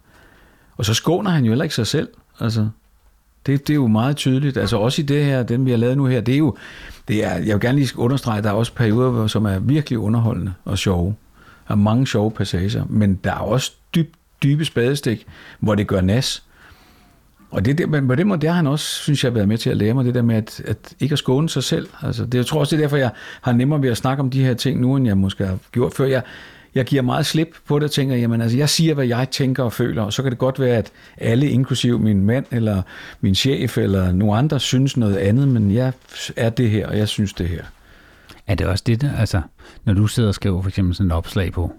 Og 0.78 0.86
så 0.86 0.94
skåner 0.94 1.32
han 1.32 1.46
jo 1.46 1.52
heller 1.52 1.64
ikke 1.64 1.76
sig 1.76 1.88
selv. 1.88 2.10
Altså, 2.40 2.70
det, 3.46 3.68
det 3.68 3.74
er 3.74 3.76
jo 3.76 3.88
meget 3.88 4.18
tydeligt. 4.18 4.58
Altså 4.58 4.78
også 4.78 5.02
i 5.02 5.06
det 5.06 5.26
her, 5.26 5.44
den 5.44 5.66
vi 5.66 5.72
har 5.72 5.78
lavet 5.78 5.98
nu 5.98 6.06
her, 6.06 6.22
det 6.22 6.34
er 6.34 6.38
jo, 6.38 6.58
det 7.08 7.26
er, 7.26 7.34
jeg 7.34 7.54
vil 7.54 7.60
gerne 7.60 7.80
lige 7.80 8.00
understrege, 8.00 8.38
at 8.38 8.44
der 8.44 8.50
er 8.50 8.54
også 8.54 8.74
perioder, 8.74 9.28
som 9.28 9.46
er 9.46 9.60
virkelig 9.60 10.00
underholdende 10.00 10.54
og 10.66 10.78
sjove. 10.78 11.16
Der 11.68 11.74
er 11.74 11.78
mange 11.78 12.08
sjove 12.08 12.32
passager, 12.32 12.86
men 12.90 13.16
der 13.16 13.32
er 13.32 13.40
også 13.40 13.72
dyb, 13.96 14.14
dybe 14.44 14.66
spadestik, 14.66 15.26
hvor 15.60 15.76
det 15.76 15.88
gør 15.88 16.02
nas. 16.02 16.44
Og 17.52 17.66
det, 17.66 17.78
det, 17.78 17.90
men 17.90 18.08
på 18.08 18.16
den 18.16 18.28
måde, 18.28 18.42
det 18.42 18.50
har 18.50 18.56
han 18.56 18.68
også, 18.68 18.86
synes 18.86 19.24
jeg, 19.24 19.36
været 19.36 19.48
med 19.48 19.58
til 19.58 19.70
at 19.70 19.78
lære 19.78 19.94
mig, 19.94 20.06
det 20.06 20.16
der 20.16 20.22
med 20.22 20.36
at, 20.36 20.62
at 20.66 20.94
ikke 21.00 21.14
at 21.14 21.20
skåne 21.20 21.50
sig 21.50 21.64
selv. 21.64 21.88
Altså, 22.02 22.26
det, 22.26 22.38
jeg 22.38 22.46
tror 22.46 22.60
også, 22.60 22.76
det 22.76 22.82
er 22.82 22.84
derfor, 22.84 22.98
jeg 22.98 23.12
har 23.42 23.52
nemmere 23.52 23.82
ved 23.82 23.90
at 23.90 23.98
snakke 23.98 24.22
om 24.22 24.30
de 24.30 24.44
her 24.44 24.54
ting 24.54 24.82
nu, 24.82 24.96
end 24.96 25.08
jeg 25.08 25.18
måske 25.18 25.46
har 25.46 25.58
gjort 25.72 25.94
før. 25.94 26.06
Jeg, 26.06 26.22
jeg 26.76 26.86
giver 26.86 27.02
meget 27.02 27.26
slip 27.26 27.48
på 27.68 27.80
det 27.80 27.84
og 27.84 27.92
tænker, 27.92 28.16
jamen 28.16 28.42
altså, 28.42 28.58
jeg 28.58 28.70
siger, 28.70 28.94
hvad 28.94 29.06
jeg 29.06 29.28
tænker 29.32 29.64
og 29.64 29.74
føler, 29.74 30.02
og 30.02 30.14
så 30.14 30.22
kan 30.22 30.32
det 30.32 30.40
godt 30.40 30.60
være, 30.60 30.78
at 30.78 30.92
alle, 31.18 31.50
inklusive 31.50 32.00
min 32.00 32.26
mand, 32.26 32.46
eller 32.52 32.82
min 33.22 33.36
chef, 33.36 33.78
eller 33.78 34.12
nogen 34.12 34.38
andre, 34.38 34.60
synes 34.60 34.98
noget 34.98 35.18
andet, 35.18 35.48
men 35.48 35.72
jeg 35.72 35.94
er 36.36 36.50
det 36.50 36.70
her, 36.70 36.88
og 36.88 36.98
jeg 36.98 37.08
synes 37.08 37.34
det 37.34 37.48
her. 37.48 37.64
Er 38.48 38.56
det 38.56 38.68
også 38.68 38.84
det, 38.88 39.02
der, 39.02 39.16
altså, 39.18 39.42
når 39.86 39.94
du 39.94 40.08
sidder 40.08 40.30
og 40.30 40.36
skriver 40.36 40.62
for 40.62 40.70
eksempel 40.70 40.96
sådan 40.96 41.12
et 41.12 41.18
opslag 41.18 41.52
på 41.52 41.74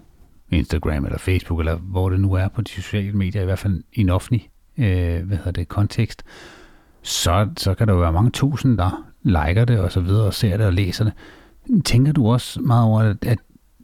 Instagram 0.51 1.05
eller 1.05 1.17
Facebook, 1.17 1.59
eller 1.59 1.75
hvor 1.75 2.09
det 2.09 2.19
nu 2.19 2.33
er 2.33 2.47
på 2.47 2.61
de 2.61 2.69
sociale 2.69 3.13
medier, 3.13 3.41
i 3.41 3.45
hvert 3.45 3.59
fald 3.59 3.83
i 3.93 4.01
en 4.01 4.09
offentlig 4.09 4.49
øh, 4.77 5.27
hvad 5.27 5.37
hedder 5.37 5.51
det, 5.51 5.67
kontekst, 5.67 6.23
så, 7.01 7.49
så 7.57 7.73
kan 7.73 7.87
der 7.87 7.93
jo 7.93 7.99
være 7.99 8.13
mange 8.13 8.31
tusind, 8.31 8.77
der 8.77 9.05
liker 9.23 9.65
det 9.65 9.79
og 9.79 9.91
så 9.91 9.99
videre, 9.99 10.25
og 10.25 10.33
ser 10.33 10.57
det 10.57 10.65
og 10.65 10.73
læser 10.73 11.03
det. 11.03 11.13
Tænker 11.85 12.11
du 12.11 12.31
også 12.31 12.61
meget 12.61 12.85
over, 12.85 13.13
at, 13.21 13.37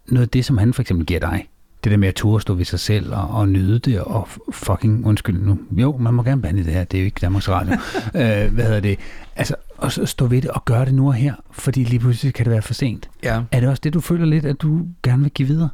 noget 0.07 0.25
af 0.25 0.29
det, 0.29 0.45
som 0.45 0.57
han 0.57 0.73
for 0.73 0.81
eksempel 0.81 1.05
giver 1.05 1.19
dig, 1.19 1.47
det 1.83 1.91
der 1.91 1.97
med 1.97 2.07
at 2.07 2.15
turde 2.15 2.41
stå 2.41 2.53
ved 2.53 2.65
sig 2.65 2.79
selv 2.79 3.13
og, 3.13 3.27
og 3.27 3.49
nyde 3.49 3.79
det, 3.79 4.01
og 4.01 4.27
fucking, 4.51 5.05
undskyld 5.05 5.41
nu, 5.41 5.59
jo, 5.71 5.97
man 5.97 6.13
må 6.13 6.23
gerne 6.23 6.41
bande 6.41 6.63
det 6.63 6.73
her, 6.73 6.83
det 6.83 6.97
er 6.97 7.01
jo 7.01 7.05
ikke 7.05 7.19
Danmarks 7.21 7.49
Radio. 7.49 7.73
øh, 8.21 8.53
hvad 8.53 8.65
hedder 8.65 8.79
det? 8.79 8.99
Altså, 9.35 9.55
og 9.77 9.91
så 9.91 10.05
stå 10.05 10.25
ved 10.25 10.41
det 10.41 10.49
og 10.51 10.65
gøre 10.65 10.85
det 10.85 10.93
nu 10.93 11.07
og 11.07 11.13
her, 11.13 11.33
fordi 11.51 11.83
lige 11.83 11.99
pludselig 11.99 12.33
kan 12.33 12.45
det 12.45 12.51
være 12.51 12.61
for 12.61 12.73
sent. 12.73 13.09
Ja. 13.23 13.41
Er 13.51 13.59
det 13.59 13.69
også 13.69 13.81
det, 13.83 13.93
du 13.93 13.99
føler 13.99 14.25
lidt, 14.25 14.45
at 14.45 14.61
du 14.61 14.87
gerne 15.03 15.21
vil 15.21 15.31
give 15.31 15.47
videre? 15.47 15.69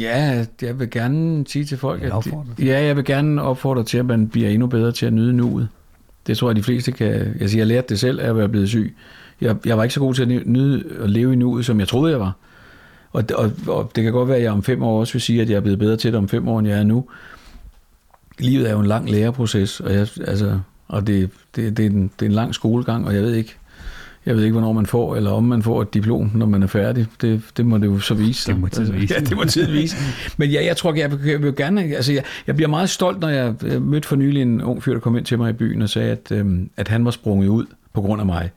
Ja, 0.00 0.44
jeg 0.62 0.78
vil 0.78 0.90
gerne 0.90 1.44
sige 1.46 1.64
til 1.64 1.78
folk, 1.78 2.02
at 2.02 2.12
ja, 2.58 2.84
jeg 2.84 2.96
vil 2.96 3.04
gerne 3.04 3.42
opfordre 3.42 3.84
til, 3.84 3.98
at 3.98 4.06
man 4.06 4.28
bliver 4.28 4.48
endnu 4.48 4.66
bedre 4.66 4.92
til 4.92 5.06
at 5.06 5.12
nyde 5.12 5.32
nuet. 5.32 5.68
Det 6.26 6.38
tror 6.38 6.48
jeg, 6.48 6.56
de 6.56 6.62
fleste 6.62 6.92
kan... 6.92 7.36
Jeg 7.40 7.50
siger, 7.50 7.60
jeg 7.60 7.66
lærte 7.66 7.88
det 7.88 8.00
selv 8.00 8.20
at 8.20 8.36
være 8.36 8.48
blevet 8.48 8.68
syg. 8.68 8.96
Jeg, 9.40 9.56
jeg 9.66 9.76
var 9.76 9.82
ikke 9.82 9.94
så 9.94 10.00
god 10.00 10.14
til 10.14 10.22
at 10.22 10.46
nyde 10.46 10.84
at 11.00 11.10
leve 11.10 11.32
i 11.32 11.36
nuet, 11.36 11.66
som 11.66 11.80
jeg 11.80 11.88
troede, 11.88 12.12
jeg 12.12 12.20
var. 12.20 12.36
Og, 13.12 13.24
og, 13.34 13.52
og 13.66 13.90
det 13.94 14.04
kan 14.04 14.12
godt 14.12 14.28
være, 14.28 14.36
at 14.36 14.42
jeg 14.42 14.52
om 14.52 14.62
fem 14.62 14.82
år 14.82 15.00
også 15.00 15.12
vil 15.12 15.22
sige, 15.22 15.42
at 15.42 15.50
jeg 15.50 15.56
er 15.56 15.60
blevet 15.60 15.78
bedre 15.78 15.96
til 15.96 16.12
det 16.12 16.18
om 16.18 16.28
fem 16.28 16.48
år, 16.48 16.58
end 16.58 16.68
jeg 16.68 16.78
er 16.78 16.84
nu. 16.84 17.04
Livet 18.38 18.68
er 18.68 18.72
jo 18.72 18.80
en 18.80 18.86
lang 18.86 19.10
læreproces, 19.10 19.80
og, 19.80 19.92
jeg, 19.92 20.08
altså, 20.26 20.60
og 20.88 21.06
det, 21.06 21.30
det, 21.56 21.76
det, 21.76 21.86
er 21.86 21.90
en, 21.90 22.10
det 22.20 22.26
er 22.26 22.30
en 22.30 22.34
lang 22.34 22.54
skolegang, 22.54 23.06
og 23.06 23.14
jeg 23.14 23.22
ved 23.22 23.34
ikke, 23.34 23.56
jeg 24.26 24.36
ved 24.36 24.42
ikke, 24.42 24.52
hvornår 24.52 24.72
man 24.72 24.86
får, 24.86 25.16
eller 25.16 25.30
om 25.30 25.44
man 25.44 25.62
får 25.62 25.82
et 25.82 25.94
diplom, 25.94 26.30
når 26.34 26.46
man 26.46 26.62
er 26.62 26.66
færdig. 26.66 27.06
Det, 27.20 27.42
det 27.56 27.66
må 27.66 27.78
det 27.78 27.86
jo 27.86 27.98
så 27.98 28.14
vise. 28.14 28.52
Det 28.52 28.60
må 28.60 28.68
tiden 28.68 28.94
vise. 28.94 29.14
Ja, 29.18 29.20
det 29.20 29.36
må 29.36 29.44
tiden 29.44 29.72
vise. 29.72 29.96
Men 30.36 30.50
ja, 30.50 30.64
jeg 30.64 30.76
tror, 30.76 30.94
jeg, 30.94 31.10
jeg 31.26 31.42
vil 31.42 31.56
gerne... 31.56 31.82
Altså, 31.82 32.12
jeg, 32.12 32.24
jeg 32.46 32.56
bliver 32.56 32.68
meget 32.68 32.90
stolt, 32.90 33.20
når 33.20 33.28
jeg, 33.28 33.54
jeg 33.62 33.82
mødte 33.82 34.08
for 34.08 34.16
nylig 34.16 34.42
en 34.42 34.62
ung 34.62 34.82
fyr, 34.82 34.92
der 34.92 35.00
kom 35.00 35.16
ind 35.16 35.24
til 35.24 35.38
mig 35.38 35.50
i 35.50 35.52
byen 35.52 35.82
og 35.82 35.88
sagde, 35.88 36.10
at, 36.10 36.32
øhm, 36.32 36.70
at 36.76 36.88
han 36.88 37.04
var 37.04 37.10
sprunget 37.10 37.48
ud 37.48 37.66
på 37.94 38.00
grund 38.00 38.20
af 38.20 38.26
mig. 38.26 38.50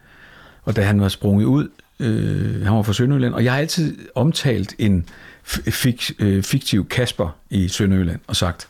Og 0.64 0.76
da 0.76 0.82
han 0.82 1.02
var 1.02 1.08
sprunget 1.08 1.46
ud, 1.46 1.68
øh, 2.00 2.66
han 2.66 2.76
var 2.76 2.82
fra 2.82 2.94
Sønderjylland, 2.94 3.34
og 3.34 3.44
jeg 3.44 3.52
har 3.52 3.60
altid 3.60 3.98
omtalt 4.16 4.76
en 4.80 5.06
fik, 5.44 6.12
øh, 6.20 6.44
fiktiv 6.44 6.88
Kasper 6.88 7.36
i 7.50 7.68
Sønderjylland 7.68 8.20
og 8.28 8.36
sagt, 8.36 8.68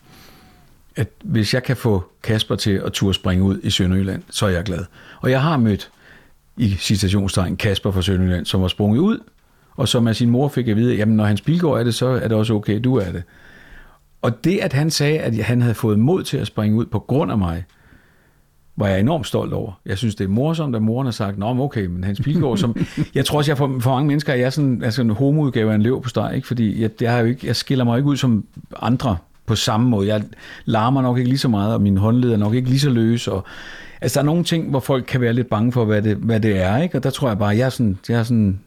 at 0.95 1.07
hvis 1.23 1.53
jeg 1.53 1.63
kan 1.63 1.77
få 1.77 2.03
Kasper 2.23 2.55
til 2.55 2.81
at 2.85 2.93
turde 2.93 3.13
springe 3.13 3.43
ud 3.43 3.59
i 3.63 3.69
Sønderjylland, 3.69 4.23
så 4.29 4.45
er 4.45 4.49
jeg 4.49 4.63
glad. 4.63 4.85
Og 5.21 5.31
jeg 5.31 5.41
har 5.41 5.57
mødt 5.57 5.89
i 6.57 6.69
citationstegn 6.69 7.55
Kasper 7.57 7.91
fra 7.91 8.01
Sønderjylland, 8.01 8.45
som 8.45 8.61
var 8.61 8.67
sprunget 8.67 8.99
ud, 8.99 9.19
og 9.75 9.87
som 9.87 10.07
af 10.07 10.15
sin 10.15 10.29
mor 10.29 10.47
fik 10.47 10.67
at 10.67 10.75
vide, 10.75 10.95
jamen 10.95 11.15
når 11.15 11.25
hans 11.25 11.41
bilgår 11.41 11.77
er 11.77 11.83
det, 11.83 11.95
så 11.95 12.07
er 12.07 12.27
det 12.27 12.37
også 12.37 12.53
okay, 12.53 12.79
du 12.83 12.95
er 12.95 13.11
det. 13.11 13.23
Og 14.21 14.43
det, 14.43 14.57
at 14.57 14.73
han 14.73 14.91
sagde, 14.91 15.19
at 15.19 15.35
han 15.35 15.61
havde 15.61 15.75
fået 15.75 15.99
mod 15.99 16.23
til 16.23 16.37
at 16.37 16.47
springe 16.47 16.77
ud 16.77 16.85
på 16.85 16.99
grund 16.99 17.31
af 17.31 17.37
mig, 17.37 17.63
var 18.75 18.87
jeg 18.87 18.99
enormt 18.99 19.27
stolt 19.27 19.53
over. 19.53 19.71
Jeg 19.85 19.97
synes, 19.97 20.15
det 20.15 20.23
er 20.23 20.27
morsomt, 20.27 20.75
at 20.75 20.81
moren 20.81 21.05
har 21.07 21.11
sagt, 21.11 21.37
Nå, 21.37 21.45
okay, 21.45 21.85
men 21.85 22.03
Hans 22.03 22.21
Pilgaard, 22.21 22.57
som... 22.57 22.75
jeg 23.15 23.25
tror 23.25 23.37
også, 23.37 23.51
jeg 23.51 23.57
for, 23.57 23.77
for 23.79 23.91
mange 23.91 24.07
mennesker, 24.07 24.33
jeg 24.33 24.43
er 24.43 24.49
sådan, 24.49 24.83
altså 24.83 25.01
en 25.01 25.09
homoudgave 25.09 25.71
af 25.71 25.75
en 25.75 25.81
løv 25.81 26.01
på 26.01 26.09
steg, 26.09 26.31
ikke? 26.35 26.47
fordi 26.47 26.81
jeg, 26.81 26.89
jeg, 27.01 27.11
har 27.11 27.19
jo 27.19 27.25
ikke, 27.25 27.47
jeg 27.47 27.55
skiller 27.55 27.83
mig 27.83 27.97
ikke 27.97 28.09
ud 28.09 28.17
som 28.17 28.45
andre 28.79 29.17
på 29.45 29.55
samme 29.55 29.89
måde. 29.89 30.07
Jeg 30.07 30.23
larmer 30.65 31.01
nok 31.01 31.17
ikke 31.17 31.29
lige 31.29 31.39
så 31.39 31.47
meget, 31.47 31.73
og 31.73 31.81
min 31.81 31.97
håndled 31.97 32.31
er 32.31 32.37
nok 32.37 32.53
ikke 32.53 32.69
lige 32.69 32.79
så 32.79 32.89
løs, 32.89 33.27
og 33.27 33.45
Altså, 34.03 34.19
der 34.19 34.23
er 34.23 34.25
nogle 34.25 34.43
ting, 34.43 34.69
hvor 34.69 34.79
folk 34.79 35.05
kan 35.07 35.21
være 35.21 35.33
lidt 35.33 35.49
bange 35.49 35.71
for, 35.71 35.85
hvad 35.85 36.01
det, 36.01 36.17
hvad 36.17 36.39
det 36.39 36.61
er, 36.61 36.77
ikke? 36.77 36.97
Og 36.97 37.03
der 37.03 37.09
tror 37.09 37.27
jeg 37.27 37.37
bare, 37.37 37.49
jeg 37.49 37.65
er 37.65 37.69
sådan, 37.69 37.99
jeg 38.09 38.19
er 38.19 38.23
sådan 38.23 38.59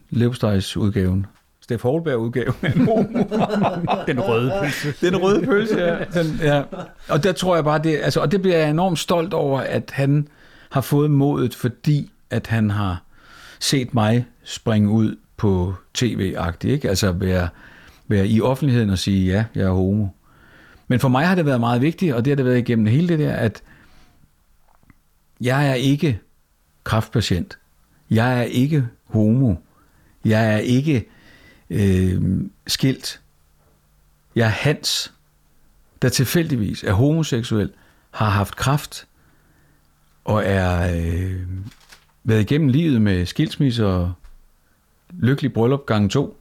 udgaven. 0.77 1.25
Steff 1.61 1.83
Holberg 1.83 2.17
udgave 2.17 2.53
Den 4.07 4.19
røde 4.19 4.53
pølse. 4.61 5.05
Den 5.05 5.17
røde 5.17 5.45
pølse, 5.45 5.77
ja. 5.77 6.21
Den, 6.21 6.39
ja. 6.41 6.61
Og 7.09 7.23
der 7.23 7.31
tror 7.31 7.55
jeg 7.55 7.63
bare, 7.63 7.79
det, 7.79 7.99
altså, 8.03 8.19
og 8.19 8.31
det 8.31 8.41
bliver 8.41 8.57
jeg 8.57 8.69
enormt 8.69 8.99
stolt 8.99 9.33
over, 9.33 9.59
at 9.59 9.91
han 9.93 10.27
har 10.69 10.81
fået 10.81 11.11
modet, 11.11 11.55
fordi 11.55 12.11
at 12.29 12.47
han 12.47 12.69
har 12.69 13.03
set 13.59 13.93
mig 13.93 14.25
springe 14.43 14.89
ud 14.89 15.15
på 15.37 15.73
tv-agtigt, 15.93 16.73
ikke? 16.73 16.89
Altså 16.89 17.11
være, 17.11 17.47
være 18.07 18.27
i 18.27 18.41
offentligheden 18.41 18.89
og 18.89 18.97
sige, 18.97 19.31
ja, 19.31 19.43
jeg 19.55 19.63
er 19.63 19.71
homo. 19.71 20.07
Men 20.87 20.99
for 20.99 21.09
mig 21.09 21.27
har 21.27 21.35
det 21.35 21.45
været 21.45 21.59
meget 21.59 21.81
vigtigt, 21.81 22.13
og 22.13 22.25
det 22.25 22.31
har 22.31 22.35
det 22.35 22.45
været 22.45 22.57
igennem 22.57 22.85
hele 22.85 23.07
det 23.07 23.19
der, 23.19 23.33
at 23.33 23.61
jeg 25.41 25.69
er 25.69 25.73
ikke 25.73 26.19
kraftpatient. 26.83 27.57
Jeg 28.09 28.39
er 28.39 28.43
ikke 28.43 28.87
homo. 29.05 29.55
Jeg 30.25 30.53
er 30.53 30.57
ikke 30.57 31.05
øh, 31.69 32.21
skilt. 32.67 33.21
Jeg 34.35 34.45
er 34.45 34.49
Hans, 34.49 35.13
der 36.01 36.09
tilfældigvis 36.09 36.83
er 36.83 36.93
homoseksuel, 36.93 37.71
har 38.11 38.29
haft 38.29 38.55
kraft 38.55 39.07
og 40.25 40.43
er 40.45 40.95
øh, 40.95 41.41
været 42.23 42.41
igennem 42.41 42.69
livet 42.69 43.01
med 43.01 43.25
skilsmisse 43.25 43.85
og 43.85 44.13
lykkelig 45.19 45.53
bryllup 45.53 45.85
gang 45.85 46.11
to. 46.11 46.37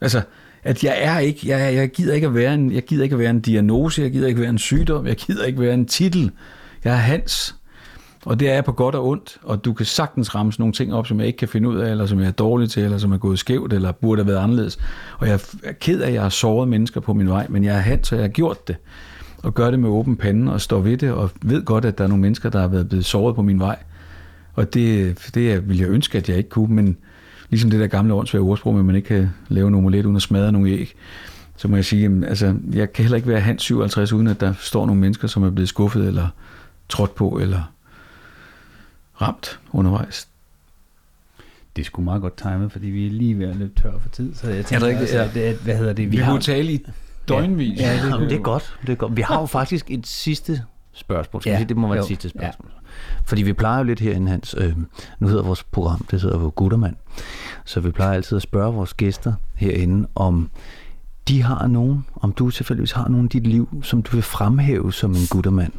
Altså, 0.00 0.22
at 0.64 0.84
jeg 0.84 0.96
er 0.98 1.18
ikke, 1.18 1.48
jeg, 1.48 1.74
jeg 1.74 1.90
gider 1.90 2.14
ikke 2.14 2.26
at 2.26 2.34
være 2.34 2.54
en, 2.54 2.72
jeg 2.72 2.82
gider 2.82 3.04
ikke 3.04 3.14
at 3.14 3.20
være 3.20 3.30
en 3.30 3.40
diagnose, 3.40 4.02
jeg 4.02 4.12
gider 4.12 4.28
ikke 4.28 4.38
at 4.38 4.42
være 4.42 4.50
en 4.50 4.58
sygdom, 4.58 5.06
jeg 5.06 5.16
gider 5.16 5.44
ikke 5.44 5.56
at 5.56 5.62
være 5.62 5.74
en 5.74 5.86
titel. 5.86 6.30
Jeg 6.84 6.92
er 6.92 6.96
Hans. 6.96 7.56
Og 8.26 8.40
det 8.40 8.50
er 8.50 8.60
på 8.60 8.72
godt 8.72 8.94
og 8.94 9.06
ondt, 9.06 9.38
og 9.42 9.64
du 9.64 9.72
kan 9.72 9.86
sagtens 9.86 10.34
ramme 10.34 10.52
nogle 10.58 10.72
ting 10.72 10.94
op, 10.94 11.06
som 11.06 11.18
jeg 11.18 11.26
ikke 11.26 11.36
kan 11.36 11.48
finde 11.48 11.68
ud 11.68 11.76
af, 11.76 11.90
eller 11.90 12.06
som 12.06 12.20
jeg 12.20 12.26
er 12.26 12.32
dårlig 12.32 12.70
til, 12.70 12.82
eller 12.82 12.98
som 12.98 13.12
er 13.12 13.18
gået 13.18 13.38
skævt, 13.38 13.72
eller 13.72 13.92
burde 13.92 14.22
have 14.22 14.32
været 14.32 14.42
anderledes. 14.42 14.78
Og 15.18 15.28
jeg 15.28 15.40
er 15.64 15.72
ked 15.72 16.00
af, 16.00 16.08
at 16.08 16.14
jeg 16.14 16.22
har 16.22 16.28
såret 16.28 16.68
mennesker 16.68 17.00
på 17.00 17.14
min 17.14 17.28
vej, 17.28 17.46
men 17.48 17.64
jeg 17.64 17.76
er 17.76 17.80
hand, 17.80 18.04
så 18.04 18.14
jeg 18.14 18.22
har 18.22 18.28
gjort 18.28 18.68
det. 18.68 18.76
Og 19.42 19.54
gør 19.54 19.70
det 19.70 19.80
med 19.80 19.88
åben 19.88 20.16
pande, 20.16 20.52
og 20.52 20.60
står 20.60 20.80
ved 20.80 20.96
det, 20.96 21.12
og 21.12 21.30
ved 21.42 21.64
godt, 21.64 21.84
at 21.84 21.98
der 21.98 22.04
er 22.04 22.08
nogle 22.08 22.22
mennesker, 22.22 22.50
der 22.50 22.60
har 22.60 22.68
været 22.68 22.88
blevet 22.88 23.04
såret 23.04 23.36
på 23.36 23.42
min 23.42 23.60
vej. 23.60 23.76
Og 24.54 24.74
det, 24.74 25.18
det 25.34 25.68
vil 25.68 25.78
jeg 25.78 25.88
ønske, 25.88 26.18
at 26.18 26.28
jeg 26.28 26.36
ikke 26.36 26.48
kunne, 26.48 26.74
men 26.74 26.96
ligesom 27.50 27.70
det 27.70 27.80
der 27.80 27.86
gamle 27.86 28.14
åndsvære 28.14 28.42
ordsprog, 28.42 28.78
at 28.78 28.84
man 28.84 28.96
ikke 28.96 29.08
kan 29.08 29.30
lave 29.48 29.68
en 29.68 29.74
omelet 29.74 30.04
uden 30.04 30.16
at 30.16 30.22
smadre 30.22 30.52
nogle 30.52 30.70
æg, 30.70 30.94
så 31.56 31.68
må 31.68 31.76
jeg 31.76 31.84
sige, 31.84 32.06
at 32.06 32.24
altså, 32.28 32.54
jeg 32.72 32.92
kan 32.92 33.02
heller 33.02 33.16
ikke 33.16 33.28
være 33.28 33.40
Hans 33.40 33.62
57, 33.62 34.12
uden 34.12 34.26
at 34.26 34.40
der 34.40 34.54
står 34.60 34.86
nogle 34.86 35.00
mennesker, 35.00 35.28
som 35.28 35.42
er 35.42 35.50
blevet 35.50 35.68
skuffet, 35.68 36.06
eller 36.06 36.28
trådt 36.88 37.14
på, 37.14 37.38
eller 37.42 37.75
ramt 39.22 39.60
undervejs. 39.72 40.28
Det 41.76 41.86
sgu 41.86 42.02
meget 42.02 42.22
godt 42.22 42.36
timet, 42.36 42.72
fordi 42.72 42.86
vi 42.86 43.06
er 43.06 43.10
lige 43.10 43.38
ved 43.38 43.48
at 43.48 43.56
løbe 43.56 43.80
tør 43.80 43.98
for 43.98 44.08
tid. 44.08 44.34
Så 44.34 44.48
jeg 44.50 44.66
tænker, 44.66 44.86
er 44.86 44.92
det 44.92 45.02
ikke, 45.02 45.16
altså, 45.16 45.40
ja. 45.40 45.48
det, 45.48 45.56
hvad 45.56 45.76
hedder 45.76 45.92
det? 45.92 46.04
Vi, 46.04 46.16
vi 46.16 46.22
har 46.22 46.38
tale 46.38 46.72
i 46.72 46.86
døgnvis. 47.28 47.80
Ja, 47.80 47.86
ja 47.86 48.02
det, 48.02 48.10
Jamen, 48.10 48.28
det, 48.28 48.36
er 48.36 48.42
godt, 48.42 48.78
det 48.82 48.92
er 48.92 48.96
godt. 48.96 49.16
Vi 49.16 49.22
har 49.22 49.40
jo 49.40 49.46
faktisk 49.46 49.90
et 49.90 50.06
sidste 50.06 50.62
spørgsmål. 50.92 51.42
Skal 51.42 51.50
ja. 51.50 51.56
sige, 51.56 51.68
det 51.68 51.76
må 51.76 51.88
være 51.88 51.98
et 51.98 52.06
sidste 52.06 52.28
spørgsmål. 52.28 52.70
Ja. 52.74 52.80
Fordi 53.24 53.42
vi 53.42 53.52
plejer 53.52 53.78
jo 53.78 53.84
lidt 53.84 54.00
herinde, 54.00 54.30
Hans, 54.30 54.54
øh, 54.58 54.76
nu 55.18 55.28
hedder 55.28 55.42
vores 55.42 55.62
program, 55.62 56.06
det 56.10 56.22
hedder 56.22 56.38
jo 56.38 56.52
Guttermand, 56.56 56.96
så 57.64 57.80
vi 57.80 57.90
plejer 57.90 58.12
altid 58.12 58.36
at 58.36 58.42
spørge 58.42 58.74
vores 58.74 58.94
gæster 58.94 59.32
herinde, 59.54 60.08
om 60.14 60.50
de 61.28 61.42
har 61.42 61.66
nogen, 61.66 62.06
om 62.14 62.32
du 62.32 62.50
selvfølgelig 62.50 62.94
har 62.94 63.08
nogen 63.08 63.26
i 63.26 63.28
dit 63.28 63.46
liv, 63.46 63.82
som 63.82 64.02
du 64.02 64.10
vil 64.10 64.22
fremhæve 64.22 64.92
som 64.92 65.10
en 65.10 65.26
guttermand. 65.30 65.72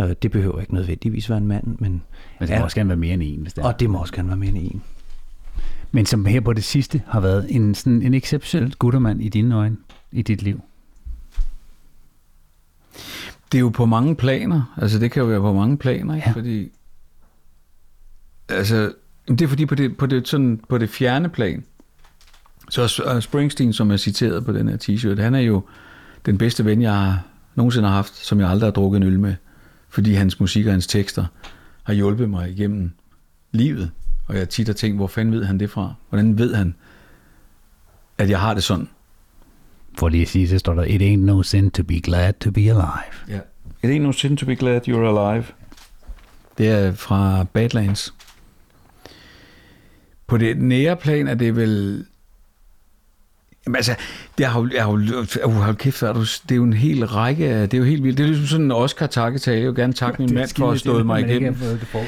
Øh, 0.00 0.14
det 0.22 0.30
behøver 0.30 0.60
ikke 0.60 0.74
nødvendigvis 0.74 1.30
være 1.30 1.38
en 1.38 1.46
mand, 1.46 1.66
men... 1.66 1.78
Men 1.80 2.02
det 2.40 2.50
må 2.50 2.54
er, 2.54 2.62
også 2.62 2.76
gerne 2.76 2.88
være 2.88 2.96
mere 2.96 3.14
end 3.14 3.22
en, 3.22 3.40
hvis 3.40 3.52
det 3.52 3.62
er. 3.62 3.66
Og 3.66 3.80
det 3.80 3.90
må 3.90 3.98
også 3.98 4.12
gerne 4.12 4.28
være 4.28 4.36
mere 4.36 4.48
end 4.48 4.58
en. 4.58 4.82
Men 5.92 6.06
som 6.06 6.24
her 6.24 6.40
på 6.40 6.52
det 6.52 6.64
sidste 6.64 7.02
har 7.06 7.20
været 7.20 7.46
en, 7.48 7.74
sådan 7.74 8.02
en 8.02 8.14
exceptionel 8.14 8.74
guttermand 8.74 9.22
i 9.22 9.28
dine 9.28 9.54
øjne, 9.54 9.76
i 10.12 10.22
dit 10.22 10.42
liv? 10.42 10.60
Det 13.52 13.58
er 13.58 13.60
jo 13.60 13.68
på 13.68 13.86
mange 13.86 14.16
planer. 14.16 14.74
Altså 14.76 14.98
det 14.98 15.10
kan 15.10 15.22
jo 15.22 15.28
være 15.28 15.40
på 15.40 15.52
mange 15.52 15.76
planer, 15.78 16.14
ikke? 16.14 16.28
Ja. 16.28 16.32
Fordi... 16.32 16.68
Altså, 18.48 18.92
det 19.28 19.42
er 19.42 19.48
fordi 19.48 19.66
på 19.66 19.74
det, 19.74 19.96
på 19.96 20.06
det, 20.06 20.28
sådan, 20.28 20.60
på 20.68 20.78
det 20.78 20.90
fjerne 20.90 21.28
plan, 21.28 21.64
så 22.70 23.18
Springsteen, 23.20 23.72
som 23.72 23.90
er 23.90 23.96
citeret 23.96 24.44
på 24.44 24.52
den 24.52 24.68
her 24.68 24.76
t-shirt, 24.76 25.22
han 25.22 25.34
er 25.34 25.40
jo 25.40 25.62
den 26.26 26.38
bedste 26.38 26.64
ven, 26.64 26.82
jeg 26.82 26.94
har 26.94 27.22
nogensinde 27.54 27.88
har 27.88 27.94
haft, 27.94 28.16
som 28.16 28.40
jeg 28.40 28.50
aldrig 28.50 28.66
har 28.66 28.72
drukket 28.72 28.96
en 28.96 29.02
øl 29.02 29.20
med 29.20 29.34
fordi 29.96 30.14
hans 30.14 30.40
musik 30.40 30.66
og 30.66 30.72
hans 30.72 30.86
tekster 30.86 31.26
har 31.82 31.94
hjulpet 31.94 32.30
mig 32.30 32.50
igennem 32.50 32.90
livet. 33.52 33.90
Og 34.26 34.36
jeg 34.36 34.48
tit 34.48 34.66
har 34.66 34.74
tænkt, 34.74 34.98
hvor 34.98 35.06
fanden 35.06 35.34
ved 35.34 35.44
han 35.44 35.60
det 35.60 35.70
fra? 35.70 35.94
Hvordan 36.08 36.38
ved 36.38 36.54
han, 36.54 36.74
at 38.18 38.30
jeg 38.30 38.40
har 38.40 38.54
det 38.54 38.62
sådan? 38.62 38.88
For 39.98 40.08
lige 40.08 40.22
at 40.22 40.28
sige, 40.28 40.48
så 40.48 40.58
står 40.58 40.74
der, 40.74 40.84
It 40.84 41.02
ain't 41.02 41.24
no 41.24 41.42
sin 41.42 41.70
to 41.70 41.82
be 41.82 42.00
glad 42.00 42.32
to 42.32 42.50
be 42.50 42.60
alive. 42.60 43.12
Ja. 43.28 43.32
Yeah. 43.32 43.42
It 43.82 43.90
ain't 43.90 44.02
no 44.02 44.12
sin 44.12 44.36
to 44.36 44.46
be 44.46 44.56
glad 44.56 44.88
you're 44.88 45.18
alive. 45.18 45.44
Det 46.58 46.68
er 46.68 46.92
fra 46.92 47.44
Badlands. 47.52 48.14
På 50.26 50.36
det 50.36 50.58
nære 50.58 50.96
plan 50.96 51.28
er 51.28 51.34
det 51.34 51.56
vel 51.56 52.04
Jamen 53.66 53.76
altså, 53.76 53.94
det 54.38 54.46
har 54.46 54.60
jo, 54.60 54.68
jeg 54.74 54.82
har 54.84 54.90
jo, 55.42 55.50
hold 55.50 55.76
kæft, 55.76 56.02
er 56.02 56.12
du, 56.12 56.20
det 56.20 56.50
er 56.50 56.56
jo 56.56 56.64
en 56.64 56.72
hel 56.72 57.06
række 57.06 57.62
det 57.62 57.74
er 57.74 57.78
jo 57.78 57.84
helt 57.84 58.02
vildt. 58.02 58.18
Det 58.18 58.24
er 58.24 58.28
ligesom 58.28 58.46
sådan 58.46 58.64
en 58.64 58.72
oscar 58.72 59.06
takketale. 59.06 59.60
Jeg 59.60 59.66
vil 59.66 59.74
gerne 59.74 59.92
takke 59.92 60.22
min 60.22 60.34
mand 60.34 60.48
for 60.58 60.70
at 60.70 60.78
stå 60.78 61.04
mig 61.04 61.20
igennem. 61.20 61.56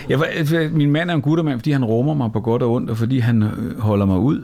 Jeg, 0.08 0.22
altså, 0.32 0.68
min 0.72 0.90
mand 0.90 1.10
er 1.10 1.14
en 1.14 1.22
guttermand, 1.22 1.58
fordi 1.60 1.70
han 1.70 1.84
rummer 1.84 2.14
mig 2.14 2.32
på 2.32 2.40
godt 2.40 2.62
og 2.62 2.72
ondt, 2.72 2.90
og 2.90 2.96
fordi 2.96 3.18
han 3.18 3.42
øh, 3.42 3.80
holder 3.80 4.06
mig 4.06 4.18
ud. 4.18 4.42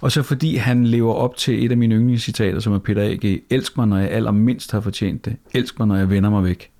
Og 0.00 0.12
så 0.12 0.22
fordi 0.22 0.56
han 0.56 0.86
lever 0.86 1.14
op 1.14 1.36
til 1.36 1.64
et 1.64 1.70
af 1.70 1.76
mine 1.76 1.94
yndlingscitater, 1.94 2.60
som 2.60 2.72
er 2.72 2.78
Peter 2.78 3.02
A.G. 3.02 3.42
Elsk 3.50 3.76
mig, 3.76 3.86
når 3.86 3.98
jeg 3.98 4.10
allermindst 4.10 4.72
har 4.72 4.80
fortjent 4.80 5.24
det. 5.24 5.36
Elsk 5.54 5.78
mig, 5.78 5.88
når 5.88 5.96
jeg 5.96 6.10
vender 6.10 6.30
mig 6.30 6.44
væk. 6.44 6.70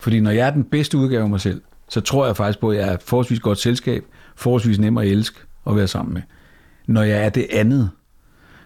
Fordi 0.00 0.20
når 0.20 0.30
jeg 0.30 0.46
er 0.46 0.50
den 0.50 0.64
bedste 0.64 0.98
udgave 0.98 1.22
af 1.22 1.28
mig 1.28 1.40
selv, 1.40 1.60
så 1.88 2.00
tror 2.00 2.26
jeg 2.26 2.36
faktisk 2.36 2.58
på, 2.60 2.70
at 2.70 2.78
jeg 2.78 2.88
er 2.88 2.96
forholdsvis 3.04 3.40
godt 3.40 3.58
selskab, 3.58 4.04
forholdsvis 4.36 4.78
nem 4.78 4.98
at 4.98 5.06
elske 5.06 5.40
og 5.64 5.76
være 5.76 5.88
sammen 5.88 6.14
med. 6.14 6.22
Når 6.86 7.02
jeg 7.02 7.24
er 7.24 7.28
det 7.28 7.46
andet, 7.52 7.90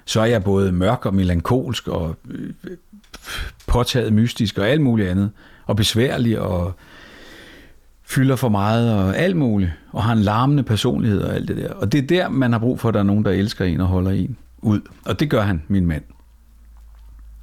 så 0.04 0.20
er 0.20 0.24
jeg 0.24 0.44
både 0.44 0.72
mørk 0.72 1.06
og 1.06 1.14
melankolsk 1.14 1.88
og 1.88 2.16
øh, 2.30 2.50
påtaget 3.66 4.12
mystisk 4.12 4.58
og 4.58 4.68
alt 4.68 4.80
muligt 4.80 5.08
andet, 5.08 5.30
og 5.66 5.76
besværlig 5.76 6.40
og 6.40 6.72
fylder 8.04 8.36
for 8.36 8.48
meget 8.48 8.94
og 8.94 9.16
alt 9.16 9.36
muligt, 9.36 9.70
og 9.92 10.02
har 10.02 10.12
en 10.12 10.18
larmende 10.18 10.62
personlighed 10.62 11.22
og 11.22 11.34
alt 11.34 11.48
det 11.48 11.56
der. 11.56 11.72
Og 11.72 11.92
det 11.92 12.02
er 12.02 12.06
der, 12.06 12.28
man 12.28 12.52
har 12.52 12.58
brug 12.58 12.80
for, 12.80 12.88
at 12.88 12.94
der 12.94 13.00
er 13.00 13.04
nogen, 13.04 13.24
der 13.24 13.30
elsker 13.30 13.64
en 13.64 13.80
og 13.80 13.86
holder 13.86 14.10
en 14.10 14.36
ud. 14.58 14.80
Og 15.04 15.20
det 15.20 15.30
gør 15.30 15.42
han, 15.42 15.62
min 15.68 15.86
mand. 15.86 16.02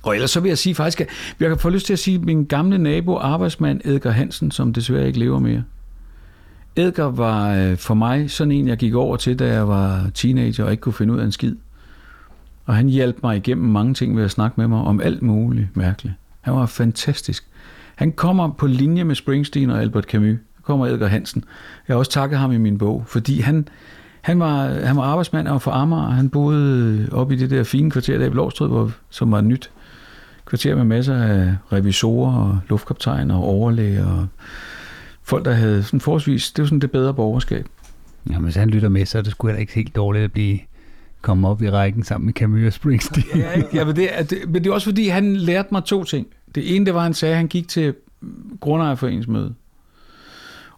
Og 0.04 0.16
ellers 0.16 0.32
så 0.32 0.40
vil 0.40 0.50
jeg 0.50 0.58
sige 0.58 0.76
faktisk, 0.76 1.02
at 1.02 1.08
jeg 1.40 1.50
kan 1.50 1.60
få 1.60 1.70
lyst 1.70 1.86
til 1.86 1.94
at 1.94 2.00
sige, 2.00 2.16
at 2.16 2.24
min 2.24 2.46
gamle 2.46 2.78
nabo, 2.78 3.18
arbejdsmand 3.18 3.82
Edgar 3.84 4.12
Hansen, 4.12 4.52
som 4.52 4.74
desværre 4.74 5.08
ikke 5.08 5.20
lever 5.20 5.40
mere. 5.40 5.64
Edgar 6.76 7.10
var 7.10 7.54
øh, 7.56 7.78
for 7.78 7.94
mig 7.94 8.32
sådan 8.32 8.52
en, 8.52 8.68
jeg 8.68 8.78
gik 8.78 8.94
over 8.94 9.18
til, 9.18 9.40
da 9.40 9.54
jeg 9.54 9.68
var 9.68 10.10
teenager 10.14 10.64
og 10.64 10.72
ikke 10.72 10.82
kunne 10.82 10.94
finde 10.94 11.14
ud 11.14 11.20
af 11.20 11.26
en 11.26 11.32
skid. 11.32 11.56
Og 12.66 12.76
han 12.76 12.88
hjalp 12.88 13.18
mig 13.24 13.38
igennem 13.38 13.72
mange 13.72 13.94
ting 13.94 14.18
ved 14.18 14.24
at 14.24 14.32
snakke 14.32 14.54
med 14.58 14.68
mig 14.68 14.80
om 14.80 15.02
alt 15.02 15.22
muligt 15.22 15.78
mærkeligt. 15.78 16.16
Han 16.42 16.54
var 16.54 16.66
fantastisk. 16.66 17.48
Han 17.96 18.12
kommer 18.12 18.50
på 18.50 18.68
linje 18.68 19.04
med 19.04 19.16
Springsteen 19.16 19.70
og 19.70 19.82
Albert 19.82 20.04
Camus. 20.04 20.38
Der 20.58 20.62
kommer 20.64 20.88
Edgar 20.88 21.08
Hansen. 21.08 21.44
Jeg 21.88 21.94
har 21.94 22.00
også 22.00 22.12
takket 22.12 22.40
ham 22.40 22.52
i 22.52 22.58
min 22.58 22.78
bog, 22.78 23.04
fordi 23.08 23.40
han, 23.40 23.68
han, 24.22 24.40
var, 24.40 24.68
han 24.68 24.96
var 24.96 25.04
arbejdsmand 25.04 25.48
og 25.48 25.62
for 25.62 25.72
Amager. 25.72 26.10
Han 26.10 26.30
boede 26.30 27.10
op 27.12 27.32
i 27.32 27.36
det 27.36 27.50
der 27.50 27.64
fine 27.64 27.92
kvarter 27.92 28.18
der 28.18 28.26
i 28.26 28.30
Blåstrød, 28.30 28.92
som 29.10 29.32
var 29.32 29.38
et 29.40 29.46
nyt 29.46 29.72
kvarter 30.46 30.76
med 30.76 30.84
masser 30.84 31.16
af 31.16 31.56
revisorer 31.72 32.34
og 32.34 32.60
luftkaptajner 32.70 33.36
og 33.36 33.44
overlæger 33.44 34.06
og 34.06 34.28
folk, 35.24 35.46
der 35.46 35.54
havde 35.54 35.84
sådan 35.84 36.00
forholdsvis, 36.00 36.52
det 36.52 36.62
var 36.62 36.68
sådan 36.68 36.80
det 36.80 36.92
bedre 36.92 37.14
borgerskab. 37.14 37.66
Jamen, 38.30 38.44
hvis 38.44 38.56
han 38.56 38.70
lytter 38.70 38.90
med, 38.90 39.06
så 39.06 39.18
er 39.18 39.22
det 39.22 39.32
sgu 39.32 39.48
ikke 39.48 39.74
helt 39.74 39.96
dårligt 39.96 40.24
at 40.24 40.32
blive 40.32 40.60
komme 41.22 41.48
op 41.48 41.62
i 41.62 41.70
rækken 41.70 42.04
sammen 42.04 42.26
med 42.26 42.34
Camus 42.34 42.66
og 42.68 42.74
Springsteen. 42.74 43.26
ja, 43.36 43.62
ja, 43.74 43.86
men, 43.86 43.96
det 43.96 44.20
er, 44.20 44.24
det, 44.24 44.38
men 44.48 44.64
det 44.64 44.70
er 44.70 44.74
også 44.74 44.86
fordi, 44.86 45.08
han 45.08 45.36
lærte 45.36 45.70
mig 45.72 45.84
to 45.84 46.04
ting. 46.04 46.28
Det 46.56 46.76
ene, 46.76 46.86
det 46.86 46.94
var, 46.94 47.00
at 47.00 47.04
han 47.04 47.14
sagde, 47.14 47.34
at 47.34 47.38
han 47.38 47.48
gik 47.48 47.68
til 47.68 47.94
grundejerforeningsmøde. 48.60 49.54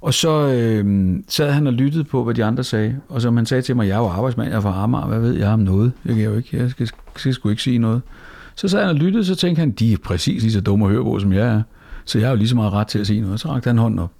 Og 0.02 0.14
så 0.14 0.48
øh, 0.48 1.16
sad 1.28 1.52
han 1.52 1.68
og 1.68 1.74
lyttede 1.74 2.04
på, 2.04 2.24
hvad 2.24 2.34
de 2.34 2.44
andre 2.44 2.64
sagde. 2.64 3.00
Og 3.10 3.22
som 3.22 3.38
han 3.38 3.46
sagde 3.46 3.62
til 3.62 3.76
mig, 3.76 3.88
jeg 3.88 3.94
er 3.94 4.00
jo 4.00 4.08
arbejdsmand, 4.08 4.50
jeg 4.50 4.58
er 4.58 4.62
fra 4.62 4.84
Amager, 4.84 5.08
hvad 5.08 5.20
ved 5.20 5.34
jeg 5.34 5.48
om 5.48 5.60
noget? 5.60 5.92
Jeg 6.06 6.16
kan 6.16 6.24
jo 6.24 6.36
ikke, 6.38 6.58
jeg 6.58 6.70
skal, 6.70 6.90
skal 7.16 7.34
sgu 7.34 7.50
ikke 7.50 7.62
sige 7.62 7.78
noget. 7.78 8.02
Så 8.56 8.68
sad 8.68 8.80
han 8.80 8.90
og 8.90 8.96
lyttede, 8.96 9.26
så 9.26 9.36
tænkte 9.36 9.60
han, 9.60 9.72
de 9.72 9.94
er 9.94 9.98
præcis 10.04 10.42
lige 10.42 10.52
så 10.52 10.62
dumme 10.62 10.86
at 10.86 10.92
høre 10.92 11.04
på, 11.04 11.20
som 11.20 11.34
jeg 11.34 11.48
er. 11.48 11.62
Så 12.06 12.20
jeg 12.20 12.28
har 12.28 12.32
jo 12.32 12.38
lige 12.38 12.50
så 12.50 12.56
meget 12.56 12.74
ret 12.74 12.88
til 12.88 13.00
at 13.00 13.08
sige 13.08 13.22
noget. 13.22 13.40
Så 13.40 13.50
rakte 13.50 13.68
han 13.68 13.78
hånden 13.78 14.00
op. 14.00 14.12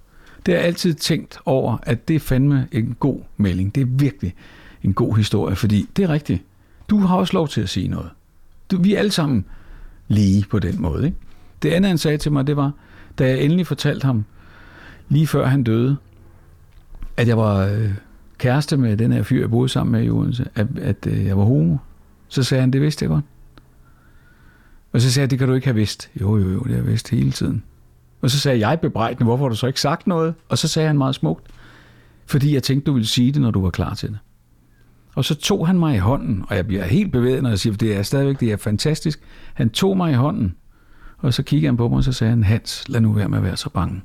Det 0.46 0.54
har 0.54 0.58
jeg 0.58 0.66
altid 0.66 0.94
tænkt 0.94 1.38
over, 1.44 1.76
at 1.82 2.08
det 2.08 2.16
er 2.16 2.20
fandme 2.20 2.68
en 2.72 2.96
god 3.00 3.20
melding. 3.36 3.74
Det 3.74 3.80
er 3.80 3.86
virkelig 3.88 4.34
en 4.84 4.94
god 4.94 5.16
historie, 5.16 5.56
fordi 5.56 5.88
det 5.96 6.02
er 6.02 6.08
rigtigt. 6.08 6.42
Du 6.88 6.98
har 6.98 7.16
også 7.16 7.32
lov 7.32 7.48
til 7.48 7.60
at 7.60 7.68
sige 7.68 7.88
noget. 7.88 8.10
Du, 8.70 8.82
vi 8.82 8.94
er 8.94 8.98
alle 8.98 9.10
sammen 9.10 9.44
lige 10.08 10.44
på 10.50 10.58
den 10.58 10.82
måde. 10.82 11.04
Ikke? 11.04 11.16
Det 11.62 11.70
andet, 11.70 11.88
han 11.88 11.98
sagde 11.98 12.18
til 12.18 12.32
mig, 12.32 12.46
det 12.46 12.56
var, 12.56 12.72
da 13.18 13.28
jeg 13.28 13.40
endelig 13.40 13.66
fortalte 13.66 14.04
ham, 14.04 14.24
lige 15.08 15.26
før 15.26 15.46
han 15.46 15.62
døde, 15.62 15.96
at 17.16 17.28
jeg 17.28 17.38
var 17.38 17.66
øh, 17.66 17.90
kæreste 18.38 18.76
med 18.76 18.96
den 18.96 19.12
her 19.12 19.22
fyr, 19.22 19.40
jeg 19.40 19.50
boede 19.50 19.68
sammen 19.68 19.92
med 19.92 20.04
i 20.04 20.10
Odense, 20.10 20.48
at, 20.54 20.66
at 20.78 21.06
øh, 21.06 21.24
jeg 21.24 21.38
var 21.38 21.44
homo. 21.44 21.76
Så 22.28 22.42
sagde 22.42 22.60
han, 22.60 22.70
det 22.72 22.80
vidste 22.80 23.02
jeg 23.02 23.10
godt. 23.10 23.24
Og 24.92 25.00
så 25.00 25.10
sagde 25.10 25.24
jeg, 25.24 25.30
det 25.30 25.38
kan 25.38 25.48
du 25.48 25.54
ikke 25.54 25.66
have 25.66 25.74
vidst. 25.74 26.10
Jo, 26.20 26.36
jo, 26.36 26.50
jo, 26.50 26.58
det 26.58 26.70
har 26.70 26.76
jeg 26.76 26.86
vidst 26.86 27.10
hele 27.10 27.30
tiden. 27.30 27.62
Og 28.20 28.30
så 28.30 28.38
sagde 28.38 28.68
jeg 28.68 28.80
bebrejdende, 28.80 29.24
hvorfor 29.24 29.44
har 29.44 29.48
du 29.48 29.56
så 29.56 29.66
ikke 29.66 29.80
sagt 29.80 30.06
noget? 30.06 30.34
Og 30.48 30.58
så 30.58 30.68
sagde 30.68 30.86
han 30.86 30.98
meget 30.98 31.14
smukt, 31.14 31.46
fordi 32.26 32.54
jeg 32.54 32.62
tænkte, 32.62 32.86
du 32.86 32.92
ville 32.92 33.06
sige 33.06 33.32
det, 33.32 33.42
når 33.42 33.50
du 33.50 33.62
var 33.62 33.70
klar 33.70 33.94
til 33.94 34.08
det. 34.08 34.18
Og 35.14 35.24
så 35.24 35.34
tog 35.34 35.66
han 35.66 35.78
mig 35.78 35.94
i 35.94 35.98
hånden, 35.98 36.44
og 36.48 36.56
jeg 36.56 36.66
bliver 36.66 36.84
helt 36.84 37.12
bevæget, 37.12 37.42
når 37.42 37.50
jeg 37.50 37.58
siger, 37.58 37.76
det 37.76 37.96
er 37.96 38.02
stadigvæk 38.02 38.40
det 38.40 38.52
er 38.52 38.56
fantastisk. 38.56 39.20
Han 39.54 39.70
tog 39.70 39.96
mig 39.96 40.12
i 40.12 40.14
hånden, 40.14 40.54
og 41.18 41.34
så 41.34 41.42
kiggede 41.42 41.68
han 41.68 41.76
på 41.76 41.88
mig, 41.88 41.96
og 41.96 42.04
så 42.04 42.12
sagde 42.12 42.30
han, 42.30 42.44
Hans, 42.44 42.84
lad 42.88 43.00
nu 43.00 43.12
være 43.12 43.28
med 43.28 43.38
at 43.38 43.44
være 43.44 43.56
så 43.56 43.70
bange. 43.70 44.02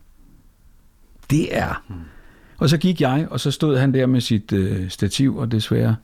Det 1.30 1.58
er. 1.58 1.84
Og 2.58 2.70
så 2.70 2.78
gik 2.78 3.02
jeg, 3.02 3.28
og 3.30 3.40
så 3.40 3.52
stod 3.52 3.78
han 3.78 3.94
der 3.94 4.06
med 4.06 4.22
sit 4.22 4.54
øh, 4.54 4.90
stativ, 4.90 5.38
og 5.38 5.52
desværre 5.52 5.96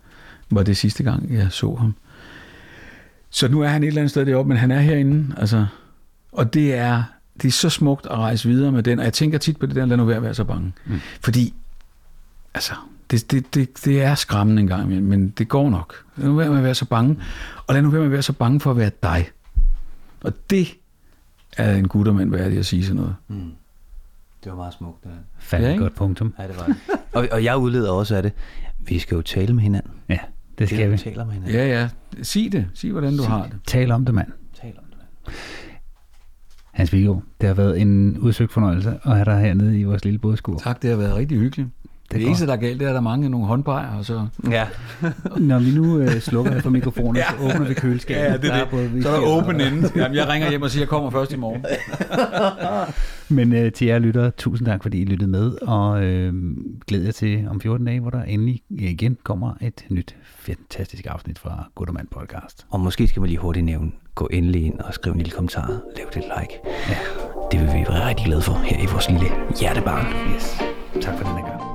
var 0.49 0.63
det 0.63 0.77
sidste 0.77 1.03
gang, 1.03 1.33
jeg 1.33 1.47
så 1.51 1.75
ham. 1.75 1.95
Så 3.29 3.47
nu 3.47 3.61
er 3.61 3.67
han 3.67 3.83
et 3.83 3.87
eller 3.87 4.01
andet 4.01 4.11
sted 4.11 4.25
deroppe, 4.25 4.49
men 4.49 4.57
han 4.57 4.71
er 4.71 4.79
herinde. 4.79 5.35
Altså, 5.37 5.65
og 6.31 6.53
det 6.53 6.75
er, 6.75 7.03
det 7.41 7.47
er 7.47 7.51
så 7.51 7.69
smukt 7.69 8.05
at 8.05 8.17
rejse 8.17 8.49
videre 8.49 8.71
med 8.71 8.83
den, 8.83 8.99
og 8.99 9.05
jeg 9.05 9.13
tænker 9.13 9.37
tit 9.37 9.57
på 9.57 9.65
det 9.65 9.75
der, 9.75 9.85
lad 9.85 9.97
nu 9.97 10.05
være 10.05 10.17
at 10.17 10.23
være 10.23 10.33
så 10.33 10.43
bange. 10.43 10.73
Mm. 10.85 10.99
Fordi, 11.21 11.53
altså, 12.53 12.73
det, 13.21 13.31
det, 13.31 13.55
det, 13.55 13.85
det 13.85 14.01
er 14.01 14.15
skræmmende 14.15 14.61
en 14.61 14.67
gang, 14.67 15.03
men 15.03 15.29
det 15.29 15.47
går 15.47 15.69
nok. 15.69 15.95
Lad 16.15 16.27
nu 16.27 16.35
være 16.35 16.49
med 16.49 16.57
at 16.57 16.63
være 16.63 16.75
så 16.75 16.85
bange, 16.85 17.17
og 17.67 17.73
lad 17.73 17.81
nu 17.81 17.89
være 17.89 17.99
med 17.99 18.07
at 18.07 18.11
være 18.11 18.21
så 18.21 18.33
bange 18.33 18.59
for 18.59 18.71
at 18.71 18.77
være 18.77 18.91
dig. 19.03 19.29
Og 20.23 20.33
det 20.49 20.67
er 21.57 21.75
en 21.75 21.87
guttermand 21.87 22.31
værdig 22.31 22.59
at 22.59 22.65
sige 22.65 22.85
sådan 22.85 22.95
noget. 22.95 23.15
Mm. 23.27 23.51
Det 24.43 24.51
var 24.51 24.57
meget 24.57 24.73
smukt. 24.73 25.03
Det 25.03 25.11
Fandme 25.39 25.69
ja, 25.69 25.75
godt 25.75 25.95
punktum. 25.95 26.33
Ja, 26.39 26.47
det 26.47 26.57
var 26.57 26.65
det. 26.65 26.75
og, 27.13 27.27
og 27.31 27.43
jeg 27.43 27.57
udleder 27.57 27.91
også 27.91 28.15
af 28.15 28.23
det. 28.23 28.31
Vi 28.79 28.99
skal 28.99 29.15
jo 29.15 29.21
tale 29.21 29.53
med 29.53 29.63
hinanden. 29.63 29.91
Ja, 30.09 30.19
det 30.57 30.69
skal 30.69 30.91
vi. 30.91 30.97
Taler 30.97 31.25
med 31.25 31.33
hinanden. 31.33 31.55
Ja, 31.55 31.67
ja. 31.67 31.89
Sig 32.23 32.51
det. 32.51 32.67
Sig, 32.73 32.91
hvordan 32.91 33.17
du 33.17 33.23
Sig, 33.23 33.31
har 33.31 33.43
det. 33.43 33.59
Tal 33.67 33.91
om 33.91 34.05
det, 34.05 34.15
mand. 34.15 34.27
Tal 34.61 34.73
om 34.77 34.83
det, 34.89 34.97
mand. 34.97 35.35
Hans 36.71 36.93
Viggo, 36.93 37.19
det 37.41 37.47
har 37.47 37.53
været 37.53 37.81
en 37.81 38.17
udsøgt 38.17 38.51
fornøjelse 38.51 38.99
at 39.03 39.15
have 39.15 39.25
dig 39.25 39.39
hernede 39.39 39.79
i 39.79 39.83
vores 39.83 40.05
lille 40.05 40.19
bådskur. 40.19 40.57
Tak, 40.57 40.81
det 40.81 40.89
har 40.89 40.97
været 40.97 41.15
rigtig 41.15 41.37
hyggeligt. 41.37 41.69
Det, 42.11 42.19
det 42.19 42.27
eneste, 42.27 42.47
der 42.47 42.53
er 42.53 42.57
galt, 42.57 42.79
det 42.79 42.85
er, 42.85 42.89
at 42.89 42.93
der 42.93 42.99
er 42.99 43.03
mange 43.03 43.29
nogle 43.29 43.47
håndbrejer, 43.47 43.97
og 43.97 44.05
så... 44.05 44.27
Ja. 44.51 44.67
Når 45.37 45.59
vi 45.59 45.71
nu 45.71 45.99
øh, 45.99 46.19
slukker 46.19 46.61
for 46.61 46.69
mikrofonen, 46.69 47.15
ja. 47.15 47.23
så 47.29 47.35
åbner 47.45 47.67
vi 47.67 47.73
køleskabet. 47.73 48.21
Ja, 48.21 48.37
det 48.37 48.53
er 48.53 48.65
det. 48.71 49.03
Så 49.03 49.09
er 49.09 49.19
der 49.19 49.27
åben 49.27 49.61
inden. 49.61 49.85
Jamen, 49.95 50.15
jeg 50.15 50.27
ringer 50.27 50.49
hjem 50.49 50.61
og 50.61 50.71
siger, 50.71 50.79
at 50.79 50.81
jeg 50.81 50.89
kommer 50.89 51.09
først 51.09 51.33
i 51.33 51.35
morgen. 51.37 51.65
Men 53.37 53.53
øh, 53.53 53.71
til 53.71 53.87
jer 53.87 53.99
lyttere, 53.99 54.31
tusind 54.31 54.67
tak, 54.67 54.83
fordi 54.83 55.01
I 55.01 55.05
lyttede 55.05 55.31
med, 55.31 55.51
og 55.61 56.03
øh, 56.03 56.33
glæder 56.87 57.05
jer 57.05 57.11
til 57.11 57.47
om 57.49 57.61
14 57.61 57.85
dage, 57.85 57.99
hvor 57.99 58.09
der 58.09 58.23
endelig 58.23 58.61
igen 58.69 59.17
kommer 59.23 59.53
et 59.61 59.85
nyt 59.89 60.15
fantastisk 60.35 61.05
afsnit 61.09 61.39
fra 61.39 61.69
Guttermand 61.75 62.07
Podcast. 62.07 62.65
Og 62.69 62.79
måske 62.79 63.07
skal 63.07 63.19
man 63.19 63.29
lige 63.29 63.39
hurtigt 63.39 63.65
nævne, 63.65 63.91
gå 64.15 64.29
endelig 64.31 64.65
ind 64.65 64.79
og 64.79 64.93
skrive 64.93 65.13
en 65.13 65.17
lille 65.17 65.31
kommentar, 65.31 65.67
lav 65.67 66.05
det 66.13 66.17
et 66.17 66.31
like. 66.39 66.59
Ja. 66.89 66.97
Det 67.51 67.59
vil 67.59 67.67
vi 67.67 67.85
være 67.89 68.07
rigtig 68.07 68.25
glade 68.25 68.41
for 68.41 68.53
her 68.53 68.83
i 68.83 68.85
vores 68.91 69.09
lille 69.09 69.27
hjertebarn. 69.59 70.33
Yes. 70.35 70.55
Tak 71.01 71.17
for 71.17 71.23
denne 71.25 71.41
gang. 71.41 71.74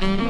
Mm-hmm. 0.00 0.29